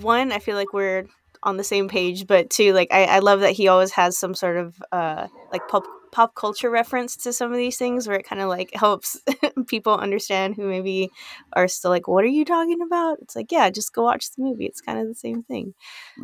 one 0.00 0.30
I 0.30 0.38
feel 0.38 0.54
like 0.56 0.72
we're 0.72 1.06
on 1.42 1.56
the 1.56 1.64
same 1.64 1.88
page 1.88 2.26
but 2.28 2.48
two 2.48 2.72
like 2.72 2.92
I, 2.92 3.04
I 3.06 3.18
love 3.18 3.40
that 3.40 3.52
he 3.52 3.66
always 3.66 3.90
has 3.92 4.16
some 4.16 4.34
sort 4.34 4.56
of 4.56 4.80
uh 4.92 5.26
like 5.52 5.66
pop 5.68 5.84
pop 6.14 6.34
culture 6.36 6.70
reference 6.70 7.16
to 7.16 7.32
some 7.32 7.50
of 7.50 7.56
these 7.58 7.76
things 7.76 8.06
where 8.06 8.16
it 8.16 8.24
kind 8.26 8.40
of 8.40 8.48
like 8.48 8.70
helps 8.74 9.20
people 9.66 9.92
understand 9.94 10.54
who 10.54 10.66
maybe 10.68 11.10
are 11.54 11.66
still 11.66 11.90
like 11.90 12.06
what 12.06 12.22
are 12.22 12.28
you 12.28 12.44
talking 12.44 12.80
about 12.80 13.18
it's 13.20 13.34
like 13.34 13.50
yeah 13.50 13.68
just 13.68 13.92
go 13.92 14.02
watch 14.04 14.30
the 14.36 14.42
movie 14.42 14.64
it's 14.66 14.80
kind 14.80 14.98
of 15.00 15.08
the 15.08 15.14
same 15.14 15.42
thing 15.42 15.74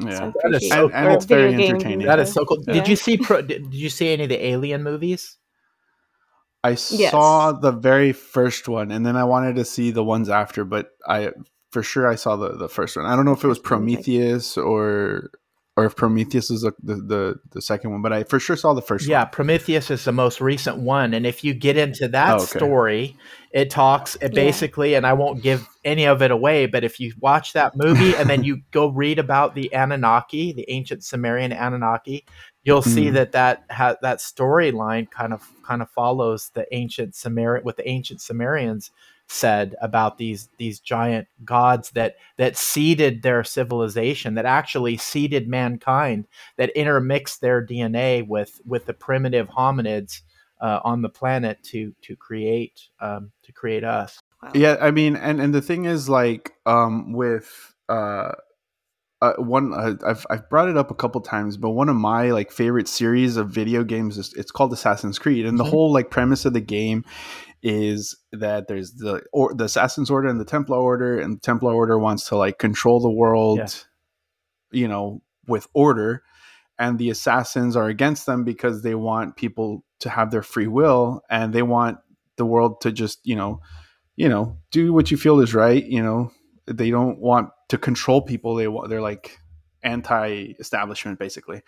so 0.00 0.08
Yeah. 0.08 0.32
That 0.42 0.54
is 0.62 0.68
so. 0.68 0.84
And- 0.86 0.94
and 0.94 1.14
it's 1.14 1.24
very 1.24 1.50
video 1.50 1.58
games 1.58 1.70
entertaining. 1.82 2.06
that 2.06 2.20
is 2.20 2.32
so 2.32 2.44
cool 2.44 2.62
Yeah. 2.68 2.74
did 2.74 2.88
you 2.88 2.96
see 2.96 3.16
pro, 3.16 3.42
did, 3.42 3.64
did 3.64 3.74
you 3.74 3.90
see 3.90 4.08
any 4.12 4.22
of 4.22 4.28
the 4.28 4.42
alien 4.46 4.82
movies 4.84 5.36
I 6.62 6.70
Yes. 6.70 7.10
saw 7.10 7.52
the 7.52 7.72
very 7.72 8.12
first 8.12 8.68
one, 8.68 8.90
and 8.90 9.04
then 9.06 9.16
I 9.16 9.24
wanted 9.24 9.56
to 9.56 9.64
see 9.64 9.90
the 9.92 10.04
ones 10.04 10.28
after, 10.28 10.62
but 10.64 10.90
I 11.08 11.30
for 11.72 11.82
sure 11.82 12.06
I 12.06 12.16
saw 12.16 12.36
the 12.36 12.50
the 12.56 12.68
first 12.68 12.96
one. 12.98 13.06
I 13.06 13.16
don't 13.16 13.24
know 13.24 13.32
if 13.32 13.42
it 13.42 13.48
was 13.48 13.56
First 13.58 13.70
one, 13.70 13.80
like- 13.86 13.94
Prometheus 13.96 14.58
or 14.58 15.30
or 15.76 15.84
if 15.86 15.96
Prometheus 15.96 16.50
is 16.50 16.62
the, 16.62 16.72
the, 16.82 16.94
the 16.96 17.40
the 17.52 17.62
second 17.62 17.92
one, 17.92 18.02
but 18.02 18.12
I 18.12 18.24
for 18.24 18.38
sure 18.40 18.56
saw 18.56 18.74
the 18.74 18.82
first 18.82 19.06
yeah, 19.06 19.22
one. 19.22 19.30
Prometheus 19.30 19.90
is 19.90 20.04
the 20.04 20.12
most 20.12 20.40
recent 20.40 20.78
one, 20.78 21.14
and 21.14 21.26
if 21.26 21.44
you 21.44 21.54
get 21.54 21.76
into 21.76 22.08
that 22.08 22.30
Oh, 22.32 22.36
okay. 22.36 22.58
story, 22.58 23.16
it 23.52 23.70
talks 23.70 24.16
it 24.16 24.32
Yeah. 24.34 24.44
basically, 24.44 24.94
and 24.94 25.06
I 25.06 25.12
won't 25.12 25.42
give 25.42 25.66
any 25.84 26.06
of 26.06 26.22
it 26.22 26.30
away, 26.30 26.66
but 26.66 26.84
if 26.84 26.98
you 27.00 27.12
watch 27.20 27.52
that 27.54 27.76
movie 27.76 28.14
and 28.16 28.28
then 28.28 28.44
you 28.44 28.62
go 28.72 28.88
read 28.88 29.18
about 29.18 29.54
the 29.54 29.72
Anunnaki, 29.72 30.52
the 30.52 30.68
ancient 30.68 31.04
Sumerian 31.04 31.52
Anunnaki, 31.52 32.26
you'll 32.64 32.82
see 32.82 33.06
Mhm. 33.06 33.12
that 33.14 33.32
that 33.32 33.64
ha- 33.70 33.96
that 34.02 34.18
storyline 34.18 35.10
kind 35.10 35.32
of 35.32 35.48
kind 35.62 35.82
of 35.82 35.90
follows 35.90 36.50
the 36.54 36.66
ancient 36.74 37.14
Sumerian 37.14 37.64
with 37.64 37.76
the 37.76 37.88
ancient 37.88 38.20
Sumerians 38.20 38.90
said 39.30 39.76
about 39.80 40.18
these 40.18 40.48
these 40.58 40.80
giant 40.80 41.28
gods 41.44 41.90
that 41.92 42.16
that 42.36 42.56
seeded 42.56 43.22
their 43.22 43.44
civilization 43.44 44.34
that 44.34 44.44
actually 44.44 44.96
seeded 44.96 45.48
mankind 45.48 46.26
that 46.56 46.70
intermixed 46.70 47.40
their 47.40 47.64
DNA 47.64 48.26
with 48.26 48.60
with 48.64 48.86
the 48.86 48.92
primitive 48.92 49.48
hominids 49.48 50.22
uh, 50.60 50.80
on 50.84 51.02
the 51.02 51.08
planet 51.08 51.62
to 51.62 51.94
to 52.02 52.16
create 52.16 52.88
um, 53.00 53.30
to 53.42 53.52
create 53.52 53.84
us. 53.84 54.20
Wow. 54.42 54.50
Yeah, 54.54 54.76
I 54.80 54.90
mean, 54.90 55.16
and 55.16 55.40
and 55.40 55.54
the 55.54 55.62
thing 55.62 55.84
is, 55.84 56.08
like, 56.08 56.52
um, 56.66 57.12
with 57.12 57.74
uh, 57.88 58.32
uh 59.20 59.34
one, 59.36 59.72
uh, 59.74 59.94
I've 60.04 60.26
I've 60.28 60.50
brought 60.50 60.68
it 60.68 60.76
up 60.76 60.90
a 60.90 60.94
couple 60.94 61.20
times, 61.20 61.56
but 61.56 61.70
one 61.70 61.88
of 61.88 61.96
my 61.96 62.30
like 62.30 62.50
favorite 62.50 62.88
series 62.88 63.36
of 63.36 63.50
video 63.50 63.84
games 63.84 64.18
is 64.18 64.32
it's 64.34 64.50
called 64.50 64.72
Assassin's 64.72 65.18
Creed, 65.18 65.46
and 65.46 65.58
the 65.58 65.64
whole 65.64 65.92
like 65.92 66.10
premise 66.10 66.44
of 66.44 66.52
the 66.52 66.60
game 66.60 67.04
is 67.62 68.16
that 68.32 68.68
there's 68.68 68.92
the 68.94 69.22
or 69.32 69.54
the 69.54 69.64
Assassin's 69.64 70.10
Order 70.10 70.28
and 70.28 70.40
the 70.40 70.44
Templar 70.44 70.78
Order, 70.78 71.18
and 71.18 71.36
the 71.36 71.40
Templar 71.40 71.74
Order 71.74 71.98
wants 71.98 72.28
to 72.28 72.36
like 72.36 72.58
control 72.58 73.00
the 73.00 73.10
world, 73.10 73.58
Yeah. 73.58 73.68
you 74.72 74.88
know, 74.88 75.22
with 75.46 75.66
order, 75.74 76.22
and 76.78 76.98
the 76.98 77.10
assassins 77.10 77.76
are 77.76 77.88
against 77.88 78.26
them 78.26 78.44
because 78.44 78.82
they 78.82 78.94
want 78.94 79.36
people 79.36 79.84
to 80.00 80.08
have 80.10 80.30
their 80.30 80.42
free 80.42 80.66
will, 80.68 81.22
and 81.28 81.52
they 81.52 81.62
want 81.62 81.98
the 82.36 82.46
world 82.46 82.80
to 82.82 82.92
just 82.92 83.20
you 83.24 83.36
know 83.36 83.60
you 84.16 84.28
know, 84.28 84.58
do 84.70 84.92
what 84.92 85.10
you 85.10 85.16
feel 85.16 85.40
is 85.40 85.54
right. 85.54 85.82
You 85.86 86.02
know, 86.02 86.30
they 86.66 86.90
don't 86.90 87.18
want 87.20 87.48
to 87.70 87.78
control 87.78 88.20
people. 88.20 88.54
They 88.54 88.68
want 88.68 88.90
they're 88.90 89.00
like 89.00 89.38
anti-establishment 89.82 91.18
basically. 91.18 91.62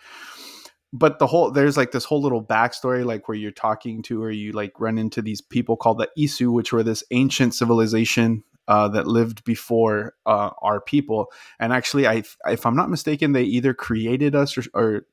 But 0.95 1.17
the 1.17 1.25
whole 1.25 1.49
there's 1.49 1.75
like 1.75 1.91
this 1.91 2.05
whole 2.05 2.21
little 2.21 2.43
backstory, 2.43 3.03
like 3.03 3.27
where 3.27 3.35
you're 3.35 3.51
talking 3.51 4.03
to 4.03 4.23
or 4.23 4.29
you 4.29 4.51
like 4.51 4.79
run 4.79 4.99
into 4.99 5.23
these 5.23 5.41
people 5.41 5.75
called 5.75 5.97
the 5.97 6.09
Isu, 6.17 6.53
which 6.53 6.71
were 6.71 6.83
this 6.83 7.03
ancient 7.09 7.55
civilization 7.55 8.43
uh, 8.67 8.87
that 8.89 9.07
lived 9.07 9.43
before 9.43 10.13
uh, 10.27 10.51
our 10.61 10.79
people. 10.79 11.31
And 11.59 11.73
actually, 11.73 12.07
I 12.07 12.23
if 12.47 12.65
I'm 12.65 12.75
not 12.75 12.91
mistaken, 12.91 13.31
they 13.31 13.43
either 13.43 13.73
created 13.73 14.35
us 14.35 14.55
or, 14.55 14.63
or 14.75 15.05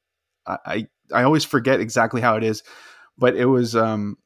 I 0.47 0.87
I 1.13 1.23
always 1.23 1.45
forget 1.45 1.81
exactly 1.81 2.21
how 2.21 2.37
it 2.37 2.45
is, 2.45 2.63
but 3.17 3.35
it 3.35 3.47
was 3.47 3.75
um 3.75 4.19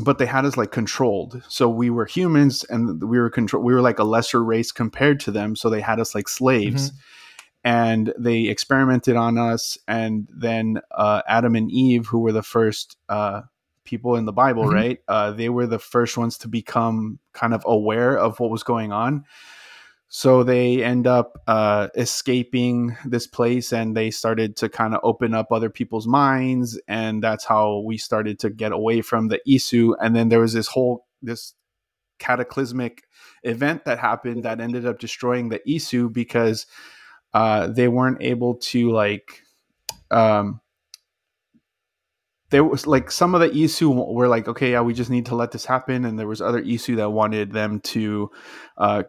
but 0.00 0.16
they 0.16 0.26
had 0.26 0.46
us 0.46 0.56
like 0.56 0.72
controlled. 0.72 1.42
So 1.48 1.68
we 1.68 1.90
were 1.90 2.06
humans 2.06 2.64
and 2.64 3.02
we 3.02 3.18
were 3.18 3.28
control 3.28 3.62
we 3.62 3.74
were 3.74 3.82
like 3.82 3.98
a 3.98 4.04
lesser 4.04 4.42
race 4.42 4.72
compared 4.72 5.20
to 5.20 5.30
them. 5.30 5.56
So 5.56 5.68
they 5.68 5.82
had 5.82 6.00
us 6.00 6.14
like 6.14 6.28
slaves. 6.28 6.90
And 7.64 8.12
they 8.18 8.44
experimented 8.48 9.14
on 9.16 9.38
us, 9.38 9.78
and 9.86 10.28
then 10.30 10.80
uh, 10.90 11.22
Adam 11.28 11.54
and 11.54 11.70
Eve, 11.70 12.06
who 12.06 12.18
were 12.18 12.32
the 12.32 12.42
first 12.42 12.96
uh, 13.08 13.42
people 13.84 14.16
in 14.16 14.24
the 14.24 14.32
Bible, 14.32 14.64
Mhm. 14.64 14.72
right? 14.74 14.98
Uh, 15.06 15.30
they 15.32 15.48
were 15.48 15.66
the 15.66 15.78
first 15.78 16.16
ones 16.16 16.38
to 16.38 16.48
become 16.48 17.18
kind 17.32 17.54
of 17.54 17.62
aware 17.66 18.16
of 18.18 18.40
what 18.40 18.50
was 18.50 18.62
going 18.62 18.90
on. 18.92 19.24
So 20.08 20.42
they 20.42 20.84
end 20.84 21.06
up 21.06 21.40
uh, 21.46 21.88
escaping 21.96 22.96
this 23.06 23.26
place 23.26 23.72
and 23.72 23.96
they 23.96 24.10
started 24.10 24.56
to 24.56 24.68
kind 24.68 24.94
of 24.94 25.00
open 25.02 25.32
up 25.32 25.50
other 25.50 25.70
people's 25.70 26.06
minds. 26.06 26.78
And 26.86 27.22
that's 27.22 27.44
how 27.46 27.78
we 27.78 27.96
started 27.96 28.38
to 28.40 28.50
get 28.50 28.72
away 28.72 29.00
from 29.00 29.28
the 29.28 29.40
Isu. 29.48 29.94
And 30.02 30.14
then 30.14 30.28
there 30.28 30.40
was 30.40 30.52
this 30.52 30.66
whole, 30.66 31.06
this 31.22 31.54
cataclysmic 32.18 33.04
event 33.42 33.84
that 33.84 33.98
happened 33.98 34.42
that 34.44 34.60
ended 34.60 34.84
up 34.86 34.98
destroying 34.98 35.48
the 35.48 35.60
Isu 35.66 36.12
because 36.12 36.66
uh, 37.34 37.66
they 37.68 37.88
weren't 37.88 38.22
able 38.22 38.56
to 38.56 38.90
like, 38.90 39.42
um, 40.10 40.60
there 42.50 42.62
was 42.62 42.86
like 42.86 43.10
some 43.10 43.34
of 43.34 43.40
the 43.40 43.48
Isu 43.48 44.12
were 44.12 44.28
like, 44.28 44.46
okay, 44.46 44.72
yeah, 44.72 44.82
we 44.82 44.92
just 44.92 45.10
need 45.10 45.26
to 45.26 45.34
let 45.34 45.52
this 45.52 45.64
happen, 45.64 46.04
and 46.04 46.18
there 46.18 46.28
was 46.28 46.42
other 46.42 46.62
Isu 46.62 46.96
that 46.96 47.10
wanted 47.10 47.52
them 47.52 47.80
to 47.80 48.30
uh, 48.76 49.04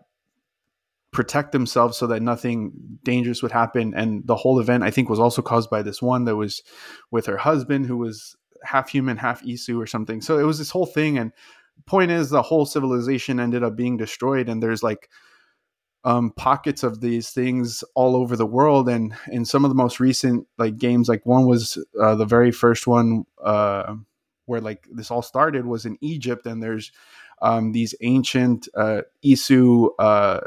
protect 1.12 1.52
themselves 1.52 1.98
so 1.98 2.08
that 2.08 2.22
nothing 2.22 2.72
dangerous 3.04 3.44
would 3.44 3.52
happen. 3.52 3.94
And 3.94 4.26
the 4.26 4.38
whole 4.38 4.60
event, 4.62 4.84
I 4.84 4.92
think, 4.92 5.10
was 5.10 5.20
also 5.20 5.42
caused 5.42 5.70
by 5.70 5.82
this 5.82 6.02
one 6.02 6.24
that 6.24 6.38
was 6.38 6.64
with 7.12 7.26
her 7.26 7.38
husband, 7.38 7.86
who 7.86 7.98
was 7.98 8.36
half 8.64 8.90
human, 8.90 9.18
half 9.18 9.44
Isu 9.44 9.78
or 9.78 9.88
something. 9.88 10.22
So 10.22 10.40
it 10.40 10.44
was 10.44 10.58
this 10.58 10.72
whole 10.72 10.86
thing. 10.86 11.18
And 11.18 11.34
point 11.86 12.12
is, 12.12 12.30
the 12.30 12.42
whole 12.42 12.66
civilization 12.66 13.42
ended 13.42 13.62
up 13.62 13.76
being 13.76 13.98
destroyed, 13.98 14.48
and 14.48 14.64
there's 14.64 14.84
like 14.84 15.10
um, 16.06 16.32
pockets 16.32 16.84
of 16.84 17.02
these 17.02 17.30
things 17.30 17.84
all 17.96 18.16
over 18.16 18.36
the 18.36 18.46
world. 18.46 18.90
And 18.90 19.16
in 19.32 19.46
some 19.46 19.64
of 19.64 19.70
the 19.70 19.76
most 19.76 20.00
recent 20.00 20.48
like 20.58 20.78
games, 20.78 21.08
like 21.08 21.26
one 21.26 21.46
was 21.48 21.78
uh, 22.02 22.16
the 22.16 22.26
very 22.26 22.52
first 22.52 22.88
one 22.88 23.26
uh, 23.44 23.96
where 24.46 24.62
like 24.62 24.88
this 24.92 25.12
all 25.12 25.22
started 25.22 25.66
was 25.66 25.86
in 25.86 25.98
Egypt, 26.02 26.46
and 26.46 26.62
there's 26.62 26.92
um, 27.42 27.72
these 27.72 27.96
ancient 28.02 28.68
uh, 28.76 29.02
Isu 29.24 29.90
uh, 30.00 30.42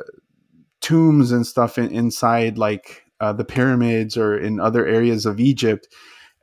tombs 0.80 1.32
and 1.32 1.46
stuff 1.46 1.78
in, 1.78 1.90
inside 1.90 2.58
like 2.58 3.04
uh, 3.20 3.32
the 3.32 3.44
pyramids 3.44 4.16
or 4.16 4.38
in 4.38 4.60
other 4.60 4.86
areas 4.86 5.24
of 5.24 5.40
Egypt, 5.40 5.88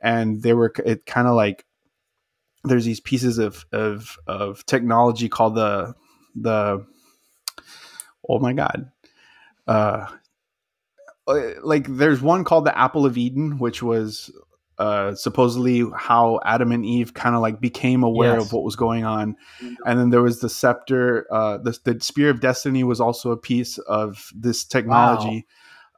and 0.00 0.42
they 0.42 0.52
were 0.52 0.72
it 0.84 1.06
kind 1.06 1.28
of 1.28 1.34
like 1.34 1.64
there's 2.64 2.84
these 2.84 3.00
pieces 3.00 3.38
of 3.38 3.64
of 3.72 4.18
of 4.26 4.66
technology 4.66 5.28
called 5.28 5.54
the 5.54 5.94
the 6.34 6.84
oh 8.28 8.40
my 8.40 8.52
god 8.52 8.90
uh 9.66 10.06
like 11.62 11.86
there's 11.88 12.20
one 12.20 12.44
called 12.44 12.66
the 12.66 12.78
apple 12.78 13.06
of 13.06 13.16
eden 13.16 13.58
which 13.58 13.82
was 13.82 14.30
uh 14.78 15.14
supposedly 15.14 15.84
how 15.96 16.38
adam 16.44 16.70
and 16.72 16.84
eve 16.84 17.14
kind 17.14 17.34
of 17.34 17.40
like 17.40 17.60
became 17.60 18.02
aware 18.02 18.34
Yes. 18.34 18.46
of 18.46 18.52
what 18.52 18.64
was 18.64 18.76
going 18.76 19.04
on. 19.04 19.36
And 19.86 19.98
then 19.98 20.10
there 20.10 20.22
was 20.22 20.40
the 20.40 20.48
scepter 20.48 21.26
uh 21.32 21.58
the, 21.58 21.78
the 21.84 22.00
spear 22.00 22.30
of 22.30 22.40
destiny 22.40 22.84
was 22.84 23.00
also 23.00 23.30
a 23.30 23.36
piece 23.36 23.78
of 23.78 24.30
this 24.34 24.64
technology. 24.64 25.46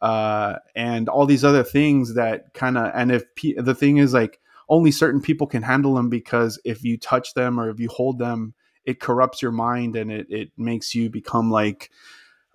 Uh 0.02 0.56
and 0.74 1.08
all 1.08 1.26
these 1.26 1.44
other 1.44 1.64
things 1.64 2.14
that 2.14 2.52
kind 2.54 2.76
of 2.76 2.90
and 2.94 3.10
if 3.10 3.24
pe- 3.34 3.54
the 3.54 3.74
thing 3.74 3.96
is 3.96 4.12
like 4.12 4.40
only 4.68 4.90
certain 4.90 5.22
people 5.22 5.46
can 5.46 5.62
handle 5.62 5.94
them 5.94 6.10
because 6.10 6.60
if 6.64 6.84
you 6.84 6.98
touch 6.98 7.34
them 7.34 7.58
or 7.58 7.70
if 7.70 7.80
you 7.80 7.88
hold 7.88 8.18
them 8.18 8.54
it 8.84 9.00
corrupts 9.00 9.40
your 9.42 9.52
mind 9.52 9.96
and 9.96 10.12
it, 10.12 10.26
it 10.28 10.50
makes 10.58 10.94
you 10.94 11.08
become 11.08 11.50
like 11.50 11.90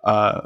uh 0.04 0.42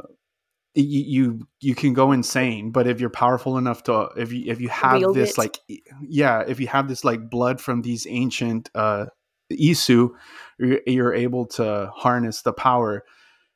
y- 0.77 0.83
you 1.07 1.47
you 1.59 1.75
can 1.75 1.93
go 1.93 2.11
insane 2.11 2.71
but 2.71 2.87
if 2.87 2.99
you're 3.01 3.09
powerful 3.09 3.57
enough 3.57 3.83
to 3.83 4.09
if 4.15 4.31
you 4.31 4.43
if 4.51 4.61
you 4.61 4.69
have 4.69 4.99
Wield 4.99 5.15
this 5.15 5.31
it. 5.31 5.37
like 5.37 5.59
yeah 6.01 6.43
if 6.47 6.59
you 6.59 6.67
have 6.67 6.87
this 6.87 7.03
like 7.03 7.29
blood 7.29 7.59
from 7.59 7.81
these 7.81 8.05
ancient 8.09 8.69
uh 8.75 9.07
isu 9.51 10.09
you're, 10.59 10.79
you're 10.87 11.13
able 11.13 11.45
to 11.45 11.91
harness 11.95 12.41
the 12.43 12.53
power 12.53 13.03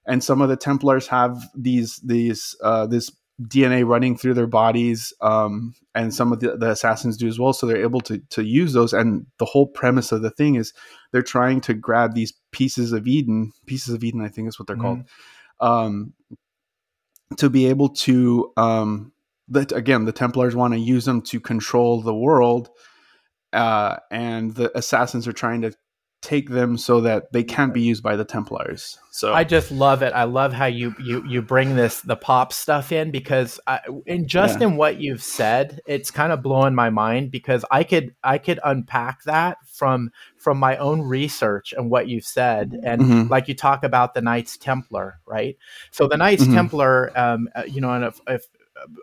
and 0.08 0.24
some 0.24 0.42
of 0.42 0.50
the 0.50 0.58
templars 0.58 1.08
have 1.08 1.38
these 1.56 1.98
these 2.04 2.56
uh 2.64 2.88
this 2.88 3.12
dna 3.42 3.86
running 3.88 4.18
through 4.18 4.34
their 4.36 4.48
bodies 4.48 5.14
um 5.22 5.74
and 5.96 6.14
some 6.14 6.32
of 6.32 6.40
the, 6.40 6.56
the 6.58 6.70
assassins 6.72 7.18
do 7.18 7.28
as 7.28 7.40
well 7.40 7.54
so 7.54 7.66
they're 7.68 7.82
able 7.84 8.02
to 8.02 8.20
to 8.30 8.44
use 8.44 8.74
those 8.74 8.94
and 8.94 9.26
the 9.40 9.46
whole 9.46 9.68
premise 9.68 10.12
of 10.12 10.22
the 10.22 10.30
thing 10.32 10.56
is 10.56 10.74
they're 11.12 11.22
trying 11.24 11.60
to 11.62 11.74
grab 11.74 12.14
these 12.14 12.34
pieces 12.52 12.92
of 12.94 13.08
eden 13.08 13.52
pieces 13.66 13.94
of 13.94 14.04
eden 14.04 14.22
i 14.22 14.28
think 14.30 14.48
is 14.48 14.60
what 14.60 14.68
they're 14.68 14.76
Mhm. 14.76 14.82
called 14.82 15.04
um 15.60 16.14
to 17.38 17.50
be 17.50 17.68
able 17.68 17.90
to 17.90 18.52
um 18.58 19.12
that 19.48 19.72
again 19.72 20.06
the 20.06 20.12
templars 20.12 20.56
want 20.56 20.74
to 20.74 20.80
use 20.80 21.06
them 21.06 21.22
to 21.22 21.40
control 21.40 22.02
the 22.02 22.16
world 22.16 22.70
uh 23.54 23.98
and 24.10 24.56
the 24.56 24.76
assassins 24.78 25.28
are 25.28 25.34
trying 25.34 25.62
to 25.62 25.74
take 26.22 26.50
them 26.50 26.78
so 26.78 27.02
that 27.02 27.32
they 27.34 27.44
can't 27.44 27.74
be 27.74 27.82
used 27.82 28.04
by 28.04 28.16
the 28.16 28.26
templars 28.26 29.00
so 29.14 29.34
I 29.34 29.44
just 29.44 29.72
love 29.72 30.02
it. 30.04 30.14
I 30.14 30.24
love 30.24 30.54
how 30.54 30.68
you 30.68 30.96
you 30.98 31.22
you 31.28 31.42
bring 31.42 31.76
this 31.76 32.00
the 32.00 32.16
pop 32.16 32.54
stuff 32.54 32.94
in 32.94 33.12
because 33.12 33.60
I, 33.68 33.82
in 34.06 34.26
just 34.26 34.62
Yeah. 34.62 34.68
in 34.68 34.78
what 34.78 35.02
you've 35.02 35.22
said, 35.22 35.82
it's 35.86 36.10
kind 36.12 36.32
of 36.32 36.42
blowing 36.42 36.74
my 36.74 36.90
mind 36.90 37.30
because 37.30 37.66
I 37.70 37.84
could 37.84 38.16
I 38.24 38.38
could 38.38 38.62
unpack 38.64 39.24
that 39.24 39.58
from 39.68 40.12
from 40.38 40.58
my 40.60 40.78
own 40.78 41.02
research 41.02 41.74
and 41.78 41.92
what 41.92 42.08
you've 42.08 42.26
said 42.26 42.80
and 42.86 43.02
Mhm. 43.02 43.30
like 43.30 43.50
you 43.50 43.54
talk 43.54 43.84
about 43.84 44.14
the 44.14 44.22
Knights 44.22 44.56
Templar, 44.58 45.20
right? 45.26 45.58
So 45.92 46.08
the 46.08 46.18
Knights 46.18 46.48
Mhm. 46.48 46.54
Templar, 46.54 47.12
um, 47.16 47.50
uh, 47.54 47.64
you 47.68 47.82
know, 47.82 47.92
and 47.92 48.06
if, 48.06 48.22
if 48.28 48.46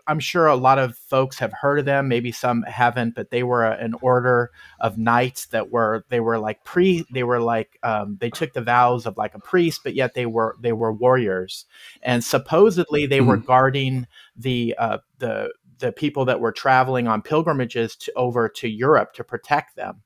I'm 0.07 0.19
sure 0.19 0.47
a 0.47 0.55
lot 0.55 0.79
of 0.79 0.97
folks 0.97 1.39
have 1.39 1.53
heard 1.53 1.79
of 1.79 1.85
them. 1.85 2.07
Maybe 2.07 2.31
some 2.31 2.63
haven't, 2.63 3.15
but 3.15 3.31
they 3.31 3.43
were 3.43 3.65
an 3.65 3.93
order 4.01 4.51
of 4.79 4.97
knights 4.97 5.47
that 5.47 5.71
were 5.71 6.05
they 6.09 6.19
were 6.19 6.39
like 6.39 6.63
pre 6.63 7.05
they 7.11 7.23
were 7.23 7.39
like 7.39 7.77
um, 7.83 8.17
they 8.19 8.29
took 8.29 8.53
the 8.53 8.61
vows 8.61 9.05
of 9.05 9.17
like 9.17 9.35
a 9.35 9.39
priest, 9.39 9.81
but 9.83 9.95
yet 9.95 10.13
they 10.13 10.25
were 10.25 10.55
they 10.61 10.73
were 10.73 10.93
warriors, 10.93 11.65
and 12.01 12.23
supposedly 12.23 13.05
they 13.05 13.21
were 13.21 13.37
guarding 13.37 14.07
the 14.35 14.75
uh, 14.77 14.97
the 15.19 15.51
the 15.79 15.91
people 15.91 16.25
that 16.25 16.39
were 16.39 16.51
traveling 16.51 17.07
on 17.07 17.21
pilgrimages 17.21 17.95
to, 17.95 18.11
over 18.15 18.49
to 18.49 18.67
Europe 18.67 19.13
to 19.13 19.23
protect 19.23 19.75
them. 19.75 20.01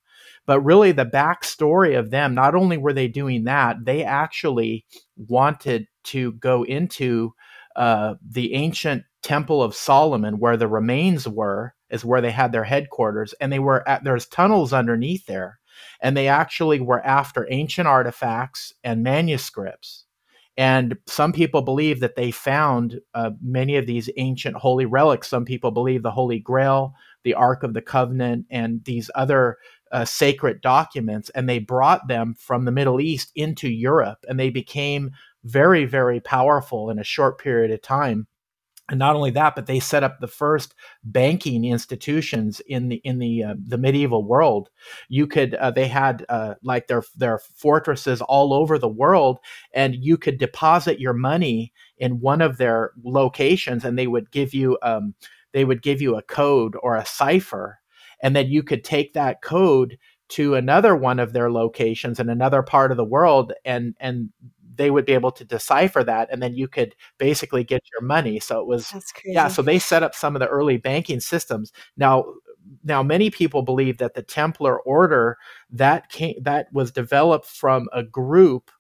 But 0.46 0.62
really, 0.62 0.92
the 0.92 1.06
backstory 1.06 1.98
of 1.98 2.12
them, 2.12 2.34
not 2.34 2.56
only 2.56 2.78
were 2.78 2.94
they 2.94 3.08
doing 3.08 3.46
that, 3.46 3.86
they 3.86 4.04
actually 4.04 4.86
wanted 5.16 5.88
to 6.06 6.34
go 6.34 6.64
into 6.64 7.34
uh, 7.76 8.16
the 8.22 8.54
ancient 8.54 9.04
Temple 9.24 9.64
of 9.64 9.76
Solomon, 9.76 10.40
where 10.40 10.58
the 10.58 10.68
remains 10.68 11.28
were, 11.28 11.74
is 11.90 12.06
where 12.06 12.22
they 12.22 12.32
had 12.32 12.52
their 12.52 12.66
headquarters, 12.66 13.34
and 13.40 13.52
they 13.52 13.60
were 13.60 13.88
at 13.88 14.04
there's 14.04 14.26
tunnels 14.26 14.74
underneath 14.74 15.26
there, 15.26 15.60
and 16.02 16.16
they 16.16 16.28
actually 16.28 16.80
were 16.80 17.06
after 17.06 17.48
ancient 17.50 17.88
artifacts 17.88 18.74
and 18.84 19.04
manuscripts. 19.04 20.06
And 20.56 20.98
some 21.08 21.34
people 21.34 21.64
believe 21.64 22.00
that 22.02 22.16
they 22.16 22.30
found 22.30 23.02
uh, 23.16 23.32
many 23.42 23.76
of 23.76 23.88
these 23.88 24.10
ancient 24.18 24.56
holy 24.56 24.86
relics. 24.86 25.28
Some 25.28 25.46
people 25.46 25.72
believe 25.72 26.04
the 26.04 26.12
Holy 26.12 26.38
Grail, 26.38 26.94
the 27.24 27.34
Ark 27.34 27.64
of 27.64 27.74
the 27.74 27.82
Covenant, 27.82 28.46
and 28.52 28.84
these 28.84 29.10
other 29.16 29.58
uh, 29.92 30.06
sacred 30.06 30.62
documents, 30.62 31.30
and 31.30 31.50
they 31.50 31.60
brought 31.60 32.08
them 32.08 32.36
from 32.38 32.66
the 32.66 32.72
Middle 32.72 33.02
East 33.02 33.32
into 33.36 33.68
Europe, 33.70 34.26
and 34.28 34.40
they 34.40 34.50
became 34.50 35.12
very, 35.44 35.86
very 35.86 36.20
powerful 36.20 36.90
in 36.90 37.00
a 37.00 37.04
short 37.04 37.40
period 37.40 37.72
of 37.72 37.82
time. 37.82 38.28
And 38.90 39.00
not 39.00 39.16
only 39.16 39.32
that, 39.32 39.56
but 39.56 39.66
they 39.66 39.80
set 39.80 40.04
up 40.04 40.20
the 40.20 40.28
first 40.28 40.76
banking 41.06 41.64
institutions 41.64 42.60
in 42.68 42.90
the 42.90 42.96
in 42.98 43.18
the 43.20 43.44
uh, 43.44 43.56
the 43.66 43.78
medieval 43.78 44.26
world. 44.26 44.70
You 45.08 45.26
could 45.26 45.56
uh, 45.56 45.72
they 45.72 45.88
had 45.88 46.26
uh, 46.28 46.56
like 46.64 46.88
their 46.88 47.04
their 47.16 47.40
fortresses 47.40 48.22
all 48.22 48.54
over 48.54 48.78
the 48.78 48.90
world, 48.90 49.40
and 49.74 49.96
you 49.96 50.18
could 50.18 50.38
deposit 50.38 51.00
your 51.00 51.14
money 51.14 51.72
in 51.98 52.20
one 52.20 52.42
of 52.42 52.58
their 52.58 52.92
locations, 53.04 53.86
and 53.86 53.98
they 53.98 54.08
would 54.08 54.32
give 54.32 54.54
you 54.54 54.78
um, 54.82 55.16
they 55.54 55.64
would 55.64 55.82
give 55.82 56.02
you 56.02 56.18
a 56.18 56.22
code 56.24 56.76
or 56.84 56.98
a 56.98 57.06
cipher, 57.06 57.80
and 58.22 58.36
then 58.36 58.48
you 58.48 58.64
could 58.64 58.84
take 58.84 59.14
that 59.14 59.42
code 59.42 59.98
to 60.30 60.56
another 60.56 60.96
one 60.96 61.20
of 61.20 61.32
their 61.32 61.52
locations 61.52 62.20
in 62.20 62.28
another 62.28 62.64
part 62.64 62.92
of 62.92 62.98
the 62.98 63.04
world 63.06 63.54
and 63.66 63.96
and 64.00 64.30
they 64.76 64.92
would 64.92 65.06
be 65.06 65.14
able 65.14 65.32
to 65.32 65.46
decipher 65.46 66.04
that 66.04 66.30
and 66.32 66.42
then 66.42 66.54
you 66.54 66.68
could 66.68 66.96
basically 67.18 67.64
get 67.64 67.84
your 67.92 68.02
money. 68.02 68.40
So 68.40 68.60
it 68.60 68.68
was 68.68 68.94
yeah 69.26 69.48
so 69.48 69.62
they 69.62 69.80
set 69.80 70.04
up 70.04 70.16
some 70.16 70.36
of 70.36 70.40
the 70.40 70.48
early 70.48 70.78
banking 70.78 71.20
systems. 71.20 71.72
Now 71.98 72.26
now 72.84 73.04
many 73.04 73.30
people 73.30 73.62
believe 73.62 73.98
that 73.98 74.14
the 74.14 74.24
templar 74.24 74.80
order 74.82 75.38
that 75.70 76.10
came 76.10 76.36
that 76.42 76.68
was 76.72 76.92
developed 76.92 77.46
from 77.46 77.88
a 77.94 78.04
group 78.04 78.72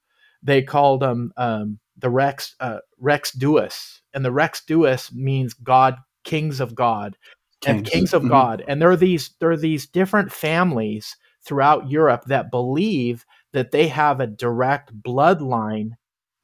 they 0.41 0.61
called 0.61 1.01
them 1.01 1.33
um, 1.37 1.79
the 1.97 2.09
rex 2.09 2.55
uh, 2.59 2.79
Rex 2.99 3.31
Deus 3.31 4.01
and 4.13 4.23
the 4.23 4.31
Rex 4.31 4.63
Deus 4.65 5.11
means 5.11 5.53
god 5.53 5.97
kings 6.23 6.59
of 6.59 6.75
god 6.75 7.17
kings. 7.63 7.77
and 7.77 7.87
kings 7.87 8.13
of 8.13 8.21
mm-hmm. 8.23 8.31
god. 8.31 8.63
And 8.67 8.81
there 8.81 8.91
are 8.91 8.97
these 8.97 9.31
there 9.39 9.51
are 9.51 9.57
these 9.57 9.87
different 9.87 10.31
families 10.31 11.15
throughout 11.45 11.89
europe 11.89 12.23
that 12.25 12.51
believe 12.51 13.25
that 13.53 13.71
they 13.71 13.87
have 13.87 14.19
a 14.19 14.27
direct 14.27 14.91
bloodline 15.01 15.91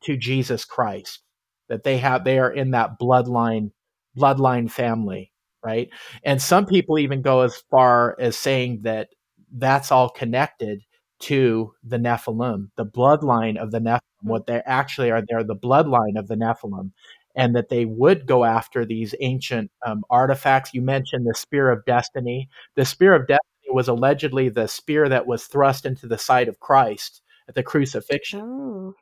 to 0.03 0.15
Jesus 0.17 0.65
Christ, 0.65 1.19
that 1.67 1.83
they 1.83 1.97
have 1.97 2.23
they 2.23 2.39
are 2.39 2.51
in 2.51 2.71
that 2.71 2.99
bloodline 2.99 3.71
bloodline 4.17 4.69
family, 4.71 5.31
right? 5.63 5.89
And 6.23 6.41
some 6.41 6.65
people 6.65 6.99
even 6.99 7.21
go 7.21 7.41
as 7.41 7.57
far 7.69 8.15
as 8.19 8.35
saying 8.37 8.81
that 8.83 9.09
that's 9.51 9.91
all 9.91 10.09
connected 10.09 10.81
to 11.19 11.73
the 11.83 11.97
Nephilim, 11.97 12.69
the 12.77 12.85
bloodline 12.85 13.57
of 13.57 13.71
the 13.71 13.79
Nephilim. 13.79 13.99
What 14.21 14.47
they 14.47 14.61
actually 14.65 15.11
are, 15.11 15.21
they're 15.27 15.43
the 15.43 15.55
bloodline 15.55 16.17
of 16.17 16.27
the 16.27 16.35
Nephilim, 16.35 16.91
and 17.35 17.55
that 17.55 17.69
they 17.69 17.85
would 17.85 18.25
go 18.25 18.43
after 18.45 18.85
these 18.85 19.15
ancient 19.19 19.71
um, 19.85 20.03
artifacts. 20.09 20.73
You 20.73 20.81
mentioned 20.81 21.25
the 21.25 21.35
Spear 21.35 21.71
of 21.71 21.85
Destiny. 21.85 22.49
The 22.75 22.85
Spear 22.85 23.13
of 23.15 23.27
Destiny 23.27 23.48
was 23.73 23.87
allegedly 23.87 24.49
the 24.49 24.67
spear 24.67 25.09
that 25.09 25.27
was 25.27 25.45
thrust 25.45 25.85
into 25.85 26.07
the 26.07 26.17
side 26.17 26.47
of 26.47 26.59
Christ 26.59 27.21
at 27.47 27.55
the 27.55 27.63
crucifixion. 27.63 28.41
Oh. 28.41 28.93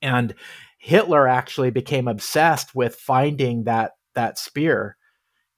And 0.00 0.34
Hitler 0.78 1.28
actually 1.28 1.70
became 1.70 2.08
obsessed 2.08 2.74
with 2.74 2.94
finding 2.94 3.64
that 3.64 3.92
that 4.14 4.38
spear 4.38 4.96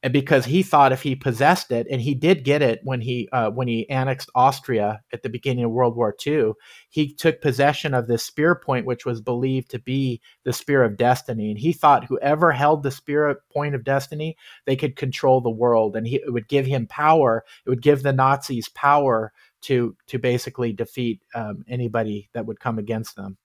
and 0.06 0.12
because 0.12 0.44
he 0.44 0.62
thought 0.62 0.92
if 0.92 1.02
he 1.02 1.16
possessed 1.16 1.72
it, 1.72 1.88
and 1.90 2.00
he 2.00 2.14
did 2.14 2.44
get 2.44 2.62
it 2.62 2.78
when 2.84 3.00
he 3.00 3.28
uh, 3.32 3.50
when 3.50 3.66
he 3.66 3.90
annexed 3.90 4.30
Austria 4.36 5.02
at 5.12 5.24
the 5.24 5.28
beginning 5.28 5.64
of 5.64 5.72
World 5.72 5.96
War 5.96 6.14
II, 6.24 6.52
he 6.88 7.12
took 7.12 7.40
possession 7.40 7.92
of 7.92 8.06
this 8.06 8.22
spear 8.22 8.54
point, 8.54 8.86
which 8.86 9.04
was 9.04 9.20
believed 9.20 9.68
to 9.72 9.80
be 9.80 10.20
the 10.44 10.52
spear 10.52 10.84
of 10.84 10.96
destiny, 10.96 11.50
and 11.50 11.58
he 11.58 11.72
thought 11.72 12.04
whoever 12.04 12.52
held 12.52 12.84
the 12.84 12.92
spear 12.92 13.40
point 13.52 13.74
of 13.74 13.82
destiny, 13.82 14.36
they 14.64 14.76
could 14.76 14.94
control 14.94 15.40
the 15.40 15.50
world, 15.50 15.96
and 15.96 16.06
he, 16.06 16.22
it 16.24 16.32
would 16.32 16.46
give 16.46 16.66
him 16.66 16.86
power. 16.86 17.44
It 17.66 17.70
would 17.70 17.82
give 17.82 18.04
the 18.04 18.12
Nazis 18.12 18.68
power 18.68 19.32
to 19.62 19.96
to 20.06 20.20
basically 20.20 20.72
defeat 20.72 21.20
um, 21.34 21.64
anybody 21.66 22.30
that 22.32 22.46
would 22.46 22.60
come 22.60 22.78
against 22.78 23.16
them. 23.16 23.38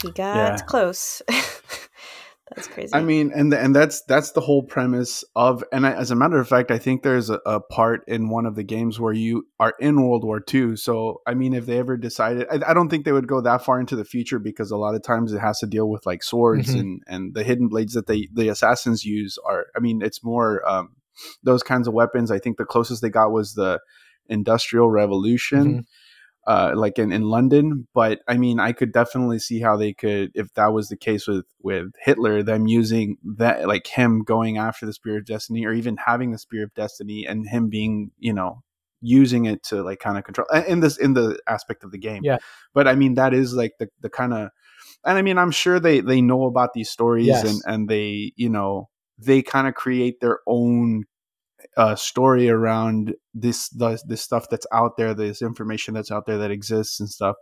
He 0.00 0.10
got 0.10 0.36
yeah. 0.36 0.56
close. 0.64 1.20
That's 2.54 2.68
crazy. 2.68 2.94
I 2.94 3.02
mean, 3.02 3.30
and 3.34 3.52
and 3.52 3.74
that's 3.74 4.02
that's 4.02 4.32
the 4.32 4.40
whole 4.40 4.62
premise 4.62 5.24
of. 5.36 5.62
And 5.72 5.86
I, 5.86 5.92
as 5.92 6.10
a 6.10 6.16
matter 6.16 6.38
of 6.38 6.48
fact, 6.48 6.70
I 6.70 6.78
think 6.78 7.02
there's 7.02 7.30
a, 7.30 7.40
a, 7.44 7.60
part 7.60 8.04
in 8.08 8.28
one 8.30 8.46
of 8.46 8.54
the 8.54 8.62
games 8.62 8.98
where 8.98 9.12
you 9.12 9.46
are 9.60 9.74
in 9.78 10.02
World 10.02 10.24
War 10.24 10.42
II. 10.52 10.76
So 10.76 11.20
I 11.26 11.34
mean, 11.34 11.54
if 11.54 11.66
they 11.66 11.78
ever 11.78 11.96
decided, 11.96 12.46
I, 12.50 12.70
I 12.70 12.74
don't 12.74 12.88
think 12.88 13.04
they 13.04 13.12
would 13.12 13.28
go 13.28 13.40
that 13.40 13.64
far 13.64 13.80
into 13.80 13.96
the 13.96 14.04
future 14.04 14.38
because 14.38 14.70
a 14.70 14.76
lot 14.76 14.94
of 14.94 15.02
times 15.02 15.32
it 15.32 15.40
has 15.40 15.58
to 15.60 15.66
deal 15.66 15.88
with 15.90 16.06
like 16.06 16.22
swords 16.22 16.70
mm-hmm. 16.70 16.80
and 16.80 17.02
and 17.06 17.34
the 17.34 17.44
hidden 17.44 17.68
blades 17.68 17.94
that 17.94 18.06
they 18.06 18.28
the 18.32 18.48
assassins 18.48 19.04
use 19.04 19.36
are. 19.44 19.66
I 19.76 19.80
mean, 19.80 20.00
it's 20.02 20.24
more 20.24 20.66
um, 20.68 20.96
those 21.42 21.62
kinds 21.62 21.86
of 21.86 21.94
weapons. 21.94 22.30
I 22.30 22.38
think 22.38 22.56
the 22.56 22.64
closest 22.64 23.02
they 23.02 23.10
got 23.10 23.30
was 23.30 23.54
the 23.54 23.80
Industrial 24.28 24.90
Revolution. 24.90 25.64
Mm-hmm 25.64 25.80
uh, 26.48 26.72
like 26.74 26.98
in, 26.98 27.12
in 27.12 27.22
London. 27.22 27.86
But 27.92 28.20
I 28.26 28.38
mean, 28.38 28.58
I 28.58 28.72
could 28.72 28.90
definitely 28.90 29.38
see 29.38 29.60
how 29.60 29.76
they 29.76 29.92
could, 29.92 30.30
if 30.34 30.52
that 30.54 30.72
was 30.72 30.88
the 30.88 30.96
case 30.96 31.26
with 31.26 31.44
with 31.60 31.88
Hitler, 32.02 32.42
them 32.42 32.66
using 32.66 33.18
that, 33.36 33.68
like 33.68 33.86
him 33.86 34.24
going 34.24 34.56
after 34.56 34.86
the 34.86 34.94
Spear 34.94 35.18
of 35.18 35.26
Destiny, 35.26 35.66
or 35.66 35.74
even 35.74 35.98
having 36.06 36.32
the 36.32 36.38
Spear 36.38 36.64
of 36.64 36.72
Destiny, 36.72 37.26
and 37.28 37.46
him 37.46 37.68
being, 37.68 38.12
you 38.18 38.32
know, 38.32 38.62
using 39.02 39.44
it 39.44 39.62
to 39.64 39.82
like 39.82 40.00
kind 40.00 40.16
of 40.16 40.24
control 40.24 40.48
in 40.66 40.80
this 40.80 40.96
in 40.96 41.12
the 41.12 41.38
aspect 41.46 41.84
of 41.84 41.92
the 41.92 41.98
game. 41.98 42.22
Yeah. 42.24 42.38
But 42.72 42.88
I 42.88 42.94
mean, 42.94 43.14
that 43.14 43.34
is 43.34 43.52
like 43.52 43.72
the 43.78 43.88
the 44.00 44.08
kind 44.08 44.32
of, 44.32 44.48
and 45.04 45.18
I 45.18 45.22
mean, 45.22 45.36
I'm 45.36 45.50
sure 45.50 45.78
they 45.78 46.00
they 46.00 46.22
know 46.22 46.44
about 46.44 46.72
these 46.72 46.88
stories 46.88 47.26
yes. 47.26 47.44
and 47.44 47.60
and 47.66 47.88
they 47.90 48.32
you 48.36 48.48
know 48.48 48.88
they 49.18 49.42
kind 49.42 49.68
of 49.68 49.74
create 49.74 50.20
their 50.20 50.38
own 50.46 51.04
uh, 51.76 51.94
story 51.94 52.48
around 52.48 53.14
this 53.34 53.68
the, 53.70 54.00
this 54.06 54.22
stuff 54.22 54.46
that's 54.50 54.66
out 54.72 54.96
there, 54.96 55.14
this 55.14 55.42
information 55.42 55.94
that's 55.94 56.10
out 56.10 56.26
there 56.26 56.38
that 56.38 56.50
exists 56.50 57.00
and 57.00 57.08
stuff. 57.08 57.36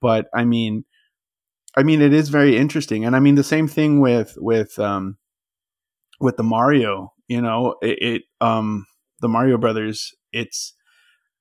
But 0.00 0.26
I 0.34 0.44
mean, 0.44 0.84
I 1.76 1.82
mean, 1.82 2.00
it 2.00 2.12
is 2.12 2.28
very 2.28 2.56
interesting, 2.56 3.04
and 3.04 3.14
I 3.14 3.20
mean 3.20 3.34
the 3.34 3.44
same 3.44 3.68
thing 3.68 4.00
with 4.00 4.36
with 4.38 4.78
um, 4.78 5.18
with 6.20 6.36
the 6.36 6.42
Mario. 6.42 7.12
You 7.28 7.42
know, 7.42 7.76
it, 7.82 7.98
it 8.02 8.22
um, 8.40 8.86
the 9.20 9.28
Mario 9.28 9.58
Brothers. 9.58 10.14
It's 10.32 10.74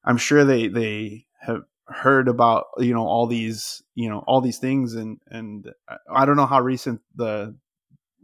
I'm 0.05 0.17
sure 0.17 0.45
they 0.45 0.67
they 0.67 1.25
have 1.41 1.63
heard 1.87 2.27
about 2.27 2.65
you 2.79 2.93
know 2.93 3.05
all 3.05 3.27
these 3.27 3.81
you 3.95 4.09
know 4.09 4.23
all 4.27 4.41
these 4.41 4.57
things 4.57 4.93
and 4.93 5.19
and 5.27 5.71
I 6.13 6.25
don't 6.25 6.35
know 6.35 6.45
how 6.45 6.61
recent 6.61 7.01
the 7.15 7.55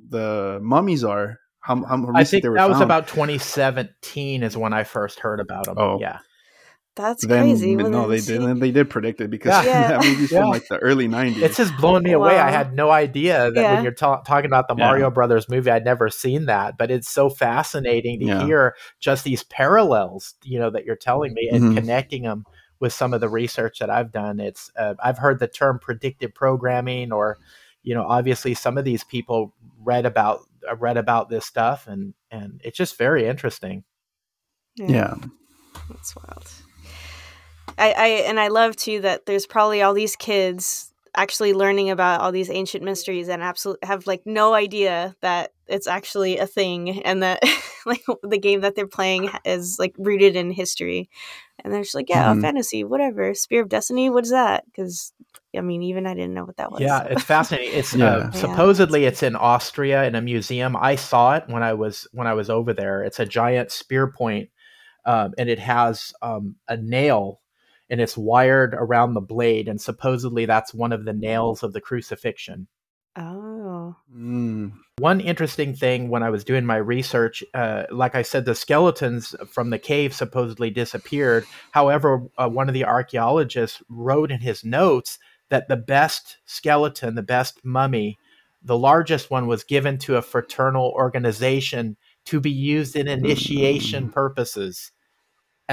the 0.10 0.60
mummies 0.62 1.04
are 1.04 1.40
how, 1.64 1.82
how 1.84 1.96
recent 1.96 2.18
I 2.18 2.24
think 2.26 2.44
they 2.44 2.50
were 2.50 2.56
that 2.56 2.64
found. 2.64 2.74
was 2.74 2.82
about 2.82 3.08
2017 3.08 4.44
is 4.44 4.58
when 4.58 4.74
I 4.74 4.84
first 4.84 5.20
heard 5.20 5.40
about 5.40 5.66
them. 5.66 5.76
Oh, 5.78 5.98
yeah. 6.00 6.20
That's 6.96 7.26
then, 7.26 7.46
crazy. 7.46 7.76
No, 7.76 8.08
they 8.08 8.20
did. 8.20 8.42
And 8.42 8.62
they 8.62 8.70
did 8.70 8.90
predict 8.90 9.20
it 9.20 9.32
because 9.32 9.66
yeah. 9.66 9.88
that 9.98 10.04
movie's 10.04 10.32
yeah. 10.32 10.42
from 10.42 10.50
like 10.50 10.68
the 10.68 10.78
early 10.78 11.08
'90s. 11.08 11.42
It's 11.42 11.58
just 11.58 11.76
blowing 11.78 12.04
me 12.04 12.12
away. 12.12 12.38
I 12.38 12.52
had 12.52 12.76
no 12.76 12.92
idea 12.92 13.50
that 13.50 13.60
yeah. 13.60 13.74
when 13.74 13.84
you're 13.84 13.94
ta- 13.94 14.22
talking 14.22 14.46
about 14.46 14.68
the 14.68 14.76
Mario 14.76 15.10
Brothers 15.10 15.50
movie, 15.50 15.72
I'd 15.72 15.86
never 15.86 16.10
seen 16.10 16.46
that. 16.46 16.78
But 16.78 16.92
it's 16.92 17.10
so 17.10 17.32
fascinating 17.32 18.20
to 18.20 18.46
hear 18.46 18.76
just 19.00 19.24
these 19.24 19.44
parallels, 19.46 20.36
you 20.44 20.60
know, 20.60 20.70
that 20.70 20.86
you're 20.86 20.96
telling 20.96 21.34
me 21.34 21.50
and 21.52 21.64
mm-hmm. 21.64 21.78
connecting 21.78 22.24
them 22.24 22.46
with 22.80 22.94
some 22.94 23.12
of 23.12 23.22
the 23.22 23.30
research 23.30 23.80
that 23.80 23.90
I've 23.90 24.12
done. 24.12 24.40
It's 24.40 24.70
uh, 24.78 24.94
I've 25.04 25.18
heard 25.18 25.40
the 25.40 25.48
term 25.48 25.80
predictive 25.80 26.36
programming, 26.36 27.12
or 27.12 27.40
you 27.82 27.96
know, 27.96 28.04
obviously 28.04 28.54
some 28.54 28.78
of 28.78 28.86
these 28.86 29.04
people 29.04 29.52
read 29.84 30.06
about 30.06 30.42
I 30.70 30.74
read 30.74 30.98
about 30.98 31.30
this 31.30 31.46
stuff, 31.46 31.88
and 31.88 32.14
and 32.32 32.62
it's 32.64 32.78
just 32.78 32.98
very 32.98 33.26
interesting. 33.26 33.84
Yeah, 34.76 34.88
yeah. 34.92 35.16
that's 35.90 36.16
wild. 36.16 36.52
I, 37.78 37.92
I 37.92 38.08
and 38.28 38.40
I 38.40 38.50
love 38.50 38.76
too 38.76 39.02
that 39.02 39.26
there's 39.26 39.46
probably 39.46 39.82
all 39.82 39.94
these 39.94 40.16
kids 40.16 40.94
actually 41.16 41.54
learning 41.54 41.90
about 41.90 42.22
all 42.22 42.32
these 42.32 42.50
ancient 42.50 42.84
mysteries 42.84 43.30
and 43.30 43.42
absolutely 43.44 43.88
have 43.88 44.08
like 44.08 44.24
no 44.26 44.54
idea 44.54 45.16
that 45.22 45.52
it's 45.68 45.88
actually 45.88 46.38
a 46.40 46.48
thing 46.48 47.04
and 47.04 47.22
that 47.22 47.40
like 47.86 48.04
the 48.24 48.40
game 48.40 48.62
that 48.62 48.76
they're 48.76 48.88
playing 48.88 49.30
is 49.46 49.78
like 49.78 49.94
rooted 49.98 50.36
in 50.36 50.50
history 50.52 51.10
And 51.64 51.74
they're 51.74 51.82
just 51.84 51.96
like, 51.96 52.10
yeah, 52.10 52.26
Mhm. 52.34 52.40
a 52.40 52.42
fantasy, 52.42 52.84
whatever. 52.84 53.34
Spear 53.34 53.62
of 53.62 53.70
Destiny, 53.70 54.10
what 54.10 54.26
is 54.26 54.32
that? 54.32 54.66
Because 54.66 55.14
I 55.56 55.62
mean, 55.62 55.84
even 55.84 56.08
I 56.08 56.16
didn't 56.16 56.34
know 56.34 56.46
what 56.46 56.58
that 56.58 56.72
was. 56.72 56.82
Yeah, 56.82 57.04
so. 57.04 57.10
it's 57.12 57.24
fascinating. 57.24 57.74
It's 57.78 57.94
Yeah. 57.96 58.06
uh, 58.06 58.20
Yeah. 58.24 58.30
supposedly 58.40 59.06
it's 59.06 59.22
in 59.24 59.36
Austria 59.36 60.04
in 60.06 60.16
a 60.16 60.22
museum. 60.22 60.76
I 60.76 60.96
saw 60.96 61.36
it 61.36 61.44
when 61.48 61.62
I 61.64 61.74
was 61.74 62.08
when 62.12 62.26
I 62.28 62.34
was 62.34 62.50
over 62.50 62.74
there. 62.74 63.04
It's 63.04 63.20
a 63.20 63.26
giant 63.26 63.72
spear 63.72 64.08
point, 64.08 64.50
um, 65.06 65.34
and 65.38 65.50
it 65.50 65.60
has 65.60 66.12
um, 66.22 66.56
a 66.68 66.76
nail, 66.76 67.40
and 67.90 68.02
it's 68.02 68.18
wired 68.18 68.74
around 68.74 69.14
the 69.14 69.22
blade, 69.22 69.68
and 69.68 69.80
supposedly 69.80 70.46
that's 70.48 70.74
one 70.74 70.92
of 70.92 71.06
the 71.06 71.14
nails 71.14 71.62
of 71.62 71.72
the 71.74 71.82
crucifixion. 71.82 72.68
Oh, 73.16 73.96
Mm. 74.16 74.74
One 75.00 75.20
interesting 75.20 75.76
thing 75.76 76.10
when 76.10 76.24
I 76.24 76.30
was 76.30 76.44
doing 76.44 76.66
my 76.66 76.78
research, 76.78 77.44
uh, 77.54 77.84
like 77.90 78.16
I 78.16 78.22
said, 78.22 78.46
the 78.46 78.56
skeletons 78.56 79.36
from 79.50 79.70
the 79.70 79.80
cave 79.80 80.14
supposedly 80.14 80.70
disappeared. 80.70 81.46
However, 81.72 82.28
uh, 82.38 82.50
one 82.50 82.68
of 82.68 82.74
the 82.74 82.86
archaeologists 82.86 83.82
wrote 83.90 84.32
in 84.32 84.40
his 84.40 84.64
notes 84.64 85.18
that 85.50 85.68
the 85.68 85.78
best 85.78 86.38
skeleton, 86.46 87.16
the 87.16 87.24
best 87.24 87.64
mummy, 87.64 88.18
the 88.64 88.78
largest 88.78 89.30
one 89.30 89.48
was 89.48 89.64
given 89.64 89.98
to 90.00 90.16
a 90.16 90.22
fraternal 90.22 90.92
organization 90.96 91.98
to 92.26 92.40
be 92.40 92.52
used 92.52 92.96
in 92.96 93.08
initiation 93.08 94.10
purposes. 94.10 94.92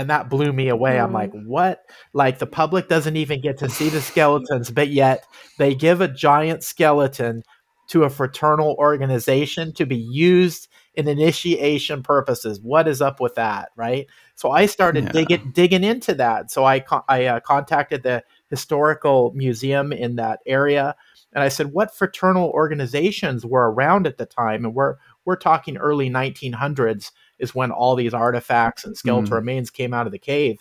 And 0.01 0.10
that 0.10 0.31
blew 0.31 0.52
me 0.52 0.68
away. 0.68 0.98
I'm 0.98 1.10
Mm. 1.10 1.14
like, 1.14 1.32
what? 1.32 1.82
Like, 2.12 2.39
the 2.39 2.47
public 2.47 2.89
doesn't 2.89 3.16
even 3.16 3.40
get 3.40 3.59
to 3.59 3.68
see 3.68 3.89
the 3.90 4.01
skeletons, 4.01 4.70
but 4.70 4.89
yet 4.89 5.24
they 5.59 5.74
give 5.74 6.01
a 6.01 6.09
giant 6.09 6.62
skeleton 6.64 7.43
to 7.89 8.05
a 8.05 8.10
fraternal 8.10 8.77
organization 8.78 9.72
to 9.74 9.85
be 9.85 9.97
used 9.97 10.68
in 10.94 11.09
initiation 11.09 12.02
purposes. 12.02 12.60
What 12.62 12.86
is 12.89 13.02
up 13.02 13.20
with 13.20 13.35
that, 13.35 13.70
right? 13.77 14.06
So 14.36 14.51
I 14.51 14.66
started 14.66 15.05
Yeah. 15.05 15.10
digging 15.12 15.51
digging 15.55 15.85
into 15.85 16.14
that. 16.14 16.51
So 16.51 16.64
I 16.64 16.81
con- 16.81 17.02
I 17.09 17.27
uh, 17.27 17.40
contacted 17.40 18.02
the 18.02 18.22
historical 18.48 19.32
museum 19.35 19.93
in 19.93 20.16
that 20.16 20.40
area, 20.47 20.94
and 21.32 21.43
I 21.44 21.48
said, 21.48 21.72
"What 21.72 21.94
fraternal 21.94 22.51
organizations 22.51 23.44
were 23.44 23.70
around 23.70 24.06
at 24.06 24.18
the 24.18 24.27
time?" 24.27 24.64
And 24.64 24.74
we're 24.74 24.97
we're 25.24 25.36
talking 25.36 25.77
early 25.77 26.09
1900s 26.10 27.10
is 27.41 27.55
when 27.55 27.71
all 27.71 27.97
these 27.97 28.15
artifacts 28.15 28.85
and 28.85 28.97
skeletal 28.97 29.31
Mhm. 29.31 29.35
remains 29.35 29.71
came 29.71 29.93
out 29.95 30.07
of 30.07 30.12
the 30.12 30.19
cave. 30.19 30.59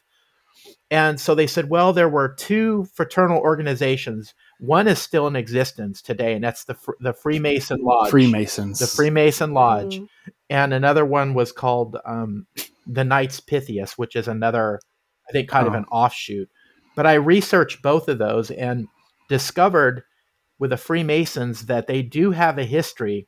And 0.91 1.19
so 1.19 1.35
they 1.35 1.47
said, 1.47 1.69
well, 1.69 1.93
there 1.93 2.09
were 2.09 2.33
two 2.35 2.85
fraternal 2.93 3.39
organizations. 3.39 4.33
One 4.59 4.87
is 4.87 4.99
still 4.99 5.27
in 5.27 5.35
existence 5.35 6.01
today, 6.01 6.33
and 6.33 6.43
that's 6.43 6.65
the 6.65 6.73
Fr- 6.73 6.91
the 6.99 7.13
Freemason 7.13 7.81
Lodge. 7.83 8.09
Freemasons. 8.09 8.79
The 8.79 8.87
Freemason 8.87 9.53
Lodge. 9.53 9.99
Mm. 9.99 10.07
And 10.49 10.73
another 10.73 11.05
one 11.05 11.33
was 11.33 11.51
called 11.51 11.97
um, 12.05 12.47
the 12.87 13.03
Knights 13.03 13.39
Pythias, 13.39 13.97
which 13.97 14.15
is 14.15 14.27
another, 14.27 14.79
I 15.29 15.31
think, 15.31 15.47
kind 15.47 15.67
of 15.67 15.73
Oh. 15.73 15.77
an 15.77 15.85
offshoot. 15.91 16.49
But 16.95 17.05
I 17.05 17.13
researched 17.13 17.81
both 17.81 18.09
of 18.09 18.17
those 18.17 18.49
and 18.51 18.87
discovered 19.29 20.03
with 20.57 20.71
the 20.71 20.77
Freemasons 20.77 21.67
that 21.67 21.87
they 21.87 22.01
do 22.01 22.31
have 22.31 22.57
a 22.57 22.65
history 22.65 23.27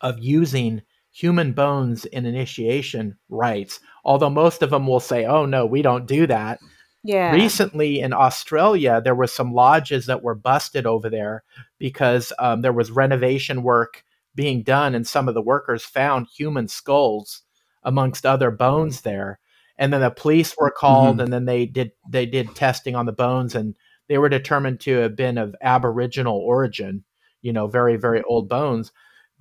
of 0.00 0.18
using 0.18 0.82
human 1.12 1.52
bones 1.52 2.04
in 2.06 2.26
initiation 2.26 3.16
rites. 3.28 3.80
Although 4.04 4.30
most 4.30 4.62
of 4.62 4.70
them 4.70 4.86
will 4.86 5.00
say, 5.00 5.26
oh, 5.26 5.46
no, 5.46 5.66
we 5.66 5.82
don't 5.82 6.06
do 6.06 6.26
that. 6.26 6.58
Yeah. 7.04 7.32
Recently 7.32 8.00
in 8.00 8.12
Australia, 8.12 9.00
there 9.02 9.14
were 9.14 9.26
some 9.26 9.52
lodges 9.52 10.06
that 10.06 10.22
were 10.22 10.34
busted 10.34 10.86
over 10.86 11.10
there 11.10 11.42
because 11.78 12.32
um, 12.38 12.62
there 12.62 12.72
was 12.72 12.90
renovation 12.90 13.62
work 13.62 14.04
being 14.34 14.62
done, 14.62 14.94
and 14.94 15.06
some 15.06 15.28
of 15.28 15.34
the 15.34 15.42
workers 15.42 15.84
found 15.84 16.26
human 16.28 16.68
skulls 16.68 17.42
amongst 17.82 18.24
other 18.24 18.50
bones 18.50 19.02
there. 19.02 19.38
And 19.76 19.92
then 19.92 20.00
the 20.00 20.10
police 20.10 20.54
were 20.56 20.70
called, 20.70 21.18
Mhm. 21.18 21.24
and 21.24 21.32
then 21.32 21.44
they 21.44 21.66
did 21.66 21.92
they 22.08 22.24
did 22.24 22.54
testing 22.54 22.94
on 22.94 23.06
the 23.06 23.12
bones, 23.12 23.54
and 23.54 23.74
they 24.08 24.16
were 24.18 24.28
determined 24.28 24.80
to 24.80 24.96
have 24.98 25.16
been 25.16 25.38
of 25.38 25.56
Aboriginal 25.60 26.38
origin. 26.38 27.04
You 27.42 27.52
know, 27.52 27.66
very 27.66 27.96
very 27.96 28.22
old 28.22 28.48
bones. 28.48 28.92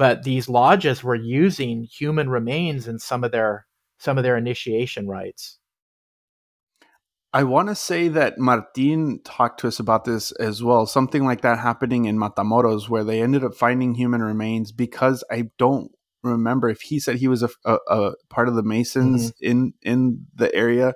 But 0.01 0.23
these 0.23 0.49
lodges 0.49 1.03
were 1.03 1.13
using 1.13 1.83
human 1.83 2.27
remains 2.27 2.87
in 2.87 2.97
some 2.97 3.23
of 3.23 3.31
their 3.31 3.67
some 3.99 4.17
of 4.17 4.23
their 4.23 4.35
initiation 4.35 5.07
rites. 5.07 5.59
I 7.31 7.43
want 7.43 7.69
to 7.69 7.75
say 7.75 8.07
that 8.07 8.39
Martin 8.39 9.19
talked 9.23 9.59
to 9.59 9.67
us 9.67 9.79
about 9.79 10.05
this 10.05 10.31
as 10.31 10.63
well. 10.63 10.87
Something 10.87 11.23
like 11.23 11.41
that 11.41 11.59
happening 11.59 12.05
in 12.05 12.17
Matamoros, 12.17 12.89
where 12.89 13.03
they 13.03 13.21
ended 13.21 13.43
up 13.43 13.53
finding 13.53 13.93
human 13.93 14.23
remains 14.23 14.71
because 14.71 15.23
I 15.29 15.51
don't 15.59 15.91
remember 16.23 16.67
if 16.67 16.81
he 16.81 16.99
said 16.99 17.17
he 17.17 17.27
was 17.27 17.43
a, 17.43 17.49
a, 17.63 17.77
a 17.87 18.11
part 18.27 18.47
of 18.47 18.55
the 18.55 18.63
Masons 18.63 19.33
mm-hmm. 19.33 19.51
in 19.51 19.73
in 19.83 20.25
the 20.33 20.51
area, 20.55 20.95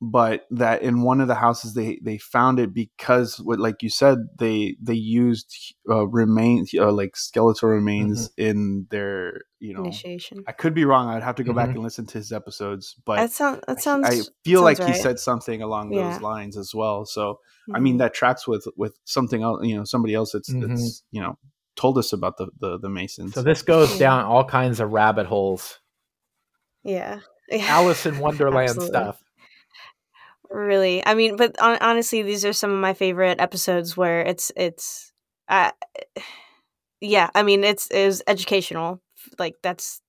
but 0.00 0.46
that 0.50 0.82
in 0.82 1.02
one 1.02 1.20
of 1.20 1.26
the 1.26 1.34
houses 1.34 1.74
they 1.74 1.98
they 2.04 2.18
found 2.18 2.60
it 2.60 2.72
because 2.72 3.38
what 3.40 3.58
like 3.58 3.82
you 3.82 3.90
said 3.90 4.18
they 4.38 4.76
they 4.80 4.94
used 4.94 5.74
uh, 5.90 6.06
remains 6.06 6.70
uh, 6.78 6.92
like 6.92 7.16
skeletal 7.16 7.68
remains 7.68 8.30
in 8.36 8.86
their 8.90 9.40
you 9.58 9.74
know 9.74 9.80
Initiation. 9.80 10.44
I 10.46 10.52
could 10.52 10.72
be 10.72 10.84
wrong. 10.84 11.08
I'd 11.08 11.24
have 11.24 11.34
to 11.36 11.42
go 11.44 11.52
back 11.52 11.70
Mhm. 11.70 11.74
and 11.74 11.82
listen 11.82 12.06
to 12.06 12.18
his 12.18 12.30
episodes, 12.30 12.94
but 13.04 13.16
That 13.16 13.32
sounds. 13.32 13.60
That 13.66 13.78
I- 13.78 13.80
sounds. 13.80 14.06
I 14.08 14.22
feel 14.44 14.62
like 14.62 14.76
sounds 14.76 14.96
he 14.96 15.02
said 15.02 15.18
something 15.18 15.62
along 15.62 15.92
Yeah. 15.92 16.12
those 16.12 16.20
lines 16.22 16.56
as 16.56 16.72
well. 16.74 17.04
So 17.04 17.40
I 17.74 17.80
mean 17.80 17.96
Mhm. 17.96 17.98
that 17.98 18.14
tracks 18.14 18.46
with 18.46 18.66
with 18.76 18.96
something 19.04 19.42
else. 19.42 19.64
You 19.66 19.76
know, 19.78 19.84
somebody 19.84 20.14
else 20.14 20.30
that's 20.32 20.48
Mhm. 20.52 20.68
that's 20.68 21.02
you 21.10 21.20
know 21.20 21.36
told 21.74 21.98
us 21.98 22.12
about 22.12 22.36
the 22.36 22.46
the, 22.60 22.78
the 22.78 22.88
Masons. 22.88 23.34
So 23.34 23.42
this 23.42 23.62
goes 23.62 23.92
Yeah. 23.94 23.98
down 23.98 24.24
all 24.26 24.44
kinds 24.44 24.78
of 24.78 24.92
rabbit 24.92 25.26
holes. 25.26 25.80
Yeah. 26.84 27.18
Alice 27.52 28.06
in 28.06 28.18
Wonderland 28.20 28.80
stuff. 28.80 29.20
Really, 30.50 31.04
I 31.04 31.14
mean, 31.14 31.36
but 31.36 31.56
hon- 31.58 31.78
honestly, 31.80 32.22
these 32.22 32.44
are 32.44 32.54
some 32.54 32.70
of 32.72 32.78
my 32.80 32.94
favorite 32.94 33.38
episodes 33.40 33.96
where 33.96 34.22
it's 34.22 34.50
it's, 34.56 35.12
uh, 35.48 35.72
yeah. 37.00 37.30
I 37.34 37.42
mean, 37.42 37.64
it's 37.64 37.86
it 37.88 38.06
was 38.06 38.22
educational. 38.26 39.00
Like 39.38 39.56
that's 39.62 40.00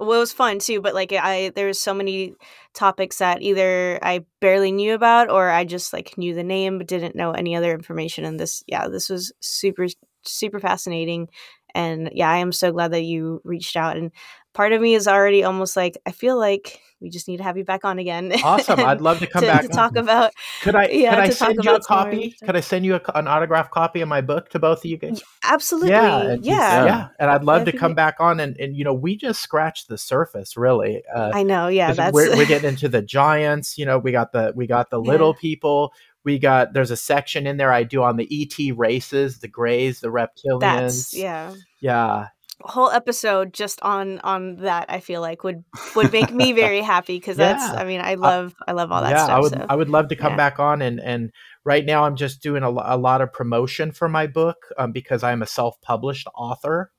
well, 0.00 0.14
it 0.14 0.18
was 0.20 0.32
fun 0.32 0.60
too. 0.60 0.80
But 0.80 0.94
like 0.94 1.12
I, 1.12 1.52
there 1.56 1.68
was 1.68 1.80
so 1.80 1.94
many 1.94 2.34
topics 2.74 3.18
that 3.18 3.42
either 3.42 3.98
I 4.02 4.26
barely 4.40 4.72
knew 4.72 4.94
about 4.94 5.30
or 5.30 5.50
I 5.50 5.64
just 5.64 5.92
like 5.94 6.18
knew 6.18 6.34
the 6.34 6.44
name 6.44 6.78
but 6.78 6.88
didn't 6.88 7.16
know 7.16 7.32
any 7.32 7.56
other 7.56 7.72
information. 7.74 8.24
And 8.24 8.40
this, 8.40 8.64
yeah, 8.68 8.88
this 8.88 9.10
was 9.10 9.32
super 9.40 9.86
super 10.24 10.60
fascinating. 10.60 11.28
And 11.74 12.10
yeah, 12.14 12.30
I 12.30 12.38
am 12.38 12.52
so 12.52 12.72
glad 12.72 12.92
that 12.92 13.04
you 13.04 13.40
reached 13.44 13.76
out. 13.76 13.96
And 13.98 14.12
part 14.54 14.72
of 14.72 14.80
me 14.82 14.94
is 14.94 15.08
already 15.08 15.44
almost 15.44 15.76
like 15.76 15.98
I 16.06 16.12
feel 16.12 16.38
like 16.38 16.80
we 17.04 17.10
just 17.10 17.28
need 17.28 17.36
to 17.36 17.42
have 17.42 17.56
you 17.58 17.64
back 17.64 17.84
on 17.84 17.98
again. 17.98 18.32
Awesome. 18.42 18.80
I'd 18.80 19.00
love 19.02 19.20
to 19.20 19.26
come 19.26 19.42
to, 19.42 19.46
back 19.46 19.62
to 19.62 19.68
on. 19.68 19.76
talk 19.76 19.96
about 19.96 20.32
Could 20.62 20.74
I 20.74 20.88
yeah, 20.88 21.10
could 21.14 21.18
I 21.24 21.28
send 21.28 21.54
you 21.62 21.70
a 21.70 21.74
about 21.74 21.84
some 21.84 21.96
more 21.98 22.04
copy? 22.06 22.36
Could 22.44 22.56
I 22.56 22.60
send 22.60 22.84
you 22.86 22.94
a, 22.96 23.00
an 23.14 23.28
autograph 23.28 23.70
copy 23.70 24.00
of 24.00 24.08
my 24.08 24.22
book 24.22 24.48
to 24.50 24.58
both 24.58 24.78
of 24.78 24.84
you 24.86 24.96
guys? 24.96 25.22
absolutely 25.44 25.90
Yeah, 25.90 26.22
yeah 26.22 26.32
and 26.32 26.44
yeah, 26.44 26.84
yeah, 26.86 27.08
and 27.20 27.30
I'd 27.30 27.44
love 27.44 27.60
to 27.60 27.64
That'd 27.66 27.74
be 27.74 27.78
come 27.78 27.88
great. 27.90 27.96
back 27.96 28.16
on 28.20 28.40
and, 28.40 28.56
and 28.58 28.74
you 28.76 28.84
know 28.84 28.94
we 28.94 29.16
just 29.16 29.40
scratched 29.42 29.88
the 29.88 29.98
surface 29.98 30.56
really. 30.56 31.02
Uh, 31.14 31.30
i 31.34 31.42
know 31.42 31.68
Yeah. 31.68 31.92
that's 31.92 32.14
we're, 32.14 32.34
we're 32.36 32.46
getting 32.46 32.68
into 32.68 32.88
the 32.88 33.02
giants. 33.02 33.76
You 33.78 33.84
know, 33.86 33.98
we 33.98 34.10
got 34.12 34.32
the 34.32 34.52
we 34.56 34.66
got 34.66 34.90
the 34.90 35.00
Yeah. 35.02 35.08
little 35.10 35.34
people. 35.34 35.92
We 36.24 36.38
got 36.38 36.72
there's 36.72 36.90
a 36.90 36.96
section 36.96 37.46
in 37.46 37.58
there 37.58 37.70
I 37.70 37.82
do 37.84 38.02
on 38.02 38.16
the 38.16 38.26
ET 38.30 38.74
races, 38.76 39.40
the 39.40 39.48
Greys, 39.48 40.00
the 40.00 40.08
reptilians. 40.08 40.60
that's 40.60 41.14
yeah 41.14 41.54
yeah, 41.80 42.28
a 42.28 42.28
whole 42.60 42.90
episode 42.90 43.52
just 43.52 43.80
on 43.82 44.20
on 44.20 44.56
that 44.56 44.86
i 44.88 45.00
feel 45.00 45.20
like 45.20 45.42
would 45.44 45.64
would 45.96 46.12
make 46.12 46.32
me 46.32 46.52
very 46.64 46.80
happy 46.80 47.16
because 47.18 47.36
that's 47.36 47.64
i 47.64 47.84
mean 47.84 48.00
i 48.00 48.14
love 48.14 48.54
i 48.66 48.72
love 48.72 48.92
all 48.92 49.02
that 49.02 49.10
yeah, 49.10 49.24
stuff 49.24 49.36
I 49.36 49.40
would 49.40 49.52
so 49.52 49.66
I 49.68 49.74
would 49.76 49.88
love 49.88 50.08
to 50.08 50.16
come 50.16 50.32
yeah. 50.32 50.36
back 50.36 50.58
on 50.58 50.80
and 50.82 51.00
and 51.00 51.30
right 51.64 51.84
now 51.84 52.04
I'm 52.04 52.16
just 52.16 52.42
doing 52.42 52.62
a, 52.62 52.68
a 52.68 52.96
lot 52.96 53.20
of 53.20 53.32
promotion 53.32 53.92
for 53.92 54.08
my 54.08 54.26
book 54.26 54.56
um, 54.78 54.92
because 54.92 55.22
I'm 55.22 55.42
a 55.42 55.46
self 55.46 55.80
published 55.80 56.28
author. 56.36 56.90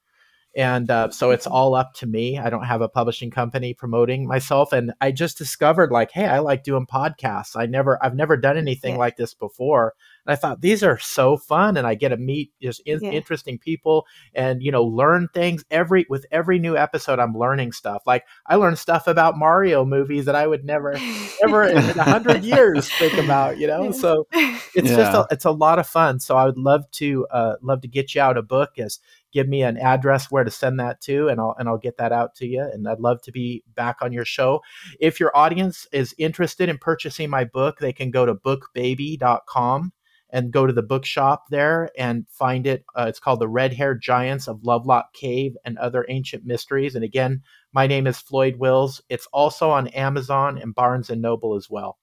And 0.57 0.89
uh, 0.89 1.09
so 1.11 1.31
it's 1.31 1.45
Mhm. 1.45 1.51
all 1.51 1.75
up 1.75 1.93
to 1.95 2.07
me. 2.07 2.39
I 2.39 2.49
don't 2.49 2.63
have 2.63 2.81
a 2.81 2.87
publishing 2.87 3.29
company 3.29 3.73
promoting 3.73 4.25
myself, 4.25 4.71
and 4.71 4.93
I 5.01 5.11
just 5.11 5.37
discovered 5.37 5.91
like, 5.91 6.11
hey, 6.11 6.25
I 6.25 6.39
like 6.39 6.63
doing 6.63 6.87
podcasts. 6.87 7.57
I 7.57 7.65
never, 7.65 7.99
I've 8.01 8.15
never 8.15 8.37
done 8.37 8.57
anything 8.57 8.93
Yeah. 8.93 8.99
like 8.99 9.17
this 9.17 9.33
before, 9.33 9.93
and 10.25 10.33
I 10.33 10.35
thought 10.35 10.61
these 10.61 10.83
are 10.83 10.97
so 10.99 11.37
fun, 11.37 11.77
and 11.77 11.85
I 11.85 11.95
get 11.95 12.09
to 12.09 12.17
meet 12.17 12.51
just 12.61 12.81
in- 12.85 13.01
Yeah. 13.01 13.11
interesting 13.11 13.57
people, 13.59 14.05
and 14.33 14.61
you 14.63 14.71
know, 14.71 14.83
learn 14.83 15.27
things 15.33 15.63
every 15.71 16.05
with 16.09 16.25
every 16.31 16.59
new 16.59 16.75
episode. 16.77 17.19
I'm 17.19 17.37
learning 17.37 17.71
stuff. 17.73 18.03
Like 18.05 18.25
I 18.47 18.55
learned 18.55 18.79
stuff 18.79 19.07
about 19.07 19.37
Mario 19.37 19.85
movies 19.85 20.25
that 20.25 20.35
I 20.35 20.47
would 20.47 20.65
never 20.65 20.95
ever 21.43 21.63
in 21.63 21.77
a 21.77 22.03
hundred 22.03 22.43
years 22.43 22.89
think 22.93 23.13
about, 23.13 23.57
you 23.57 23.67
know. 23.67 23.91
So 23.91 24.27
it's 24.33 24.89
just 24.89 25.13
a, 25.15 25.27
it's 25.31 25.45
a 25.45 25.51
lot 25.51 25.79
of 25.79 25.87
fun. 25.87 26.19
So 26.19 26.35
I 26.37 26.45
would 26.45 26.57
love 26.57 26.89
to 26.93 27.25
uh, 27.31 27.55
love 27.61 27.81
to 27.81 27.87
get 27.87 28.15
you 28.15 28.21
out 28.21 28.37
a 28.37 28.41
book. 28.41 28.77
As 28.79 28.99
give 29.31 29.47
me 29.49 29.63
an 29.63 29.77
address 29.77 30.31
where 30.31 30.45
to 30.45 30.51
send 30.51 30.79
that 30.79 31.01
to, 31.01 31.27
and 31.27 31.39
I'll 31.41 31.55
and 31.59 31.67
I'll 31.67 31.77
get 31.77 31.97
that 31.97 32.11
out 32.13 32.35
to 32.35 32.47
you. 32.47 32.61
And 32.61 32.87
I'd 32.87 32.99
love 32.99 33.21
to 33.23 33.31
be 33.31 33.63
back 33.75 33.97
on 34.01 34.13
your 34.13 34.25
show. 34.25 34.61
If 34.99 35.19
your 35.19 35.35
audience 35.35 35.87
is 35.91 36.15
interested 36.17 36.69
in 36.69 36.77
purchasing 36.77 37.29
my 37.29 37.43
book, 37.43 37.79
they 37.79 37.93
can 37.93 38.11
go 38.11 38.25
to 38.25 38.33
bookbaby.com 38.35 39.91
and 40.35 40.51
go 40.51 40.67
to 40.67 40.73
the 40.73 40.83
bookshop 40.83 41.45
there 41.49 41.89
and 41.97 42.27
find 42.29 42.67
it. 42.67 42.83
Uh, 42.93 43.05
it's 43.07 43.21
called 43.21 43.39
The 43.39 43.47
Red 43.47 43.71
Haired 43.71 44.01
Giants 44.01 44.49
of 44.49 44.65
Lovelock 44.65 45.13
Cave 45.13 45.55
and 45.63 45.77
Other 45.77 46.05
Ancient 46.09 46.45
Mysteries. 46.45 46.93
And 46.93 47.05
again, 47.05 47.41
my 47.71 47.87
name 47.87 48.05
is 48.05 48.19
Floyd 48.19 48.57
Wills. 48.57 49.01
It's 49.07 49.27
also 49.31 49.69
on 49.69 49.87
Amazon 49.87 50.57
and 50.57 50.75
Barnes 50.75 51.09
and 51.09 51.21
Noble 51.21 51.55
as 51.55 51.69
well. 51.69 51.97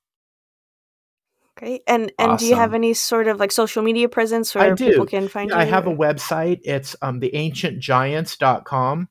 Great. 1.57 1.83
And 1.87 2.11
and 2.19 2.39
do 2.39 2.47
you 2.47 2.55
have 2.55 2.73
any 2.73 2.95
sort 2.95 3.29
of 3.29 3.39
like 3.39 3.53
social 3.53 3.83
media 3.83 4.09
presence 4.09 4.55
where 4.55 4.73
I 4.73 4.75
do. 4.75 4.89
people 4.89 5.05
can 5.05 5.29
find 5.29 5.51
Yeah, 5.51 5.57
you? 5.57 5.63
I 5.63 5.65
have 5.67 5.87
a 5.87 5.95
website. 5.95 6.61
It's 6.65 6.97
um, 7.03 7.21
theancientgiants.com. 7.21 9.09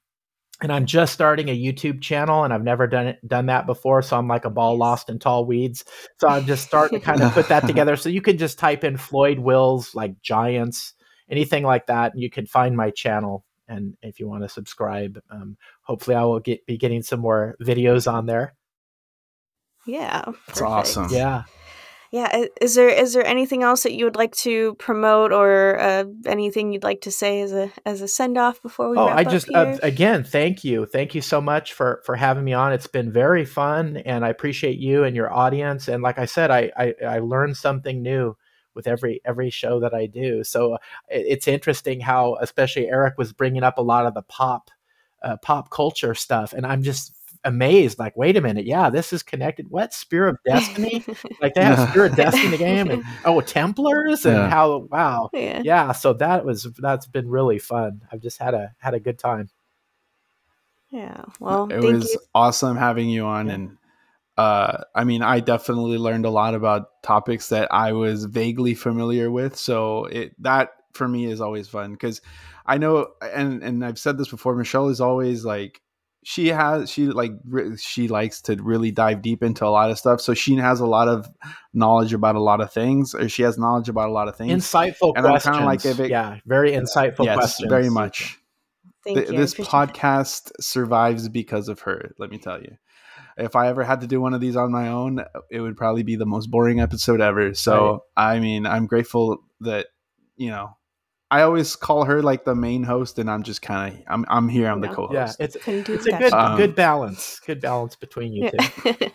And 0.61 0.71
I'm 0.71 0.85
just 0.85 1.13
starting 1.13 1.49
a 1.49 1.57
YouTube 1.59 2.01
channel, 2.01 2.43
and 2.43 2.53
I've 2.53 2.63
never 2.63 2.85
done 2.85 3.07
it, 3.07 3.27
done 3.27 3.47
that 3.47 3.65
before. 3.65 4.01
So 4.01 4.17
I'm 4.17 4.27
like 4.27 4.45
a 4.45 4.49
ball 4.49 4.77
lost 4.77 5.09
in 5.09 5.17
tall 5.17 5.45
weeds. 5.45 5.83
So 6.19 6.27
I'm 6.27 6.45
just 6.45 6.65
starting 6.65 6.99
to 6.99 7.05
kind 7.11 7.21
of 7.23 7.33
put 7.33 7.49
that 7.49 7.65
together. 7.65 7.95
So 7.95 8.09
you 8.09 8.21
can 8.21 8.37
just 8.37 8.59
type 8.59 8.83
in 8.83 8.97
Floyd 8.97 9.39
Wills, 9.39 9.95
like 9.95 10.21
Giants, 10.21 10.93
anything 11.29 11.63
like 11.63 11.87
that, 11.87 12.13
and 12.13 12.21
you 12.21 12.29
can 12.29 12.45
find 12.45 12.77
my 12.77 12.91
channel. 12.91 13.43
And 13.67 13.95
if 14.01 14.19
you 14.19 14.27
want 14.27 14.43
to 14.43 14.49
subscribe, 14.49 15.19
um, 15.31 15.57
hopefully 15.81 16.15
I 16.15 16.23
will 16.23 16.39
get 16.39 16.65
be 16.65 16.77
getting 16.77 17.01
some 17.01 17.21
more 17.21 17.55
videos 17.61 18.11
on 18.11 18.25
there. 18.25 18.53
Yeah. 19.85 20.21
That's 20.25 20.59
perfect. 20.59 20.61
awesome. 20.61 21.07
Yeah. 21.09 21.43
Yeah. 22.11 22.45
Is 22.59 22.75
there 22.75 22.89
is 22.89 23.13
there 23.13 23.25
anything 23.25 23.63
else 23.63 23.83
that 23.83 23.93
you 23.93 24.03
would 24.03 24.17
like 24.17 24.35
to 24.37 24.75
promote 24.75 25.31
or 25.31 25.79
uh, 25.79 26.03
anything 26.25 26.73
you'd 26.73 26.83
like 26.83 26.99
to 27.01 27.11
say 27.11 27.39
as 27.39 27.53
a 27.53 27.71
as 27.85 28.01
a 28.01 28.07
send 28.07 28.37
off 28.37 28.61
before 28.61 28.89
we 28.89 28.97
oh 28.97 29.07
wrap 29.07 29.17
i 29.17 29.21
up 29.21 29.31
just 29.31 29.49
uh, 29.53 29.77
again 29.81 30.21
thank 30.21 30.65
you. 30.65 30.85
Thank 30.85 31.15
you 31.15 31.21
so 31.21 31.39
much 31.39 31.71
for 31.71 32.01
for 32.05 32.17
having 32.17 32.43
me 32.43 32.51
on. 32.51 32.73
It's 32.73 32.87
been 32.87 33.13
very 33.13 33.45
fun 33.45 33.97
and 33.97 34.25
i 34.25 34.29
appreciate 34.29 34.77
you 34.77 35.05
and 35.05 35.15
your 35.15 35.33
audience. 35.33 35.87
And 35.87 36.03
like 36.03 36.19
i 36.19 36.25
said 36.25 36.51
i 36.51 36.69
i, 36.77 36.93
I 37.05 37.19
learn 37.19 37.55
something 37.55 38.01
new 38.01 38.35
with 38.73 38.87
every 38.87 39.21
every 39.23 39.49
show 39.49 39.79
that 39.79 39.93
i 39.93 40.05
do. 40.05 40.43
So 40.43 40.73
uh, 40.73 40.77
it's 41.07 41.47
interesting 41.47 42.01
how 42.01 42.35
especially 42.41 42.89
eric 42.89 43.17
was 43.17 43.31
bringing 43.31 43.63
up 43.63 43.77
a 43.77 43.81
lot 43.81 44.05
of 44.05 44.13
the 44.13 44.23
pop 44.23 44.69
uh, 45.23 45.37
pop 45.37 45.69
culture 45.69 46.15
stuff 46.15 46.51
and 46.51 46.65
i'm 46.65 46.81
just 46.81 47.15
amazed 47.43 47.97
like 47.97 48.15
wait 48.15 48.37
a 48.37 48.41
minute 48.41 48.65
yeah 48.65 48.89
this 48.89 49.11
is 49.11 49.23
connected 49.23 49.69
what 49.71 49.93
spear 49.93 50.27
of 50.27 50.37
destiny 50.45 51.03
like 51.41 51.53
they 51.55 51.63
have 51.63 51.89
spear 51.89 52.05
of 52.05 52.15
destiny 52.15 52.45
in 52.45 52.51
the 52.51 52.57
game 52.57 52.89
and 52.91 53.03
oh 53.25 53.41
templars 53.41 54.25
and 54.25 54.35
Yeah. 54.37 54.49
how 54.49 54.87
wow 54.91 55.29
yeah. 55.33 55.61
yeah 55.63 55.91
so 55.91 56.13
that 56.13 56.45
was 56.45 56.67
that's 56.77 57.07
been 57.07 57.27
really 57.29 57.57
fun 57.57 58.01
i've 58.11 58.21
just 58.21 58.37
had 58.37 58.53
a 58.53 58.75
had 58.77 58.93
a 58.93 58.99
good 58.99 59.17
time 59.17 59.49
Yeah. 60.89 61.23
Well, 61.39 61.65
it 61.71 61.81
thank 61.81 61.83
was 61.83 62.13
you. 62.13 62.19
awesome 62.35 62.77
having 62.77 63.09
you 63.09 63.25
on 63.25 63.47
Yeah. 63.47 63.53
and 63.53 63.77
uh 64.37 64.83
i 64.95 65.03
mean 65.03 65.21
i 65.21 65.39
definitely 65.39 65.97
learned 65.97 66.25
a 66.25 66.29
lot 66.29 66.53
about 66.55 67.01
topics 67.03 67.49
that 67.49 67.67
i 67.73 67.91
was 67.91 68.25
vaguely 68.25 68.73
familiar 68.73 69.29
with 69.29 69.57
so 69.57 70.05
it 70.05 70.33
that 70.41 70.69
for 70.93 71.07
me 71.07 71.25
is 71.25 71.41
always 71.41 71.67
fun 71.67 71.91
because 71.91 72.21
i 72.65 72.77
know 72.77 73.07
and 73.33 73.61
and 73.61 73.83
i've 73.83 73.99
said 73.99 74.17
this 74.17 74.29
before 74.29 74.55
michelle 74.55 74.87
is 74.87 75.01
always 75.01 75.43
like 75.43 75.81
she 76.23 76.49
has 76.49 76.89
she 76.89 77.07
like 77.07 77.31
she 77.77 78.07
likes 78.07 78.41
to 78.43 78.55
really 78.61 78.91
dive 78.91 79.21
deep 79.21 79.41
into 79.41 79.65
a 79.65 79.69
lot 79.69 79.89
of 79.89 79.97
stuff 79.97 80.21
so 80.21 80.33
she 80.35 80.55
has 80.55 80.79
a 80.79 80.85
lot 80.85 81.07
of 81.07 81.27
knowledge 81.73 82.13
about 82.13 82.35
a 82.35 82.39
lot 82.39 82.61
of 82.61 82.71
things 82.71 83.15
or 83.15 83.27
she 83.27 83.41
has 83.41 83.57
knowledge 83.57 83.89
about 83.89 84.07
a 84.09 84.11
lot 84.11 84.27
of 84.27 84.35
things. 84.35 84.51
Insightful 84.63 85.13
And 85.15 85.25
I'm 85.25 85.39
kinda 85.39 85.65
like 85.65 85.83
if 85.85 85.99
it- 85.99 86.09
yeah 86.11 86.37
very 86.45 86.73
insightful 86.73 87.25
yes 87.25 87.35
questions. 87.37 87.69
very 87.69 87.89
much. 87.89 88.37
Thank 89.03 89.17
Th- 89.17 89.29
you. 89.31 89.37
This 89.37 89.53
appreciate 89.53 89.67
it. 89.67 89.71
podcast 89.93 90.51
survives 90.59 91.27
because 91.27 91.67
of 91.69 91.79
her 91.81 92.11
let 92.19 92.29
me 92.29 92.37
tell 92.37 92.61
you. 92.61 92.77
If 93.37 93.55
i 93.55 93.67
ever 93.69 93.83
had 93.83 94.01
to 94.01 94.07
do 94.07 94.21
one 94.21 94.33
of 94.35 94.41
these 94.41 94.55
on 94.55 94.71
my 94.71 94.89
own 94.89 95.23
it 95.49 95.61
would 95.61 95.75
probably 95.75 96.03
be 96.03 96.17
the 96.17 96.25
most 96.27 96.51
boring 96.51 96.79
episode 96.81 97.19
ever. 97.21 97.53
So 97.55 98.03
i 98.15 98.39
mean 98.39 98.67
i'm 98.67 98.85
grateful 98.85 99.39
that 99.61 99.87
you 100.37 100.49
know 100.51 100.77
i 101.31 101.41
always 101.41 101.75
call 101.75 102.03
her 102.05 102.21
like 102.21 102.43
the 102.45 102.53
main 102.55 102.83
host 102.83 103.17
and 103.19 103.29
i'm 103.31 103.41
just 103.43 103.61
kind 103.61 103.93
of 103.95 104.03
I'm, 104.07 104.25
I'm 104.29 104.47
here 104.49 104.67
i'm 104.69 104.81
Yeah. 104.81 104.89
the 104.89 104.95
co-host 104.95 105.39
yeah 105.39 105.45
it's 105.45 105.55
it's 105.65 106.05
a 106.07 106.11
good. 106.13 106.33
Um, 106.33 106.55
good 106.57 106.75
balance 106.75 107.39
good 107.45 107.61
balance 107.61 107.95
between 107.95 108.33
you 108.33 108.43
two 108.43 108.57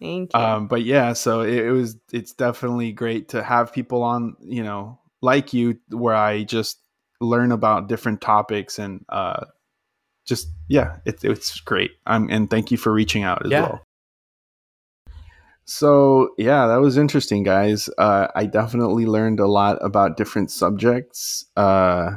Thank 0.00 0.32
you. 0.34 0.40
um 0.40 0.66
but 0.66 0.82
yeah 0.82 1.12
so 1.12 1.42
it, 1.42 1.66
it 1.66 1.70
was 1.72 1.96
it's 2.12 2.32
definitely 2.32 2.90
great 2.92 3.28
to 3.28 3.42
have 3.42 3.72
people 3.72 4.02
on 4.02 4.34
you 4.40 4.62
know 4.62 4.98
like 5.20 5.52
you 5.52 5.78
where 5.90 6.14
i 6.14 6.42
just 6.44 6.80
learn 7.20 7.52
about 7.52 7.86
different 7.88 8.20
topics 8.22 8.78
and 8.78 9.04
uh 9.10 9.44
just 10.26 10.48
yeah 10.68 10.96
it, 11.04 11.22
it's 11.22 11.60
great 11.60 11.90
um 12.06 12.28
and 12.30 12.48
thank 12.48 12.70
you 12.70 12.78
for 12.78 12.92
reaching 12.92 13.24
out 13.24 13.44
as 13.44 13.52
Yeah. 13.52 13.60
well 13.62 13.84
so 15.70 16.30
yeah 16.36 16.66
that 16.66 16.80
was 16.80 16.96
interesting 16.96 17.44
guys 17.44 17.88
uh 17.96 18.26
i 18.34 18.44
definitely 18.44 19.06
learned 19.06 19.38
a 19.38 19.46
lot 19.46 19.78
about 19.82 20.16
different 20.16 20.50
subjects 20.50 21.46
uh 21.56 22.10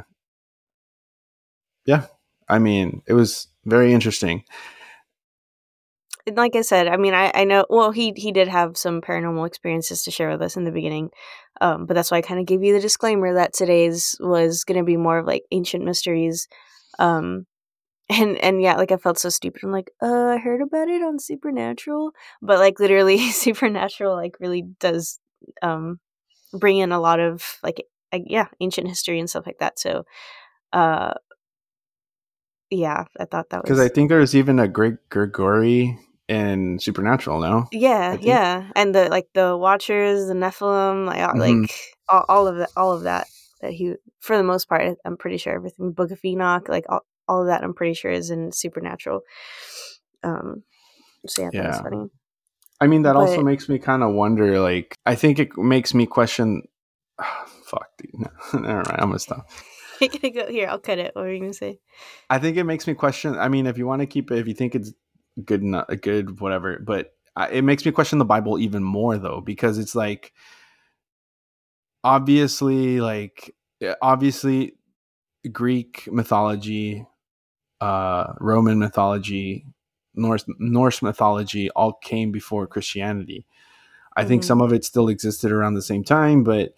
yeah 1.86 2.06
i 2.48 2.58
mean 2.58 3.00
it 3.06 3.12
was 3.12 3.46
very 3.64 3.92
interesting 3.92 4.42
and 6.26 6.36
like 6.36 6.56
I 6.56 6.62
said, 6.62 6.88
I 6.88 6.96
mean, 6.96 7.12
I, 7.12 7.30
I 7.34 7.44
know. 7.44 7.66
Well, 7.68 7.90
he 7.90 8.14
he 8.16 8.32
did 8.32 8.48
have 8.48 8.78
some 8.78 9.02
paranormal 9.02 9.46
experiences 9.46 10.02
to 10.04 10.10
share 10.10 10.30
with 10.30 10.40
us 10.40 10.56
in 10.56 10.64
the 10.64 10.72
beginning, 10.72 11.10
um, 11.60 11.84
but 11.84 11.92
that's 11.92 12.10
why 12.10 12.16
I 12.16 12.22
kind 12.22 12.40
of 12.40 12.46
gave 12.46 12.62
you 12.62 12.72
the 12.72 12.80
disclaimer 12.80 13.34
that 13.34 13.52
today's 13.52 14.16
was 14.20 14.64
going 14.64 14.78
to 14.78 14.84
be 14.84 14.96
more 14.96 15.18
of 15.18 15.26
like 15.26 15.42
ancient 15.50 15.84
mysteries, 15.84 16.48
um, 16.98 17.44
and 18.08 18.36
and 18.38 18.60
yeah, 18.62 18.76
like 18.76 18.92
I 18.92 18.96
felt 18.96 19.18
so 19.18 19.28
stupid. 19.28 19.62
I'm 19.64 19.72
like, 19.72 19.90
uh, 20.02 20.26
I 20.34 20.38
heard 20.38 20.60
about 20.60 20.88
it 20.88 21.02
on 21.02 21.18
Supernatural, 21.18 22.12
but 22.42 22.58
like 22.58 22.80
literally, 22.80 23.18
Supernatural 23.30 24.14
like 24.14 24.36
really 24.40 24.62
does 24.80 25.18
um 25.62 25.98
bring 26.52 26.78
in 26.78 26.92
a 26.92 27.00
lot 27.00 27.20
of 27.20 27.58
like 27.62 27.84
I, 28.12 28.22
yeah 28.26 28.46
ancient 28.60 28.88
history 28.88 29.18
and 29.18 29.28
stuff 29.28 29.46
like 29.46 29.58
that. 29.58 29.78
So, 29.78 30.04
uh, 30.72 31.14
yeah, 32.70 33.04
I 33.18 33.24
thought 33.24 33.50
that 33.50 33.62
was 33.62 33.70
because 33.70 33.80
i 33.80 33.88
think 33.88 34.08
there's 34.08 34.34
even 34.34 34.58
a 34.58 34.68
Greg 34.68 34.98
gregory 35.10 35.98
in 36.28 36.78
supernatural 36.78 37.40
now. 37.40 37.68
Yeah, 37.72 38.16
yeah, 38.20 38.70
and 38.74 38.94
the 38.94 39.08
like 39.08 39.28
the 39.34 39.56
Watchers, 39.56 40.26
the 40.26 40.34
Nephilim, 40.34 41.06
like 41.06 41.20
all- 41.20 41.34
Mhm. 41.34 41.62
like 41.62 41.70
all, 42.08 42.24
all 42.28 42.46
of 42.48 42.56
that, 42.56 42.70
all 42.76 42.92
of 42.92 43.02
that. 43.02 43.26
That 43.60 43.72
he, 43.72 43.94
for 44.20 44.36
the 44.36 44.42
most 44.42 44.68
part, 44.68 44.96
I'm 45.04 45.16
pretty 45.16 45.36
sure 45.38 45.54
everything. 45.54 45.92
Book 45.92 46.10
of 46.10 46.24
Enoch, 46.24 46.68
like 46.68 46.84
all, 46.88 47.04
all 47.28 47.42
of 47.42 47.46
that, 47.48 47.62
I'm 47.62 47.74
pretty 47.74 47.94
sure 47.94 48.10
is 48.10 48.30
in 48.30 48.52
Supernatural. 48.52 49.20
Um, 50.22 50.62
so 51.26 51.42
yeah, 51.42 51.50
that 51.52 51.66
was 51.66 51.80
funny. 51.80 52.10
I 52.80 52.86
mean, 52.86 53.02
that 53.02 53.16
also 53.16 53.42
makes 53.42 53.68
me 53.68 53.78
kind 53.78 54.02
of 54.02 54.14
wonder. 54.14 54.60
Like, 54.60 54.96
I 55.06 55.14
think 55.14 55.38
it 55.38 55.56
makes 55.56 55.94
me 55.94 56.06
question. 56.06 56.62
fuck, 57.64 57.88
dude. 57.98 58.20
No, 58.20 58.28
never 58.60 58.74
mind. 58.76 58.96
I'm 58.98 59.08
gonna 59.08 59.18
stop. 59.18 59.48
You're 60.00 60.10
gonna 60.22 60.34
go 60.34 60.46
here. 60.48 60.68
I'll 60.68 60.78
cut 60.78 60.98
it. 60.98 61.14
What 61.14 61.22
were 61.22 61.32
you 61.32 61.40
gonna 61.40 61.54
say? 61.54 61.78
I 62.28 62.38
think 62.38 62.56
it 62.56 62.64
makes 62.64 62.86
me 62.86 62.94
question. 62.94 63.38
I 63.38 63.48
mean, 63.48 63.66
if 63.66 63.78
you 63.78 63.86
want 63.86 64.00
to 64.00 64.06
keep 64.06 64.30
it, 64.30 64.38
if 64.38 64.48
you 64.48 64.54
think 64.54 64.74
it's 64.74 64.92
good, 65.44 65.62
not 65.62 65.88
good, 66.02 66.40
whatever. 66.40 66.78
But 66.78 67.12
I, 67.36 67.48
it 67.48 67.62
makes 67.62 67.84
me 67.84 67.92
question 67.92 68.18
the 68.18 68.24
Bible 68.24 68.58
even 68.58 68.82
more, 68.82 69.16
though, 69.18 69.40
because 69.40 69.78
it's 69.78 69.94
like 69.94 70.32
obviously, 72.02 73.00
like 73.00 73.54
obviously, 74.02 74.74
Greek 75.50 76.08
mythology, 76.10 77.06
uh, 77.84 78.34
Roman 78.40 78.78
mythology, 78.78 79.66
Norse 80.14 80.44
Norse 80.58 81.02
mythology 81.02 81.70
all 81.70 81.92
came 82.10 82.30
before 82.32 82.66
Christianity. 82.66 83.44
I 84.16 84.24
think 84.24 84.42
Mhm. 84.42 84.46
some 84.46 84.62
of 84.62 84.72
it 84.72 84.84
still 84.84 85.08
existed 85.08 85.50
around 85.52 85.74
the 85.74 85.82
same 85.92 86.04
time, 86.04 86.44
but 86.44 86.74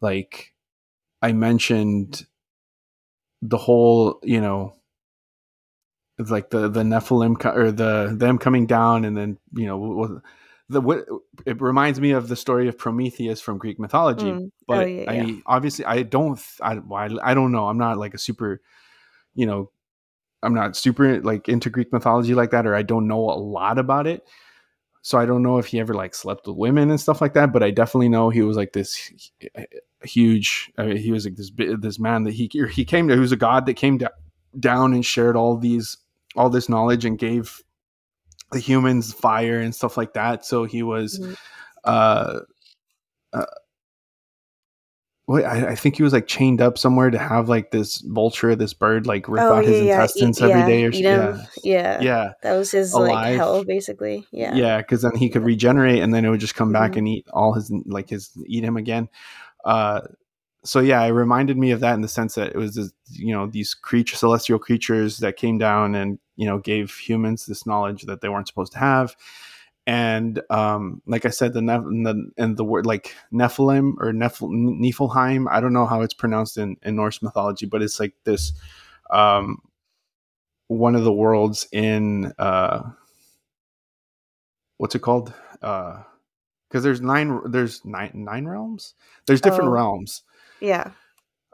like 0.00 0.54
I 1.22 1.32
mentioned, 1.32 2.26
the 3.42 3.58
whole 3.66 4.20
you 4.22 4.40
know, 4.40 4.74
it's 6.18 6.30
like 6.30 6.50
the 6.50 6.68
the 6.68 6.82
Nephilim 6.82 7.38
co- 7.38 7.54
or 7.62 7.72
the 7.72 8.14
them 8.16 8.38
coming 8.38 8.66
down, 8.66 9.04
and 9.04 9.16
then 9.16 9.38
you 9.54 9.66
know 9.66 10.20
the 10.68 10.80
what 10.80 11.06
it 11.46 11.60
reminds 11.60 12.00
me 12.00 12.10
of 12.12 12.28
the 12.28 12.36
story 12.36 12.68
of 12.68 12.76
Prometheus 12.78 13.40
from 13.40 13.58
Greek 13.58 13.78
mythology. 13.78 14.32
Mm. 14.32 14.50
But 14.66 14.78
Oh, 14.78 14.86
yeah, 14.86 15.12
yeah. 15.12 15.22
I 15.22 15.56
obviously 15.56 15.84
I 15.84 16.02
don't 16.02 16.40
I 16.60 16.72
I 16.92 17.08
I 17.30 17.34
don't 17.34 17.52
know. 17.52 17.68
I'm 17.68 17.78
not 17.78 17.98
like 17.98 18.14
a 18.14 18.18
super, 18.18 18.60
you 19.34 19.46
know, 19.46 19.70
I'm 20.42 20.54
not 20.54 20.76
super 20.76 21.20
like 21.22 21.48
into 21.48 21.70
Greek 21.70 21.92
mythology 21.92 22.34
like 22.34 22.50
that, 22.50 22.66
or 22.66 22.74
I 22.74 22.82
don't 22.82 23.08
know 23.08 23.20
a 23.30 23.38
lot 23.38 23.78
about 23.78 24.06
it. 24.06 24.24
So 25.02 25.18
I 25.18 25.26
don't 25.26 25.42
know 25.42 25.58
if 25.58 25.66
he 25.66 25.78
ever 25.80 25.94
like 25.94 26.14
slept 26.14 26.46
with 26.46 26.56
women 26.56 26.90
and 26.90 27.00
stuff 27.00 27.20
like 27.20 27.34
that. 27.34 27.52
But 27.52 27.62
I 27.62 27.70
definitely 27.70 28.08
know 28.08 28.30
he 28.30 28.42
was 28.42 28.56
like 28.56 28.72
this 28.72 29.10
huge. 30.02 30.70
I 30.78 30.86
mean, 30.86 30.96
he 30.96 31.12
was 31.12 31.24
like 31.24 31.36
this 31.36 31.50
this 31.78 31.98
man 31.98 32.24
that 32.24 32.34
he 32.34 32.50
he 32.70 32.84
came 32.84 33.08
to. 33.08 33.14
He 33.14 33.20
was 33.20 33.32
a 33.32 33.36
god 33.36 33.66
that 33.66 33.74
came 33.74 33.98
da- 33.98 34.08
down 34.58 34.92
and 34.94 35.04
shared 35.06 35.36
all 35.36 35.56
these 35.56 35.96
all 36.36 36.50
this 36.50 36.68
knowledge 36.68 37.04
and 37.04 37.18
gave 37.18 37.62
the 38.52 38.60
humans 38.60 39.12
fire 39.12 39.58
and 39.60 39.74
stuff 39.74 39.96
like 39.96 40.14
that. 40.14 40.44
So 40.44 40.64
he 40.64 40.82
was. 40.82 41.18
Mhm. 41.18 41.36
uh 41.84 42.40
uh, 43.32 43.44
Wait, 45.28 45.44
I, 45.44 45.70
I 45.70 45.74
think 45.74 45.96
he 45.96 46.04
was 46.04 46.12
like 46.12 46.28
chained 46.28 46.60
up 46.60 46.78
somewhere 46.78 47.10
to 47.10 47.18
have 47.18 47.48
like 47.48 47.72
this 47.72 47.98
vulture, 47.98 48.54
this 48.54 48.72
bird, 48.72 49.06
like 49.08 49.28
rip 49.28 49.42
out 49.42 49.64
his 49.64 49.80
intestines 49.80 50.40
eat- 50.40 50.44
every 50.44 50.60
yeah, 50.60 50.66
day 50.66 50.84
or 50.84 50.86
'em. 50.86 50.92
yeah, 50.94 51.46
yeah, 51.64 52.00
yeah, 52.00 52.32
That 52.42 52.52
was 52.56 52.70
his 52.70 52.94
like 52.94 53.36
hell, 53.36 53.64
basically. 53.64 54.24
Yeah, 54.30 54.54
yeah, 54.54 54.78
because 54.78 55.02
then 55.02 55.16
he 55.16 55.28
could 55.28 55.42
regenerate 55.42 56.00
and 56.00 56.14
then 56.14 56.24
it 56.24 56.28
would 56.28 56.38
just 56.38 56.54
come 56.54 56.70
back 56.72 56.92
Mhm. 56.92 56.98
and 56.98 57.08
eat 57.08 57.26
all 57.32 57.54
his 57.54 57.72
like 57.86 58.08
his 58.08 58.30
eat 58.46 58.62
him 58.62 58.76
again. 58.76 59.08
uh, 59.64 60.02
so 60.64 60.80
yeah, 60.80 61.02
it 61.02 61.10
reminded 61.10 61.56
me 61.56 61.70
of 61.72 61.78
that 61.80 61.94
in 61.94 62.00
the 62.00 62.08
sense 62.08 62.34
that 62.34 62.48
it 62.48 62.56
was 62.56 62.74
this, 62.74 62.92
you 63.10 63.32
know 63.32 63.46
these 63.46 63.74
creature 63.74 64.16
celestial 64.16 64.58
creatures 64.58 65.18
that 65.18 65.36
came 65.36 65.58
down 65.58 65.94
and 65.96 66.18
you 66.36 66.46
know 66.46 66.58
gave 66.58 66.92
humans 66.92 67.46
this 67.46 67.66
knowledge 67.66 68.02
that 68.02 68.20
they 68.20 68.28
weren't 68.28 68.46
supposed 68.48 68.72
to 68.72 68.78
have. 68.78 69.16
And 69.86 70.42
um, 70.50 71.00
like 71.06 71.24
I 71.24 71.30
said, 71.30 71.52
the, 71.52 71.60
the 71.60 72.30
and 72.36 72.56
the 72.56 72.64
word 72.64 72.86
like 72.86 73.14
Nephilim 73.32 73.94
or 74.00 74.12
Nephil, 74.12 74.50
Niflheim, 74.50 75.46
I 75.50 75.60
don't 75.60 75.72
know 75.72 75.86
how 75.86 76.02
it's 76.02 76.14
pronounced 76.14 76.58
in, 76.58 76.76
in 76.82 76.96
Norse 76.96 77.22
mythology, 77.22 77.66
but 77.66 77.82
it's 77.82 78.00
like 78.00 78.14
this 78.24 78.52
um, 79.10 79.58
one 80.68 80.96
of 80.96 81.04
the 81.04 81.12
worlds 81.12 81.68
in 81.70 82.32
uh, 82.38 82.82
what's 84.78 84.94
it 84.94 85.00
called? 85.00 85.32
Uh, 85.62 86.02
because 86.68 86.82
there's 86.82 87.00
nine 87.00 87.40
there's 87.50 87.84
nine 87.84 88.10
nine 88.12 88.46
realms. 88.46 88.94
There's 89.26 89.40
different 89.40 89.70
Oh. 89.70 89.74
realms 89.74 90.22
Yeah. 90.60 90.90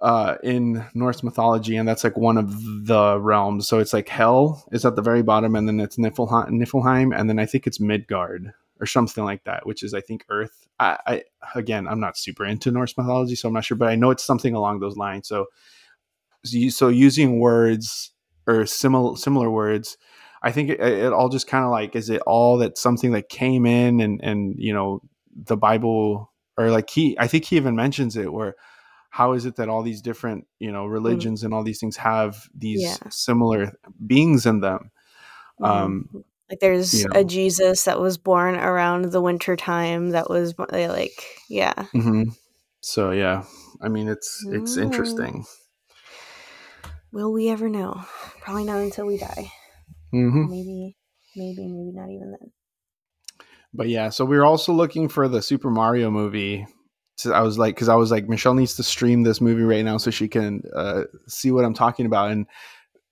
Uh, 0.02 0.36
in 0.42 0.84
Norse 0.94 1.22
mythology, 1.22 1.76
and 1.76 1.88
that's 1.88 2.02
like 2.02 2.16
one 2.16 2.36
of 2.36 2.50
the 2.86 3.18
realms. 3.20 3.68
So 3.68 3.78
it's 3.78 3.92
like 3.92 4.08
Hell 4.08 4.66
is 4.72 4.84
at 4.84 4.96
the 4.96 5.02
very 5.02 5.22
bottom, 5.22 5.54
and 5.54 5.68
then 5.68 5.78
it's 5.78 5.96
Niflheim, 5.96 6.50
Niflheim 6.50 7.18
and 7.18 7.30
then 7.30 7.38
I 7.38 7.46
think 7.46 7.66
it's 7.66 7.80
Midgard 7.80 8.52
or 8.80 8.86
something 8.86 9.24
like 9.24 9.44
that, 9.44 9.64
which 9.64 9.84
is 9.84 9.94
I 9.94 10.00
think 10.00 10.24
Earth. 10.28 10.66
I, 10.80 10.98
I 11.06 11.22
again, 11.54 11.86
I'm 11.86 12.00
not 12.00 12.18
super 12.18 12.44
into 12.44 12.72
Norse 12.72 12.98
mythology, 12.98 13.36
so 13.36 13.46
I'm 13.46 13.54
not 13.54 13.64
sure, 13.64 13.76
but 13.76 13.88
I 13.88 13.94
know 13.94 14.10
it's 14.10 14.24
something 14.24 14.54
along 14.54 14.80
those 14.80 14.96
lines. 14.96 15.28
So, 15.28 15.46
so, 16.44 16.88
using 16.88 17.38
words 17.38 18.10
or 18.48 18.66
similar 18.66 19.16
similar 19.16 19.50
words. 19.50 19.96
I 20.42 20.50
think 20.50 20.70
it, 20.70 20.80
it 20.80 21.12
all 21.12 21.28
just 21.28 21.46
kind 21.46 21.64
of 21.64 21.70
like 21.70 21.94
is 21.94 22.10
it 22.10 22.20
all 22.22 22.58
that 22.58 22.76
something 22.76 23.12
that 23.12 23.28
came 23.28 23.66
in 23.66 24.00
and 24.00 24.20
and 24.24 24.56
you 24.58 24.74
know 24.74 25.00
the 25.32 25.56
Bible 25.56 26.32
or 26.58 26.72
like 26.72 26.90
he 26.90 27.16
I 27.20 27.28
think 27.28 27.44
he 27.44 27.56
even 27.56 27.76
mentions 27.76 28.16
it 28.16 28.32
where 28.32 28.56
how 29.12 29.34
is 29.34 29.44
it 29.44 29.56
that 29.56 29.68
all 29.68 29.82
these 29.82 30.00
different 30.02 30.46
you 30.58 30.72
know 30.72 30.86
religions 30.86 31.42
and 31.44 31.52
all 31.54 31.62
these 31.62 31.78
things 31.80 31.96
have 31.96 32.48
these 32.54 32.82
Yeah. 32.82 32.96
similar 33.10 33.72
beings 34.06 34.46
in 34.46 34.60
them 34.60 34.90
um 35.62 36.08
Mhm. 36.12 36.24
like 36.50 36.60
there's 36.60 36.92
you 36.94 37.08
know. 37.08 37.20
a 37.20 37.24
Jesus 37.24 37.84
that 37.84 38.00
was 38.00 38.18
born 38.18 38.56
around 38.56 39.12
the 39.12 39.20
winter 39.20 39.56
time 39.56 40.10
that 40.10 40.28
was 40.30 40.54
like 40.58 41.24
yeah. 41.48 41.86
mhm. 41.94 42.34
so 42.80 43.10
yeah 43.10 43.44
i 43.82 43.88
mean 43.88 44.08
it's 44.08 44.44
it's 44.50 44.76
Mm. 44.76 44.82
interesting 44.82 45.44
Will 47.12 47.30
we 47.32 47.50
ever 47.50 47.68
know? 47.68 48.04
Probably 48.40 48.64
not 48.64 48.80
until 48.80 49.06
we 49.06 49.18
die. 49.18 49.52
hmm 50.10 50.46
Maybe 50.48 50.96
maybe 51.36 51.68
maybe 51.68 51.92
not 51.92 52.10
even 52.10 52.30
then. 52.32 52.52
but 53.74 53.88
yeah 53.88 54.08
so 54.08 54.24
we 54.24 54.36
are 54.36 54.44
also 54.44 54.72
looking 54.72 55.08
for 55.08 55.28
the 55.28 55.42
super 55.42 55.70
mario 55.70 56.10
movie 56.10 56.66
so 57.22 57.32
i 57.32 57.40
was 57.40 57.58
like 57.58 57.74
because 57.74 57.88
i 57.88 57.94
was 57.94 58.10
like 58.10 58.28
michelle 58.28 58.54
needs 58.54 58.74
to 58.74 58.82
stream 58.82 59.22
this 59.22 59.40
movie 59.40 59.62
right 59.62 59.84
now 59.84 59.96
so 59.96 60.10
she 60.10 60.28
can 60.28 60.62
uh 60.74 61.02
see 61.26 61.50
what 61.50 61.64
i'm 61.64 61.74
talking 61.74 62.06
about 62.06 62.30
and 62.30 62.46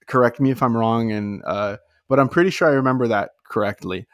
correct 0.07 0.41
me 0.41 0.51
if 0.51 0.63
i'm 0.63 0.77
wrong 0.77 1.13
and 1.13 1.43
uh 1.47 1.77
but 2.09 2.19
i'm 2.19 2.29
pretty 2.29 2.51
sure 2.51 2.69
i 2.69 2.73
remember 2.73 3.07
that 3.09 3.31
correctly 3.49 4.07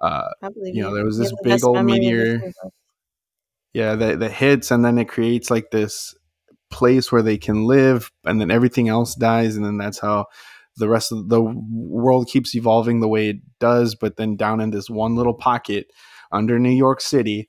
uh 0.00 0.28
You 0.72 0.82
know, 0.82 0.94
there 0.94 1.04
was 1.04 1.18
this 1.18 1.32
big 1.42 1.64
old 1.64 1.76
memory 1.76 1.96
of 1.96 2.00
the 2.02 2.10
meteor. 2.10 2.38
two 2.38 2.46
of 2.46 2.54
us. 2.66 2.72
yeah 3.72 3.94
that 3.94 4.20
that 4.20 4.32
hits 4.32 4.70
and 4.70 4.84
then 4.84 4.98
it 4.98 5.06
creates 5.08 5.50
like 5.50 5.70
this 5.70 6.14
place 6.70 7.10
where 7.10 7.22
they 7.22 7.38
can 7.38 7.64
live 7.64 8.10
and 8.24 8.40
then 8.40 8.50
everything 8.50 8.88
else 8.88 9.14
dies 9.14 9.56
and 9.56 9.64
then 9.64 9.78
that's 9.78 9.98
how 9.98 10.26
the 10.76 10.88
rest 10.88 11.10
of 11.10 11.28
the 11.28 11.40
world 11.42 12.28
keeps 12.28 12.54
evolving 12.54 13.00
the 13.00 13.08
way 13.08 13.30
it 13.30 13.36
does 13.58 13.94
but 13.94 14.16
then 14.16 14.36
down 14.36 14.60
in 14.60 14.70
this 14.70 14.88
one 14.90 15.16
little 15.16 15.34
pocket 15.34 15.90
under 16.30 16.58
new 16.58 16.68
york 16.70 17.00
city 17.00 17.48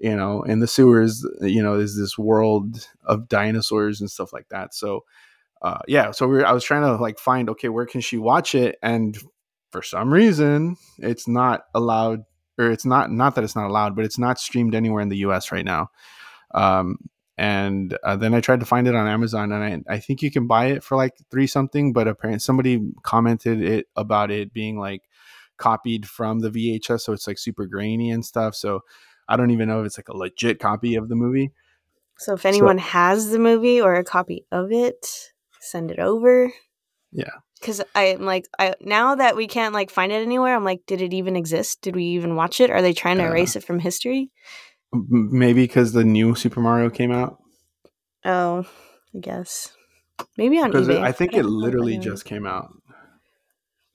you 0.00 0.14
know 0.14 0.42
in 0.42 0.60
the 0.60 0.66
sewers 0.66 1.26
you 1.40 1.62
know 1.62 1.74
is 1.74 1.96
this 1.96 2.16
world 2.16 2.88
of 3.04 3.28
dinosaurs 3.28 4.00
and 4.00 4.10
stuff 4.10 4.32
like 4.32 4.48
that 4.48 4.74
so 4.74 5.04
uh 5.62 5.78
yeah 5.86 6.10
so 6.10 6.26
we 6.26 6.36
were, 6.38 6.46
i 6.46 6.52
was 6.52 6.64
trying 6.64 6.82
to 6.82 6.96
like 6.96 7.18
find 7.18 7.50
okay 7.50 7.68
where 7.68 7.86
can 7.86 8.00
she 8.00 8.16
watch 8.16 8.54
it 8.54 8.76
and 8.82 9.18
for 9.70 9.82
some 9.82 10.12
reason 10.12 10.76
it's 10.98 11.26
not 11.26 11.62
allowed 11.74 12.24
or 12.58 12.70
it's 12.70 12.86
not 12.86 13.10
not 13.10 13.34
that 13.34 13.44
it's 13.44 13.56
not 13.56 13.68
allowed 13.68 13.96
but 13.96 14.04
it's 14.04 14.18
not 14.18 14.38
streamed 14.38 14.74
anywhere 14.74 15.02
in 15.02 15.08
the 15.08 15.16
us 15.16 15.50
right 15.52 15.64
now 15.64 15.90
um 16.54 16.96
and 17.38 17.96
uh, 18.02 18.16
then 18.16 18.34
I 18.34 18.40
tried 18.40 18.60
to 18.60 18.66
find 18.66 18.88
it 18.88 18.96
on 18.96 19.06
Amazon, 19.06 19.52
and 19.52 19.84
I, 19.88 19.94
I 19.94 20.00
think 20.00 20.22
you 20.22 20.30
can 20.30 20.48
buy 20.48 20.66
it 20.66 20.82
for 20.82 20.96
like 20.96 21.14
three 21.30 21.46
something. 21.46 21.92
But 21.92 22.08
apparently, 22.08 22.40
somebody 22.40 22.90
commented 23.04 23.62
it 23.62 23.86
about 23.94 24.32
it 24.32 24.52
being 24.52 24.76
like 24.76 25.02
copied 25.56 26.08
from 26.08 26.40
the 26.40 26.50
VHS, 26.50 27.02
so 27.02 27.12
it's 27.12 27.28
like 27.28 27.38
super 27.38 27.66
grainy 27.66 28.10
and 28.10 28.24
stuff. 28.24 28.56
So 28.56 28.80
I 29.28 29.36
don't 29.36 29.50
even 29.50 29.68
know 29.68 29.80
if 29.80 29.86
it's 29.86 29.98
like 29.98 30.08
a 30.08 30.16
legit 30.16 30.58
copy 30.58 30.94
of 30.94 31.08
the 31.08 31.14
movie. 31.14 31.52
So 32.18 32.34
if 32.34 32.44
anyone 32.46 32.78
has 32.78 33.30
the 33.30 33.38
movie 33.38 33.80
or 33.80 33.94
a 33.94 34.04
copy 34.04 34.44
of 34.50 34.72
it, 34.72 35.30
send 35.60 35.90
it 35.90 35.98
over. 35.98 36.52
Yeah. 37.12 37.30
Cuz 37.60 37.80
I'm 37.94 38.24
like 38.24 38.46
I 38.58 38.74
now 38.80 39.16
that 39.16 39.36
we 39.36 39.46
can't 39.48 39.74
like 39.74 39.90
find 39.90 40.12
it 40.12 40.22
anywhere, 40.22 40.54
I'm 40.54 40.64
like 40.64 40.86
did 40.86 41.00
it 41.02 41.12
even 41.12 41.36
exist? 41.36 41.80
Did 41.82 41.96
we 41.96 42.04
even 42.04 42.36
watch 42.36 42.60
it? 42.60 42.70
Are 42.70 42.82
they 42.82 42.92
trying 42.92 43.18
to 43.18 43.24
Yeah. 43.24 43.30
erase 43.30 43.56
it 43.56 43.64
from 43.64 43.80
history? 43.80 44.30
Maybe 44.92 45.64
because 45.64 45.92
the 45.92 46.04
new 46.04 46.34
Super 46.34 46.60
Mario 46.60 46.88
came 46.88 47.12
out. 47.12 47.38
Oh, 48.24 48.64
I 49.14 49.18
guess. 49.18 49.72
Maybe 50.36 50.58
on 50.58 50.72
eBay. 50.72 51.02
I 51.02 51.12
think 51.12 51.32
but 51.32 51.40
it 51.40 51.42
know 51.42 51.48
literally 51.50 51.98
just 51.98 52.24
came 52.24 52.46
out. 52.46 52.68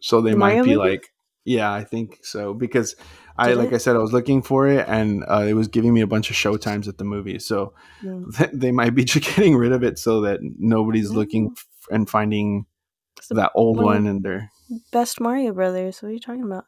So 0.01 0.21
they 0.21 0.31
The 0.31 0.37
might 0.37 0.49
Mario 0.49 0.63
be 0.63 0.75
movie? 0.75 0.89
like, 0.89 1.12
yeah, 1.45 1.71
I 1.73 1.83
think 1.83 2.19
so. 2.23 2.53
Because 2.53 2.95
I, 3.37 3.49
Did 3.49 3.57
like 3.57 3.71
it? 3.71 3.75
I 3.75 3.77
said, 3.77 3.95
I 3.95 3.99
was 3.99 4.13
looking 4.13 4.41
for 4.41 4.67
it, 4.67 4.85
and 4.87 5.23
uh, 5.27 5.45
it 5.47 5.53
was 5.53 5.67
giving 5.67 5.93
me 5.93 6.01
a 6.01 6.07
bunch 6.07 6.29
of 6.29 6.35
show 6.35 6.55
times 6.57 6.87
at 6.87 6.97
the 6.97 7.03
movie. 7.03 7.39
So 7.39 7.73
Mm. 8.03 8.51
they 8.53 8.71
might 8.71 8.93
be 8.95 9.03
just 9.13 9.25
getting 9.35 9.55
rid 9.55 9.71
of 9.71 9.83
it 9.83 9.97
so 9.99 10.21
that 10.21 10.39
nobody's 10.59 11.09
looking 11.11 11.49
Mm. 11.49 11.53
f- 11.57 11.67
and 11.91 12.09
finding 12.09 12.65
that 13.31 13.51
old 13.55 13.77
one 13.77 13.85
one 13.85 14.07
and 14.07 14.23
they're 14.23 14.49
best 14.91 15.19
Mario 15.21 15.53
Brothers. 15.53 16.01
What 16.01 16.09
are 16.09 16.13
you 16.13 16.19
talking 16.19 16.43
about? 16.43 16.65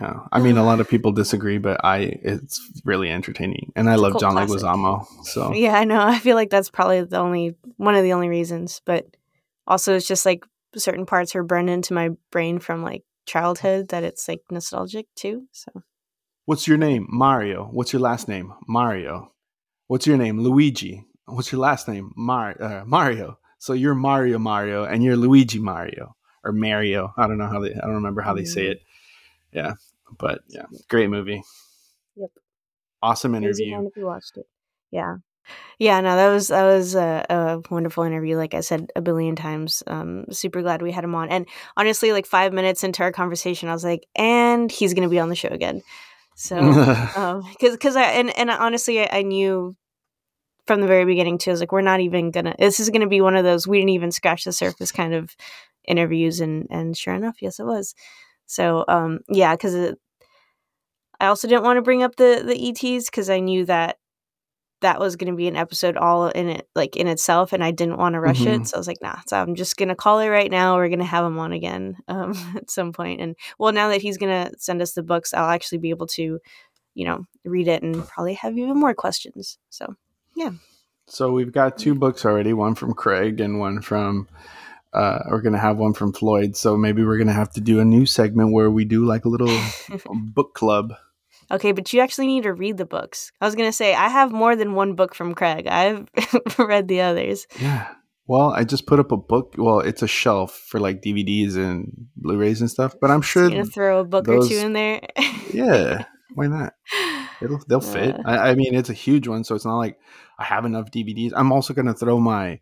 yeah 0.00 0.20
i 0.32 0.38
mean 0.38 0.56
a 0.58 0.64
lot 0.64 0.80
of 0.80 0.88
people 0.88 1.12
disagree 1.12 1.56
but 1.58 1.82
i 1.82 1.98
it's 2.22 2.60
really 2.84 3.10
entertaining 3.10 3.72
and 3.74 3.88
i 3.88 3.94
It's 3.94 4.02
love 4.02 4.20
john 4.20 4.32
classic. 4.34 4.58
leguizamo 4.58 5.06
so 5.24 5.52
Yeah, 5.54 5.78
I 5.78 5.84
know. 5.84 6.00
I 6.00 6.18
feel 6.18 6.36
like 6.36 6.50
that's 6.50 6.70
probably 6.70 7.02
the 7.04 7.16
only 7.18 7.56
one 7.78 7.94
of 7.94 8.02
the 8.02 8.12
only 8.12 8.28
reasons, 8.28 8.82
but 8.84 9.06
also 9.66 9.94
it's 9.96 10.06
just 10.06 10.26
like 10.26 10.44
certain 10.76 11.06
parts 11.06 11.34
are 11.34 11.42
burned 11.42 11.70
into 11.70 11.94
my 11.94 12.10
brain 12.30 12.58
from 12.58 12.82
like 12.82 13.02
childhood 13.28 13.88
that 13.88 14.02
it's 14.04 14.26
like 14.28 14.42
nostalgic 14.50 15.06
too. 15.14 15.46
So. 15.52 15.70
What's 16.46 16.66
your 16.66 16.78
name? 16.78 17.06
Mario. 17.10 17.68
What's 17.72 17.92
your 17.92 18.00
last 18.02 18.26
name? 18.28 18.52
Mario. 18.66 19.32
What's 19.86 20.06
your 20.06 20.16
name? 20.16 20.40
Luigi. 20.40 21.04
What's 21.26 21.52
your 21.52 21.60
last 21.60 21.86
name? 21.88 22.12
Mar- 22.16 22.60
uh, 22.60 22.84
mario. 22.86 23.38
So 23.58 23.72
you're 23.74 23.94
mario 23.94 24.38
mario 24.38 24.84
and 24.84 25.02
you're 25.04 25.16
luigi 25.16 25.58
mario 25.58 26.16
or 26.44 26.52
mario. 26.52 27.12
I 27.16 27.26
don't 27.26 27.38
know 27.38 27.48
how 27.48 27.60
they 27.60 27.74
i 27.74 27.80
don't 27.86 27.94
remember 28.02 28.22
how 28.22 28.34
they 28.34 28.44
say 28.44 28.66
Mm. 28.66 28.70
it. 28.72 28.80
Yeah 29.52 29.72
but 30.18 30.40
yeah 30.48 30.64
great 30.88 31.10
movie. 31.10 31.42
Yep. 32.16 32.30
awesome 33.02 33.34
interview. 33.34 33.86
if 33.86 33.96
you 33.96 34.06
watched 34.06 34.36
it. 34.36 34.46
Yeah. 34.90 35.16
Yeah, 35.78 36.00
no, 36.00 36.16
that 36.16 36.28
was 36.32 36.48
that 36.48 36.64
was 36.64 36.94
a, 36.94 37.24
a 37.30 37.62
wonderful 37.70 38.02
interview. 38.02 38.36
Like 38.36 38.54
I 38.54 38.60
said 38.60 38.90
a 38.96 39.00
billion 39.00 39.36
times. 39.36 39.82
Um, 39.86 40.24
super 40.30 40.60
glad 40.62 40.82
we 40.82 40.92
had 40.92 41.04
him 41.04 41.14
on. 41.14 41.28
And 41.28 41.46
honestly, 41.76 42.12
like 42.12 42.26
five 42.26 42.52
minutes 42.52 42.82
into 42.82 43.02
our 43.02 43.12
conversation, 43.12 43.68
I 43.68 43.74
was 43.74 43.84
like, 43.84 44.06
and 44.16 44.72
he's 44.72 44.94
gonna 44.94 45.08
be 45.08 45.20
on 45.20 45.28
the 45.28 45.36
show 45.36 45.48
again. 45.48 45.82
So 46.38 46.56
um 47.16 47.42
because 47.50 47.72
because 47.72 47.96
i 47.96 48.04
and, 48.04 48.30
and 48.38 48.48
honestly 48.48 49.00
I, 49.00 49.18
I 49.18 49.22
knew 49.22 49.76
from 50.66 50.80
the 50.80 50.86
very 50.86 51.04
beginning 51.04 51.38
too 51.38 51.50
i 51.50 51.52
was 51.52 51.60
like 51.60 51.72
we're 51.72 51.80
not 51.80 52.00
even 52.00 52.30
gonna 52.30 52.54
this 52.58 52.78
is 52.78 52.90
gonna 52.90 53.08
be 53.08 53.20
one 53.20 53.34
of 53.34 53.44
those 53.44 53.66
we 53.66 53.78
didn't 53.78 53.90
even 53.90 54.12
scratch 54.12 54.44
the 54.44 54.52
surface 54.52 54.92
kind 54.92 55.14
of 55.14 55.34
interviews 55.84 56.40
and 56.40 56.68
and 56.70 56.96
sure 56.96 57.14
enough 57.14 57.36
yes 57.40 57.58
it 57.58 57.64
was 57.64 57.94
so 58.46 58.84
um 58.86 59.18
yeah 59.28 59.56
because 59.56 59.74
i 61.18 61.26
also 61.26 61.48
didn't 61.48 61.64
want 61.64 61.76
to 61.76 61.82
bring 61.82 62.04
up 62.04 62.14
the 62.16 62.42
the 62.46 62.68
ets 62.68 63.10
because 63.10 63.28
i 63.28 63.40
knew 63.40 63.64
that 63.64 63.97
that 64.80 65.00
was 65.00 65.16
going 65.16 65.30
to 65.32 65.36
be 65.36 65.48
an 65.48 65.56
episode 65.56 65.96
all 65.96 66.28
in 66.28 66.48
it 66.48 66.68
like 66.74 66.96
in 66.96 67.06
itself 67.08 67.52
and 67.52 67.64
i 67.64 67.70
didn't 67.70 67.96
want 67.98 68.12
to 68.14 68.20
rush 68.20 68.40
Mhm. 68.40 68.60
it 68.60 68.66
so 68.68 68.76
i 68.76 68.78
was 68.78 68.86
like 68.86 69.02
nah 69.02 69.16
so 69.26 69.36
i'm 69.36 69.54
just 69.54 69.76
going 69.76 69.88
to 69.88 69.94
call 69.94 70.18
it 70.20 70.28
right 70.28 70.50
now 70.50 70.76
we're 70.76 70.88
going 70.88 70.98
to 71.00 71.04
have 71.04 71.24
him 71.24 71.38
on 71.38 71.52
again 71.52 71.96
um 72.08 72.32
at 72.56 72.70
some 72.70 72.92
point 72.92 73.20
and 73.20 73.36
well 73.58 73.72
now 73.72 73.88
that 73.88 74.02
he's 74.02 74.18
going 74.18 74.46
to 74.46 74.52
send 74.58 74.80
us 74.82 74.92
the 74.92 75.02
books 75.02 75.34
i'll 75.34 75.50
actually 75.50 75.78
be 75.78 75.90
able 75.90 76.06
to 76.06 76.38
you 76.94 77.04
know 77.04 77.24
read 77.44 77.68
it 77.68 77.82
and 77.82 78.06
probably 78.08 78.34
have 78.34 78.56
even 78.56 78.78
more 78.78 78.94
questions 78.94 79.58
so 79.70 79.94
yeah. 80.36 80.50
So 81.06 81.32
we've 81.32 81.50
got 81.52 81.78
two 81.78 81.94
books 81.94 82.24
already, 82.26 82.52
one 82.52 82.74
from 82.74 82.92
Craig 82.92 83.40
and 83.40 83.58
one 83.58 83.80
from 83.80 84.28
uh 84.92 85.20
we're 85.30 85.40
gonna 85.40 85.58
have 85.58 85.78
one 85.78 85.94
from 85.94 86.12
Floyd. 86.12 86.54
So 86.56 86.76
maybe 86.76 87.02
we're 87.02 87.18
gonna 87.18 87.32
have 87.32 87.50
to 87.54 87.60
do 87.60 87.80
a 87.80 87.84
new 87.84 88.04
segment 88.06 88.52
where 88.52 88.70
we 88.70 88.84
do 88.84 89.04
like 89.06 89.24
a 89.24 89.28
little 89.28 89.48
book 90.34 90.54
club. 90.54 90.92
Okay 91.50 91.72
but 91.72 91.92
you 91.92 92.00
actually 92.00 92.26
need 92.26 92.42
to 92.42 92.52
read 92.52 92.76
the 92.76 92.84
books 92.84 93.32
i 93.40 93.46
was 93.46 93.54
going 93.54 93.68
to 93.68 93.76
say 93.76 93.94
i 93.94 94.08
have 94.08 94.32
more 94.32 94.56
than 94.56 94.74
one 94.74 94.94
book 94.94 95.14
from 95.14 95.34
craig 95.34 95.66
i've 95.66 96.06
read 96.58 96.88
the 96.88 97.00
others 97.00 97.46
Yeah. 97.60 97.88
Well, 98.28 98.50
I 98.50 98.64
just 98.64 98.86
put 98.86 99.00
up 99.00 99.10
a 99.10 99.16
book. 99.16 99.54
Well, 99.56 99.80
it's 99.80 100.02
a 100.02 100.06
shelf 100.06 100.52
for 100.68 100.78
like 100.78 101.00
DVDs 101.00 101.56
and 101.56 101.90
Blu-rays 102.14 102.60
and 102.60 102.70
stuff. 102.70 102.94
But 103.00 103.10
I'm 103.10 103.22
sure, 103.22 103.44
you're 103.44 103.52
going 103.52 103.64
to 103.64 103.70
throw 103.70 104.00
a 104.00 104.04
book 104.04 104.28
or 104.28 104.46
two 104.46 104.58
in 104.58 104.74
there 104.74 105.00
yeah. 105.52 106.04
Why 106.34 106.46
not? 106.46 106.74
It'll 107.40 107.60
they'll 107.68 107.80
fit. 107.80 108.14
Uh. 108.14 108.22
I, 108.26 108.50
I 108.50 108.54
mean, 108.54 108.74
it's 108.74 108.90
a 108.90 108.94
huge 108.94 109.26
one, 109.26 109.44
so 109.44 109.54
it's 109.54 109.64
not 109.64 109.78
like 109.78 109.98
I 110.38 110.44
have 110.44 110.64
enough 110.66 110.90
DVDs. 110.90 111.32
I'm 111.34 111.52
also 111.52 111.72
gonna 111.72 111.94
throw 111.94 112.20
my 112.20 112.60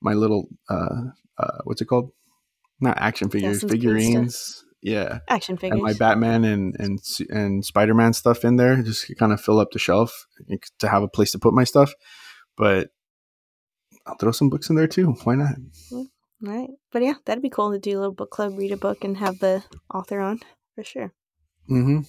my 0.00 0.14
little 0.14 0.46
uh 0.68 1.10
uh 1.38 1.58
what's 1.64 1.80
it 1.80 1.86
called? 1.86 2.12
Not 2.80 2.98
action 2.98 3.30
figures, 3.30 3.60
Creed 3.60 3.72
figurines. 3.72 4.64
Yeah, 4.82 5.18
Action 5.28 5.56
figures. 5.58 5.76
and 5.76 5.82
my 5.82 5.92
Batman 5.92 6.44
and 6.44 6.74
and 6.78 6.98
and 7.28 7.64
Spider 7.64 7.94
Man 7.94 8.12
stuff 8.14 8.44
in 8.44 8.56
there, 8.56 8.82
just 8.82 9.06
to 9.06 9.14
kind 9.14 9.32
of 9.32 9.40
fill 9.40 9.58
up 9.60 9.72
the 9.72 9.78
shelf 9.78 10.26
to 10.78 10.88
have 10.88 11.02
a 11.02 11.08
place 11.08 11.32
to 11.32 11.38
put 11.38 11.52
my 11.52 11.64
stuff. 11.64 11.92
But 12.56 12.88
I'll 14.06 14.16
throw 14.16 14.32
some 14.32 14.48
books 14.48 14.70
in 14.70 14.76
there 14.76 14.86
too. 14.88 15.12
Why 15.24 15.34
not? 15.34 15.56
Right. 16.40 16.70
But 16.90 17.02
yeah, 17.02 17.14
that'd 17.26 17.42
be 17.42 17.50
cool 17.50 17.72
to 17.72 17.78
do 17.78 17.98
a 17.98 18.00
little 18.00 18.14
book 18.14 18.30
club, 18.30 18.56
read 18.56 18.72
a 18.72 18.76
book, 18.78 19.04
and 19.04 19.18
have 19.18 19.38
the 19.38 19.62
author 19.92 20.20
on 20.20 20.40
for 20.74 20.82
sure. 20.82 21.12
Mm-hmm. 21.68 22.00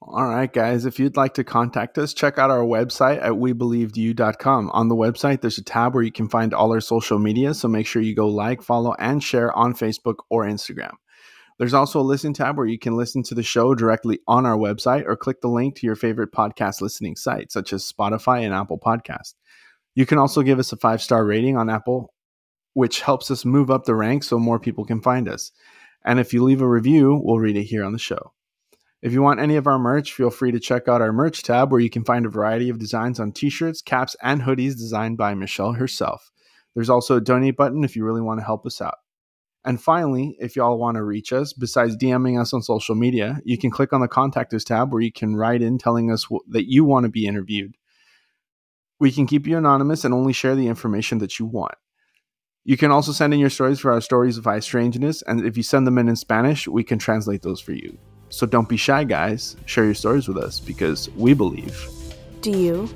All 0.00 0.26
right, 0.26 0.52
guys. 0.52 0.84
If 0.86 1.00
you'd 1.00 1.16
like 1.16 1.34
to 1.34 1.44
contact 1.44 1.98
us, 1.98 2.14
check 2.14 2.38
out 2.38 2.50
our 2.50 2.62
website 2.62 3.18
at 3.18 3.32
webelievedoyou.com. 3.32 4.70
On 4.70 4.88
the 4.88 4.94
website, 4.94 5.40
there's 5.40 5.58
a 5.58 5.64
tab 5.64 5.94
where 5.94 6.04
you 6.04 6.12
can 6.12 6.28
find 6.28 6.54
all 6.54 6.72
our 6.72 6.80
social 6.80 7.18
media. 7.18 7.52
So 7.54 7.66
make 7.66 7.86
sure 7.86 8.00
you 8.00 8.14
go 8.14 8.28
like, 8.28 8.62
follow, 8.62 8.94
and 8.98 9.22
share 9.22 9.52
on 9.56 9.74
Facebook 9.74 10.16
or 10.30 10.44
Instagram. 10.44 10.92
There's 11.58 11.74
also 11.74 12.00
a 12.00 12.02
listen 12.02 12.32
tab 12.32 12.56
where 12.56 12.66
you 12.66 12.78
can 12.78 12.96
listen 12.96 13.24
to 13.24 13.34
the 13.34 13.42
show 13.42 13.74
directly 13.74 14.20
on 14.28 14.46
our 14.46 14.56
website 14.56 15.04
or 15.06 15.16
click 15.16 15.40
the 15.40 15.48
link 15.48 15.74
to 15.76 15.86
your 15.86 15.96
favorite 15.96 16.30
podcast 16.30 16.80
listening 16.80 17.16
site, 17.16 17.50
such 17.50 17.72
as 17.72 17.90
Spotify 17.90 18.44
and 18.44 18.54
Apple 18.54 18.78
Podcast. 18.78 19.34
You 19.96 20.06
can 20.06 20.18
also 20.18 20.42
give 20.42 20.60
us 20.60 20.72
a 20.72 20.76
five 20.76 21.02
star 21.02 21.24
rating 21.24 21.56
on 21.56 21.68
Apple, 21.68 22.14
which 22.74 23.00
helps 23.00 23.28
us 23.32 23.44
move 23.44 23.72
up 23.72 23.84
the 23.84 23.96
ranks 23.96 24.28
so 24.28 24.38
more 24.38 24.60
people 24.60 24.84
can 24.84 25.00
find 25.00 25.28
us. 25.28 25.50
And 26.04 26.20
if 26.20 26.32
you 26.32 26.44
leave 26.44 26.62
a 26.62 26.68
review, 26.68 27.20
we'll 27.24 27.40
read 27.40 27.56
it 27.56 27.64
here 27.64 27.84
on 27.84 27.92
the 27.92 27.98
show. 27.98 28.32
If 29.02 29.12
you 29.12 29.20
want 29.20 29.40
any 29.40 29.56
of 29.56 29.66
our 29.66 29.78
merch, 29.78 30.12
feel 30.12 30.30
free 30.30 30.52
to 30.52 30.60
check 30.60 30.86
out 30.86 31.02
our 31.02 31.12
merch 31.12 31.42
tab 31.42 31.72
where 31.72 31.80
you 31.80 31.90
can 31.90 32.04
find 32.04 32.24
a 32.24 32.30
variety 32.30 32.68
of 32.68 32.78
designs 32.78 33.18
on 33.18 33.32
t 33.32 33.50
shirts, 33.50 33.82
caps, 33.82 34.14
and 34.22 34.42
hoodies 34.42 34.76
designed 34.76 35.18
by 35.18 35.34
Michelle 35.34 35.72
herself. 35.72 36.30
There's 36.74 36.90
also 36.90 37.16
a 37.16 37.20
donate 37.20 37.56
button 37.56 37.82
if 37.82 37.96
you 37.96 38.04
really 38.04 38.20
want 38.20 38.38
to 38.38 38.46
help 38.46 38.64
us 38.64 38.80
out. 38.80 38.98
And 39.64 39.80
finally, 39.80 40.36
if 40.40 40.56
y'all 40.56 40.78
want 40.78 40.96
to 40.96 41.02
reach 41.02 41.32
us, 41.32 41.52
besides 41.52 41.96
DMing 41.96 42.40
us 42.40 42.52
on 42.52 42.62
social 42.62 42.94
media, 42.94 43.40
you 43.44 43.58
can 43.58 43.70
click 43.70 43.92
on 43.92 44.00
the 44.00 44.08
Contact 44.08 44.54
Us 44.54 44.64
tab 44.64 44.92
where 44.92 45.02
you 45.02 45.12
can 45.12 45.36
write 45.36 45.62
in 45.62 45.78
telling 45.78 46.10
us 46.10 46.24
wh- 46.24 46.48
that 46.50 46.70
you 46.70 46.84
want 46.84 47.04
to 47.04 47.10
be 47.10 47.26
interviewed. 47.26 47.74
We 49.00 49.12
can 49.12 49.26
keep 49.26 49.46
you 49.46 49.58
anonymous 49.58 50.04
and 50.04 50.14
only 50.14 50.32
share 50.32 50.54
the 50.54 50.68
information 50.68 51.18
that 51.18 51.38
you 51.38 51.46
want. 51.46 51.74
You 52.64 52.76
can 52.76 52.90
also 52.90 53.12
send 53.12 53.32
in 53.32 53.40
your 53.40 53.50
stories 53.50 53.80
for 53.80 53.92
our 53.92 54.00
stories 54.00 54.36
of 54.36 54.44
high 54.44 54.60
strangeness, 54.60 55.22
and 55.22 55.44
if 55.44 55.56
you 55.56 55.62
send 55.62 55.86
them 55.86 55.98
in 55.98 56.08
in 56.08 56.16
Spanish, 56.16 56.68
we 56.68 56.84
can 56.84 56.98
translate 56.98 57.42
those 57.42 57.60
for 57.60 57.72
you. 57.72 57.96
So 58.28 58.46
don't 58.46 58.68
be 58.68 58.76
shy, 58.76 59.04
guys. 59.04 59.56
Share 59.64 59.84
your 59.84 59.94
stories 59.94 60.28
with 60.28 60.36
us 60.36 60.60
because 60.60 61.08
we 61.16 61.34
believe. 61.34 61.88
Do 62.42 62.50
you? 62.50 62.88